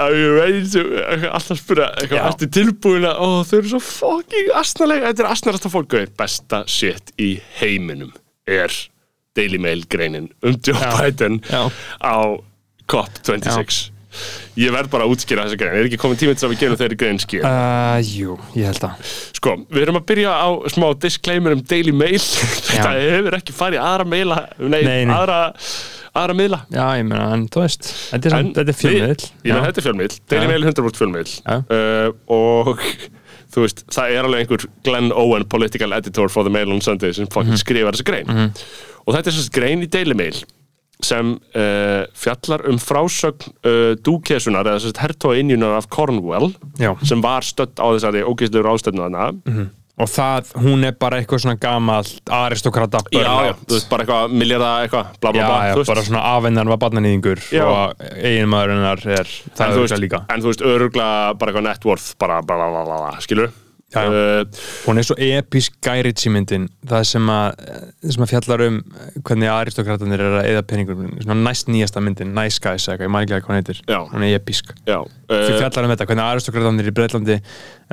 are 0.08 0.18
you 0.18 0.36
ready 0.38 0.62
to 0.76 0.86
alltaf 1.34 1.62
spura, 1.64 1.90
eitthvað, 2.00 2.20
Já. 2.22 2.28
ertu 2.32 2.52
tilbúin 2.60 3.08
að 3.10 3.24
ó, 3.24 3.28
þau 3.50 3.58
eru 3.62 3.74
svo 3.76 3.82
fucking 3.92 4.54
asnalega 4.62 5.12
þetta 5.12 5.26
er 5.26 5.32
asnarasta 5.36 5.74
fólk, 5.74 5.98
og 6.00 6.14
besta 6.22 6.64
shit 6.70 7.12
í 7.20 7.34
heiminum 7.60 8.14
er 8.48 8.72
Daily 9.38 9.60
Mail 9.62 9.86
greinin 9.92 10.32
um 10.44 10.58
Joe 10.58 10.76
Já. 10.82 10.90
Biden 10.98 11.40
Já. 11.48 11.68
á 12.02 12.16
COP26. 12.92 13.92
Ég 14.58 14.72
verð 14.74 14.90
bara 14.90 15.06
að 15.06 15.12
útskýra 15.14 15.44
þessa 15.46 15.58
grein. 15.60 15.76
Er 15.78 15.86
ekki 15.86 15.98
komin 16.02 16.18
tíminn 16.18 16.38
til 16.40 16.48
að 16.48 16.54
við 16.56 16.62
gerum 16.64 16.78
þeirri 16.80 16.96
grein 16.98 17.20
skýr? 17.22 17.44
Uh, 17.46 18.00
Jú, 18.02 18.38
ég 18.58 18.66
held 18.72 18.86
að. 18.88 19.12
Sko, 19.38 19.52
við 19.70 19.84
erum 19.84 20.00
að 20.00 20.08
byrja 20.10 20.32
á 20.34 20.48
smá 20.74 20.88
disclaimer 21.04 21.54
um 21.54 21.62
Daily 21.70 21.94
Mail. 21.94 22.18
Þetta 22.72 22.96
hefur 22.98 23.38
ekki 23.38 23.54
farið 23.54 23.84
aðra 23.86 24.08
meila 24.10 24.40
nei, 24.58 24.80
Nei, 24.88 25.04
nei. 25.06 25.14
aðra 25.14 25.38
aðra 26.18 26.34
miðla. 26.40 26.60
Já, 26.74 26.86
ég 26.98 27.06
meina, 27.12 27.28
en 27.36 27.44
þú 27.54 27.62
veist 27.62 27.92
Þetta 28.16 28.32
er, 28.32 28.50
er 28.64 28.74
fjölmiðl 28.80 29.28
meina, 29.44 29.60
þetta 29.68 29.84
er 29.84 29.86
fjölmiðl, 29.86 30.16
Daily 30.34 30.48
Já. 30.48 30.50
Mail 30.50 30.64
er 30.66 30.72
100% 30.72 30.98
fjölmiðl 31.04 31.34
Já. 31.38 31.60
uh, 31.78 32.08
og 32.34 32.82
þú 33.54 33.68
veist, 33.68 33.84
það 33.94 34.16
er 34.18 34.26
alveg 34.32 34.42
einhver 34.48 34.66
Glenn 34.88 35.12
Owen, 35.14 35.46
political 35.52 35.94
editor 35.94 36.34
for 36.34 36.48
the 36.48 36.56
Mail 36.58 36.74
on 36.74 36.82
Sunday 36.82 37.14
sem 37.14 37.30
fucking 37.30 37.54
Mhm. 37.54 37.62
skrifar 37.62 37.94
þessa 37.94 38.08
grein 38.10 38.34
og 39.08 39.16
þetta 39.16 39.32
er 39.32 39.38
þessi 39.40 39.56
grein 39.56 39.86
í 39.86 39.90
Daily 39.92 40.18
Mail 40.18 40.38
sem 41.06 41.36
uh, 41.54 42.04
fjallar 42.18 42.64
um 42.72 42.80
frásögn 42.82 43.52
uh, 43.62 43.94
dúkesunar 44.02 44.66
eða 44.66 44.82
þessi 44.82 44.98
hertóa 45.04 45.38
innjunar 45.38 45.76
af 45.78 45.90
Cornwall 45.94 46.50
Já. 46.82 46.96
sem 47.06 47.22
var 47.22 47.46
stödd 47.46 47.78
á 47.78 47.86
þessari 47.94 48.24
ógeðslegur 48.26 48.72
ástöðnu 48.74 49.06
þarna 49.06 49.68
Og 49.98 50.06
það, 50.14 50.52
hún 50.62 50.86
er 50.86 50.94
bara 50.94 51.18
eitthvað 51.18 51.40
svona 51.42 51.58
gamalt 51.58 52.30
aristokrata 52.30 53.00
já, 53.10 53.24
já, 53.48 53.54
þú 53.64 53.74
veist, 53.74 53.88
bara 53.90 54.04
eitthvað 54.06 54.36
milljarða 54.38 54.68
eitthvað, 54.84 55.08
bla 55.24 55.32
bla 55.34 55.42
Já, 55.42 55.48
bla 55.50 55.62
já, 55.66 55.72
þú 55.72 55.80
veist. 55.82 55.90
bara 55.90 56.04
svona 56.06 56.22
afendan 56.36 56.70
var 56.70 56.80
barnanýðingur 56.84 57.42
Já. 57.50 57.64
og 57.66 58.04
er 59.18 59.32
það 59.58 59.74
þú 59.74 59.86
er 59.88 59.94
það 59.96 60.04
líka 60.04 60.20
en 60.30 60.44
þú 60.44 60.52
veist, 60.52 60.66
örugla 60.74 61.08
bara 61.34 61.50
eitthvað 61.54 61.66
net 61.72 61.90
worth, 61.90 62.12
bara 62.22 62.44
bla 62.46 62.60
bla 62.62 62.84
bla 62.86 63.16
skilur 63.26 63.50
Já, 63.50 63.67
já. 63.94 64.04
Uh, 64.04 64.44
Hún 64.86 65.00
er 65.00 65.08
svo 65.08 65.16
episk 65.22 65.78
Guy 65.84 66.04
myndin. 66.34 66.68
Það 66.88 67.06
sem 67.12 67.32
að, 67.32 67.64
sem 68.04 68.26
að 68.26 68.32
fjallar 68.34 68.64
um 68.68 68.80
hvernig 69.22 69.52
aristokratanir 69.54 70.24
er 70.24 70.38
að 70.42 70.50
eða 70.52 70.66
peningum 70.70 71.06
svona 71.24 71.40
næst 71.46 71.72
nýjasta 71.72 72.04
myndin, 72.04 72.34
Nice 72.36 72.62
Guys 72.64 72.88
ég 73.08 73.14
maður 73.14 73.28
ekki 73.28 73.38
að 73.38 73.46
hvað 73.46 73.54
hún 73.54 73.62
heitir. 73.62 73.82
Hún 74.14 74.28
er 74.28 74.36
episk. 74.38 74.74
Uh, 75.28 75.44
fjallar 75.60 75.88
um 75.88 75.94
þetta, 75.96 76.10
hvernig 76.12 76.28
aristokratanir 76.28 76.92
í 76.92 76.96
Breitlandi 76.96 77.40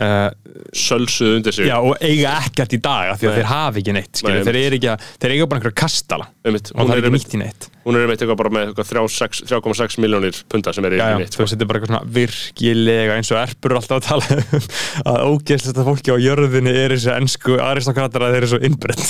uh, 0.00 0.30
sölsuð 0.74 1.36
undir 1.38 1.54
sig. 1.54 1.68
Já, 1.68 1.76
og 1.78 1.98
eiga 2.04 2.34
ekkert 2.44 2.74
í 2.76 2.80
dag 2.82 3.14
því 3.18 3.28
að 3.28 3.30
Nei. 3.30 3.38
þeir 3.38 3.50
hafa 3.50 3.80
ekki 3.80 3.94
neitt 3.96 4.24
Nei, 4.24 4.32
þeir, 4.46 4.58
ekki 4.78 4.90
að, 4.92 5.06
þeir 5.22 5.34
eiga 5.36 5.46
bara 5.50 5.60
einhverja 5.60 5.78
kastala. 5.84 6.28
Einmitt, 6.44 6.72
og 6.74 6.88
það 6.88 6.94
er 6.94 7.02
ekki 7.04 7.14
nýtt 7.14 7.34
í 7.34 7.40
neitt. 7.40 7.68
hún 7.84 7.96
er 7.96 8.04
einmitt 8.04 8.22
eitthvað 8.24 8.38
bara 8.40 8.52
með 8.52 8.66
eitthvað 8.68 8.90
3,6 8.90 9.44
3,6 9.48 9.98
miljónir 10.04 10.40
punta 10.52 10.72
sem 10.76 10.86
er 10.88 10.96
já, 10.98 11.04
mitt 11.20 11.36
þú 11.36 11.44
er 11.44 11.68
bara 11.68 11.80
eitthvað 11.80 11.90
svona 11.90 12.14
virkilega 12.16 13.16
eins 13.18 13.30
og 13.32 13.40
erpur 13.40 13.74
eru 13.74 13.80
alltaf 13.80 13.98
að 13.98 14.06
tala 14.08 14.38
um 14.40 14.68
að 15.12 15.18
ógeðslega 15.30 15.86
fólki 15.88 16.14
á 16.14 16.16
jörðinni 16.20 16.74
er 16.84 16.94
þessi 16.96 17.12
ennsku 17.14 17.58
aristokratar 17.60 18.26
að 18.26 18.36
þeir 18.36 18.40
eru 18.42 18.50
svo 18.52 18.60
innbrett 18.68 19.04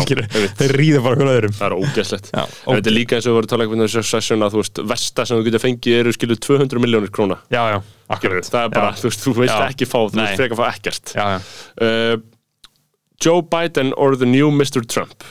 þeir 0.60 0.76
ríða 0.78 1.02
bara 1.04 1.18
okkur 1.18 1.32
öðrum. 1.34 1.56
Það 1.58 1.68
er 1.68 1.76
ógeðslegt. 1.78 2.30
Þetta 2.34 2.90
er 2.92 2.96
líka 2.96 3.18
eins 3.18 3.26
og 3.26 3.32
við 3.32 3.38
vorum 3.38 3.48
að 3.48 3.54
tala 3.54 3.66
eitthvað 3.66 3.80
um 3.80 3.86
þessu 3.86 4.04
session 4.10 4.46
að 4.46 4.54
þú 4.54 4.62
veist, 4.62 4.82
vesta 4.94 5.26
sem 5.26 5.40
þú 5.40 5.48
getur 5.48 5.64
fengið 5.64 5.98
eru 6.00 6.14
skilu 6.16 6.38
200 6.48 6.82
miljónir 6.82 7.14
króna. 7.14 7.40
Já, 7.52 7.62
já, 7.74 7.78
akkurat. 8.16 8.50
Það 8.50 8.66
er 8.66 8.72
bara, 8.74 8.94
já. 8.94 9.00
þú 9.00 9.10
veist, 9.10 9.26
þú 9.26 9.36
veist 9.38 9.66
ekki 9.66 9.88
fá 9.90 9.98
þú 10.00 10.20
veist 10.20 10.40
frekar 10.40 10.60
fá 10.60 10.66
ekkert. 10.70 11.14
Uh, 11.80 12.16
Joe 13.20 13.44
Biden 13.44 13.92
or 13.96 14.16
the 14.16 14.28
new 14.28 14.50
Mr. 14.50 14.82
Trump? 14.86 15.24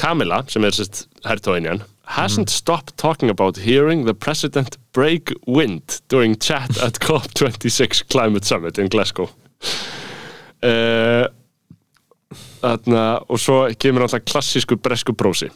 Kamila, 0.00 0.42
sem 0.50 0.64
er 0.66 0.74
sérst 0.74 1.06
hertóinjan 1.24 1.84
hasn't 2.06 2.50
stopped 2.50 2.96
talking 2.96 3.30
about 3.30 3.56
hearing 3.56 4.04
the 4.04 4.14
president 4.14 4.76
break 4.92 5.32
wind 5.46 6.00
during 6.08 6.36
chat 6.36 6.76
at 6.82 6.94
COP26 7.00 8.08
Climate 8.08 8.44
Summit 8.44 8.78
in 8.78 8.88
Glasgow. 8.88 9.30
Uh, 10.62 11.28
Þarna, 12.64 13.20
og 13.28 13.38
svo 13.38 13.58
kemur 13.78 14.06
alltaf 14.06 14.24
klassísku 14.24 14.78
bresku 14.80 15.12
prósi. 15.12 15.50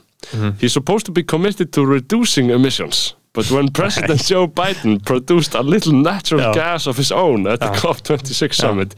He's 0.60 0.74
supposed 0.74 1.06
to 1.06 1.12
be 1.12 1.22
committed 1.22 1.72
to 1.72 1.86
reducing 1.86 2.50
emissions 2.50 3.14
But 3.38 3.52
when 3.52 3.68
President 3.82 4.24
Joe 4.24 4.48
Biden 4.48 4.98
produced 5.04 5.54
a 5.54 5.62
little 5.62 5.92
natural 5.92 6.40
Já. 6.40 6.54
gas 6.54 6.86
of 6.88 6.96
his 6.96 7.12
own 7.12 7.46
at 7.46 7.60
the 7.60 7.66
Já. 7.66 7.74
COP26 7.76 8.54
summit, 8.54 8.94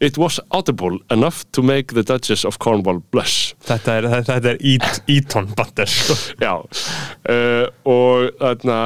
it 0.00 0.16
was 0.16 0.38
audible 0.52 1.00
enough 1.10 1.44
to 1.50 1.62
make 1.62 1.92
the 1.92 2.04
Duchess 2.04 2.44
of 2.44 2.60
Cornwall 2.60 3.00
blush. 3.10 3.54
þetta 3.66 3.96
er, 3.98 4.06
þetta, 4.22 4.52
er 4.52 4.56
Eat- 4.60 5.02
Eton 5.08 5.46
batter 5.56 5.90
sko. 5.90 6.14
Já, 6.38 6.52
uh, 7.26 7.66
og 7.84 8.30
þarna, 8.38 8.78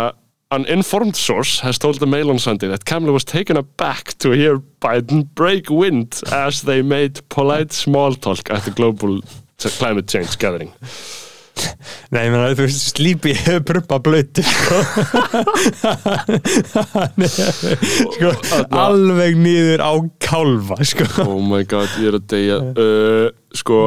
an 0.50 0.64
informed 0.64 1.16
source 1.16 1.60
has 1.60 1.78
told 1.78 2.00
the 2.00 2.06
Mail 2.06 2.30
on 2.30 2.38
Sunday 2.38 2.68
that 2.68 2.86
Kamala 2.86 3.12
was 3.12 3.24
taken 3.24 3.58
aback 3.58 4.16
to 4.18 4.30
hear 4.30 4.62
Biden 4.80 5.28
break 5.34 5.68
wind 5.68 6.22
as 6.32 6.62
they 6.62 6.80
made 6.80 7.20
polite 7.28 7.72
small 7.72 8.14
talk 8.14 8.48
at 8.50 8.64
the 8.64 8.70
global 8.70 9.20
climate 9.78 10.08
change 10.08 10.38
gathering. 10.38 10.72
Nei, 12.12 12.22
ég 12.26 12.32
meina, 12.32 12.50
þú 12.52 12.66
veist, 12.66 12.90
slípi 12.92 13.34
prumpa 13.68 13.98
blötu 14.04 14.44
sko. 14.46 14.80
Sko, 18.16 18.32
alveg 18.76 19.38
niður 19.40 19.84
á 19.84 19.92
kálfa 20.22 20.80
sko. 20.86 21.08
Oh 21.26 21.40
my 21.44 21.62
god, 21.68 21.90
ég 22.02 22.12
er 22.12 22.18
að 22.20 22.28
deyja 22.32 22.60
uh, 22.72 23.28
Sko 23.56 23.80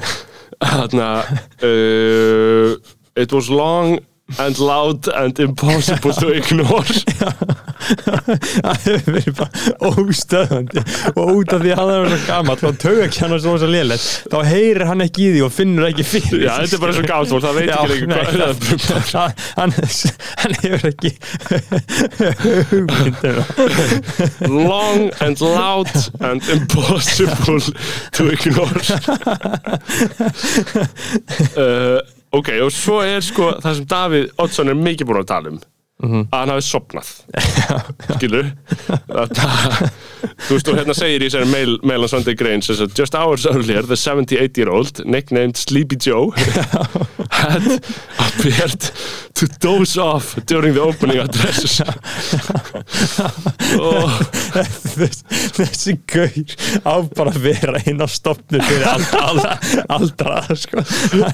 þarna 0.64 1.08
uh, 1.62 2.74
it 3.16 3.32
was 3.32 3.50
long 3.50 3.98
and 4.38 4.58
loud 4.58 5.06
and 5.08 5.38
impossible 5.38 6.12
to 6.14 6.28
ignore. 6.32 6.82
Það 7.84 8.78
hefur 8.86 9.12
verið 9.12 9.34
bara 9.36 9.50
óstöðandi 9.90 10.80
og 11.12 11.26
út 11.34 11.52
af 11.52 11.60
því 11.60 11.70
að 11.74 11.80
hann 11.80 11.90
er 11.92 12.06
svo 12.08 12.18
gammal 12.30 12.56
og 12.70 12.78
tauga 12.80 13.02
ekki 13.04 13.20
hann 13.20 13.34
svo 13.42 13.52
svo 13.60 13.68
lélætt 13.68 14.06
þá 14.32 14.38
heyrir 14.48 14.86
hann 14.88 15.04
ekki 15.04 15.20
í 15.26 15.28
því 15.34 15.42
og 15.44 15.52
finnur 15.52 15.84
ekki 15.90 16.04
fyrir 16.08 16.46
já, 16.46 16.54
þetta 16.62 16.76
er 16.78 16.82
bara 16.86 16.94
svo 16.96 17.04
gátt 17.10 17.28
það 17.44 17.54
veit 17.58 17.68
ekki 17.74 17.88
lengur 17.92 18.08
hvað 18.14 18.28
það 18.32 18.40
er 18.96 19.04
það- 19.12 19.36
hann, 19.58 19.72
hann 20.40 20.54
hefur 20.62 20.84
ekki 20.94 21.10
hugmyndina 22.72 23.44
long 24.48 25.02
and 25.20 25.36
loud 25.44 25.92
and 26.24 26.40
impossible 26.56 27.60
to 28.16 28.22
ignore. 28.32 28.80
Uh, 31.56 32.00
ok, 32.34 32.50
og 32.66 32.72
svo 32.74 33.00
er 33.04 33.22
sko 33.24 33.52
það 33.62 33.78
sem 33.78 33.88
Davíð 33.90 34.28
Oddsson 34.44 34.72
er 34.72 34.78
mikið 34.80 35.10
búin 35.10 35.22
að 35.22 35.30
tala 35.30 35.54
um 35.54 35.62
að 36.02 36.32
hann 36.34 36.50
hafi 36.50 36.64
sopnað 36.66 37.10
skilur 38.16 38.48
þú 39.14 40.56
veist 40.56 40.68
og 40.72 40.78
hérna 40.80 40.96
segir 40.98 41.22
í 41.22 41.28
þessari 41.28 41.46
mail, 41.52 41.76
mail 41.86 42.02
on 42.02 42.10
Sunday 42.10 42.34
Grain 42.34 42.62
says 42.66 42.80
that 42.82 42.96
just 42.98 43.14
hours 43.14 43.46
earlier 43.46 43.82
the 43.86 43.96
78 43.96 44.58
year 44.58 44.72
old 44.74 45.04
nicknamed 45.06 45.56
Sleepy 45.56 45.94
Joe 45.96 46.30
had 47.30 47.62
appeared 48.18 48.90
to 49.38 49.46
doze 49.62 49.96
off 49.96 50.34
during 50.46 50.74
the 50.74 50.82
opening 50.82 51.18
addresses. 51.22 51.80
Og 53.78 54.10
Þess- 54.94 55.24
þessi 55.56 55.94
gaur 56.10 56.54
á 56.86 56.94
bara 57.16 57.32
að 57.34 57.40
vera 57.46 57.80
inn 57.90 58.02
á 58.02 58.06
stopnu 58.10 58.60
fyrir 58.62 58.86
aldra, 58.90 59.56
aldra, 59.90 60.38
sko. 60.58 60.84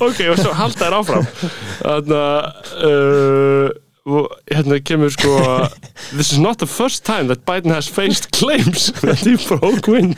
ok, 0.00 0.22
og 0.32 0.40
svo 0.40 0.54
halda 0.56 0.80
þér 0.86 0.98
áfram. 1.00 1.28
Þannig 1.84 2.16
að 2.16 2.74
uh, 2.88 3.68
hérna 4.06 4.80
kemur 4.80 5.10
sko 5.10 5.68
this 6.16 6.32
is 6.32 6.38
not 6.38 6.58
the 6.58 6.66
first 6.66 7.04
time 7.04 7.28
that 7.28 7.44
Biden 7.44 7.70
has 7.72 7.86
faced 7.88 8.32
claims 8.32 8.92
that 9.02 9.18
he 9.18 9.36
broke 9.36 9.86
wind 9.86 10.16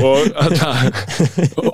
og 0.04 0.20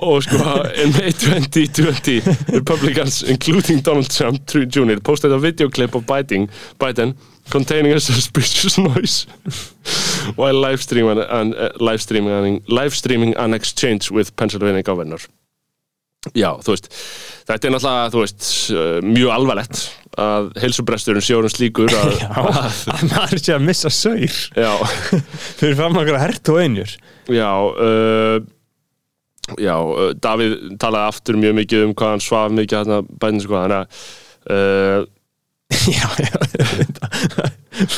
og 0.01 0.23
sko 0.23 0.63
in 0.83 0.91
May 0.97 1.11
2020 1.11 2.21
Republicans 2.53 3.23
including 3.23 3.85
Donald 3.85 4.09
Trump 4.09 4.47
Jr. 4.47 4.99
posted 5.03 5.31
a 5.31 5.37
video 5.37 5.69
clip 5.69 5.95
of 5.95 6.03
Biden, 6.05 6.49
Biden 6.79 7.13
containing 7.49 7.93
a 7.93 7.99
suspicious 7.99 8.77
noise 8.77 9.27
while 10.35 10.53
live 10.53 10.81
streaming 10.81 11.19
and 11.19 11.53
uh, 11.55 11.69
live 11.79 12.01
streaming 12.01 12.63
live 12.67 12.95
streaming 12.95 13.35
an 13.37 13.53
exchange 13.53 14.11
with 14.11 14.35
Pennsylvania 14.35 14.81
governor 14.83 15.17
Já, 16.37 16.51
þú 16.61 16.75
veist 16.75 16.91
þetta 17.49 17.67
er 17.67 17.73
náttúrulega, 17.73 18.09
þú 18.13 18.19
veist 18.21 18.49
mjög 19.07 19.31
alvarlegt 19.33 19.79
að 20.21 20.49
heilsubresturinn 20.61 21.23
sjórum 21.23 21.51
slíkur 21.51 21.93
að, 21.97 22.11
Já, 22.21 22.29
að 22.93 23.05
maður 23.09 23.41
sé 23.41 23.55
að 23.55 23.65
missa 23.65 23.91
saur. 23.93 24.39
Já, 24.53 24.71
fyrir 25.59 25.77
fram 25.79 25.97
að 25.97 26.11
hert 26.21 26.51
og 26.51 26.59
einjur. 26.61 26.93
Já 27.31 27.49
uh, 27.57 28.37
já, 29.57 29.75
uh, 29.79 30.11
Davíð 30.21 30.57
talaði 30.81 31.13
aftur 31.13 31.39
mjög 31.41 31.57
mikið 31.61 31.87
um 31.87 31.95
hvað 31.97 32.13
hann 32.15 32.23
svaf 32.27 32.53
mikið 32.53 32.77
hérna 32.81 33.01
bæðin 33.23 33.43
sko, 33.45 33.57
þannig 33.63 33.81
að 33.81 34.05
uh, 34.51 35.09
Já, 35.95 36.07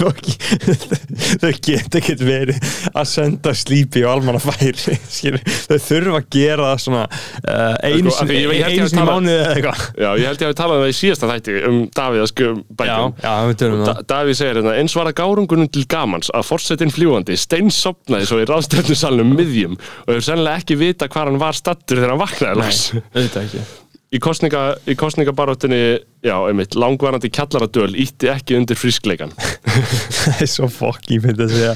þau 1.41 1.49
geta 1.65 1.97
ekkert 1.99 2.21
verið 2.23 2.59
að 2.93 3.07
senda 3.09 3.53
slípi 3.57 4.03
og 4.05 4.11
almanna 4.13 4.41
færi 4.41 4.73
þau 4.77 5.77
þurfa 5.81 6.19
að 6.19 6.27
gera 6.35 6.67
það 6.69 6.83
svona 6.83 7.01
uh, 7.09 7.73
einu 7.83 8.13
Sko, 8.13 8.27
sinni 8.29 8.85
tala- 8.93 9.15
mánuði 9.17 9.35
eða 9.39 9.55
eitthvað. 9.55 9.81
Já, 9.97 10.09
ég 10.21 10.27
held 10.29 10.43
ég 10.43 10.47
að 10.47 10.53
við 10.53 10.59
talaði 10.61 10.77
um 10.79 10.85
það 10.85 10.93
í 10.93 10.97
síðasta 10.99 11.31
þætti 11.31 11.57
um 11.69 11.79
Davíð 11.97 12.23
að 12.23 12.29
sko 12.31 12.43
Já, 12.43 12.55
bæðin 12.83 13.17
já, 13.25 13.33
við 13.49 13.59
tölum 13.63 13.83
Da 13.89 13.95
Davíð 14.13 14.39
segir 14.39 14.59
hérna, 14.61 14.75
eins 14.83 14.97
var 14.99 15.09
að 15.11 15.17
gárungunum 15.19 15.71
til 15.73 15.85
gamans 15.95 16.31
að 16.37 16.47
forsetin 16.51 16.93
fljúandi 16.93 17.39
steinsopnaði 17.43 18.29
svo 18.29 18.41
í 18.43 18.47
ráðstefnusalunum 18.49 19.33
miðjum 19.39 19.77
og 19.79 20.13
hefur 20.13 20.27
sennilega 20.29 20.61
ekki 20.63 20.79
vita 20.79 21.09
hvað 21.09 21.31
hann 21.33 21.41
var 21.41 21.57
stattur 21.57 21.97
þegar 21.99 22.13
hann 22.13 22.23
vaknaði 22.23 22.61
loks. 22.61 22.83
auðvitað 23.13 23.43
ekki. 23.47 23.65
Í 24.13 24.95
kostningabaróttinni 25.01 25.83
já, 26.23 26.35
einmitt, 26.47 26.75
langvarandi 26.79 27.29
kjallaradöl 27.33 27.93
ítti 27.99 28.29
ekki 28.31 28.55
undir 28.57 28.77
frískleikan. 28.79 29.33
Það 30.13 30.41
er 30.45 30.49
svo 30.51 30.67
fokki 30.71 31.17
fyndið 31.23 31.45
að 31.45 31.53
segja 31.57 31.73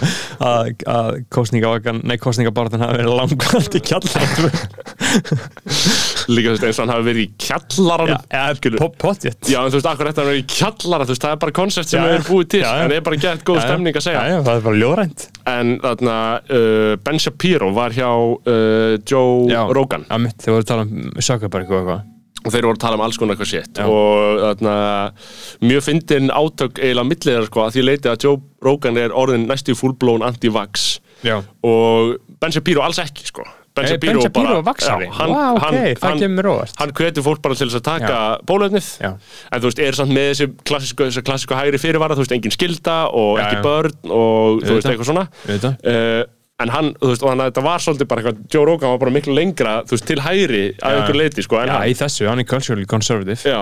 að, 0.48 0.70
að 0.94 1.10
kostningavakan, 1.34 2.02
nei 2.08 2.16
kostningabarðan 2.22 2.84
hafi 2.86 3.00
verið 3.02 3.16
langvælt 3.18 3.78
í 3.80 3.82
kjallar 3.84 4.58
líka 6.28 6.52
þú 6.52 6.54
veist 6.54 6.66
eins 6.68 6.78
og 6.80 6.84
hann 6.84 6.94
hafi 6.94 7.06
verið 7.08 7.24
í 7.24 7.28
kjallaranum 7.42 8.24
Já, 8.32 8.44
po- 8.78 8.90
pottjett 9.02 9.50
Já, 9.52 9.60
en 9.64 9.72
þú 9.72 9.80
veist, 9.80 9.90
akkur 9.92 10.10
er 10.10 10.14
að 10.14 10.30
vera 10.30 10.42
í 10.42 10.46
kjallara, 10.52 11.08
þú 11.08 11.14
veist, 11.16 11.24
það 11.26 11.36
er 11.36 11.42
bara 11.44 11.56
koncept 11.60 11.92
sem 11.92 12.02
Já, 12.04 12.12
erum 12.18 12.28
búið 12.28 12.50
til, 12.54 12.62
já, 12.64 12.68
já. 12.68 12.84
en 12.84 12.92
það 12.92 12.98
er 13.00 13.06
bara 13.08 13.22
gett 13.26 13.46
góð 13.48 13.62
stemning 13.64 14.00
að 14.00 14.06
segja. 14.08 14.20
Já, 14.22 14.36
já, 14.36 14.40
það 14.48 14.60
er 14.62 14.66
bara 14.68 14.82
ljórænt 14.84 15.26
En 15.48 15.74
þarna, 15.84 16.18
uh, 16.52 16.92
Ben 17.08 17.22
Shapiro 17.24 17.72
var 17.76 17.96
hjá 17.96 18.10
uh, 18.12 18.98
Joe 19.08 19.48
Já. 19.52 19.62
Rogan. 19.74 20.04
Já, 20.10 20.18
mitt, 20.28 20.38
þið 20.44 20.54
voru 20.56 20.66
að 20.66 20.72
tala 20.74 20.86
um 20.88 21.24
Zuckerberg 21.24 21.72
og 21.72 21.80
eitthvað 21.82 22.06
og 22.48 22.56
þeir 22.56 22.70
voru 22.70 22.78
að 22.78 22.84
tala 22.86 23.00
um 23.00 23.06
alls 23.06 23.20
konar 23.20 23.36
eitthvað 23.36 23.52
Já. 23.68 23.86
og 23.86 24.42
þarna, 24.46 24.78
mjög 25.68 25.86
fyndin 25.90 26.32
átök 26.32 26.82
eiginlega 26.82 27.10
milliðar 27.12 27.48
sko, 27.50 27.66
að 27.66 27.76
því 27.76 27.86
leiti 27.86 28.12
að 28.12 28.26
Joe 28.26 28.42
Rogan 28.64 29.00
er 29.02 29.16
orðin 29.16 29.48
næstu 29.50 29.76
fullblown 29.78 30.26
anti-vax. 30.28 30.90
Og 31.68 32.18
Ben 32.42 32.54
Shapiro 32.54 32.84
alls 32.86 33.00
ekki, 33.02 33.26
sko. 33.28 33.46
Ben 33.78 33.88
Shapiro, 33.90 34.14
Ben 34.14 34.26
Shapiro 34.26 34.54
bara, 34.56 34.62
vaxari? 34.66 35.08
Já, 35.10 35.14
hann, 35.20 35.34
Vá, 35.34 35.42
ok, 35.54 35.64
hann, 35.64 35.98
það 36.02 36.22
kemur 36.24 36.50
óvart. 36.54 36.78
Hann 36.80 36.94
hvetur 36.98 37.26
fólk 37.26 37.44
bara 37.46 37.58
til 37.58 37.68
þess 37.68 37.80
að 37.80 37.86
taka 37.86 38.22
bólöfnið 38.50 38.88
en 39.06 39.20
þú 39.62 39.70
veist, 39.70 39.82
er 39.86 39.98
samt 40.00 40.14
með 40.18 40.30
þessi 40.32 40.48
klassísku, 40.70 41.10
klassísku 41.28 41.58
hægri 41.58 41.82
fyrirvara, 41.82 42.18
þú 42.18 42.26
veist, 42.26 42.34
engin 42.38 42.56
skilda 42.56 42.98
og 43.12 43.38
Já, 43.38 43.44
ekki 43.46 43.62
börn 43.66 44.16
og 44.18 44.64
þú 44.64 44.80
veist, 44.80 44.90
eitthvað 44.90 45.12
svona. 45.12 45.28
Uh, 45.78 46.24
en 46.64 46.72
hann, 46.74 46.88
þú 46.98 47.12
veist, 47.12 47.22
og 47.22 47.30
þannig 47.30 47.44
að 47.44 47.50
þetta 47.52 47.64
var 47.68 47.84
svolítið 47.84 48.08
bara 48.10 48.24
eitthvað, 48.24 48.40
Joe 48.54 48.66
Rogan 48.66 48.94
var 48.96 49.02
bara 49.04 49.14
miklu 49.14 49.36
lengra 49.38 49.74
þú 49.86 49.94
veist, 49.94 50.08
til 50.10 50.22
hægri 50.26 50.62
að 50.74 50.96
Já. 50.96 50.98
einhver 50.98 51.20
leiti, 51.20 51.46
sko 51.46 51.60
Já, 51.62 51.70
hann, 51.70 51.86
í 51.92 51.98
þessu, 52.00 52.26
hann 52.32 52.42
er 52.42 52.48
culturally 52.50 52.88
conservative 52.90 53.54
já, 53.54 53.60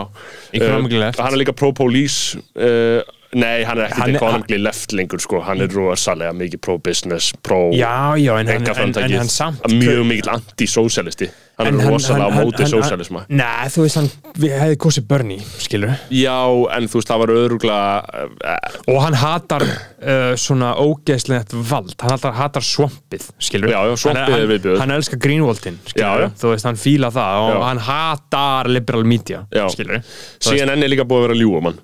left. 1.01 1.19
hann 1.19 1.35
er 1.35 1.41
líka 1.41 1.55
pro-police 1.59 2.39
uh, 2.55 3.01
nei, 3.35 3.63
hann 3.67 3.79
er 3.81 3.89
ekkert 3.89 4.01
Hann 4.01 4.15
er- 4.15 4.19
economically 4.19 4.59
left 4.63 4.93
lengur, 4.95 5.21
sko, 5.23 5.41
hann 5.45 5.61
er 5.63 5.71
rosalega 5.75 6.33
mikið 6.35 6.61
pro-business, 6.65 7.31
pro 7.43 7.69
Já, 7.75 8.15
já, 8.17 8.31
en 8.39 8.47
hann, 8.47 8.47
en, 8.47 8.53
en, 8.55 8.61
einkaframtakið, 8.61 9.17
hann 9.21 9.31
samt 9.33 9.65
mjög 9.71 10.05
mikið 10.09 10.31
anti-sósialisti. 10.35 11.29
Hann 11.55 11.79
er 11.79 11.87
rosalega 11.87 12.27
á 12.27 12.35
móti 12.35 12.65
sósialisma. 12.67 13.21
Nei, 13.31 13.67
þú 13.71 13.85
veist, 13.85 13.99
hann 14.01 14.09
hefði 14.43 14.79
kosið 14.83 15.05
Bernie, 15.07 15.45
skilur 15.63 15.93
já, 16.11 16.35
en 16.75 16.89
þú 16.91 16.99
veist, 16.99 17.11
það 17.11 17.21
var 17.23 17.33
öðruglega 17.35 18.25
uh, 18.35 18.75
Og 18.91 18.99
hann 19.05 19.15
hatar 19.21 19.63
uh, 19.63 20.33
svona 20.39 20.73
ógeðslegt 20.83 21.55
vald. 21.55 21.95
Hann 22.03 22.15
hatar, 22.17 22.35
hatar 22.35 22.65
svampið, 22.67 23.29
skilur 23.39 23.71
Já, 23.71 23.79
já, 23.87 23.95
svampið 24.03 24.37
er 24.41 24.51
viðbjóður. 24.51 24.83
Hann 24.83 24.95
elskar 24.97 25.23
Greenwaldin, 25.23 25.79
Já, 25.85 25.93
skilur 25.95 26.25
já. 26.25 26.29
Þú 26.43 26.53
veist, 26.55 26.67
hann 26.71 26.81
fíla 26.83 27.11
það 27.15 27.47
og 27.47 27.55
Já. 27.55 27.63
hann 27.69 27.83
hatar 27.87 28.71
liberal 28.75 29.07
media, 29.07 29.45
Já. 29.55 29.67
skilur 29.71 30.03
CNN 30.43 30.83
er 30.83 30.91
líka 30.91 31.07
búið 31.07 31.23
að 31.23 31.27
vera 31.29 31.37
að 31.39 31.45
ljúa 31.45 31.63
mann 31.69 31.83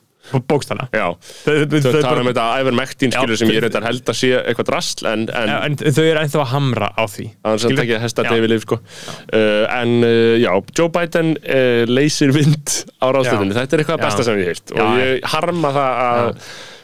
Bókstala 0.51 0.87
Þau, 1.45 1.53
tala 2.01 2.21
um 2.23 2.29
þetta 2.29 2.45
Já, 3.35 3.39
sem 3.41 3.51
ég 3.53 3.61
reyndar 3.65 3.87
held 3.87 4.11
að 4.13 4.17
sé 4.21 4.31
eitthvað 4.39 4.69
drasl 4.71 5.09
en, 5.11 5.27
en 5.41 5.51
Já, 5.51 5.57
en 5.67 5.77
þau 5.81 6.03
eru 6.05 6.23
ennþá 6.23 6.41
að 6.41 6.49
hamra 6.53 6.89
á 6.95 7.03
því. 7.11 7.27
Þannig 7.31 7.51
að 7.57 7.63
Skilur? 7.65 7.83
ekki 7.85 7.95
að 7.97 8.03
hesta 8.05 8.25
Já. 8.25 8.29
David 8.31 8.53
Liv 8.53 8.65
sko. 8.65 8.79
uh, 8.81 9.63
En 9.81 9.95
uh, 10.07 10.35
já, 10.41 10.51
Joe 10.79 10.91
Biden 10.97 11.31
uh, 11.37 11.83
leysir 11.91 12.33
vind 12.35 12.75
á 13.03 13.05
ráðstöðunni 13.11 13.57
Þetta 13.59 13.77
er 13.77 13.83
eitthvað 13.85 14.05
besta 14.05 14.27
sem 14.27 14.41
ég 14.41 14.51
heilt 14.53 14.75
Og 14.75 15.01
ég 15.01 15.31
harma 15.35 15.73
það 15.75 16.03
að 16.07 16.29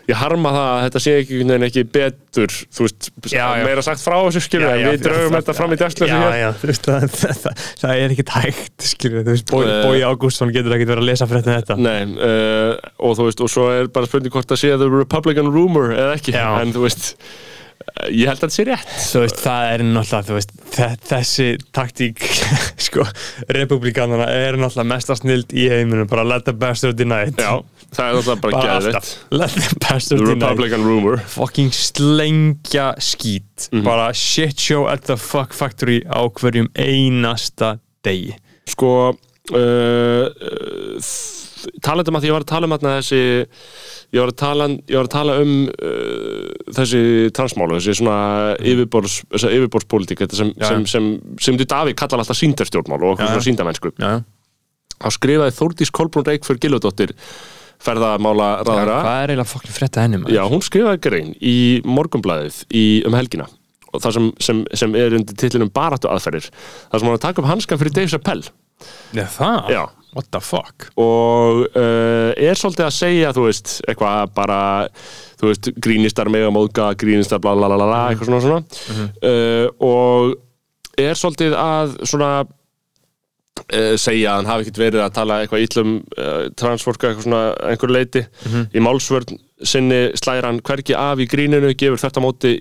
Ég 0.07 0.15
harma 0.15 0.51
það 0.55 0.67
að 0.71 0.81
þetta 0.85 0.99
sé 1.03 1.13
ekki, 1.21 1.37
ekki 1.67 1.81
betur 1.91 2.53
Þú 2.77 2.85
veist, 2.85 3.07
Já, 3.27 3.41
já. 3.59 3.63
meira 3.67 3.81
sagt 3.83 3.99
frá 3.99 4.15
þessu 4.23 4.41
skilur 4.45 4.69
En 4.71 4.85
við 4.93 5.01
draugum 5.03 5.35
þetta 5.35 5.55
fram 5.57 5.73
í 5.75 5.79
dæslu 5.81 6.07
Já, 6.07 6.19
já, 6.39 6.45
það, 6.87 7.07
það, 7.17 7.41
það, 7.81 7.91
er 8.05 8.13
ekkert 8.15 8.31
hægt 8.37 8.87
skilur, 8.93 9.25
þú 9.27 9.35
veist, 9.35 9.51
Bói, 9.51 9.65
Eh. 9.67 9.81
Bói 9.83 10.05
Ágústsson 10.07 10.53
getur 10.55 10.77
ekkert 10.77 10.93
verið 10.93 11.03
að 11.03 11.09
lesa 11.11 11.27
fréttin 11.27 11.57
þetta 11.57 11.77
Nei, 11.81 11.99
uh, 12.23 12.71
og 13.03 13.17
þú 13.19 13.27
veist, 13.27 13.43
og 13.43 13.51
svo 13.51 13.67
er 13.75 13.91
bara 13.91 14.07
spurning 14.07 14.31
hvort 14.37 14.47
það 14.53 14.61
sé 14.63 14.71
the 14.79 14.87
Republican 14.95 15.51
rumor 15.51 15.91
eða 15.91 16.15
ekki 16.21 16.37
Já. 16.37 16.45
En 16.61 16.71
þú 16.75 16.85
veist, 16.87 17.11
uh, 17.17 18.07
ég 18.07 18.31
held 18.31 18.39
að 18.39 18.45
þetta 18.47 18.55
sé 18.55 18.67
rétt 18.71 18.95
veist, 19.25 19.43
það 19.43 19.73
er 19.75 19.85
náttúrulega, 19.91 20.39
veist 20.39 20.55
þe 20.77 20.89
þessi 21.11 21.49
taktík 21.75 22.26
sko, 22.87 23.03
republikanana 23.53 24.27
er 24.31 24.57
náttúrulega 24.59 24.87
mesta 24.91 25.15
snild 25.17 25.51
í 25.53 25.67
heiminum, 25.71 26.07
bara 26.09 26.23
let 26.27 26.45
the 26.47 26.53
bastard 26.53 26.97
deny 26.99 27.27
it. 27.29 27.37
Já, 27.41 27.59
það 27.95 28.03
er 28.09 28.17
náttúrulega 28.17 28.41
bara 28.43 28.75
alltaf, 28.77 29.11
let 29.31 29.55
the 29.57 29.79
bastard 29.83 30.21
The 30.21 30.25
deny 30.33 30.37
it. 30.37 30.49
Republican 30.51 30.85
rumor. 30.87 31.17
Fucking 31.35 31.71
slengja 31.73 32.93
skít. 32.99 33.69
Mhm. 33.71 33.83
bara 33.83 34.13
shit 34.13 34.59
show 34.59 34.87
at 34.87 35.05
the 35.07 35.17
fuck 35.17 35.53
factory 35.53 36.01
á 36.05 36.23
hverjum 36.29 36.67
einasta 36.75 37.79
degi. 38.03 38.35
Sko 38.67 39.15
uh, 39.51 39.57
uh, 39.57 40.99
talandum 41.83 42.17
að 42.17 42.23
því 42.23 42.29
ég 42.29 42.35
var 42.35 42.45
að 42.45 42.51
tala 42.51 42.67
um 42.67 42.73
þarna 42.75 42.93
þessi 42.97 43.19
ég 44.15 44.21
var 44.21 44.31
að 44.31 44.37
tala, 44.41 44.67
var 44.93 45.09
að 45.09 45.13
tala 45.15 45.35
um 45.43 45.53
uh, 45.67 46.47
þessi 46.77 47.01
transmálu 47.37 47.77
þessi 47.79 47.97
svona 47.99 48.17
yfirbors, 48.61 49.19
þessi 49.33 49.53
yfirborspólitík 49.57 50.23
þetta 50.23 50.39
sem, 50.39 50.53
Já. 50.55 50.69
sem, 50.71 50.87
sem, 50.87 51.11
sem, 51.41 51.59
sem 51.59 51.69
Davík 51.75 51.99
kallar 51.99 52.23
alltaf 52.23 52.39
síndarstjórnmál 52.39 53.03
og 53.11 53.21
svona 53.21 53.45
síndamennsku 53.45 53.93
þá 53.97 55.13
skrifaði 55.13 55.55
Þórdís 55.57 55.93
Kolbrún 55.93 56.27
Reykfjörð 56.27 56.63
Gilvudóttir 56.63 57.15
ferðamála 57.83 58.49
ráðara 58.65 59.01
hvað 59.03 59.21
er 59.21 59.33
eiginlega 59.33 59.51
fokkin 59.51 59.75
frétta 59.75 60.03
henni 60.05 60.21
maður? 60.21 60.33
Já, 60.33 60.43
hún 60.49 60.63
skrifaði 60.65 61.01
grein 61.03 61.33
í 61.37 61.57
morgunblæðið 61.85 62.63
í, 62.73 62.85
um 63.05 63.17
helgina 63.17 63.45
og 63.93 64.01
það 64.03 64.15
sem, 64.17 64.29
sem, 64.43 64.63
sem 64.81 64.95
er 64.99 65.15
undir 65.17 65.37
titlinum 65.37 65.69
baráttu 65.73 66.09
aðferðir 66.11 66.49
það 66.49 66.97
sem 66.97 67.09
hann 67.09 67.17
að 67.19 67.25
taka 67.27 67.43
upp 67.43 67.51
hanskan 67.51 67.81
fyrir 67.81 67.95
Dave 67.99 68.11
Chappelle 68.13 68.55
Já, 69.15 69.25
það? 69.33 69.71
Já. 69.73 69.83
What 70.15 70.29
the 70.31 70.39
fuck? 70.41 70.87
og 70.97 71.65
uh, 71.75 72.31
er 72.33 72.57
svolítið 72.57 72.85
að 72.87 72.93
segja 72.95 73.31
þú 73.35 73.47
veist, 73.47 73.73
eitthvað 73.87 74.31
bara 74.37 74.59
þú 75.37 75.51
veist, 75.51 75.71
grínistar 75.83 76.31
mega 76.33 76.51
móðga 76.53 76.91
grínistar 76.97 77.41
bla 77.43 77.53
bla 77.57 77.69
bla 77.69 77.79
bla, 77.83 78.03
eitthvað 78.11 78.31
svona 78.31 78.45
svona. 78.45 79.09
Uh, 79.21 79.67
og 79.83 80.37
er 80.97 81.19
svolítið 81.19 81.57
að 81.59 81.97
svona 82.07 82.31
uh, 82.45 83.93
segja 83.99 84.31
að 84.31 84.39
hann 84.39 84.49
hafi 84.53 84.65
ekkert 84.65 84.81
verið 84.85 85.03
að 85.03 85.13
tala 85.19 85.41
eitthvað 85.43 85.67
illum 85.67 85.93
uh, 86.17 86.47
transfólk 86.57 87.03
eitthvað 87.03 87.27
svona 87.27 87.43
að 87.51 87.75
einhverju 87.75 87.97
leiti 87.99 88.25
í 88.73 88.83
málsvörn 88.87 89.37
sinni 89.65 90.01
slæðir 90.17 90.49
hann 90.49 90.63
hvergi 90.65 90.97
af 90.97 91.21
í 91.21 91.29
gríninu, 91.29 91.73
gefur 91.77 92.01
þetta 92.01 92.23
móti 92.23 92.57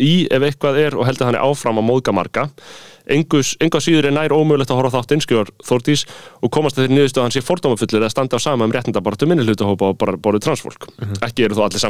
í 0.00 0.26
ef 0.32 0.42
eitthvað 0.42 0.80
er 0.80 0.96
og 0.98 1.06
heldur 1.06 1.28
hann 1.28 1.38
er 1.38 1.44
áfram 1.46 1.78
að 1.80 1.86
móðga 1.90 2.12
marga 2.16 2.48
engus, 2.48 2.93
enga 3.04 3.80
síður 3.84 4.08
er 4.08 4.14
nær 4.16 4.32
ómögulegt 4.32 4.70
að 4.72 4.78
horfa 4.80 4.96
á 4.96 5.02
þáttinn 5.02 5.20
skjóðar 5.24 5.50
Þórdís 5.66 6.02
og 6.40 6.48
komast 6.54 6.76
þeirri 6.78 6.94
niðurstöð 6.96 7.20
að 7.20 7.26
hann 7.26 7.34
sé 7.34 7.42
fordómafullir 7.44 8.04
að 8.06 8.12
standa 8.14 8.36
á 8.40 8.40
sama 8.40 8.64
um 8.64 8.72
réttindabaratu 8.72 9.28
minnihlutahópa 9.28 9.84
og 9.92 9.96
bara 10.00 10.16
borðið 10.16 10.42
transfólk. 10.46 10.82
Ekki 11.24 11.40
eru 11.44 11.54
þó 11.58 11.62
allir 11.66 11.82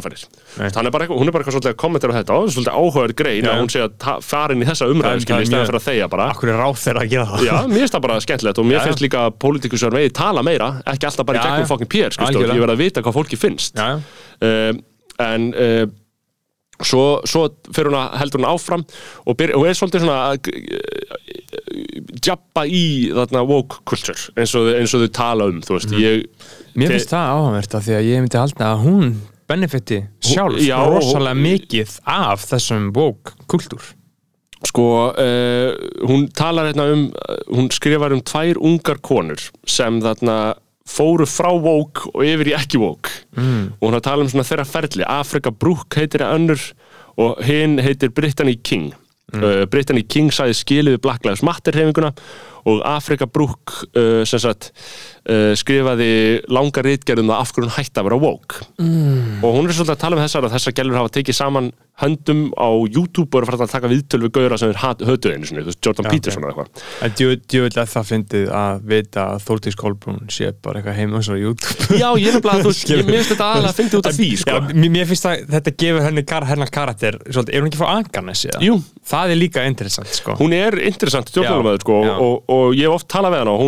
hann 0.74 0.86
er 0.88 0.92
bara 0.94 1.06
hún 1.06 1.28
er 1.28 1.32
bara 1.34 1.42
eitthvað 1.44 1.56
svolítið 1.58 1.72
að 1.74 1.80
kommentera 1.84 2.16
þetta 2.18 2.32
og 2.34 2.38
það 2.40 2.48
er 2.48 2.54
svolítið 2.56 2.74
áhugaður 2.74 3.14
grein 3.20 3.44
Já. 3.44 3.50
að 3.52 3.58
hún 3.62 3.70
sé 3.70 3.78
að 3.84 3.92
fara 4.26 4.50
inn 4.54 4.62
í 4.64 4.68
þessa 4.68 4.84
umræðu 4.90 5.20
skilja 5.22 5.44
í 5.44 5.46
stæðan 5.50 5.68
fyrir 5.70 5.80
að 5.80 5.86
þegja 5.88 6.06
bara. 6.14 6.24
Akkur 6.34 6.48
er 6.50 6.58
ráð 6.58 6.76
þeirra 6.82 7.00
að 7.04 7.10
gera 7.14 7.26
það? 7.30 7.38
Já, 7.46 7.54
mér 7.70 7.80
finnst 7.84 7.94
það 7.94 8.04
bara 8.08 8.16
skemmtilegt 8.24 8.58
og 8.58 8.66
mér 8.68 8.80
finnst 8.82 9.04
líka 9.04 9.18
að 9.28 9.38
pólitíkusar 9.44 9.92
svo, 16.86 17.04
svo 17.28 17.46
hún 17.74 17.96
að 17.98 18.16
heldur 18.22 18.42
hún 18.42 18.50
áfram 18.52 18.84
og, 19.24 19.36
byr, 19.40 19.54
og 19.58 19.66
er 19.68 19.78
svolítið 19.78 20.04
svona 20.04 20.18
að 20.32 20.38
djappa 22.24 22.64
í 22.68 22.82
þarna 23.14 23.42
woke 23.48 23.80
culture 23.88 24.18
eins 24.38 24.54
og, 24.58 24.70
eins 24.78 24.94
og 24.96 25.04
þau 25.04 25.12
tala 25.16 25.48
um 25.50 25.60
veist, 25.64 25.94
ég 25.98 26.24
Mér 26.74 26.90
finnst 26.94 27.12
það 27.12 27.32
áhugavert 27.34 27.76
af 27.78 27.84
því 27.86 27.96
að 27.98 28.08
ég 28.08 28.22
myndi 28.24 28.40
halda 28.40 28.70
að 28.72 28.84
hún 28.86 29.12
benefiti 29.50 30.00
sjálf 30.24 30.62
já, 30.64 30.78
rosalega 30.88 31.36
hún- 31.36 31.44
mikið 31.44 31.98
af 32.16 32.46
þessum 32.50 32.88
woke 32.96 33.34
kultúr. 33.50 33.82
sko, 34.64 34.84
uh, 35.12 35.74
hún 36.08 36.22
talar 36.32 36.70
hérna 36.70 36.86
um, 36.94 37.02
hún 37.52 37.66
skrifar 37.70 38.14
um 38.16 38.22
tvær 38.24 38.56
ungar 38.64 38.96
konur 39.04 39.42
sem 39.68 39.98
þarna 40.00 40.54
fóru 40.84 41.26
frá 41.28 41.50
woke 41.52 42.10
og 42.12 42.24
yfir 42.26 42.52
í 42.52 42.56
ekki 42.58 42.80
woke 42.80 43.12
mm. 43.38 43.78
og 43.78 43.86
hún 43.88 43.96
har 43.96 44.04
talað 44.04 44.26
um 44.26 44.32
svona 44.34 44.48
þeirra 44.48 44.66
ferli 44.68 45.06
Afrika 45.08 45.52
Brooke 45.52 46.00
heitir 46.00 46.26
önnur 46.26 46.60
og 47.20 47.40
hinn 47.46 47.78
heitir 47.82 48.12
Brittany 48.12 48.56
King 48.60 48.90
mm. 49.32 49.64
Brittany 49.72 50.04
King 50.04 50.32
sagði 50.34 50.58
skilið 50.58 50.98
við 50.98 51.04
Black 51.06 51.24
Lives 51.24 51.44
Matter 51.46 51.76
hefinguna 51.78 52.12
og 52.68 52.82
Afrika 52.88 53.26
Brooke 53.28 53.88
uh, 53.96 54.22
sagt 54.24 54.70
uh, 55.28 55.52
skrifaði 55.56 56.42
langa 56.52 56.84
ritgerðum 56.84 57.32
að 57.32 57.42
af 57.42 57.52
hverju 57.54 57.68
hún 57.68 57.76
hætti 57.78 58.00
að 58.00 58.08
vera 58.10 58.20
woke 58.20 58.68
mm. 58.80 59.40
og 59.44 59.56
hún 59.56 59.68
er 59.68 59.76
svolítið 59.76 59.96
að 59.96 60.04
tala 60.04 60.18
um 60.18 60.24
þessar 60.24 60.48
að 60.48 60.56
þessar 60.58 60.76
gælur 60.78 61.00
hafa 61.00 61.14
tekið 61.18 61.40
saman 61.40 61.72
höndum 62.02 62.48
á 62.58 62.68
YouTube 62.90 63.30
og 63.30 63.40
eru 63.40 63.46
farin 63.46 63.62
að 63.68 63.70
taka 63.70 63.90
viðtöl 63.92 64.18
við 64.24 64.30
gauðra 64.34 64.56
sem 64.58 64.72
er 64.72 64.78
hötuð 64.82 65.34
einu 65.36 65.46
sinni, 65.46 65.62
þú 65.62 65.70
veist, 65.70 65.80
Jordan 65.86 66.08
Já, 66.08 66.10
Peterson 66.10 66.42
eða 66.44 66.50
eitthvað 66.50 67.04
En 67.06 67.12
djúvill 67.20 67.78
að 67.78 67.92
það 67.92 68.08
fyndið 68.08 68.48
að 68.58 68.80
vita 68.90 69.26
að 69.30 69.44
Þórtís 69.44 69.78
Kolbrún 69.78 70.18
sé 70.34 70.48
bara 70.64 70.80
eitthvað 70.80 70.98
heima 70.98 71.20
á 71.22 71.36
YouTube. 71.38 71.76
Já, 72.02 72.08
ég 72.18 72.38
finnst 72.40 73.30
þetta 73.30 73.50
aðalega 73.50 73.70
að 73.70 73.78
fyndi 73.78 74.00
út 74.00 74.08
af 74.10 74.16
því, 74.18 74.30
sko 74.42 74.56
Já, 74.56 74.74
mér, 74.74 75.06
finnst 75.12 75.28
að 75.30 75.44
þetta 75.54 75.74
gefur 75.84 76.06
henni 76.08 76.24
kar, 76.26 76.48
hennar 76.50 76.72
karakter, 76.74 77.20
svolítið, 77.28 77.54
er 77.54 77.62
hún 77.62 77.70
ekki 77.70 77.82
frá 77.84 77.92
Angarnesi? 77.94 78.50
eða? 78.50 78.64
Jú, 78.66 78.80
Það 79.04 79.34
er 79.34 79.38
líka 79.38 79.66
interessant, 79.68 80.10
sko. 80.16 80.34
hún 80.40 80.56
er 80.56 80.78
interessant 80.88 81.30
stjórnmálumæður 81.30 81.84
sko, 81.84 82.00
og, 82.24 82.34
og 82.50 82.74
ég 82.74 82.88
hef 82.88 82.98
oft 82.98 83.10
talað 83.12 83.36
við 83.36 83.52
og 83.52 83.60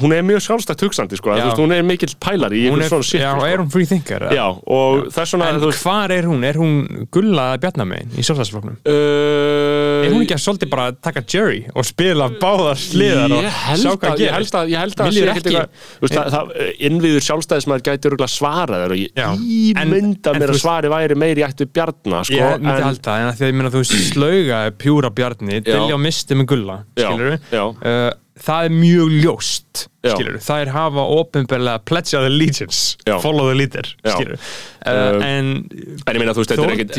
hún, 0.00 0.10
er 0.12 0.22
mjög 0.26 0.40
sjálfstætt 0.42 0.80
hugsandi 0.82 1.16
sko, 1.20 1.30
Já. 1.38 1.44
veist, 1.46 1.60
hún 1.62 1.72
er 1.76 1.84
mikill 1.86 2.14
pælari 2.18 2.64
í 2.64 2.66
einhvern 2.66 2.82
er, 2.82 2.88
svona 2.90 3.06
shit 3.06 3.20
já, 3.22 3.30
sko. 3.36 3.44
er 3.46 3.60
hún 3.62 3.70
free 3.70 3.86
thinker? 3.86 4.24
Já, 4.34 4.46
og 4.50 5.04
þess 5.14 5.36
vegna 5.36 5.50
En 5.54 5.60
þú 5.62 5.68
veist, 5.70 5.84
hvar 5.86 6.10
er 6.16 6.26
hún? 6.26 6.42
Er 6.48 6.58
hún 6.58 7.06
gullaða 7.14 7.60
bjarnamegin 7.62 8.10
í 8.18 8.24
sjálfstæðsflokknum? 8.26 8.80
uh, 8.90 10.04
Er 10.04 10.10
hún 10.12 10.24
ekki 10.24 10.34
að 10.34 10.42
svolítið 10.44 10.70
bara 10.72 10.88
að 10.90 10.98
taka 11.06 11.22
Jerry 11.30 11.60
og 11.74 11.86
spila 11.86 12.26
báðar 12.42 12.80
sliðar 12.80 13.36
og 13.38 13.44
ég 13.46 13.60
held 13.68 13.84
sjá 13.84 13.90
að, 13.92 14.00
hvað 14.02 14.24
ég 14.24 14.34
held 14.34 14.58
að, 14.58 14.72
ég 14.74 14.82
held 14.82 14.98
að 14.98 15.12
eitthvað- 15.14 15.70
þú 15.94 16.08
veist, 16.08 16.16
það, 16.18 16.34
það, 16.34 16.52
innviður 16.90 17.24
sjálfstæðismæður 17.28 17.86
gæti 17.88 18.10
svarað 18.34 18.82
þér 18.84 18.96
og 18.96 18.98
ég 18.98 19.10
Já. 19.14 19.28
En- 19.84 19.94
en 19.94 20.42
mér 20.42 20.50
að 20.50 20.60
svari 20.60 20.90
væri 20.90 21.14
meiri 21.16 21.46
ættu 21.46 21.66
bjarna 21.70 22.24
sko, 22.26 22.34
Ég 22.34 22.58
myndi 22.58 22.74
en- 22.74 22.88
halda, 22.90 23.16
en 23.20 23.28
að 23.30 23.38
því 23.38 23.44
að 23.46 23.52
ég 23.52 23.56
þú 23.78 23.84
slauga 24.10 24.66
er 24.66 24.70
pjúra 24.72 25.10
bjarni, 25.14 25.62
dilja 25.62 25.94
og 25.94 26.00
misti 26.00 26.34
með 26.34 26.46
gulla 26.50 26.84
Já, 26.98 27.08
skilur 27.08 27.38
já. 27.52 27.64
Það 28.44 28.68
er 28.68 28.74
mjög 28.76 29.18
ljóst. 29.22 29.86
Skilur 30.12 30.60
er 30.60 30.72
hafa 30.74 31.04
ofinbarlega 31.18 31.78
pledge 31.84 32.14
of 32.18 32.24
allegiance 32.28 32.96
Já. 33.06 33.18
follow 33.22 33.48
the 33.48 33.54
leader 33.54 33.82
skilur 34.04 34.38
Uh, 34.84 35.16
uh, 35.16 35.24
en 35.24 35.46
en 36.04 36.12
ég 36.12 36.18
meina, 36.20 36.34
þú 36.36 36.42
veist, 36.42 36.50
þetta 36.52 36.64
er 36.68 36.72
ekkit 36.74 36.96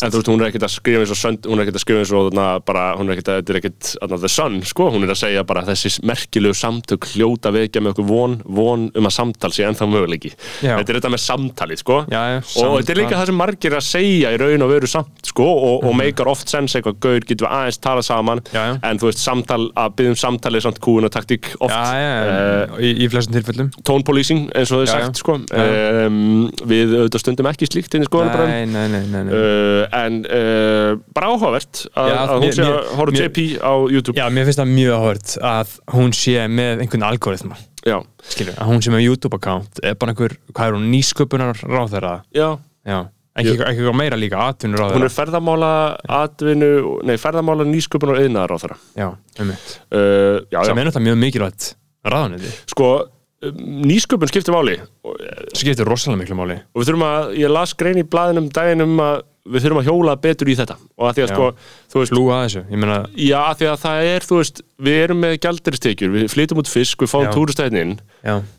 En 0.00 0.12
þú 0.12 0.16
veist, 0.16 0.28
hún 0.32 0.40
er 0.40 0.46
ekkert 0.48 0.64
að 0.64 0.70
skrifa 0.72 1.02
eins 1.04 1.10
og 1.12 1.18
sönd, 1.20 1.44
hún 1.44 1.58
er 1.60 1.66
ekkert 1.66 1.76
að 1.76 1.82
skrifa 1.84 2.00
eins 2.00 2.12
og 2.16 2.22
þarna, 2.30 2.44
bara, 2.64 2.84
hún 2.96 3.10
er 3.10 3.18
ekkert 3.18 3.28
að, 3.28 3.40
þetta 3.42 3.52
er 3.52 3.74
þarna, 4.00 4.18
the 4.22 4.30
sun, 4.32 4.54
sko, 4.64 4.86
hún 4.94 5.04
er 5.04 5.12
að 5.12 5.18
segja 5.20 5.42
bara 5.44 5.60
þessi 5.66 5.90
merkilegu 6.08 6.56
samtök 6.56 7.08
hljóta 7.12 7.52
vekja 7.52 7.82
með 7.84 7.92
okkur 7.92 8.06
von, 8.08 8.36
von 8.48 8.86
um 8.96 9.08
að 9.10 9.12
samtal 9.12 9.50
sé 9.52 9.66
ennþá 9.68 9.88
möguleiki. 9.92 10.32
Þetta 10.62 10.94
er 10.94 10.98
þetta 11.02 11.10
með 11.12 11.22
samtalið, 11.26 11.82
sko. 11.84 11.98
Já, 12.08 12.22
og 12.40 12.78
þetta 12.80 12.94
er 12.96 13.00
líka 13.02 13.12
samtal. 13.12 13.20
það 13.20 13.26
sem 13.34 13.40
margir 13.42 13.76
að 13.76 13.84
segja 13.90 14.32
í 14.32 14.40
raun 14.40 14.64
og 14.64 14.72
veru 14.72 14.88
samt, 14.94 15.20
sko, 15.34 15.50
og, 15.68 15.84
og 15.84 15.94
meikar 16.00 16.32
oft 16.32 16.48
sens 16.48 16.78
eitthvað 16.80 16.96
gaur, 17.04 17.20
getur 17.28 17.44
við 17.44 17.52
aðeins 17.58 17.82
talað 17.84 18.08
saman, 18.08 18.40
Mhm. 18.40 18.56
Já. 18.56 18.80
en 18.88 18.98
þú 18.98 19.10
veist, 19.10 19.20
samtal, 19.20 19.68
að 19.76 19.94
byggja 20.00 20.16
um 20.16 20.20
samtalið 20.24 20.64
samt 20.64 20.80
kúin 20.80 21.04
og 21.04 21.12
taktík 21.12 21.52
oft. 21.60 21.76
Eh, 22.22 22.76
í, 22.82 22.92
í 23.04 23.08
flestum 23.12 23.36
tilfellum. 23.36 23.70
Tone 23.86 24.06
policing, 24.06 24.44
eins 24.58 24.72
og 24.74 24.82
þau 24.82 24.86
Já, 24.88 24.92
sagt, 24.94 25.22
sko. 25.22 25.38
Um, 25.50 26.20
við 26.68 26.94
auðvitað 27.00 27.24
stundum 27.24 27.50
ekki 27.52 27.68
slíkt 27.70 27.96
inn 27.98 28.06
í 28.06 28.10
skoðanabræðum. 28.10 29.28
Uh, 29.32 29.82
en 30.02 30.20
uh, 30.26 30.92
bara 31.16 31.32
áhugavert 31.32 31.84
að, 31.92 32.12
Já, 32.12 32.16
að 32.22 32.34
hún 32.36 32.46
mér- 32.46 32.56
sé 32.58 32.68
að 32.68 32.94
horfa 33.00 33.24
JP 33.24 33.46
á 33.60 33.72
YouTube. 33.96 34.16
Já, 34.20 34.26
mér 34.32 34.48
finnst 34.48 34.62
það 34.62 34.72
mjög 34.76 34.96
áhört 35.00 35.36
að 35.52 35.76
hún 35.96 36.16
sé 36.16 36.38
með 36.50 36.86
einhvern 36.86 37.08
algoritma. 37.10 37.60
Skilur, 37.82 38.54
að 38.54 38.68
hún 38.70 38.82
sé 38.84 38.92
með 38.94 39.02
YouTube-account 39.08 39.80
er 39.82 39.96
bara 39.98 40.12
einhver, 40.14 40.36
hvað 40.54 40.68
er 40.70 40.76
hún, 40.76 40.84
nýsköpunar 40.92 41.58
ráðherra 41.66 42.12
já. 42.30 42.52
Já, 42.86 42.98
ekki, 43.34 43.56
eitthvað 43.58 43.96
meira 43.98 44.18
líka, 44.18 44.38
atvinnur 44.52 44.84
á 44.86 44.94
hún 44.94 45.06
er 45.06 45.10
ferðamála 45.10 45.70
atvinnu, 46.20 46.68
nei 47.08 47.16
ferðamála 47.18 47.66
nýsköpun 47.66 48.14
og 48.14 48.20
yðnaðar 48.22 48.54
á 48.54 48.58
þeirra 48.62 48.78
Já, 49.02 49.08
um 49.42 49.50
mitt 49.50 49.72
uh, 49.90 50.38
Sem 50.62 50.78
er 50.78 50.86
náttúrulega 50.86 51.06
mjög 51.08 51.18
mikilvægt 51.24 51.68
ráðaniti 52.06 52.52
sko 52.72 52.88
um, 53.02 53.60
nýsköpun 53.88 54.30
skiptir 54.30 54.54
máli. 54.54 54.78
Skiptir 55.58 55.88
rosalega 55.88 56.22
miklu 56.22 56.38
máli. 56.38 56.58
Og 56.72 56.82
við 56.82 56.92
þurfum 56.92 57.06
að, 57.08 57.34
ég 57.42 57.52
las 57.52 57.74
grein 57.78 58.00
í 58.00 58.06
blaðinum 58.08 58.48
daginn 58.54 58.86
um 58.86 59.02
að 59.02 59.22
við 59.52 59.64
þurfum 59.64 59.80
að 59.80 59.88
hjóla 59.90 60.16
betur 60.22 60.50
í 60.52 60.58
þetta. 60.58 60.76
Og 60.98 61.08
að 61.08 61.16
því 61.16 61.24
að 61.24 61.30
Já. 61.32 61.34
sko, 61.34 61.46
þú 61.92 62.02
veist 62.02 62.14
Lúa 62.14 62.42
þessu, 62.44 62.62
ég 62.70 62.82
meina 62.82 62.98
já, 63.18 63.38
að 63.42 63.56
því 63.58 63.70
að 63.72 63.80
það 63.82 64.10
er, 64.12 64.26
þú 64.28 64.38
veist 64.38 64.62
við 64.82 64.98
erum 65.04 65.20
með 65.22 65.36
gjaldiristekjur, 65.44 66.12
við 66.16 66.28
flytum 66.32 66.62
út 66.62 66.70
fisk 66.70 67.04
við 67.04 67.12
fáum 67.12 67.26
Já, 67.28 67.32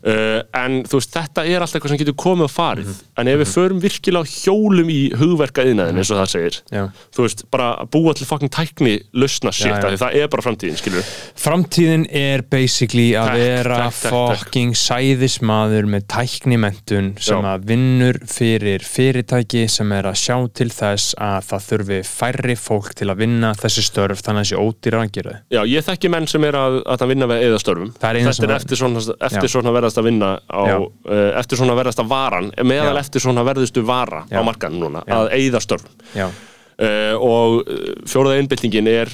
Uh, 0.04 0.42
en 0.60 0.82
þú 0.84 0.98
veist, 0.98 1.12
þetta 1.14 1.44
er 1.48 1.62
alltaf 1.64 1.78
eitthvað 1.78 1.94
sem 1.94 2.00
getur 2.02 2.16
komið 2.20 2.44
og 2.44 2.50
farið. 2.52 2.88
Mhm. 2.90 3.04
en 3.16 3.28
ef 3.28 3.38
við 3.40 3.48
förum 3.54 3.80
virkilega 3.80 4.28
hjólum 4.28 4.90
í 4.92 4.98
hugverka 5.16 5.64
yðnaðin 5.64 6.00
eins 6.02 6.10
og 6.12 6.18
það 6.20 6.30
segir 6.34 6.58
já. 6.72 6.82
þú 7.14 7.24
veist, 7.24 7.44
bara 7.50 7.68
að 7.80 7.90
búa 7.94 8.14
til 8.14 8.26
fucking 8.28 8.50
tækni 8.52 8.94
lausna 9.14 9.52
því 9.54 9.98
það 10.02 10.18
er 10.20 10.28
bara 10.28 10.44
framtíðin, 10.44 10.76
skilur 10.80 11.08
Framtíðin 11.44 12.04
er 12.10 12.42
basically 12.42 13.06
að 13.18 13.32
vera 13.40 13.90
fucking 13.90 14.74
sæðismadur 14.76 15.88
með 15.90 16.06
tæknimentun 16.12 17.10
sem 17.22 17.40
Já. 17.40 17.54
að 17.54 17.66
vinnur 17.70 18.18
fyrir 18.30 18.84
fyrirtæki 18.86 19.64
sem 19.70 19.92
er 19.96 20.08
að 20.10 20.18
sjá 20.20 20.36
til 20.54 20.68
þess 20.74 21.14
að 21.20 21.48
það 21.50 21.66
þurfi 21.68 22.00
færri 22.08 22.56
fólk 22.58 22.94
til 22.98 23.10
að 23.12 23.22
vinna 23.24 23.52
þessi 23.58 23.84
störf 23.88 24.22
þannig 24.24 24.44
að 24.44 24.48
þessi 24.48 24.60
ódýra 24.62 25.02
að 25.04 25.12
gera. 25.18 25.34
Já, 25.54 25.60
ég 25.68 25.86
þekki 25.86 26.12
menn 26.14 26.28
sem 26.30 26.46
er 26.48 26.58
að, 26.58 26.78
að 26.94 27.04
vinna 27.10 27.28
við 27.30 27.44
eða 27.48 27.60
störfum 27.62 27.92
Það 27.98 28.08
er 28.08 28.18
eina 28.20 28.32
Þetta 28.32 28.48
er 28.48 28.56
eftir 28.56 28.80
svona, 28.80 29.04
eftir 29.28 29.52
svona 29.52 29.74
verðast 29.76 30.00
að 30.00 30.08
vinna 30.08 30.32
á, 30.48 30.62
uh, 30.78 31.28
eftir 31.42 31.60
svona 31.60 31.76
verðast 31.78 32.02
að 32.02 32.10
varan 32.14 32.50
meðal 32.62 32.96
Já. 32.96 33.02
eftir 33.04 33.24
svona 33.26 33.46
verðustu 33.46 33.84
vara 33.86 34.24
Já. 34.30 34.40
á 34.40 34.46
markan 34.46 34.76
núna, 34.80 35.04
Já. 35.06 35.16
að 35.20 35.32
eigða 35.38 35.64
störfum 35.64 36.10
Já, 36.16 36.28
Uh, 36.74 37.14
og 37.22 37.68
uh, 37.70 37.90
fjóraða 38.10 38.40
einbyltingin 38.40 38.88
er 38.90 39.10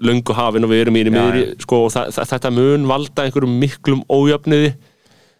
löngu 0.00 0.32
hafin 0.32 0.64
og 0.64 0.70
við 0.70 0.86
erum 0.86 0.96
í 0.96 1.02
miðri 1.12 1.42
sko, 1.60 1.82
og 1.84 1.90
það, 1.92 2.06
það, 2.16 2.28
þetta 2.30 2.52
mun 2.56 2.86
valda 2.88 3.26
einhverjum 3.26 3.58
miklum 3.60 4.00
ójöfniði 4.08 4.70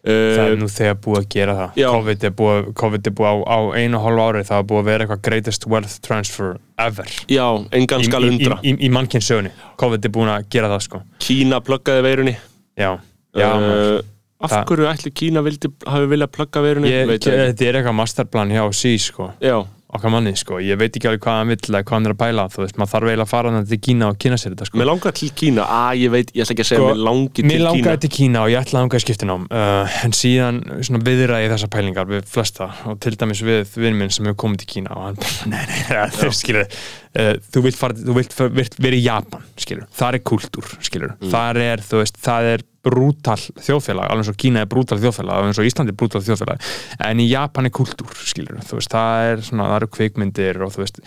það 0.07 0.41
er 0.43 0.53
uh, 0.53 0.59
nú 0.61 0.69
þegar 0.71 0.97
búið 1.03 1.19
að 1.19 1.27
gera 1.35 1.55
það. 1.57 1.79
Já. 1.81 1.87
COVID 1.91 2.25
er 2.29 2.35
búið, 2.41 2.67
COVID 2.81 3.09
er 3.09 3.15
búið 3.17 3.29
á, 3.29 3.35
á 3.43 3.59
einu 3.77 3.99
og 3.99 4.05
hálfu 4.07 4.25
ári 4.27 4.43
það 4.47 4.63
er 4.63 4.67
búið 4.71 4.81
að 4.81 4.89
vera 4.91 5.07
eitthvað 5.07 5.23
greatest 5.27 5.69
wealth 5.69 5.95
transfer 6.05 6.51
ever. 6.81 7.15
Já, 7.31 7.45
engan 7.75 8.03
í, 8.03 8.09
skal 8.09 8.23
í, 8.23 8.27
í, 8.27 8.35
undra 8.35 8.59
í, 8.63 8.75
í 8.87 8.91
mannkynnsögunni 8.97 9.53
COVID 9.81 10.09
er 10.09 10.13
búin 10.17 10.33
að 10.33 10.51
gera 10.53 10.71
það 10.75 10.85
sko. 10.87 11.01
Kína 11.27 11.61
pluggaði 11.65 12.05
veirunni. 12.07 12.37
Já, 12.77 12.91
já 13.37 13.49
uh, 13.57 13.97
Af 14.37 14.53
hverju 14.69 14.85
ætli 14.85 15.09
Kína 15.17 15.41
vildi, 15.41 15.71
hafi 15.89 16.09
viljað 16.11 16.29
plugga 16.35 16.61
veirunni? 16.61 16.91
ég, 16.93 17.09
ekki. 17.15 17.31
þetta 17.33 17.65
er 17.65 17.79
eitthvað 17.79 17.95
masterplan 17.97 18.53
hjá 18.53 18.61
sí 18.77 18.91
sko. 19.01 19.31
Já, 19.41 19.57
okkar 19.97 20.13
manni 20.13 20.33
sko, 20.37 20.59
ég 20.63 20.79
veit 20.79 20.95
ekki 20.95 21.09
alveg 21.09 21.23
hvað 21.25 21.39
hann 21.41 21.51
vill 21.51 21.59
eða 21.67 21.81
hvað 21.83 21.95
hann 21.97 22.07
er 22.09 22.13
að 22.15 22.19
pæla, 22.21 22.45
þú 22.53 22.63
veist, 22.63 22.77
maður 22.79 22.91
þarf 22.93 23.09
eiginlega 23.11 23.25
að 23.27 23.31
fara 23.33 23.63
til 23.71 23.79
Kína 23.87 24.09
og 24.11 24.19
kynna 24.21 24.39
sér 24.41 24.53
þetta 24.53 24.67
sko. 24.69 24.79
Mér 24.81 24.89
langar 24.91 25.15
til 25.17 25.29
Kína. 25.41 25.65
Að 25.77 26.01
ég 26.03 26.13
veit, 26.13 26.31
ég 26.33 26.45
ætla 26.45 26.55
ekki 26.55 26.65
að 26.65 26.69
segja 26.71 26.81
Sko, 26.81 26.91
mér 26.91 27.03
langi 27.07 27.33
til 27.33 27.47
Mér 27.47 27.57
Kína. 27.57 27.71
langaði 27.71 28.01
til 28.05 28.11
Kína 28.17 28.43
og 28.43 28.51
ég 28.53 28.61
ætlaði 28.61 28.77
að 28.77 28.81
langa 28.81 29.01
í 29.01 29.05
skiptinám 29.05 29.47
uh, 29.49 29.97
en 30.07 30.15
síðan 30.17 30.61
svona 30.87 31.03
viðræði 31.07 31.51
þessar 31.53 31.73
pælingar 31.73 32.09
við 32.11 32.29
flesta 32.31 32.69
og 32.87 33.01
til 33.03 33.15
dæmis 33.17 33.43
við 33.47 33.75
vinn 33.81 33.99
minn 33.99 34.13
sem 34.13 34.29
hefur 34.29 34.39
komið 34.45 34.63
til 34.63 34.71
Kína 34.75 34.95
og 34.95 35.05
hann 35.07 35.19
bara, 35.21 35.35
nei, 35.53 35.61
nei, 35.71 35.81
nei 35.91 36.15
þú 36.17 36.31
skilur 36.41 36.65
uh, 36.67 37.33
þú 37.51 37.65
vilt, 37.67 37.79
fara, 37.79 37.97
þú 37.97 38.17
vilt 38.61 38.79
vera 38.81 38.99
í 38.99 39.03
Japan 39.05 39.45
skilur, 39.59 39.89
þar 39.97 40.19
er 40.19 40.25
kultúr 40.31 40.73
skilur 40.85 41.15
þar 41.31 41.61
er, 41.65 41.85
þú 41.85 42.03
veist, 42.03 42.19
það 42.23 42.51
er 42.55 42.67
brútal 42.87 43.37
þjóðfélag, 43.37 44.07
alveg 44.07 44.23
eins 44.23 44.31
og 44.31 44.39
Kína 44.41 44.63
er 44.63 44.69
brútal 44.71 44.99
þjóðfélag 45.01 45.37
alveg 45.37 45.51
eins 45.51 45.61
og 45.61 45.69
Íslandi 45.69 45.93
er 45.93 45.99
brútal 45.99 46.23
þjóðfélag 46.25 46.69
en 47.07 47.23
í 47.23 47.27
Japan 47.29 47.69
er 47.69 47.75
kultúr, 47.77 48.15
skilur 48.27 48.63
þú 48.65 48.79
veist, 48.79 48.93
það 48.95 49.31
er 49.31 49.43
svona, 49.49 49.69
það 49.71 49.79
eru 49.81 49.91
kvikmyndir 49.97 50.61
og 50.65 50.73
þú 50.75 50.83
veist 50.85 51.01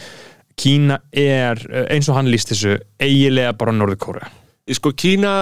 Kína 0.60 1.00
er, 1.16 1.62
eins 1.88 2.10
og 2.12 2.18
hann 2.18 2.30
líst 2.30 2.52
þessu 2.52 2.76
eigilega 3.00 3.54
bara 3.56 3.74
Norður-Kórea 3.76 4.28
Sko 4.70 4.92
Kína, 4.94 5.34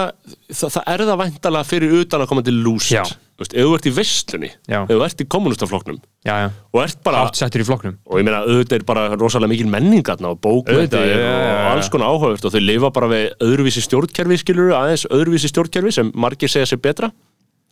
það, 0.49 0.77
það 0.79 0.93
er 0.93 1.03
það 1.05 1.19
væntalega 1.23 1.67
fyrir 1.67 1.97
utan 1.99 2.23
að 2.23 2.31
koma 2.31 2.45
til 2.47 2.55
lúst 2.63 2.95
Já. 2.95 3.03
Þú 3.39 3.45
veist, 3.45 3.53
ef 3.55 3.63
þú 3.63 3.75
ert 3.77 3.85
í 3.87 3.91
vestlunni 3.95 4.49
Já. 4.67 4.79
ef 4.81 4.89
þú 4.91 5.03
ert 5.05 5.21
í 5.23 5.25
kommunistaflokknum 5.31 5.99
já, 6.27 6.33
já, 6.43 6.47
og 6.73 6.81
ert 6.83 6.99
bara, 7.05 7.21
hátt 7.23 7.39
settur 7.39 7.63
í 7.63 7.67
flokknum. 7.69 7.95
Og 8.11 8.19
ég 8.19 8.27
meina 8.27 8.41
auðvitað 8.43 8.81
er 8.81 8.85
bara 8.89 9.05
rosalega 9.13 9.53
mikil 9.53 9.69
menning 9.71 10.03
þarna 10.03 10.33
og 10.33 10.41
bókmyndir 10.43 10.99
já, 10.99 11.07
já, 11.07 11.21
já, 11.23 11.31
og 11.31 11.47
já. 11.47 11.71
alls 11.71 11.89
konar 11.93 12.11
áhugavert 12.11 12.49
og 12.49 12.51
þau 12.57 12.59
lifa 12.65 12.91
bara 12.99 13.11
við 13.13 13.25
öðruvísi 13.47 13.85
stjórnkerfi 13.87 14.41
skilur 14.43 14.75
aðeins 14.75 15.07
öðruvísi 15.07 15.53
stjórnkerfi 15.53 15.95
sem 15.95 16.11
margir 16.19 16.51
segja 16.51 16.67
sér 16.67 16.83
betra. 16.83 17.13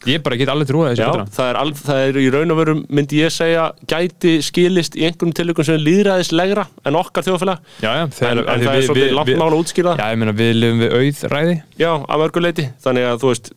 Ég 0.05 0.21
bara 0.21 0.37
get 0.37 0.49
alveg 0.53 0.69
trúið 0.69 0.91
þessu 0.91 1.01
Já, 1.01 1.07
betra. 1.09 1.23
það 1.33 1.47
er, 1.49 1.57
al, 1.57 1.71
það 1.81 2.01
er 2.05 2.17
í 2.21 2.25
raun 2.35 2.53
og 2.53 2.57
veru 2.59 2.75
myndi 2.85 3.21
ég 3.23 3.33
segja 3.33 3.63
gæti 3.89 4.35
skilist 4.45 4.93
í 4.93 5.07
einhverjum 5.07 5.33
tilökum 5.39 5.65
sem 5.65 5.73
er 5.73 5.81
líðræðislegra 5.87 6.67
en 6.85 6.99
okkar 6.99 7.25
þjóðfélag. 7.25 7.63
Já, 7.81 7.89
já, 7.89 8.03
en, 8.03 8.13
þegar, 8.13 8.43
en 8.45 8.65
það 8.67 8.77
er 8.77 8.85
svolítið 8.85 9.15
langt 9.17 9.31
mál 9.41 9.47
að 9.49 9.57
útskýra 9.57 9.95
það. 9.95 10.03
Já, 10.03 10.13
ég 10.13 10.21
meina 10.21 10.35
við 10.37 10.51
lifum 10.61 10.83
við 10.83 10.93
auð 10.99 11.23
ræði 11.33 11.55
Já, 11.81 11.89
að 11.97 12.21
mörguleiti 12.23 12.67
Þannig 12.85 13.09
að 13.09 13.23
þú 13.23 13.33
veist 13.33 13.51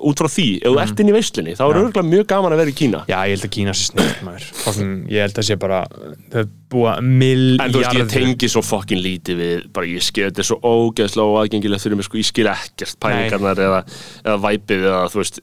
út 0.00 0.20
frá 0.20 0.28
því, 0.30 0.46
ef 0.62 0.70
þú 0.72 0.78
ert 0.82 1.02
inn 1.02 1.10
í 1.10 1.14
veislinni 1.14 1.52
þá 1.58 1.62
er 1.66 1.74
Mhm. 1.74 1.84
Örgulega 1.90 2.08
mjög 2.10 2.26
gaman 2.30 2.52
að 2.52 2.56
vera 2.62 2.70
í 2.70 2.76
Kína. 2.76 3.04
Já, 3.08 3.18
ég 3.26 3.34
held 3.36 3.44
að 3.44 3.50
Kína 3.56 3.74
sé 3.74 3.84
snill 3.90 4.14
maður. 4.24 5.08
Ég 5.10 5.20
held 5.20 5.34
að 5.34 5.44
sé 5.50 5.56
bara 5.58 5.86
þau 6.30 6.44
búa 6.70 7.00
mill 7.02 7.60
En 7.60 7.70
þú 7.72 7.80
veist, 7.82 7.94
ég 7.94 8.08
tengi 8.10 8.48
svo 8.48 8.62
fokkin 8.62 9.02
lítið 9.02 9.36
við 9.36 9.72
bara 9.72 9.86
ég 9.86 10.02
skil, 10.02 10.30
þetta 10.30 10.38
er 10.38 10.48
svo 10.48 10.60
ógeðslega 10.62 11.26
og 11.26 11.38
aðgengilegt 11.44 11.82
fyrir 11.82 11.96
mig, 11.96 12.04
sko, 12.04 12.18
ég 12.18 12.24
skil 12.30 12.46
ekkert 12.46 12.96
pælingarnar 13.00 13.56
eða, 13.56 13.84
eða 14.24 14.38
væpið 14.40 14.84
eða, 14.86 15.08
þú 15.10 15.20
veist, 15.22 15.40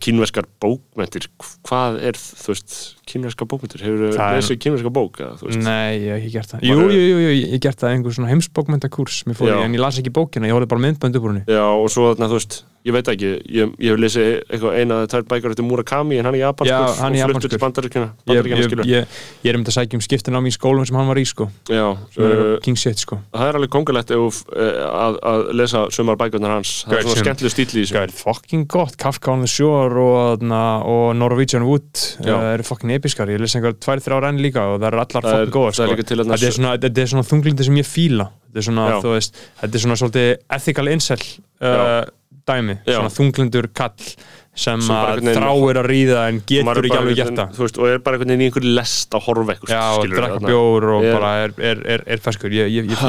kínverskar 0.00 0.44
bókmentir 0.60 1.26
hvað 1.68 2.02
er, 2.02 2.12
þú 2.12 2.46
veist, 2.54 2.93
kínverskar 3.10 3.48
bókmentir 3.50 3.84
hefur 3.84 4.14
Það 4.16 4.26
er- 4.26 4.38
lesið 4.40 4.60
kínverskar 4.64 4.94
bók 4.94 5.22
Nei, 5.64 5.98
ég 6.00 6.10
hef 6.10 6.20
ekki 6.20 6.32
gert 6.34 6.52
það. 6.54 6.66
Jú, 6.68 6.76
jú, 6.80 7.00
jú, 7.00 7.16
jú, 7.24 7.32
ég 7.34 7.54
hef 7.54 7.64
gert 7.68 7.80
það 7.80 7.94
einhver 7.94 8.18
svona 8.18 8.30
heimsbókmyndakurs 8.32 9.22
en 9.26 9.74
ég 9.74 9.80
las 9.80 9.98
ekki 9.98 10.14
bókina, 10.14 10.48
ég 10.48 10.56
horfði 10.56 10.70
bara 10.74 10.84
myndbönd 10.86 11.18
upp 11.18 11.26
úr 11.26 11.34
henni. 11.34 11.44
Já, 11.48 11.64
og 11.64 11.90
svo 11.92 12.12
þarna, 12.12 12.30
þú 12.32 12.40
veist, 12.40 12.64
ég 12.84 12.92
veit 12.92 13.08
ekki 13.08 13.28
ég, 13.48 13.70
ég 13.80 13.94
hef 13.94 14.00
lesið 14.00 14.26
eitthvað 14.44 14.74
eina 14.76 14.96
eða 15.00 15.08
tvær 15.14 15.22
bækur 15.30 15.52
eftir 15.54 15.64
Murakami 15.64 16.18
en 16.20 16.26
hann 16.28 16.36
er 16.36 16.42
japanskur 16.42 17.06
er 17.16 17.30
og 17.30 17.32
fluttur 17.32 17.52
til 17.54 17.60
bandaríkjana, 17.62 18.08
ég, 18.28 18.48
ég, 18.50 18.74
ég, 18.92 19.14
er 19.48 19.56
um 19.56 19.64
að 19.64 19.76
sækja 19.78 19.96
um 19.96 20.02
skiptin 20.04 20.36
á 20.36 20.40
mín 20.44 20.52
skólum 20.52 20.84
sem 20.84 20.98
hann 20.98 21.08
var 21.08 21.20
í 21.20 21.24
sko. 21.28 21.46
Já, 21.72 21.86
er 22.20 22.34
uh, 22.34 22.50
King 22.64 22.76
Shit 22.76 23.00
sko. 23.00 23.22
það 23.32 23.48
er 23.48 23.58
alveg 23.60 23.72
kongulegt 23.72 24.12
ef, 24.12 24.42
uh, 24.52 24.68
að, 24.90 25.16
að 25.32 25.44
lesa 25.56 25.86
sumar 25.96 26.20
bækurnar 26.20 26.58
hans. 26.58 26.74
Það 26.84 26.98
er 26.98 27.08
svona 27.08 27.24
skemmtileg 27.24 27.54
stíl 27.56 27.64
í 27.64 27.70
þessu. 27.72 27.96
Það 27.96 28.04
er 28.10 28.14
fucking 28.18 28.68
gott, 28.76 28.98
Kafka 29.00 29.32
on 29.32 29.46
the 29.46 29.48
Shore 29.48 30.04
og, 30.04 30.44
og 30.44 31.06
Norwegian 31.16 31.64
Wood 31.70 32.04
það 32.20 32.50
eru 32.52 32.68
fucking 32.68 32.92
episkar, 32.98 33.32
ég 33.32 33.42
les 33.42 33.54
einhver 33.58 33.76
tvær, 33.78 34.02
þrjár 34.04 34.28
enn 34.30 34.42
líka 34.42 34.66
og 34.72 34.80
það 34.80 34.88
eru 34.90 35.02
allar 35.04 35.28
fucking 35.28 35.54
góða 35.54 35.72
það 35.74 35.84
er 35.84 35.94
sko. 35.94 36.24
þetta, 36.24 36.38
er 36.48 36.56
svona, 36.58 36.74
er 36.90 37.12
svona 37.14 37.28
þunglindi 37.30 37.68
sem 37.68 37.80
ég 37.80 37.88
fíla 37.88 38.28
þetta 38.30 38.62
er 38.62 38.68
svona, 38.68 38.88
þú 39.04 39.16
veist, 39.16 39.42
þetta 39.62 39.78
er 39.80 39.84
svona 39.86 39.98
svolítið 40.02 40.30
ethical 40.58 40.92
incel 40.94 41.20
uh, 41.24 42.00
dæmi, 42.44 42.78
Já. 42.84 42.98
svona 42.98 43.12
þunglindur 43.14 43.70
kall 43.76 44.10
sem, 44.54 44.82
Sem 44.84 44.94
að 44.94 45.24
þráir 45.34 45.78
að 45.80 45.86
ríða 45.88 46.20
en 46.30 46.36
getur 46.46 46.86
ekki 46.86 46.98
alveg 46.98 47.22
þú 47.56 47.64
veist, 47.64 47.78
og 47.80 47.88
er 47.90 48.02
bara 48.04 48.18
einhvern 48.18 48.30
veginn 48.30 48.44
í 48.44 48.48
einhverju 48.50 48.74
lest 48.76 49.16
að 49.16 49.24
horfa 49.26 49.54
eitthvað 49.56 49.72
Já, 49.74 49.80
og 49.98 50.12
drakka 50.12 50.42
bjór 50.44 50.86
og 50.94 51.06
Ég- 51.06 51.16
bara 51.16 51.32
er, 51.42 51.54
er, 51.58 51.80
er, 51.96 52.04
er 52.14 52.22
ferskur 52.22 52.54
ég, 52.54 52.70
ég, 52.70 52.92
ég, 52.92 53.02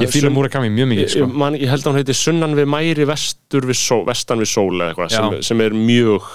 ég, 0.00 0.14
Sun- 0.14 0.32
Murakami 0.32 0.70
mjög 0.72 0.88
mikið 0.94 1.12
sko. 1.12 1.28
man, 1.42 1.58
ég 1.60 1.68
held 1.68 1.84
að 1.84 1.92
hún 1.92 2.00
heiti 2.00 2.16
Sunnan 2.16 2.56
við 2.56 2.70
Mæri 2.72 3.08
vestur 3.10 3.68
við 3.68 3.80
sól, 3.82 4.06
vestan 4.08 4.40
við 4.40 4.52
sól 4.54 4.72
eða 4.78 4.94
eitthvað 4.94 5.12
sem, 5.18 5.36
sem 5.50 5.60
er 5.66 5.76
mjög. 5.76 6.30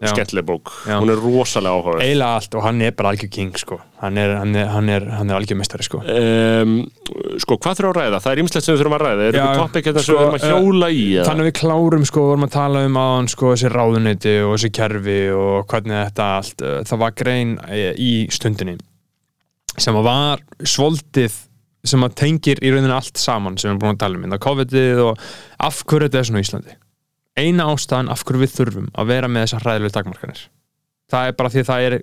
Skemmtileg 0.00 0.46
bók 0.48 0.70
Já. 0.88 0.96
hún 0.96 1.12
er 1.12 1.20
rosalega 1.20 1.76
áhuga 1.76 2.00
eiginlega 2.00 2.36
allt 2.38 2.54
og 2.56 2.64
hann 2.64 2.80
er 2.84 2.94
bara 2.96 3.12
algjör 3.12 3.30
king 3.32 3.58
sko. 3.60 3.76
hann 4.00 4.16
er, 4.16 4.32
er, 4.40 4.88
er, 4.96 5.06
er 5.08 5.32
algjör 5.36 5.58
mestari 5.60 5.84
sko. 5.84 6.00
um, 6.00 6.76
sko, 7.42 7.58
hvað 7.60 7.80
þurfum 7.80 7.92
að 7.92 7.98
ræða? 7.98 8.22
Það 8.24 8.32
er 8.32 8.42
ýmislegt 8.42 8.66
sem 8.66 8.74
við 8.74 8.82
þurfum 8.82 8.96
að 8.96 9.04
ræða 9.04 9.26
er 9.26 9.38
eitthvað 9.40 9.60
topic 9.60 9.90
hérna 9.90 10.04
sem 10.04 10.08
sko, 10.08 10.16
við 10.16 10.24
þurfum 10.24 10.40
að 10.40 10.54
hjóla 10.54 10.90
í 10.90 11.04
eða? 11.10 11.26
Þannig 11.28 11.44
að 11.44 11.50
við 11.50 11.56
klárum 11.60 12.08
sko, 12.08 12.24
vorum 12.30 12.48
að 12.48 12.54
tala 12.56 12.84
um 12.88 12.98
aðan 13.04 13.30
sko, 13.34 13.52
þessi 13.54 13.74
ráðuneyti 13.74 14.34
og 14.46 14.56
þessi 14.56 14.72
kerfi 14.80 15.20
og 15.36 15.68
hvernig 15.70 15.98
þetta 15.98 16.30
allt, 16.38 16.64
uh, 16.64 16.80
það 16.88 17.04
var 17.04 17.14
grein 17.20 17.54
eh, 17.68 17.92
í 18.00 18.12
stundinni 18.32 18.78
sem 19.80 19.96
var 19.96 20.42
svolítið 20.66 21.36
sem 21.86 22.04
að 22.04 22.16
tengir 22.20 22.60
í 22.60 22.72
rauninu 22.72 22.92
allt 22.92 23.16
saman 23.20 23.56
sem 23.56 23.70
við 23.70 23.72
erum 23.72 23.82
búin 23.84 23.94
að 23.94 24.02
tala 24.02 24.18
um, 24.20 24.32
það 24.34 24.42
COVID-ið 24.44 25.02
og 25.04 25.26
af 25.64 25.82
hverju 25.88 26.08
þetta 26.08 26.20
er 26.20 26.28
svona 26.28 26.42
í 26.42 26.46
Íslandi 26.46 26.79
eina 27.38 27.66
ástæðan 27.70 28.10
af 28.12 28.24
hverju 28.26 28.42
við 28.42 28.54
þurfum 28.56 28.88
að 28.98 29.12
vera 29.12 29.30
með 29.30 29.46
þessar 29.46 29.66
hræðilegu 29.66 29.94
takmarkanir. 29.94 30.42
Það 31.10 31.30
er 31.30 31.36
bara 31.38 31.52
því 31.52 31.62
að 31.62 31.70
það 31.70 31.86
er 31.88 31.96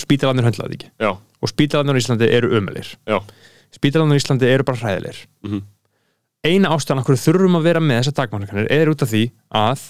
spítalarnir 0.00 0.46
höndlaði 0.48 0.76
ekki. 0.78 0.90
Já, 1.00 1.10
og 1.16 1.50
spítalarnir 1.50 1.98
í 1.98 2.02
Íslandi 2.04 2.28
eru 2.30 2.52
ömulir 2.60 2.92
spítalarnir 3.74 4.18
í 4.18 4.22
Íslandi 4.22 4.50
eru 4.50 4.66
bara 4.66 4.80
hræðilegir. 4.82 5.26
Mhm. 5.46 5.62
eina 6.44 6.70
ástæðan 6.72 7.02
af 7.02 7.06
hverju 7.06 7.20
þurfum 7.20 7.56
að 7.58 7.66
vera 7.68 7.80
með 7.84 7.98
þessar 8.00 8.16
takmarkanir 8.16 8.70
er 8.72 8.88
út 8.88 9.02
af 9.04 9.10
því 9.10 9.24
að 9.52 9.82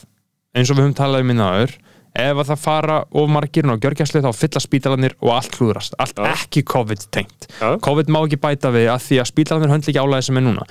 eins 0.54 0.70
og 0.70 0.76
við 0.76 0.82
höfum 0.82 0.96
talað 0.98 1.22
um 1.22 1.28
minna 1.30 1.46
aður 1.54 1.76
ef 2.18 2.40
að 2.42 2.48
það 2.48 2.62
fara 2.64 2.96
of 3.20 3.30
margir 3.30 3.68
og 3.70 3.82
gjörgjæslu 3.82 4.22
þá 4.24 4.30
fylla 4.34 4.62
spítalarnir 4.62 5.14
og 5.22 5.32
allt 5.36 5.56
hlúðrast 5.60 5.96
allt 6.02 6.18
Já. 6.18 6.26
ekki 6.32 6.62
COVID 6.66 7.06
tengt 7.14 7.46
Já. 7.60 7.76
COVID 7.86 8.10
má 8.10 8.20
ekki 8.24 8.40
bæta 8.42 8.72
við 8.74 8.88
að 8.90 9.04
því 9.06 9.20
að 9.22 9.30
spítalarnir 9.30 9.72
höndla 9.74 9.92
ekki 9.92 10.02
álæði 10.02 10.26
sem 10.26 10.40
er 10.40 10.46
núna 10.48 10.66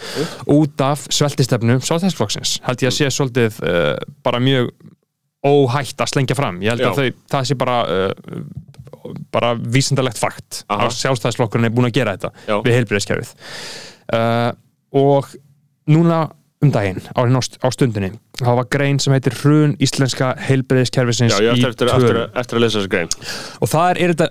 út 0.52 0.84
af 0.84 1.06
sveltistefnu 1.16 1.80
sáltæðsflokksins 1.80 2.58
held 2.68 2.84
ég 2.84 2.92
að 2.92 2.98
sé 2.98 3.12
svolítið 3.16 3.60
uh, 3.64 3.94
bara 4.26 4.42
mjög 4.44 4.74
óhætt 5.48 6.04
að 6.04 6.12
slengja 6.12 6.36
fram 6.36 6.60
ég 6.66 6.74
held 6.74 6.84
Já. 6.84 6.90
að 6.92 7.00
þau, 7.00 7.22
það 7.32 7.48
sé 7.48 7.60
bara 7.60 7.78
uh, 7.88 8.42
bara 9.32 9.54
vísindalegt 9.56 10.20
fakt 10.20 10.64
Aha. 10.68 10.90
að 10.90 10.98
sjálfstæðsflokkurinn 11.00 11.70
er 11.70 11.76
búin 11.76 11.88
að 11.88 11.96
gera 12.02 12.18
þetta 12.18 12.34
Já. 12.50 12.58
við 12.66 12.76
heilbreyðiskerfið 12.80 13.32
uh, 14.18 14.52
og 15.00 15.32
núna 15.90 16.26
um 16.64 16.72
daginn 16.74 17.00
á, 17.16 17.22
á 17.24 17.68
stundinni. 17.72 18.12
Þá 18.40 18.52
var 18.60 18.68
grein 18.72 19.00
sem 19.00 19.14
heitir 19.16 19.36
Hrun 19.42 19.76
íslenska 19.82 20.34
heilbreyðiskerfisins 20.48 21.38
í 21.40 21.48
eftir, 21.54 21.92
eftir, 21.92 22.22
eftir, 22.34 22.60
að 22.60 22.66
lesa 22.66 22.82
þessu 22.82 22.92
grein. 22.92 23.14
Og 23.60 23.72
það 23.72 23.92
er, 23.92 24.02
er 24.02 24.14
þetta 24.16 24.30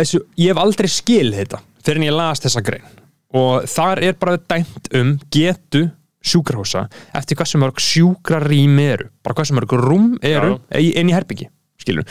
þessu, 0.00 0.22
ég 0.40 0.54
hef 0.54 0.62
aldrei 0.64 0.90
skil 0.92 1.28
þetta 1.36 1.60
þegar 1.82 2.00
en 2.00 2.08
ég 2.08 2.16
las 2.16 2.44
þessa 2.44 2.64
grein. 2.64 2.88
Og 3.36 3.68
þar 3.68 4.02
er 4.06 4.16
bara 4.16 4.40
dæmt 4.40 4.88
um 4.96 5.14
getu 5.34 5.84
sjúkrahúsa 6.24 6.86
eftir 7.16 7.38
hversu 7.38 7.60
mörg 7.60 7.78
sjúkrarými 7.84 8.88
eru. 8.94 9.12
Bara 9.24 9.36
hversu 9.38 9.56
mörg 9.56 9.76
rúm 9.76 10.16
eru 10.24 10.56
inn 10.72 11.12
í 11.12 11.16
herbyggi 11.16 11.50
skilur 11.78 12.08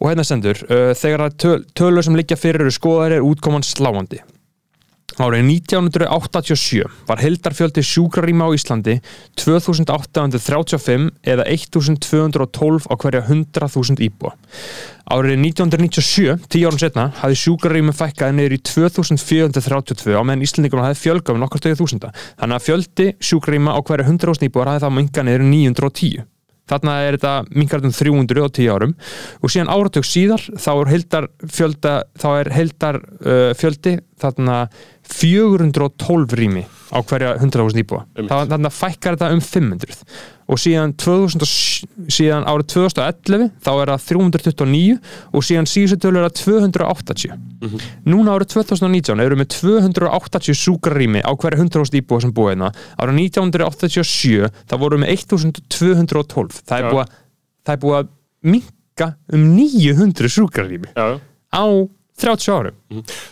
og 0.00 0.08
hérna 0.08 0.24
stendur 0.24 0.60
uh, 0.68 0.90
þegar 0.96 1.30
töl, 1.40 1.62
tölur 1.76 2.04
sem 2.04 2.16
liggja 2.18 2.38
fyrir 2.40 2.64
eru 2.64 2.74
skoðar 2.74 3.18
er 3.18 3.26
útkoman 3.26 3.64
sláandi 3.66 4.20
Árið 5.18 5.42
1987 5.48 6.84
var 7.08 7.18
heldarfjöldi 7.20 7.82
sjúkrarýma 7.82 8.46
á 8.46 8.54
Íslandi 8.54 9.00
2835 9.40 11.10
eða 11.26 11.44
1212 11.50 12.86
á 12.86 12.94
hverja 12.94 13.22
100.000 13.26 14.04
íbúa. 14.06 14.32
Árið 15.10 15.40
1997, 15.42 16.38
10 16.46 16.68
árum 16.70 16.78
setna, 16.78 17.08
hafði 17.18 17.40
sjúkrarýmum 17.42 17.96
fækkaði 17.96 18.36
niður 18.36 18.54
í 18.54 18.60
2432 18.70 20.14
á 20.14 20.22
meðan 20.22 20.44
Íslandingum 20.46 20.84
hafði 20.84 21.00
fjölgað 21.02 21.34
um 21.34 21.42
nokkur 21.42 21.62
stöðu 21.64 21.80
þúsunda. 21.82 22.12
Þannig 22.38 22.60
að 22.60 22.66
fjöldi 22.68 23.06
sjúkrarýma 23.18 23.74
á 23.74 23.80
hverja 23.82 24.06
100.000 24.06 24.46
íbúar 24.46 24.70
hafði 24.70 24.86
það 24.86 24.96
minkað 25.00 25.26
niður 25.26 25.42
í 25.42 25.50
910. 25.56 26.28
Þarna 26.70 26.96
er 27.06 27.18
þetta 27.18 27.34
minkar 27.56 27.84
um 27.84 27.94
300 27.94 28.46
á 28.46 28.48
10 28.48 28.70
árum. 28.70 28.94
Og 29.42 29.52
síðan 29.52 29.72
áratug 29.74 30.06
síðar 30.06 30.46
þá 30.54 30.70
er 30.72 30.92
heldar 30.94 31.28
fjölda, 31.50 31.96
þá 32.20 32.28
er 32.36 32.52
heldar 32.54 33.00
uh, 33.26 33.52
þarna 34.20 34.56
412 35.10 36.36
rými 36.38 36.66
á 36.94 36.98
hverja 37.02 37.34
100.000 37.38 37.82
íbúa. 37.82 38.04
Þarna 38.28 38.70
fækkar 38.72 39.16
þetta 39.16 39.32
um 39.34 39.42
500 39.42 40.04
og 40.50 40.58
síðan, 40.58 40.92
2000, 40.98 41.46
síðan 42.10 42.46
árið 42.50 42.66
2011 42.74 43.44
þá 43.62 43.70
er 43.84 43.92
það 43.92 44.06
329 44.08 44.96
og 45.30 45.44
síðan 45.46 45.68
síðustu 45.70 45.98
tölur 46.02 46.24
er 46.24 46.32
það 46.32 46.40
280 46.42 47.36
núna 48.10 48.34
árið 48.34 48.50
2019 48.56 49.22
erum 49.22 49.38
við 49.38 49.44
með 49.44 49.50
280 49.54 50.58
súkrarými 50.64 51.22
á 51.22 51.30
hverja 51.38 51.60
100.000 51.62 52.00
íbúa 52.00 52.20
sem 52.24 52.32
búið 52.34 52.54
hérna. 52.54 52.72
Árið 52.98 53.20
1987 53.20 54.50
þá 54.66 54.74
vorum 54.80 55.04
við 55.04 55.06
með 55.06 55.12
1212 55.70 56.60
það 56.66 56.76
er 56.82 56.90
búið 56.90 57.04
að, 57.04 57.14
það 57.68 57.74
er 57.76 57.82
búið 57.84 57.98
að 58.00 58.10
minka 58.54 59.08
um 59.36 59.46
900 59.56 60.32
súkrarými 60.34 60.90
Já, 60.96 61.06
á 61.54 61.64
30 62.20 62.50
árum. 62.52 62.74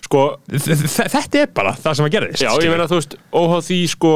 Sko, 0.06 0.20
Þ- 0.48 0.78
þ- 0.88 1.08
þetta 1.12 1.40
er 1.42 1.50
bara 1.52 1.74
það 1.76 1.98
sem 1.98 2.06
að 2.06 2.14
gerðist 2.14 2.40
já, 2.46 2.48
ég 2.64 2.70
meina, 2.72 2.86
þú 2.88 2.96
veist, 3.02 3.16
óháð 3.36 3.66
því, 3.66 3.76
sko, 3.92 4.12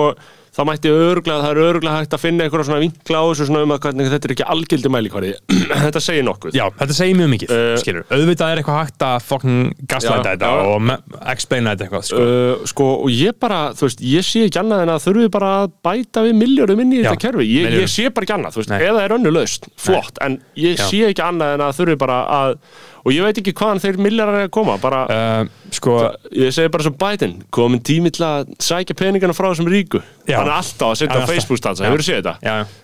það 0.53 0.66
mætti 0.68 0.90
örglega, 0.92 1.38
það 1.42 1.50
er 1.53 1.61
örglega 1.64 1.96
hægt 2.03 2.14
að 2.16 2.20
finna 2.22 2.44
einhverja 2.44 2.66
svona 2.68 2.82
vinkla 2.82 3.20
á 3.20 3.24
þessu 3.30 3.46
svona 3.48 3.62
um 3.64 3.72
að 3.72 3.80
hvernig 3.86 4.11
þetta 4.12 4.28
er 4.28 4.34
ekki 4.34 4.46
algildi 4.53 4.90
mælikvarði. 4.92 5.30
þetta 5.86 6.03
segir 6.05 6.26
nokkuð. 6.28 6.57
Já, 6.59 6.64
þetta 6.82 6.96
segir 6.98 7.16
mjög 7.22 7.30
mikið, 7.32 7.53
Uh, 7.53 7.72
skilur 7.80 8.05
Auðvitað 8.12 8.53
er 8.53 8.61
eitthvað 8.62 8.78
hægt 8.82 9.05
að 9.07 9.16
fucking 9.28 9.72
gaslæta 9.88 10.34
þetta 10.34 10.50
já. 10.53 10.62
og 10.68 11.24
explaina 11.32 11.72
þetta 11.74 11.86
eitthvað, 11.88 12.07
sko 12.11 12.20
Uh, 12.22 12.66
sko, 12.68 12.86
og 13.07 13.11
ég 13.12 13.36
bara, 13.40 13.61
þú 13.76 13.88
veist, 13.88 14.05
ég 14.12 14.28
sé 14.28 14.44
ekki 14.48 14.61
annað 14.62 14.84
en 14.86 14.92
að 14.94 15.03
þurfum 15.07 15.24
við 15.26 15.32
bara 15.38 15.50
að 15.62 15.74
bæta 15.88 16.24
við 16.28 16.38
miljórum 16.42 16.84
inn 16.84 16.92
í 16.94 17.00
Já, 17.03 17.09
þetta 17.11 17.24
kerfi, 17.26 17.48
ég, 17.48 17.76
ég 17.82 17.92
sé 17.92 18.09
bara 18.12 18.28
ekki 18.28 18.36
annað, 18.36 18.57
þú 18.57 18.62
veist, 18.62 18.72
Nei. 18.72 18.80
eða 18.88 19.05
er 19.09 19.16
önnu 19.18 19.32
laust, 19.34 19.68
flott, 19.80 20.20
en 20.24 20.38
ég 20.61 20.76
Já. 20.80 20.84
sé 20.88 21.03
ekki 21.11 21.24
annað 21.26 21.57
en 21.57 21.64
að 21.66 21.76
þurfum 21.80 21.96
við 21.96 22.00
bara 22.05 22.18
að, 22.38 22.57
og 23.03 23.12
ég 23.14 23.26
veit 23.26 23.40
ekki 23.42 23.55
hvaðan 23.59 23.82
þeir 23.82 23.98
milljarar 24.03 24.40
er 24.42 24.48
að 24.48 24.55
koma, 24.55 24.78
bara, 24.82 25.03
uh, 25.11 25.59
Sko, 25.72 25.96
ég 26.36 26.53
segi 26.53 26.68
bara 26.68 26.84
svo 26.84 26.92
Biden, 27.00 27.38
komin 27.55 27.80
tími 27.80 28.12
til 28.12 28.26
að 28.28 28.50
sækja 28.61 28.96
peningana 28.98 29.32
frá 29.36 29.48
þessum 29.50 29.70
ríku, 29.72 30.03
Já. 30.28 30.36
hann 30.42 30.50
er 30.50 30.59
alltaf 30.59 30.92
að 30.92 30.98
setja 31.00 31.16
er 31.16 31.24
á. 31.24 31.30
Facebook-stansa, 31.30 31.86
hefur 31.88 32.03
þú 32.03 32.09
séð 32.11 32.18
þetta? 32.20 32.34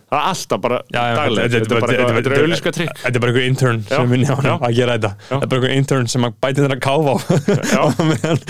Það 0.09 0.17
er 0.17 0.29
alltaf 0.31 0.61
bara 0.65 0.77
daglega, 0.89 1.49
þetta 1.53 1.77
er 1.77 1.83
bara 1.85 1.97
er 2.17 2.37
auðlíska 2.41 2.71
trikk. 2.73 2.95
Þetta 3.03 3.19
er 3.19 3.21
bara 3.21 3.33
einhver 3.35 3.45
intern 3.45 3.83
sem 3.91 4.09
vinni 4.09 4.25
á 4.25 4.33
hann 4.39 4.47
að 4.65 4.79
gera 4.79 4.95
þetta. 4.97 5.11
Þetta 5.29 5.37
er 5.37 5.51
bara 5.53 5.59
einhver 5.59 5.75
intern 5.77 6.09
sem 6.09 6.25
að 6.25 6.39
bæti 6.41 6.63
þeirra 6.65 6.79
káfa 6.81 7.13
á. 7.13 7.17
Og 7.85 8.01
meðan 8.09 8.41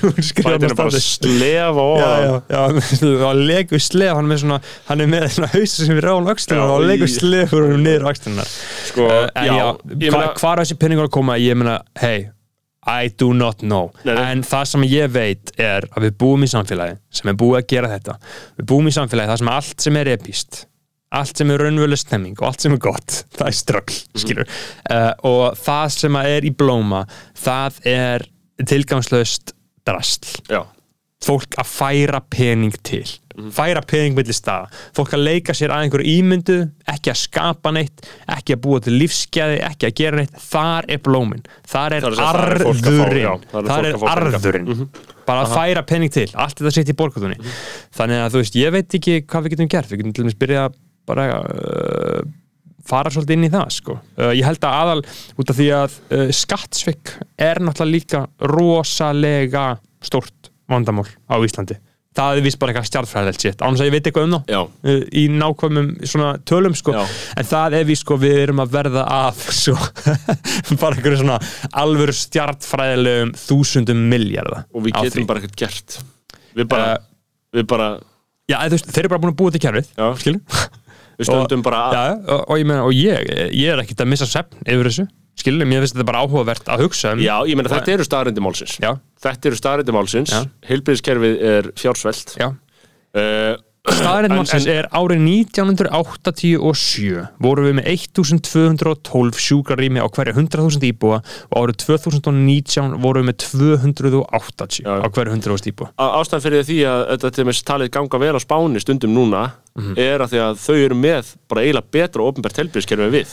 hún 0.00 0.18
skrifa 0.26 0.56
Biden 0.56 0.66
er 0.66 0.74
bara 0.74 0.90
að 0.90 1.04
slefa 1.04 1.84
og 1.84 2.02
já, 2.02 2.08
já, 2.50 2.62
og 3.28 3.42
legur 3.46 3.84
slef 3.86 4.10
hann, 4.18 4.26
er 4.26 4.32
með 4.34 4.42
svona, 4.42 4.58
hann 4.88 5.04
er 5.04 5.12
með 5.14 5.28
svona 5.36 5.50
hausa 5.54 5.86
sem 5.86 5.94
er 6.02 6.08
rán 6.10 6.26
vöxtunar 6.26 6.74
og 6.74 6.82
legur 6.90 7.06
í- 7.06 7.14
slefur 7.14 7.68
hann 7.70 7.86
niður 7.86 8.08
vöxtunar 8.10 8.50
hvað 8.98 10.50
er 10.50 10.64
þessi 10.64 10.78
penningur 11.14 11.20
að 11.20 11.20
koma 11.20 11.36
ég 11.38 11.56
meina, 11.56 11.82
hey, 12.00 12.28
I 12.86 13.08
do 13.08 13.32
not 13.32 13.60
know. 13.62 13.90
Nei, 14.04 14.14
nei. 14.14 14.32
en 14.32 14.42
það 14.42 14.64
sem 14.66 14.82
ég 14.82 15.10
veit 15.10 15.50
er 15.56 15.86
að 15.96 16.02
við 16.04 16.18
búum 16.18 16.42
í 16.44 16.46
samfélagi 16.50 16.98
sem 17.10 17.28
er 17.30 17.34
búið 17.40 17.62
að 17.62 17.66
gera 17.72 17.88
þetta. 17.88 18.18
Við 18.58 18.66
búum 18.68 18.86
í 18.88 18.92
samfélagi 18.92 19.28
það 19.30 19.38
sem 19.38 19.48
allt 19.48 19.80
sem 19.80 19.96
er 19.96 20.06
epíst 20.18 20.66
allt 21.14 21.36
sem 21.38 21.50
er 21.54 21.58
raunveruleg 21.62 21.98
stemming 21.98 22.34
og 22.42 22.46
allt 22.48 22.60
sem 22.60 22.72
er 22.74 22.78
gott, 22.82 23.24
það 23.38 23.46
er 23.46 23.54
ströggl 23.54 23.94
Mhm. 23.94 24.20
skilur, 24.20 24.48
uh, 24.90 25.12
og 25.22 25.54
það 25.56 25.88
sem 25.94 26.16
er 26.16 26.42
í 26.42 26.50
blóma, 26.50 27.06
það 27.38 27.72
er 27.86 28.24
tilgangslaust 28.66 29.52
drasl. 29.86 30.42
Já, 30.50 30.64
fólk 31.22 31.54
að 31.56 31.70
færa 31.70 32.20
pening 32.30 32.74
til 32.82 33.04
færa 33.54 33.82
pening 33.86 34.16
milli 34.18 34.34
staða. 34.36 34.68
Fólk 34.96 35.16
að 35.16 35.24
leika 35.28 35.56
sér 35.56 35.74
að 35.74 35.86
einhverju 35.86 36.18
ímyndu 36.18 36.58
ekki 36.90 37.12
að 37.12 37.20
skapa 37.22 37.72
neitt, 37.74 38.04
ekki 38.36 38.56
að 38.56 38.62
búa 38.66 38.82
til 38.84 38.94
lífsgæði, 38.98 39.58
ekki 39.70 39.90
að 39.90 39.96
gera 40.02 40.22
neitt. 40.22 40.38
Þar 40.44 40.90
er 40.94 41.02
blómin, 41.04 41.42
þar 41.68 41.98
er 41.98 42.08
arðurinn. 42.28 43.50
þar 43.54 43.90
er 43.90 44.06
arðurinn. 44.14 44.86
Bara 45.24 45.44
að 45.46 45.54
færa 45.56 45.82
pening 45.88 46.12
til, 46.12 46.28
allt 46.36 46.58
þetta 46.60 46.72
sitt 46.76 46.90
í 46.92 46.96
borgatunni 46.98 47.38
þannig 47.96 48.22
að 48.22 48.34
þú 48.34 48.42
veist, 48.42 48.58
ég 48.60 48.74
veit 48.74 48.96
ekki 48.98 49.20
hvað 49.24 49.46
við 49.46 49.54
getum 49.54 49.70
gert, 49.72 49.90
við 49.90 50.02
getum 50.02 50.16
til 50.16 50.24
dæmis 50.26 50.38
byrja 50.40 50.64
bara 51.08 51.26
uh, 51.40 52.20
fara 52.84 53.12
svolítið 53.12 53.38
inn 53.38 53.48
í 53.48 53.52
það 53.52 53.72
sko. 53.78 53.96
uh, 54.18 54.32
ég 54.36 54.44
held 54.46 54.64
að 54.64 54.78
aðal 54.82 55.00
út 55.40 55.52
af 55.52 55.58
því 55.60 55.70
að 55.78 55.96
uh, 56.18 56.26
skattsvik 56.42 57.14
er 57.40 57.62
náttúrulega 57.64 57.94
líka 57.94 58.22
rosalega 58.52 59.66
stórt 60.04 60.52
vandamál 60.70 61.08
á 61.28 61.36
Íslandi 61.40 61.78
það 62.14 62.38
er 62.38 62.44
vist 62.46 62.60
bara 62.62 62.72
eitthvað 62.72 62.88
stjartfræðilegt 62.90 63.44
sitt 63.44 63.64
ánum 63.64 63.78
að 63.80 63.88
ég 63.88 63.94
veit 63.94 64.08
eitthvað 64.08 64.28
um 64.28 64.36
já, 64.50 64.60
uh, 64.62 65.00
í 65.10 65.24
nákvæmum 65.34 65.90
svona 66.06 66.30
tölum 66.46 66.76
sko. 66.78 66.94
En 66.94 67.48
það 67.48 67.78
er 67.80 67.88
við 67.90 68.00
sko 68.02 68.18
við 68.22 68.38
erum 68.44 68.62
að 68.64 68.74
verða 68.76 69.04
af 69.10 69.42
svo 69.62 69.76
bara 70.80 70.94
einhverju 70.94 71.20
svona 71.24 71.40
alvöru 71.84 72.16
stjartfræðilegum 72.20 73.34
þúsundum 73.44 74.06
miljardar 74.12 74.66
og 74.70 74.86
við 74.86 74.98
getum 75.00 75.28
bara 75.30 75.42
ekkert 75.42 75.60
gert. 75.64 76.00
Við 76.54 76.70
bara, 76.70 76.94
Uh, 76.94 77.58
við 77.58 77.68
bara 77.70 77.88
já, 78.50 78.58
veist, 78.70 78.88
þeir 78.90 79.04
eru 79.04 79.12
bara 79.14 79.22
búin 79.22 79.32
að 79.32 79.38
búa 79.40 79.62
kerfið 79.62 79.90
Já. 79.94 80.06
skilur 80.20 80.40
við 81.18 81.28
stöndum 81.28 81.62
bara 81.64 81.82
að 81.88 81.94
já, 81.94 82.04
og, 82.34 82.40
og 82.50 82.58
ég 82.60 82.68
meina, 82.68 82.86
og 82.86 82.96
ég, 82.96 83.30
ég 83.54 83.70
er 83.72 83.82
ekkert 83.82 84.02
að 84.04 84.10
missa 84.10 84.28
svefn 84.28 84.64
yfir 84.66 84.90
þessu, 84.90 85.06
skilur, 85.40 85.66
mér 85.66 85.82
finnst 85.84 85.96
þetta 85.96 86.06
bara 86.08 86.22
áhugavert 86.24 86.68
að 86.70 86.84
hugsa 86.86 87.12
um 87.16 87.20
Já, 87.24 87.36
ég 87.48 87.56
meina 87.58 87.68
þetta 87.72 87.92
eru 87.98 88.04
staðrindi 88.06 88.40
málsins 88.44 88.78
Já. 88.80 88.94
Þetta 89.24 89.50
eru 89.50 89.56
staðrindi 89.60 89.92
málsins 89.96 90.32
Já. 90.34 90.42
Heilbriðskerfið 90.70 91.38
er 91.52 91.70
fjársvelt 91.80 92.36
Já. 92.40 92.50
uh, 93.18 93.54
Staðarinn 93.84 94.32
En- 94.32 94.38
málsins 94.40 94.64
en- 94.64 94.78
er 94.78 94.86
árið 94.96 95.20
1987 96.14 97.26
vorum 97.44 97.66
við 97.68 97.74
með 97.78 97.88
1212 97.92 99.40
sjúkrarými 99.44 100.00
á 100.00 100.08
hverja 100.08 100.32
100.000 100.38 100.86
íbúa 100.88 101.18
og 101.20 101.58
árið 101.60 101.76
2019 101.84 102.96
vorum 103.02 103.24
við 103.24 103.28
með 103.28 103.36
280 103.44 104.80
Já. 104.84 104.94
á 105.04 105.08
hverja 105.12 105.34
100.000 105.36 105.68
íbúa 105.72 105.90
Á- 106.00 106.14
Ástæðan 106.20 106.44
fyrir 106.46 106.64
því 106.68 106.78
að 106.88 107.02
þetta 107.12 107.32
til 107.36 107.44
með 107.50 107.60
talið 107.68 107.92
ganga 107.98 108.22
vel 108.24 108.34
á 108.36 108.40
spáni 108.40 108.80
stundum 108.80 109.12
núna 109.16 109.44
Mhm. 109.74 109.98
er 109.98 110.22
að 110.22 110.30
því 110.30 110.38
að 110.38 110.58
þau 110.64 110.76
eru 110.84 110.94
með 110.94 111.34
bara 111.50 111.60
eiginlega 111.66 111.90
betra 111.90 112.22
og 112.22 112.28
ofnbært 112.36 112.58
heilbriðskerfið 112.62 113.04
en 113.08 113.12
við 113.12 113.26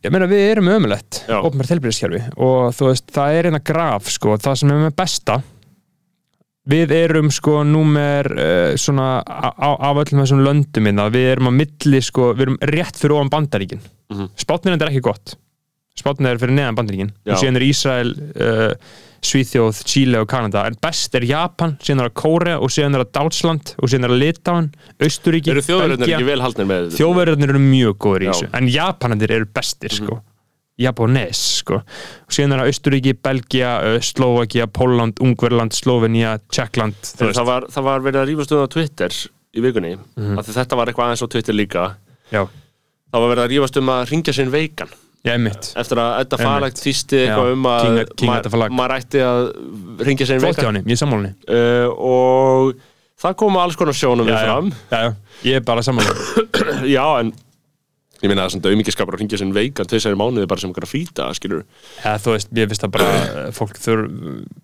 Ég 0.00 0.12
meina 0.14 0.26
við 0.30 0.42
erum 0.54 0.68
ömulegt 0.72 1.24
Já. 1.28 1.38
ofnbært 1.44 1.74
helbriðskerfi 1.74 2.20
og 2.40 2.70
þú 2.76 2.86
veist, 2.88 3.10
það 3.12 3.34
er 3.36 3.48
eina 3.50 3.60
graf 3.60 4.06
sko, 4.08 4.36
það 4.40 4.54
sem 4.62 4.70
er 4.72 4.78
með 4.86 4.94
besta 4.96 5.36
við 6.70 6.94
erum 6.96 7.28
sko 7.34 7.60
númer 7.68 8.28
uh, 8.32 8.72
svona 8.80 9.10
af 9.20 10.00
öllum 10.04 10.22
þessum 10.22 10.42
löndum 10.46 10.86
minna, 10.86 11.08
við 11.12 11.32
erum 11.34 11.50
á 11.50 11.52
milli 11.52 12.00
sko, 12.04 12.30
við 12.32 12.46
erum 12.46 12.58
rétt 12.72 13.00
fyrir 13.00 13.16
ofan 13.18 13.32
bandaríkin 13.32 13.80
mm 13.80 13.90
Mhm. 14.10 14.82
er 14.82 14.88
ekki 14.90 15.00
gott 15.04 15.36
Spátnir 16.00 16.32
er 16.34 16.40
fyrir 16.42 16.56
neðan 16.56 16.78
bandaríkin. 16.80 17.12
Já. 17.26 17.34
og 17.34 17.40
síðan 17.44 17.60
er 17.60 17.66
Ísrael 17.68 18.10
uh, 18.16 18.74
Svíþjóð, 19.20 19.82
Chile 19.84 20.20
og 20.22 20.28
Kanada. 20.32 20.62
En 20.70 20.76
best 20.80 21.14
er 21.18 21.26
Japan, 21.28 21.74
síðan 21.84 22.00
er 22.00 22.08
það 22.08 22.14
Kórea 22.22 22.54
og 22.64 22.70
síðan 22.72 22.96
er 22.96 23.02
það 23.04 23.10
Deutschland 23.18 23.74
og 23.76 23.90
síðan 23.92 24.06
er 24.08 24.14
það 24.14 24.20
Litáin 24.22 24.68
með 26.70 26.86
þetta? 26.86 26.96
þjóðverðarnir 27.02 27.52
eru 27.52 27.60
mjög 27.66 27.98
góður 28.06 28.24
í 28.24 28.28
Já. 28.28 28.32
þessu. 28.32 28.48
En 28.56 28.70
Japanandir 28.72 29.34
eru 29.36 29.48
bestir 29.60 29.92
sko. 29.92 30.16
Japanes 30.80 31.40
sko. 31.60 31.82
Og 31.84 32.32
síðan 32.32 32.54
er 32.56 32.62
það 32.62 32.70
Austuríki, 32.72 33.12
Belgia, 33.20 33.74
uh, 33.84 33.98
Slovakia 34.00 34.64
Póland, 34.72 35.20
Ungverland, 35.20 35.76
Slovenia, 35.76 36.38
Tjekkland 36.48 36.96
það, 37.04 37.42
var, 37.50 37.66
það 37.68 37.86
var 37.90 38.06
verið 38.06 38.22
að 38.22 38.30
rífast 38.32 38.54
um 38.56 38.64
á 38.64 38.68
Twitter 38.72 39.18
í 39.52 39.60
vikunni 39.66 39.92
Mhm. 40.16 40.38
af 40.40 40.46
því 40.48 40.56
þetta 40.62 40.76
var 40.80 40.86
eitthvað 40.88 41.10
aðeins 41.10 41.24
á 41.26 41.32
Twitter 41.36 41.52
líka. 41.60 41.84
Já, 42.32 42.46
það 43.12 43.20
var 43.20 43.28
verið 43.34 43.44
að 43.44 43.52
rífast 43.52 43.76
um 43.82 43.92
að 43.92 44.08
ringja 44.14 44.32
sinn 44.40 44.50
veikan 44.56 44.88
já, 45.26 45.74
eftir 45.82 46.00
að 46.00 46.14
Einmitt. 46.40 46.48
Falag 46.48 46.78
þýsti 46.80 47.18
eitthvað 47.24 47.50
Já, 47.50 47.56
um 47.56 47.68
að 47.68 48.70
maður 48.72 48.94
ætti 48.96 49.20
að 49.26 49.42
ringja 50.08 50.28
ég 50.80 50.96
er 50.96 51.00
sammálinni 51.02 51.32
uh, 51.52 51.92
og 51.92 52.72
það 53.20 53.36
koma 53.42 53.62
alls 53.66 53.76
konar 53.76 53.98
sjónum 53.98 54.30
við 54.30 54.40
fram. 54.40 54.72
Já, 54.88 55.04
já, 55.04 55.38
ég 55.50 55.60
er 55.60 55.66
bara 55.68 55.84
sammálinni 55.84 56.56
já 56.96 57.04
en 57.20 57.34
ég 58.20 58.28
meina 58.28 58.46
það 58.46 58.54
sem 58.56 58.64
dömingiskapur 58.64 59.16
að 59.16 59.24
ringja 59.24 59.40
sinn 59.40 59.54
veikan 59.56 59.88
tveisari 59.92 60.18
mánuði 60.20 60.48
bara 60.48 60.64
sem 60.64 60.72
okkar 60.72 60.88
að 60.88 60.94
ja, 62.00 62.16
þú 62.20 62.36
veist, 62.36 62.54
ég 62.56 62.72
veist 62.72 62.88
að 62.88 62.96
bara 62.96 63.12
uh, 63.20 63.42
fólk 63.56 63.80
þurr, 63.80 64.06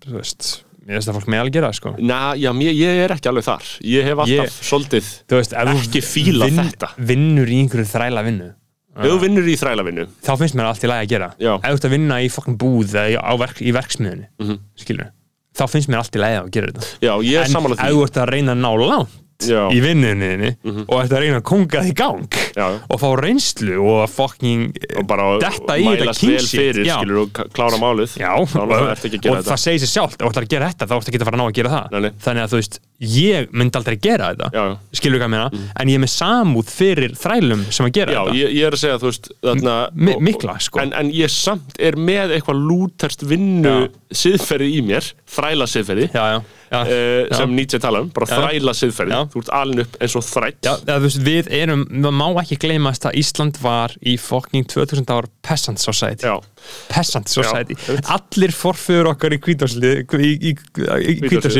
þú 0.05 0.17
veist 0.17 0.51
ég 0.87 0.95
veist 0.95 1.09
að 1.11 1.17
fólk 1.19 1.29
með 1.29 1.41
alveg 1.43 1.57
gera 1.57 1.69
það, 1.69 1.77
sko. 1.81 1.95
Na, 1.99 2.19
já, 2.39 2.49
mér, 2.55 2.77
ég 2.77 3.01
er 3.03 3.13
ekki 3.17 3.27
alveg 3.27 3.43
þar. 3.43 3.71
Ég 3.83 4.05
hef 4.07 4.21
alltaf 4.23 4.61
svolítið 4.69 5.09
veist, 5.33 5.55
Ekki 5.57 6.01
fíla 6.05 6.47
þetta. 6.47 6.93
vinnur 7.09 7.51
í 7.51 7.57
einhverju 7.63 7.89
þræla 7.91 8.23
vinnu 8.23 8.53
ef 8.97 9.11
þú 9.11 9.19
vinnur 9.21 9.47
í 9.47 9.55
þrælavinnu 9.61 10.07
þá 10.25 10.31
finnst 10.41 10.55
mér 10.57 10.69
allt 10.71 10.83
í 10.83 10.91
lagi 10.91 11.05
að 11.05 11.11
gera 11.13 11.29
Já. 11.39 11.53
ef 11.57 11.69
þú 11.69 11.77
ert 11.77 11.87
að 11.91 11.95
vinna 11.97 12.21
í 12.23 12.31
fokkin 12.33 12.57
búð 12.57 12.95
eða 12.95 13.07
í- 13.13 13.21
á 13.21 13.33
verk, 13.37 13.61
í 13.61 13.71
verksmiðunni 13.75 14.27
Mhm. 14.41 14.59
skilur, 14.75 15.11
þá 15.57 15.63
finnst 15.69 15.89
mér 15.89 16.01
allt 16.03 16.15
í 16.15 16.19
lagi 16.25 16.41
að 16.41 16.51
gera 16.51 16.67
þetta 16.73 16.91
já, 17.01 17.13
ég 17.21 17.37
er 17.37 17.45
en 17.45 17.71
ef 17.71 17.79
því 17.79 17.93
þú 17.93 18.03
ert 18.07 18.21
að 18.23 18.29
reyna 18.33 18.51
að 18.57 18.61
ná 18.65 18.71
langt 18.89 19.23
Já. 19.37 19.69
í 19.69 19.77
vinninni 19.79 20.55
og 20.89 20.95
ert 20.97 21.11
að 21.13 21.19
reyna 21.21 21.37
að 21.37 21.43
konga 21.45 21.81
því 21.85 21.91
í 21.91 21.93
gang 21.93 22.27
Já. 22.57 22.67
og 22.89 22.97
fá 22.99 23.09
reynslu 23.21 23.75
og 23.85 23.99
að 24.07 24.09
fokking 24.15 24.63
og 24.97 25.05
bara 25.05 25.27
detta 25.37 25.75
í 25.77 25.83
þetta 25.85 26.05
mælast 26.07 26.23
vel 26.25 26.31
king 26.31 26.39
shit. 26.47 26.57
fyrir 26.57 26.85
Já. 26.87 26.95
skilur 26.97 27.19
og 27.21 27.33
k- 27.37 27.45
klára 27.53 27.77
málið 27.77 28.17
Já, 28.17 28.33
þá 28.33 28.57
og, 28.65 28.71
ertu 28.97 29.05
ekki 29.11 29.19
að 29.19 29.21
gera 29.27 29.37
og 29.37 29.45
það 29.45 29.61
segir 29.61 29.83
sér 29.85 29.91
sjálft 29.93 30.17
ef 30.17 30.25
þú 30.25 30.31
ætlar 30.33 30.47
að 30.47 30.49
gera 30.55 30.69
þetta 30.73 30.87
þá 30.89 30.95
ertu 30.97 31.09
ekki 31.13 31.21
að 31.21 31.29
fara 31.29 31.37
að 31.37 31.41
ná 31.43 31.45
að 31.51 31.53
gera 31.59 31.69
það 31.69 31.91
Nei, 31.93 31.99
nei. 32.01 32.11
þannig 32.25 32.41
að 32.41 32.49
þú 32.49 32.57
veist, 32.63 32.79
ég 32.99 33.51
myndi 33.53 33.77
aldrei 33.77 33.97
gera 34.01 34.31
þetta 34.33 34.47
Já, 34.55 34.63
já. 34.71 34.77
skilur 34.97 35.19
hvað 35.21 35.27
ég 35.27 35.33
meina, 35.35 35.67
en 35.77 35.89
ég 35.91 35.99
er 35.99 36.01
með 36.01 36.09
samúð 36.15 36.71
fyrir 36.73 37.13
þrælum 37.19 37.61
sem 37.69 37.85
að 37.85 37.93
gera 37.99 38.15
Já, 38.15 38.21
þetta 38.25 38.39
ég, 38.39 38.55
ég 38.57 38.65
er 38.71 38.77
að 38.77 38.81
segja, 38.83 38.97
þú 39.03 39.11
veist 39.11 39.29
þarna, 39.45 39.75
og- 40.15 40.23
mikla, 40.25 40.55
sko. 40.65 40.81
en, 40.81 40.93
en 40.97 41.11
ég 41.13 41.29
samt 41.33 41.77
er 41.79 41.95
með 41.99 42.33
eitthvað 42.37 42.63
lúterst 42.71 43.21
vinnu 43.29 43.75
siðferði 44.17 44.69
í 44.79 44.81
mér 44.87 45.03
þræla 45.27 45.65
siðferði 45.67 46.05
já, 46.13 46.23
já, 46.31 46.37
já, 46.71 46.79
uh, 46.79 46.87
já. 47.27 47.35
sem 47.37 47.55
Nietzsche 47.57 47.79
tala 47.83 47.99
um, 48.01 48.07
bara 48.15 48.25
Já. 48.29 48.37
þræla 48.39 48.73
siðferði 48.79 49.11
Já. 49.17 49.21
þú 49.33 49.37
ert 49.43 49.51
alin 49.59 49.81
upp 49.83 49.97
eins 50.01 50.15
og 50.15 50.23
þrætt 50.23 50.61
Já, 50.69 50.73
þú 50.87 51.01
veist, 51.03 51.19
við 51.27 51.49
erum, 51.59 51.83
það 51.91 52.13
má 52.15 52.27
ekki 52.41 52.57
gleymast 52.63 53.03
að 53.09 53.17
Ísland 53.19 53.55
var 53.61 53.91
í 53.99 54.15
fucking 54.17 54.63
2000 54.71 55.11
ár 55.11 55.27
peasant 55.43 55.79
society, 55.83 56.23
Já. 56.23 56.39
peasant 56.87 57.27
society 57.31 57.75
Já. 57.75 57.99
allir 58.15 58.51
forföður 58.55 59.11
okkar 59.11 59.35
í 59.35 59.41
kvítási 59.43 59.75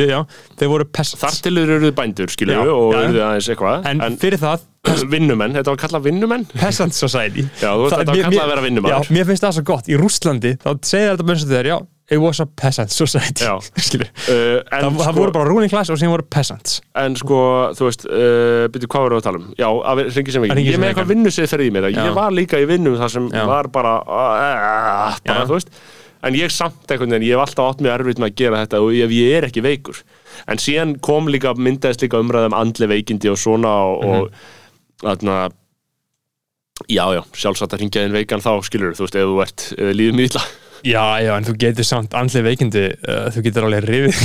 já 0.07 0.23
þeir 0.57 0.69
voru 0.71 0.85
peasants 0.87 1.19
þar 1.27 1.43
til 1.47 1.61
eru 1.63 1.91
bændur, 1.97 2.31
skilju, 2.33 2.63
og 2.73 2.95
eru 2.99 3.21
aðeins 3.27 3.49
eitthvað. 3.53 3.89
En, 3.91 4.17
fyrir 4.21 4.41
það, 4.41 4.63
vinnumenn, 5.13 5.57
þetta 5.57 5.73
var 5.73 5.83
kallað 5.83 6.07
vinnumenn. 6.07 6.47
Peasant 6.61 6.95
society. 6.97 7.45
Já, 7.59 7.69
þú 7.73 7.83
veist, 7.83 7.93
Það- 7.93 8.01
þetta 8.01 8.15
var 8.15 8.23
kallað 8.23 8.47
að 8.47 8.53
vera 8.55 8.65
vinnumaður. 8.69 8.95
Já, 8.95 9.15
mér 9.17 9.29
finnst 9.29 9.45
það 9.47 9.59
svo 9.59 9.67
gott, 9.73 9.91
í 9.91 9.99
Rússlandi 9.99 10.55
þá 10.63 10.71
segir 10.81 11.13
þetta 11.13 11.27
með 11.27 11.39
þess 11.39 11.47
að 11.47 11.55
þeir, 11.57 11.71
já, 11.73 11.77
it 12.07 12.21
was 12.23 12.39
a 12.39 12.47
peasant 12.47 12.93
society. 12.95 13.43
Já. 13.43 13.53
skilur 13.87 14.07
uh, 14.07 14.31
en, 14.31 14.63
það, 14.71 14.87
það 14.87 15.03
sko, 15.03 15.15
voru 15.19 15.35
bara 15.35 15.49
ruling 15.51 15.71
class 15.73 15.91
og 15.91 15.99
síðan 15.99 16.15
voru 16.15 16.27
peasants. 16.31 16.79
En 17.03 17.19
sko, 17.19 17.39
þú 17.77 17.89
veist 17.89 18.07
uh, 18.07 18.63
byrju, 18.71 18.91
hvað 18.93 19.07
voru 19.09 19.19
að 19.19 19.27
tala 19.27 19.41
um? 19.43 19.51
Já, 19.59 19.67
að 19.67 20.03
ringi 20.07 20.35
sem 20.37 20.47
ekki 20.47 20.67
ég 20.71 20.81
með 20.81 20.93
eitthvað 20.93 21.11
vinnusið 21.13 21.67
í 21.67 21.69
mér 21.75 21.89
Já. 21.91 22.01
ég 22.07 22.15
var 22.15 22.35
líka 22.35 22.61
í 22.63 22.67
vinnum 22.69 22.95
þar 23.01 23.15
sem 23.17 23.31
var 23.51 23.71
bara, 23.75 23.97
uh, 24.07 25.23
bara 25.27 25.47
þú 25.49 25.59
veist 25.59 25.73
en 26.23 26.33
ég 26.33 26.49
samt 26.51 26.89
einhvern 26.91 27.11
veginn, 27.13 27.27
ég 27.29 27.37
hef 27.37 27.43
alltaf 27.45 27.71
átt 27.75 27.81
mjög 27.85 27.93
erfitt 27.99 28.19
með 28.23 28.29
að 28.31 28.35
gera 28.41 28.61
þetta 28.65 28.81
og 28.81 28.93
ef 28.95 29.11
ég 29.11 29.35
er 29.37 29.47
ekki 29.49 29.61
veikur 29.65 30.01
en 30.47 30.57
síðan 30.57 30.95
kom 31.01 31.27
líka, 31.27 31.53
myndaðist 31.57 32.01
líka 32.05 32.21
umræðum 32.23 32.55
andli 32.57 32.87
veikindi 32.87 33.29
og 33.31 33.37
svona 33.37 33.73
og, 33.91 34.03
Mhm. 34.03 34.21
og 34.21 34.31
þarna 35.03 35.37
já, 36.89 37.05
já, 37.17 37.21
sjálfsagt 37.33 37.73
að 37.73 37.79
ringja 37.83 38.05
inn 38.05 38.13
veikan 38.13 38.41
þá 38.43 38.51
skilur 38.65 38.93
þú 38.97 39.05
veist, 39.07 39.15
ef 39.15 39.27
þú 39.27 39.41
ert, 39.41 39.67
þið 39.77 39.95
líður 39.97 40.17
mýðla 40.21 40.43
Já, 40.85 41.03
já, 41.23 41.31
en 41.37 41.45
þú 41.47 41.53
getur 41.57 41.85
samt 41.87 42.13
andlega 42.13 42.45
veikindi 42.45 42.83
uh, 43.09 43.27
þú 43.33 43.41
getur 43.47 43.65
alveg 43.67 43.85
rifið 43.87 44.17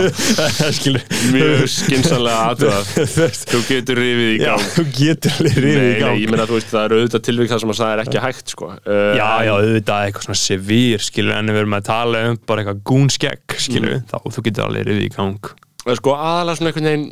mjög 1.34 1.64
skinsanlega 1.70 2.38
aðtöða 2.50 2.80
Þú 3.50 3.60
getur 3.68 4.00
rifið 4.00 4.30
í 4.30 4.38
Já, 4.40 4.54
gang. 4.54 4.66
þú 4.74 4.84
getur 4.96 5.34
alveg 5.36 5.58
rifið 5.60 5.80
í 5.80 5.90
Nei, 5.90 6.00
gang. 6.00 6.14
nei, 6.14 6.22
ég 6.24 6.32
meina 6.32 6.46
þú 6.48 6.56
veist, 6.58 6.70
það 6.72 6.86
eru 6.88 7.00
auðvitað 7.00 7.24
tilvík 7.28 7.52
það 7.52 7.62
sem 7.64 7.72
að 7.74 7.80
það 7.80 7.92
er 7.96 8.02
ekki 8.04 8.22
hægt, 8.24 8.54
sko. 8.54 8.70
Uh, 8.80 9.12
Já, 9.18 9.28
já, 9.46 9.52
auðvitað 9.56 10.04
eitthvað 10.08 10.26
svona 10.28 10.40
sevýr, 10.40 11.04
skilur, 11.06 11.34
en 11.36 11.52
við 11.54 11.62
erum 11.64 11.76
að 11.80 11.86
tala 11.90 12.22
um 12.30 12.38
bara 12.48 12.64
eitthvað 12.64 12.82
gúnskegg, 12.92 13.56
skilur, 13.60 13.96
Mm. 14.00 14.04
þá 14.10 14.16
þú 14.36 14.42
getur 14.46 14.66
alveg 14.68 14.86
rifið 14.90 15.04
í 15.06 15.10
gang. 15.16 15.50
en 15.86 15.96
Sko, 15.98 16.14
aðalega 16.16 16.58
svona 16.60 16.70
einhvern 16.70 16.88
veginn 16.90 17.08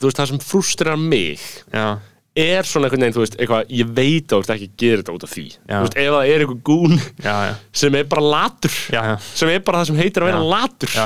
þú 0.00 0.08
veist, 0.08 0.18
það 0.20 0.30
sem 0.32 0.40
frustrar 0.42 0.98
mig 0.98 1.40
Já, 1.74 1.86
er 2.32 2.64
svona 2.64 2.88
einhvern 2.88 3.04
veginn, 3.04 3.14
þú 3.16 3.22
veist, 3.24 3.34
eitthvað 3.36 3.72
ég 3.76 3.92
veit 3.96 4.32
ert 4.32 4.52
ekki 4.54 4.68
að 4.70 4.76
gera 4.80 5.02
þetta 5.02 5.16
út 5.18 5.26
af 5.26 5.32
því 5.34 5.44
Já. 5.52 5.74
þú 5.74 5.82
veist, 5.84 5.98
ef 6.00 6.14
það 6.14 6.30
er 6.32 6.44
einhver 6.44 6.60
gún 6.70 6.94
já, 6.96 7.34
já, 7.48 7.52
sem 7.82 7.98
er 8.00 8.06
bara 8.08 8.24
latur 8.32 8.76
sem 9.36 9.52
er 9.52 9.64
bara 9.66 9.82
það 9.82 9.90
sem 9.90 10.00
heitir 10.00 10.24
að 10.24 10.30
vera 10.32 10.44
latur. 10.54 10.96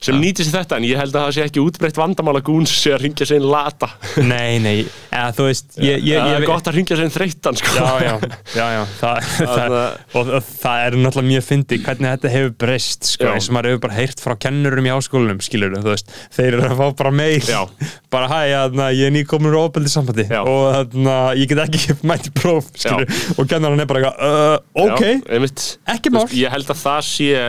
Sem 0.00 0.16
nýtir 0.16 0.46
sér 0.46 0.62
þetta, 0.62 0.78
en 0.80 0.86
ég 0.88 1.00
held 1.00 1.12
að 1.14 1.26
það 1.26 1.34
sé 1.36 1.44
ekki 1.44 1.60
útbreytt 1.60 1.98
vandamála 2.00 2.40
gún 2.44 2.66
sem 2.68 2.78
sé 2.80 2.92
að 2.96 3.02
ringja 3.04 3.26
sér 3.28 3.44
lata. 3.44 3.90
Nei, 4.24 4.56
nei, 4.62 4.76
eða 5.10 5.34
þú 5.36 5.48
veist, 5.48 5.66
ég, 5.76 6.00
ég, 6.06 6.16
það 6.16 6.30
ég, 6.30 6.36
er 6.38 6.46
gott 6.48 6.70
að 6.70 6.78
ringja 6.78 6.96
sér 6.96 7.08
inn 7.08 7.12
þreyttan, 7.14 7.58
sko. 7.60 7.74
Já, 7.76 8.06
já, 8.06 8.14
já, 8.56 8.66
já, 8.76 8.80
það, 9.00 9.28
það, 9.58 9.74
og, 9.76 10.30
og 10.38 10.48
það 10.48 10.84
er 10.86 10.96
náttúrulega 11.04 11.30
mjög 11.30 11.44
fyndi 11.50 11.80
hvernig 11.84 12.14
þetta 12.14 12.32
hefur 12.34 12.54
breyst, 12.64 13.10
sko, 13.12 13.28
eins 13.34 13.50
og 13.50 13.56
maður 13.56 13.74
hefur 13.74 13.82
bara 13.84 13.98
heyrt 13.98 14.24
frá 14.24 14.36
kennurum 14.46 14.88
í 14.88 14.94
háskólanum, 14.94 15.42
skilur 15.44 15.76
þú 15.76 15.92
veist, 15.92 16.14
þeir 16.36 16.48
eru 16.54 16.70
að 16.70 16.80
fá 16.80 16.86
bara 17.02 17.14
meir, 17.20 17.44
Já. 17.44 17.60
bara 18.14 18.30
hæ, 18.32 18.38
þarna, 18.54 18.88
ég 18.96 19.10
er 19.10 19.14
nýkomin 19.18 19.52
úr 19.52 19.58
ofbeldi 19.66 19.92
sambandi 19.92 20.26
og 20.40 20.64
þarna, 20.78 21.18
ég 21.36 21.52
get 21.52 21.62
ekki 21.66 21.98
mætt 22.10 22.30
í 22.30 22.34
próf, 22.40 22.72
skilur, 22.72 23.20
og 23.36 23.52
kennarinn 23.52 23.84
er 23.84 23.90
bara 23.90 24.14
uh, 24.16 24.56
ok, 24.86 25.04
Já. 25.28 25.60
Ekki 25.92 26.14
mál. 26.14 26.24
ég 26.32 26.52
held 26.56 26.72
að 26.72 26.82
það 26.86 27.06
sé 27.10 27.46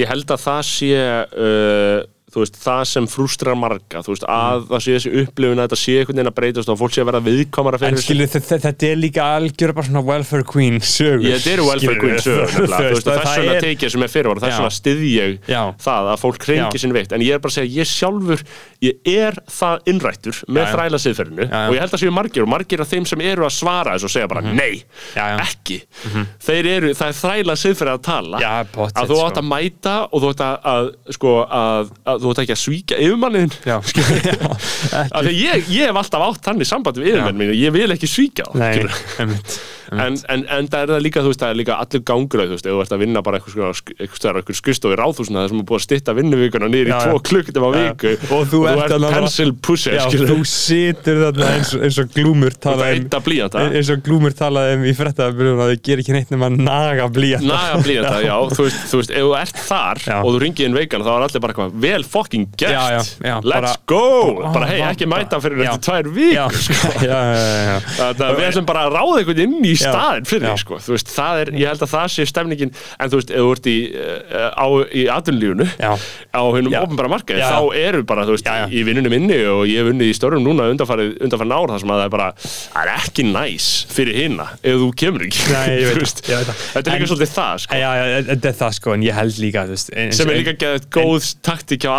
ég 0.00 0.10
held 0.10 0.30
að 0.34 0.42
það 0.44 0.62
sé 0.70 0.90
uh, 0.98 1.98
veist, 2.42 2.56
það 2.64 2.82
sem 2.90 3.06
frústrar 3.06 3.56
marga 3.56 4.02
þú 4.02 4.10
veist, 4.14 4.24
að 4.28 4.64
það 4.72 4.82
sé 4.84 4.94
þessi 4.98 5.12
upplifun 5.22 5.58
að 5.62 5.66
þetta 5.68 5.78
sé 5.84 5.94
einhvern 6.00 6.16
veginn 6.18 6.30
að 6.32 6.36
breytast 6.38 6.68
og 6.74 6.78
fólk 6.80 6.92
sé 6.96 7.00
að 7.04 7.08
vera 7.10 7.20
viðkomara 7.28 7.80
En 7.84 7.96
fyrir 8.00 8.28
þe- 8.34 8.42
þe- 8.48 8.60
þetta 8.64 8.88
er 8.90 8.96
líka 9.00 9.22
algjör 9.38 9.74
bara 9.76 9.86
svona 9.86 10.02
welfare 10.08 10.44
queen 10.48 10.80
sögur 10.80 11.28
þetta 11.30 11.52
eru 11.54 11.68
welfare 11.70 11.98
queen 12.00 12.18
sögur 12.24 12.68
þess 12.74 13.36
vegna 13.38 13.56
tekið 13.64 13.94
sem 13.94 14.02
er 14.06 14.12
fyrirvara 14.14 14.40
þess 14.44 14.58
vegna 14.58 14.74
styð 14.78 15.04
ég 15.10 15.38
Já. 15.50 15.62
það 15.84 16.10
að 16.14 16.22
fólk 16.24 16.40
Já. 16.44 16.50
reyngi 16.54 16.82
sinn 16.82 16.94
veikt 16.96 17.12
en 17.14 17.24
ég 17.24 17.34
er 17.36 17.42
bara 17.44 17.52
að 17.54 17.58
segja, 17.60 17.82
ég 17.82 17.90
sjálfur 17.90 18.44
ég 18.84 19.10
er 19.14 19.38
það 19.48 19.88
innrættur 19.94 20.40
með 20.48 20.70
þræla 20.74 20.98
siðferðinu 21.04 21.46
og 21.48 21.74
ég 21.76 21.80
held 21.84 21.94
að 21.96 22.02
séu 22.04 22.12
margir 22.14 22.44
og 22.44 22.50
margir 22.52 22.82
af 22.84 22.90
þeim 22.90 23.06
sem 23.08 23.20
eru 23.24 23.46
að 23.46 23.54
svara 23.56 23.94
þessu 23.94 24.08
og 24.10 24.14
segja 24.16 24.28
bara 24.32 24.42
nei, 24.44 24.74
Mhm. 24.74 25.14
Já, 25.14 25.24
já. 25.30 25.36
ekki 25.44 25.76
þeir 26.44 26.66
eru, 26.74 26.90
það 26.98 27.08
er 27.12 27.16
þræla 27.20 27.54
siðferði 27.60 27.92
að 27.94 28.02
tala 28.04 28.40
Já, 28.42 28.50
pottet, 28.72 28.96
að 29.00 29.10
þú 29.12 29.18
átt 29.24 29.34
sko. 29.34 29.40
að 29.40 29.48
mæta 29.50 29.94
og 30.10 30.22
þú 30.24 30.30
átt 30.34 30.42
að, 30.44 30.56
að 30.74 30.90
sko, 31.16 31.32
að 31.60 31.92
þú 32.24 32.32
átt 32.32 32.42
ekki 32.44 32.56
að 32.56 32.62
svíkja 32.64 32.98
yfirmanniðin 33.04 33.54
ég, 35.30 35.68
ég 35.70 35.88
hef 35.90 36.00
alltaf 36.02 36.26
átt 36.30 36.42
þannig 36.48 36.70
samband 36.70 37.00
við 37.00 37.12
yfirmenn 37.14 37.40
mínu, 37.44 37.56
ég 37.60 37.74
vil 37.76 37.90
ekki 37.94 38.10
skilurðu. 38.80 39.22
einmitt 39.22 39.58
en, 39.92 40.16
en, 40.28 40.44
en 40.48 40.68
það 40.72 40.80
er 40.84 40.92
það 40.94 41.02
líka, 41.04 41.20
þú 41.24 41.30
veist, 41.32 41.40
það 41.44 41.50
er 41.54 41.58
líka 41.60 41.74
allur 41.82 42.02
gangur 42.08 42.40
þú 42.44 42.54
veist, 42.54 42.66
ef 42.66 42.72
þú 42.74 42.80
ert 42.84 42.94
að 42.94 43.02
vinna 43.04 43.22
bara 43.26 43.38
eitthvað 43.38 43.54
svona 43.54 43.70
eitthvað 43.74 44.18
stöðar, 44.20 44.38
eitthvað 44.40 44.58
skristof 44.60 44.94
í 44.94 44.98
ráðhúsina 45.00 45.42
þar 45.44 45.50
sem 45.52 45.60
er 45.60 45.66
búið 45.68 45.80
að 45.80 45.84
stytta 45.84 46.14
vinnuvíkuna 46.18 46.68
niður 46.72 46.88
í 46.88 46.94
Já, 46.94 46.98
tvo 47.04 47.18
já. 47.18 47.24
klukkutum 47.28 47.64
á 47.64 47.68
Já, 47.68 47.74
já. 47.74 47.92
viku 47.92 48.34
Og 48.38 48.44
þú 48.54 48.60
ert 48.70 48.94
bara- 48.94 49.12
pencil 49.14 49.52
pusher, 49.64 49.98
þú 50.14 50.38
situr 50.48 51.20
þarna 51.24 51.50
eins, 51.54 51.74
og- 51.74 51.82
eins 51.88 51.98
og 52.04 52.12
glúmur 52.14 52.54
Þú 52.54 52.74
ert 52.74 52.84
eydda 52.94 53.20
blýanta. 53.26 53.64
eins 53.74 53.90
og 53.94 54.02
glúmur 54.06 54.32
talaði 54.38 54.78
um 54.78 54.84
í 54.84 54.94
frettaðabyrjun 54.96 55.60
að 55.64 55.72
þau 55.74 55.82
gerir 55.88 56.04
ekki 56.04 56.14
neitt 56.16 56.30
nema 56.34 56.48
naga 56.54 57.08
blíjanta 57.12 57.50
Naga 57.50 57.82
blýjanta, 57.84 58.16
já, 58.24 58.36
þú 58.54 58.62
veist, 58.68 58.80
þú 58.90 58.96
veist, 59.02 59.10
ef 59.14 59.24
þú 59.24 59.34
ert 59.40 59.56
þar 59.68 59.96
Já. 60.04 60.16
og 60.24 60.28
þú 60.34 60.38
ringið 60.44 60.68
inn 60.68 60.74
veikan 60.78 61.04
þá 61.04 61.10
er 61.14 61.26
allir 61.28 61.40
bara 61.44 61.52
eitthvað, 61.54 61.76
vel 61.84 62.02
fucking 62.14 62.46
gert 62.56 63.18
let's 63.44 63.50
bara- 63.50 63.76
go, 63.86 64.04
bara 64.54 64.66
hei, 64.70 64.80
ekki 64.88 65.06
mæta 65.10 65.40
fyrir 65.42 65.64
Já. 65.64 65.74
eftir 65.74 65.84
tvær 65.88 66.08
vík 66.14 66.34
við 68.34 68.44
ætlum 68.48 68.66
bara 68.68 68.84
að 68.88 68.94
ráða 68.96 69.18
einhvern 69.20 69.42
inn 69.44 69.56
í 69.66 69.73
Já. 69.80 69.90
staðin 69.92 70.26
fyrir 70.28 70.46
þig, 70.50 70.60
sko. 70.64 70.78
Þú 70.84 70.94
veist, 70.94 71.08
það 71.14 71.40
er, 71.44 71.50
ég 71.60 71.68
held 71.72 71.82
að 71.86 71.92
það 71.94 72.06
sé 72.14 72.26
stemningin, 72.30 72.72
en 73.00 73.10
þú 73.12 73.20
veist, 73.20 73.30
ef 73.34 73.40
þú 73.44 73.50
ert 73.54 73.68
í, 73.70 73.76
uh, 73.94 74.50
á, 74.54 74.66
í 74.94 75.02
atvinnlífunu, 75.14 75.66
Já. 75.80 75.92
á 76.34 76.42
hennum 76.54 76.76
ofnbara 76.80 77.10
markaði, 77.14 77.42
þá 77.44 77.60
eru 77.84 78.02
bara, 78.04 78.24
þú 78.28 78.36
veist, 78.36 78.46
Já, 78.48 78.54
já. 78.64 78.66
í 78.70 78.84
vinnunum 78.88 79.10
minni 79.14 79.38
og 79.50 79.64
ég 79.70 79.80
hef 79.82 79.90
unnið 79.94 80.10
í 80.12 80.16
störfum 80.18 80.44
núna 80.46 80.68
undanfarið, 80.74 81.14
undanfarið 81.24 81.54
ár, 81.58 81.72
þar 81.74 81.80
sem 81.84 81.92
að 81.94 82.00
það 82.00 82.04
er 82.08 82.14
bara, 82.16 82.28
það 82.44 82.82
er 82.84 82.92
ekki 82.98 83.26
næs 83.32 83.68
fyrir 83.94 84.18
hinna 84.22 84.48
ef 84.62 84.78
þú 84.82 84.88
kemur 85.00 85.26
ekki. 85.28 85.44
Nei, 85.52 85.66
ég 85.80 85.94
veit 85.94 86.22
ég 86.30 86.38
veit 86.38 86.48
það. 86.50 86.62
Þetta 86.74 86.84
er 86.84 86.94
líka 86.94 87.04
En- 87.04 87.10
svolítið 87.12 87.32
það, 87.34 87.54
sko. 87.64 87.78
Já, 87.84 87.90
já, 87.94 88.04
þetta 88.30 88.48
er 88.50 88.56
það 88.60 88.72
sko, 88.78 88.94
en 88.94 89.02
ég 89.06 89.14
held 89.18 89.38
líka 89.44 89.64
veist, 89.70 89.90
eins- 89.94 90.18
sem 90.20 90.30
er 90.32 90.38
líka 90.40 90.54
geðið 90.60 90.88
góð 90.94 91.28
taktík 91.44 91.86
á 91.88 91.92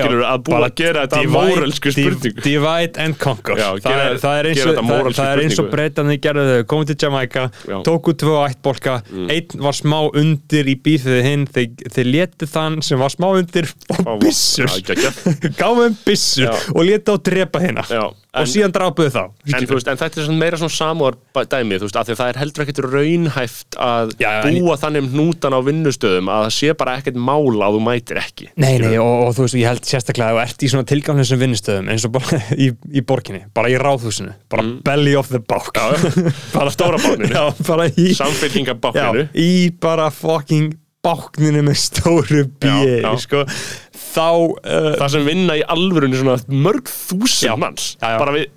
skilur, 0.00 0.24
að 0.30 0.42
búa 0.46 0.60
að 0.66 0.74
gera 0.80 1.04
þetta 1.06 1.20
divide- 1.20 1.34
mórelsku 1.50 1.92
spurningu. 1.94 2.42
Divide 2.44 3.00
and 3.04 3.18
conquer 3.20 3.56
það, 3.56 4.36
er, 4.40 4.48
eins 4.50 4.64
og, 4.64 4.74
spurningu. 4.74 5.70
breytanir 5.74 6.20
gerðu 6.24 6.44
þau 6.50 6.64
komið 6.72 6.90
til 6.92 6.98
Jamaica. 7.00 7.46
Mm. 7.68 7.82
tóku 7.86 8.14
tvö 8.20 8.36
ættbolka 8.46 8.98
einn 9.32 9.62
var 9.64 9.76
smá 9.76 9.98
undir 10.10 10.68
í 10.70 10.76
bífið 10.84 11.20
hinn 11.26 11.46
þeir, 11.50 12.08
letu 12.08 12.48
þann 12.50 12.80
sem 12.86 13.00
var 13.00 13.12
smá 13.12 13.28
undir 13.38 13.68
og 14.04 14.20
byssur 14.22 14.68
Já, 14.70 14.80
geggjað. 14.90 15.20
gáðu 15.60 15.86
þeim 15.88 15.96
byssur 16.06 16.46
Já. 16.48 16.54
og 16.74 16.82
letu 16.88 17.14
á 17.14 17.16
drepa 17.30 17.62
hérna 17.64 17.86
Já, 18.30 18.38
og 18.38 18.46
en- 18.46 18.50
síðan 18.52 18.70
drápuðu 18.76 19.10
þá 19.10 19.22
En, 19.58 19.66
veist, 19.66 19.88
en 19.90 19.98
þetta 19.98 20.20
er 20.20 20.26
svona 20.28 20.38
meira 20.38 20.58
svona 20.60 20.70
samúar 20.76 21.16
dæmi, 21.50 21.78
þú 21.80 21.86
veist, 21.88 21.96
af 21.98 22.06
því 22.06 22.12
að 22.14 22.20
það 22.20 22.28
er 22.30 22.38
heldur 22.38 22.62
ekkert 22.64 22.80
raunhæft 22.92 23.78
að 23.82 24.12
Já, 24.22 24.28
já, 24.30 24.42
en- 24.46 24.58
búa 24.62 24.76
þannig 24.78 25.02
um 25.02 25.08
hnútan 25.16 25.56
á 25.56 25.60
vinnustöðum 25.66 26.30
að 26.30 26.44
það 26.46 26.52
sé 26.54 26.74
bara 26.78 26.94
ekkert 27.00 27.18
mál 27.18 27.50
að 27.58 27.74
þú 27.74 27.80
mætir 27.88 28.20
ekki. 28.22 28.46
Nei, 28.54 28.78
nei, 28.78 28.92
og, 29.02 29.14
og 29.26 29.34
þú 29.34 29.46
veist, 29.48 29.58
ég 29.58 29.66
held 29.66 29.82
sérstaklega 29.90 30.30
að 30.30 30.38
þú 30.38 30.42
ert 30.46 30.62
í 30.62 30.70
svona 30.70 30.88
tilganglisum 30.92 31.42
vinnustöðum 31.42 31.90
eins 31.90 32.06
og 32.06 32.12
bara 32.14 32.38
í, 32.64 32.70
í 32.94 33.02
borginni, 33.02 33.42
bara 33.54 33.72
í 33.72 33.74
ráðhúsinu 33.82 34.36
bara 34.48 34.62
belly 34.86 35.16
of 35.18 35.28
the 35.34 35.40
bák 35.42 35.72
Mm. 35.80 36.30
Bara 36.54 36.70
stóra 36.70 36.98
báninu, 37.02 37.32
Já, 37.34 37.50
bara 37.66 37.88
í 39.34 39.70
bara 39.82 40.06
fucking 40.14 40.76
bákninu 41.02 41.62
með 41.64 41.78
stóru 41.80 42.42
já. 42.60 43.12
sko, 43.22 43.44
þá 44.10 44.26
uh, 44.30 44.88
Það 45.00 45.12
sem 45.14 45.28
vinna 45.28 45.58
í 45.60 45.64
alvörunni 45.76 46.18
svona 46.20 46.38
mörg 46.50 46.90
þúsund 46.90 47.60
manns, 47.62 47.92
Já, 48.00 48.14
já. 48.14 48.18
bara 48.22 48.34
við 48.36 48.48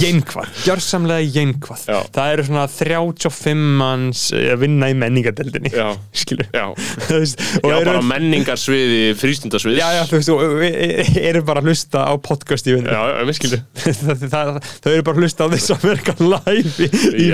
Jeinkvað, 0.00 0.48
gjörsamlega 0.64 1.24
jeinkvað. 1.34 1.82
Það 2.14 2.30
eru 2.34 2.44
svona 2.48 2.64
35 2.72 3.64
manns 3.80 4.22
að 4.34 4.62
vinna 4.64 4.88
í 4.90 4.96
menningadeldinni 4.98 5.70
Já. 5.74 5.90
Skilur 6.20 6.48
Já, 6.54 6.64
veist, 7.10 7.42
og 7.60 7.68
já 7.70 7.76
eru, 7.78 7.88
bara 7.90 8.02
menningarsviði, 8.08 9.00
frístundasvið 9.20 9.78
já, 9.80 9.86
já, 9.98 10.02
þú 10.10 10.14
veist, 10.20 10.30
og 10.34 10.64
e- 10.64 11.28
eru 11.28 11.42
bara 11.46 11.62
að 11.62 11.68
hlusta 11.70 11.98
á 12.08 12.12
podcast 12.24 12.68
í 12.68 12.74
vinnunni 12.76 12.94
já, 12.94 13.02
já, 13.10 13.24
mér 13.28 13.36
skilur 13.38 13.60
það, 14.04 14.24
það, 14.34 14.48
þau 14.84 14.90
eru 14.94 15.04
bara 15.08 15.16
að 15.16 15.22
hlusta 15.24 15.40
á 15.44 15.48
þessu 15.54 15.72
Amerikan 15.78 16.20
Live 16.34 16.72
í, 16.74 16.88
í 16.88 17.28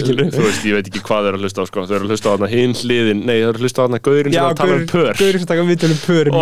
skilur. 0.00 0.30
Þú 0.34 0.42
veist, 0.46 0.62
ég 0.68 0.74
veit 0.78 0.86
ekki 0.90 1.02
hvað 1.06 1.20
þau 1.20 1.30
eru 1.30 1.38
að 1.40 1.44
hlusta 1.46 1.60
á 1.60 1.66
sko. 1.70 1.78
Þau 1.90 1.96
eru 1.96 2.04
að 2.06 2.12
hlusta 2.14 2.26
á 2.30 2.32
þarna 2.34 2.50
hinn 2.52 2.74
hliðin 2.80 3.20
Nei, 3.26 3.36
þau 3.40 3.48
eru 3.50 3.58
að 3.58 3.64
hlusta 3.64 3.78
á 3.80 3.84
þarna 3.84 4.00
gaurin 4.06 4.32
sem 4.34 4.46
að 4.46 4.58
tala 4.60 4.74
um 4.78 4.86
pör 4.90 5.12
Gauður 5.20 5.38
sem 5.40 5.48
taka 5.50 5.62
viðtölu 5.70 5.96
pör 6.04 6.26
Ó. 6.30 6.40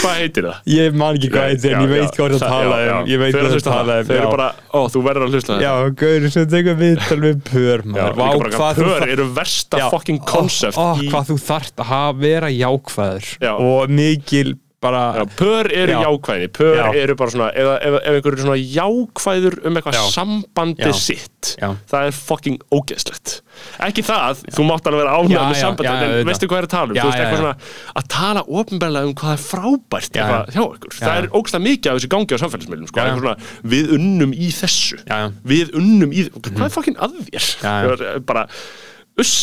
Hvað 0.00 0.14
heitir 0.20 0.46
það? 0.48 0.56
Ég 0.70 0.96
man 0.98 1.16
ekki 1.18 1.30
hvað 1.32 1.44
er, 1.46 1.56
en 1.76 1.84
ég 1.86 1.90
veit 1.92 2.16
hvað 2.16 2.36
það 2.36 2.40
það- 2.42 2.45
tala 2.50 2.76
já, 2.82 2.92
um. 2.96 3.08
Ég 3.10 3.22
veit 3.22 3.34
hvað 3.36 3.46
að 3.46 3.54
það 3.56 3.64
tala 3.66 3.86
það. 3.86 4.00
um 4.00 4.06
Þau 4.10 4.16
eru 4.16 4.30
bara, 4.34 4.48
ó, 4.72 4.80
þú 4.94 5.02
verður 5.06 5.26
að 5.26 5.36
hlusta 5.36 5.56
á 5.56 5.58
Já, 5.62 5.72
gauður 6.02 6.34
sem 6.36 6.46
tekur 6.56 6.78
viðtöl 6.80 7.18
við 7.26 7.40
pör 7.50 7.84
maður. 7.86 8.16
Vá, 8.16 8.26
bara 8.26 8.52
hvað 8.56 8.80
þú 8.80 8.86
pör 8.90 9.08
eru 9.16 9.26
versta 9.40 9.88
fucking 9.94 10.22
concept 10.26 10.78
Ó, 10.80 10.86
Hvað 11.00 11.30
þú 11.32 11.38
þarft 11.46 11.84
að 11.86 12.22
vera 12.26 12.52
jákvæður 12.52 13.32
Já. 13.46 13.52
Og 13.56 13.90
mikil 14.00 14.54
bara 14.80 15.02
Já, 15.16 15.24
pör 15.38 15.68
eru 15.72 15.92
Já. 15.92 16.00
jákvæðni, 16.04 16.48
pör 16.52 16.76
Já. 16.76 16.86
eru 17.00 17.14
bara 17.16 17.32
svona 17.32 17.48
ef, 17.48 17.68
ef, 17.80 17.94
ef 17.96 18.16
einhver 18.18 18.34
er 18.36 18.42
svona 18.42 18.56
jákvæður 18.60 19.56
um 19.64 19.78
eitthvað 19.80 19.98
sambandi 20.12 20.92
sitt 20.98 21.54
það 21.56 22.08
er 22.10 22.16
fucking 22.16 22.58
ógeðslegt. 22.74 23.38
Ekki 23.86 24.04
það, 24.04 24.42
þú 24.52 24.66
mátt 24.68 24.88
alveg 24.90 25.02
vera 25.02 25.16
ánægð 25.16 25.40
með 25.40 25.60
sambandi, 25.62 26.10
en 26.20 26.28
veistu 26.28 26.50
hvað 26.50 26.60
er 26.60 26.68
að 26.68 26.74
tala 26.74 26.92
um? 26.92 27.00
Veist 27.00 27.40
svona 27.40 27.54
að 27.96 28.08
tala 28.12 28.44
ofnbærlega 28.60 29.08
um 29.08 29.16
hvað 29.16 29.34
er 29.36 29.42
frábært 29.46 30.20
eitthvað 30.20 30.52
já. 30.52 30.58
hjá 30.58 30.64
Já, 30.66 31.00
það 31.00 31.16
er 31.22 31.28
ógstlega 31.40 31.66
mikið 31.70 31.90
af 31.92 31.98
þessu 32.00 32.12
gangi 32.12 32.36
á 32.36 32.42
samfélagsmiðlum, 32.44 32.90
sko, 32.92 33.08
svona 33.16 33.36
við 33.74 33.92
unnum 33.96 34.36
í 34.36 34.52
þessu, 34.60 35.00
við 35.46 35.76
unnum 35.80 36.12
í 36.12 36.28
hvað 36.36 36.66
er 36.68 36.74
fucking 36.76 37.00
að 37.00 37.20
já. 37.32 38.20
bara, 38.28 38.48
uss 39.16 39.38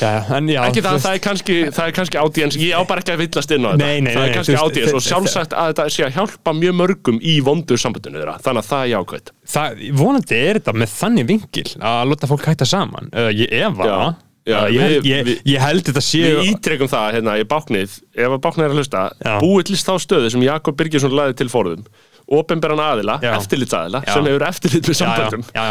ekki 0.00 0.82
það, 0.84 0.98
það 1.04 1.16
er 1.16 1.22
kannski, 1.26 1.58
það 1.76 1.90
er 1.90 1.94
kannski 1.98 2.20
audience, 2.20 2.60
ég 2.60 2.72
á 2.76 2.82
bara 2.88 3.04
ekki 3.04 3.14
að 3.14 3.22
villast 3.24 3.54
inn 3.56 3.66
á 3.66 3.70
þetta. 3.70 3.84
Nei, 3.84 4.00
nei, 4.06 4.12
það 4.14 4.24
er 4.24 4.34
kannski 4.38 4.56
audience 4.60 4.96
og 4.96 5.04
sjálfsagt 5.06 5.56
að 5.56 5.70
þetta 5.72 5.86
sé 5.96 6.06
að 6.06 6.16
hjálpa 6.16 6.56
mjög 6.60 6.74
mörgum 6.80 7.20
í 7.20 7.36
vondur 7.44 7.80
sambandinu 7.80 8.20
þeirra, 8.20 8.38
þannig 8.46 8.64
að 8.64 8.72
það 8.72 8.86
er 8.86 8.90
jákvæmt 8.94 9.32
það, 9.54 9.84
vonandi 10.00 10.40
er 10.40 10.60
þetta 10.60 10.76
með 10.82 10.96
þannig 10.96 11.30
vingil 11.30 11.68
að 11.92 12.02
láta 12.12 12.30
fólk 12.30 12.50
hætta 12.50 12.68
saman. 12.68 13.14
Uh, 13.14 13.30
ég 13.34 13.56
efa 13.60 13.88
Já. 13.90 14.00
Já, 14.48 14.56
uh, 14.64 14.70
ég, 14.72 14.94
við- 15.04 15.08
ég, 15.10 15.32
ég 15.52 15.60
held 15.60 15.84
þetta 15.84 16.02
sé 16.02 16.20
Við 16.24 16.46
ítrekum 16.54 16.88
það 16.88 17.10
hérna 17.18 17.34
í 17.36 17.42
báknið. 17.44 17.98
Ef 18.16 18.32
að 18.32 18.38
báknið 18.46 18.64
er 18.64 18.72
að 18.72 18.78
hlusta, 18.80 19.02
búið 19.42 19.66
til 19.68 19.76
þá 19.76 19.92
stöðu 20.00 20.30
sem 20.32 20.46
Jakob 20.46 20.78
Birgisson 20.78 21.12
laði 21.12 21.36
til 21.42 21.50
fórðum 21.52 21.84
opinberan 22.30 22.80
aðila, 22.82 23.18
eftirlitsaðila 23.34 24.02
sem 24.06 24.26
hefur 24.28 24.44
eftirlit 24.46 24.88
með 24.90 25.48
já. 25.50 25.64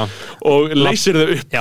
og 0.52 0.74
leysir 0.76 1.20
þau 1.20 1.30
upp 1.38 1.56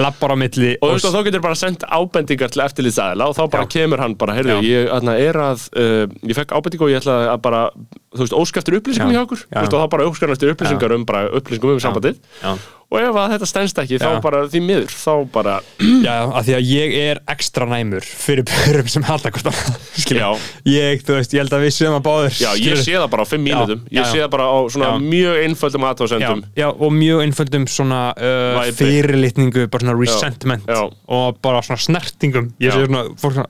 lappar 0.00 0.32
á 0.32 0.36
milli 0.38 0.74
og 0.80 0.94
veist 0.94 1.08
að 1.08 1.16
þá 1.18 1.26
getur 1.28 1.44
bara 1.44 1.58
sendt 1.58 1.84
ábendingar 1.84 2.52
til 2.52 2.62
eftirlitsaðila 2.64 3.28
og 3.28 3.36
þá 3.36 3.42
bara 3.52 3.66
Já. 3.66 3.72
kemur 3.76 4.02
hann 4.02 4.16
bara, 4.20 4.36
heyrðu, 4.38 4.58
Já. 4.60 4.68
ég 4.68 4.88
þarna, 4.92 5.16
er 5.20 5.40
að 5.42 5.66
uh, 5.76 6.04
ég 6.30 6.38
fekk 6.38 6.54
ábendingu 6.56 6.88
og 6.88 6.94
ég 6.94 7.02
ætla 7.02 7.18
að 7.34 7.42
bara 7.44 7.62
þú 8.12 8.26
veist, 8.26 8.36
óska 8.36 8.60
eftir 8.60 8.76
upplýsingum 8.78 9.10
Já. 9.12 9.16
hjá 9.16 9.24
okkur 9.24 9.40
Já. 9.48 9.58
veist, 9.62 9.74
og 9.74 9.82
þá 9.82 9.88
bara 9.96 10.06
eftir 10.36 10.52
upplýsingar 10.52 10.94
um 10.98 11.04
bara 11.08 11.26
upplýsingum 11.32 11.74
um 11.76 11.80
sambandið 11.80 12.18
já. 12.42 12.52
og 12.92 12.98
ef 13.00 13.16
þetta 13.32 13.48
stendst 13.48 13.78
ekki, 13.80 13.96
þá 14.02 14.08
Já. 14.10 14.20
bara 14.24 14.42
því 14.52 14.60
miður, 14.66 14.92
þá 14.92 15.12
bara 15.32 15.54
já, 16.08 16.16
af 16.28 16.44
því 16.44 16.56
að 16.58 16.66
ég 16.68 16.96
er 17.06 17.20
ekstra 17.32 17.68
næmur 17.70 18.04
fyrir 18.04 18.44
börum 18.50 18.90
sem 18.92 19.06
halda 19.08 19.32
hvort 19.32 19.48
skilur. 20.02 20.20
Já. 20.20 20.28
ég, 20.68 21.04
þú 21.06 21.16
veist, 21.16 21.32
ég 21.32 21.40
held 21.44 21.56
að 21.56 21.64
við 21.64 21.72
séum 21.78 21.96
að 21.96 22.04
báður 22.10 22.36
Já, 22.42 22.50
ég 22.60 22.82
sé 22.84 22.98
það 22.98 23.08
bara 23.16 23.24
á 23.24 23.28
fimm 23.32 23.48
Já, 23.48 23.54
mínútum 23.56 23.80
já, 23.86 23.92
Ég 23.96 24.02
já. 24.02 24.10
sé 24.12 24.20
það 24.26 24.30
bara 24.36 24.50
á 24.52 24.58
svona 24.76 24.90
Já. 24.92 25.00
mjög 25.14 25.40
einföldum 25.46 25.86
já, 25.86 25.88
aðtóðsendum 25.94 26.44
já, 26.60 26.68
og 26.68 26.94
mjög 26.98 27.24
einföldum 27.24 27.66
svona 27.72 28.02
uh, 28.12 28.60
fyrirlitningu, 28.76 29.64
bara 29.72 29.86
svona 29.86 29.96
resentment 30.02 30.68
já. 30.68 30.82
og 31.08 31.40
bara 31.40 31.64
svona 31.64 31.80
snertingum 31.80 32.52
ég 32.60 32.68
Já. 32.68 32.76
sé 32.76 32.84
svona, 32.90 33.06
fólk 33.16 33.40
svona 33.40 33.48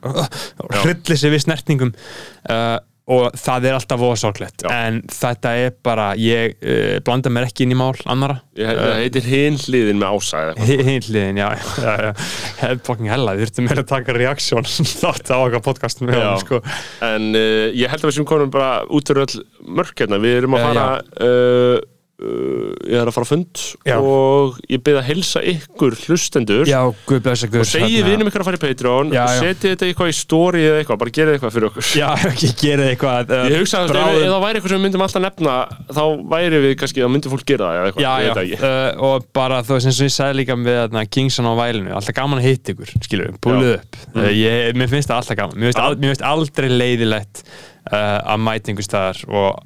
uh, 2.47 2.79
og 3.11 3.33
það 3.35 3.65
er 3.67 3.75
alltaf 3.75 3.99
voðsorglegt 3.99 4.63
Já. 4.63 4.69
en 4.71 5.01
þetta 5.11 5.51
er 5.59 5.73
bara, 5.83 6.13
ég 6.19 6.53
uh, 6.63 6.99
blanda 7.03 7.31
mér 7.33 7.49
ekki 7.49 7.65
inn 7.65 7.73
í 7.75 7.77
mál 7.79 7.91
annara 8.07 8.39
Ég 8.55 8.69
það 8.69 8.99
heitir 9.01 9.27
hinn 9.27 9.57
hliðin 9.59 9.99
með 9.99 10.29
hinn 10.69 11.07
hliðin, 11.07 11.41
já, 11.41 11.47
já, 11.83 11.93
já. 12.07 12.77
Fucking 12.85 13.09
hella, 13.11 13.33
við 13.35 13.47
þurftum 13.47 13.67
meira 13.67 13.83
að 13.83 13.89
taka 13.91 14.15
reaksjón 14.17 14.69
þátt 15.03 15.33
á 15.33 15.37
okkar 15.39 15.63
podcastum 15.65 16.11
sko. 16.43 16.61
En 17.03 17.31
uh, 17.35 17.71
ég 17.73 17.91
held 17.91 18.05
að 18.05 18.11
við 18.11 18.19
sem 18.19 18.29
konum 18.29 18.53
bara 18.53 18.83
út 18.87 19.09
fyrir 19.09 19.25
öll 19.25 19.43
mörk 19.81 19.97
hérna. 19.99 20.21
Við 20.23 20.37
erum 20.39 20.57
að 20.59 20.67
fara 20.69 20.85
uh, 21.01 21.81
Ég 22.23 22.97
er 23.01 23.09
að 23.09 23.15
fara 23.15 23.25
á 23.27 23.31
fund 23.31 23.61
Já. 23.87 23.95
Og 23.99 24.57
ég 24.71 24.81
byrð 24.85 24.99
að 25.01 25.07
heilsa 25.09 25.41
ykkur 25.53 25.95
hlustendur 26.05 26.69
já, 26.69 26.79
guð 27.07 27.21
blessa 27.25 27.49
guð 27.51 27.63
Og 27.63 27.69
segið 27.69 28.07
vinum 28.07 28.29
ykkur 28.29 28.43
að 28.43 28.49
fara 28.49 28.59
í 28.59 28.61
Patreon 28.63 29.11
Já, 29.13 29.23
Og 29.23 29.39
setið 29.41 29.73
þetta 29.73 29.87
eitthvað 29.89 30.11
í 30.11 30.15
story 30.17 30.63
eða 30.67 30.81
eitthvað 30.81 31.01
Bara 31.03 31.13
gerið 31.17 31.37
eitthvað 31.37 31.55
fyrir 31.57 31.67
okkur 31.69 31.89
gera 32.63 32.87
eitthvað 32.91 33.33
uh, 33.33 33.43
Ég 33.51 33.63
hugsa 33.63 33.81
að 33.83 33.93
ef, 33.93 34.21
það 34.23 34.45
væri 34.45 34.59
eitthvað 34.61 34.73
sem 34.73 34.79
við 34.79 34.85
myndum 34.87 35.05
alltaf 35.07 35.25
nefna 35.25 35.55
Þá 35.93 36.03
væri 36.33 36.61
við 36.63 36.75
kannski, 36.83 37.03
þá 37.03 37.11
myndi 37.13 37.33
fólk 37.33 37.45
gera 37.49 37.67
það 37.69 37.79
eða 37.79 37.89
eitthvað, 37.91 38.05
Já, 38.05 38.13
ég 38.13 38.23
já, 38.23 38.29
veit 38.29 38.37
það 38.37 38.45
ekki. 38.45 38.61
uh, 38.63 39.03
og 39.09 39.27
bara 39.37 39.59
þú 39.67 39.77
veist 39.77 39.89
eins 39.91 39.99
og 40.03 40.07
ég 40.09 40.15
sagði 40.17 40.39
líka 40.41 40.57
með 40.59 40.79
þarna, 40.83 41.05
Kingsson 41.17 41.49
á 41.49 41.53
vælinu, 41.59 41.93
alltaf 41.97 42.17
gaman 42.17 42.41
að 42.41 42.47
hitta 42.49 42.73
ykkur 42.75 42.93
skilur, 43.07 43.35
búluð 43.43 43.75
upp 43.77 43.99
uh, 44.15 44.29
ég, 44.31 44.71
mér 44.79 44.91
finnst 44.91 45.11
það 45.11 45.21
alltaf 45.21 45.39
gaman, 45.43 45.59
mér 45.59 45.69
finnst, 45.71 45.81
Mm. 45.83 45.89
Al, 45.89 45.97
mér 45.99 46.13
finnst 46.13 46.23
aldrei 46.29 46.69
leiðilegt 46.71 47.43
uh, 47.43 48.19
að 48.33 48.43
mæta 48.45 48.71
einhver 48.71 48.85
staðar 48.87 49.19
og 49.27 49.61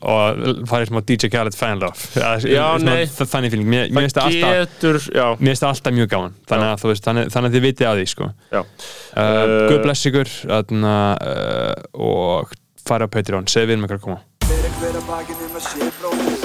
og 0.00 0.66
fara 0.70 0.84
í 0.84 0.88
smá 0.88 1.00
DJ 1.06 1.30
Khaled 1.32 1.56
fanlove 1.58 1.96
þannig 2.14 3.52
feeling, 3.52 3.68
mér, 3.68 3.90
finnst 3.94 4.18
það 4.18 4.24
alltaf 4.30 5.40
mér 5.40 5.50
finnst 5.50 5.64
það 5.64 5.70
alltaf 5.72 5.96
mjög 5.96 6.10
gaman. 6.14 6.34
Þannig 6.50 6.68
að, 6.68 6.80
þú 6.82 6.90
veist, 6.92 7.04
þannig, 7.06 7.24
þannig 7.34 7.48
að 7.50 7.56
þið 7.56 7.64
vitið 7.66 7.90
á 7.90 7.92
því 7.98 8.06
sko. 8.14 8.30
uh, 8.54 8.64
Uh, 9.10 9.66
Guð 9.70 9.80
bless 9.84 10.06
ykkur 10.10 10.28
þarna, 10.40 10.94
uh, 11.18 11.74
og 11.98 12.54
fara 12.86 13.08
á 13.10 13.12
Patreon, 13.12 13.48
segð 13.50 13.72
við 13.72 13.80
um 13.80 13.88
ykkur 13.88 14.00
að 14.00 14.06
koma. 14.06 14.20
Fyrir 14.46 14.72
hver 14.80 14.94
að 15.00 15.04
bakið 15.10 15.38
um 15.46 15.54
að 15.58 15.64
sé 15.66 15.90
bróðir 15.98 16.38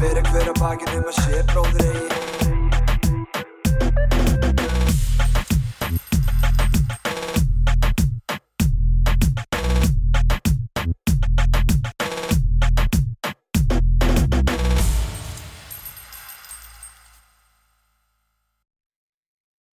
Fyrir 0.00 0.24
hver 0.32 0.48
að 0.48 0.56
bakið 0.64 0.96
um 0.96 1.04
að 1.04 1.16
sé 1.20 1.36
eigi 1.40 2.19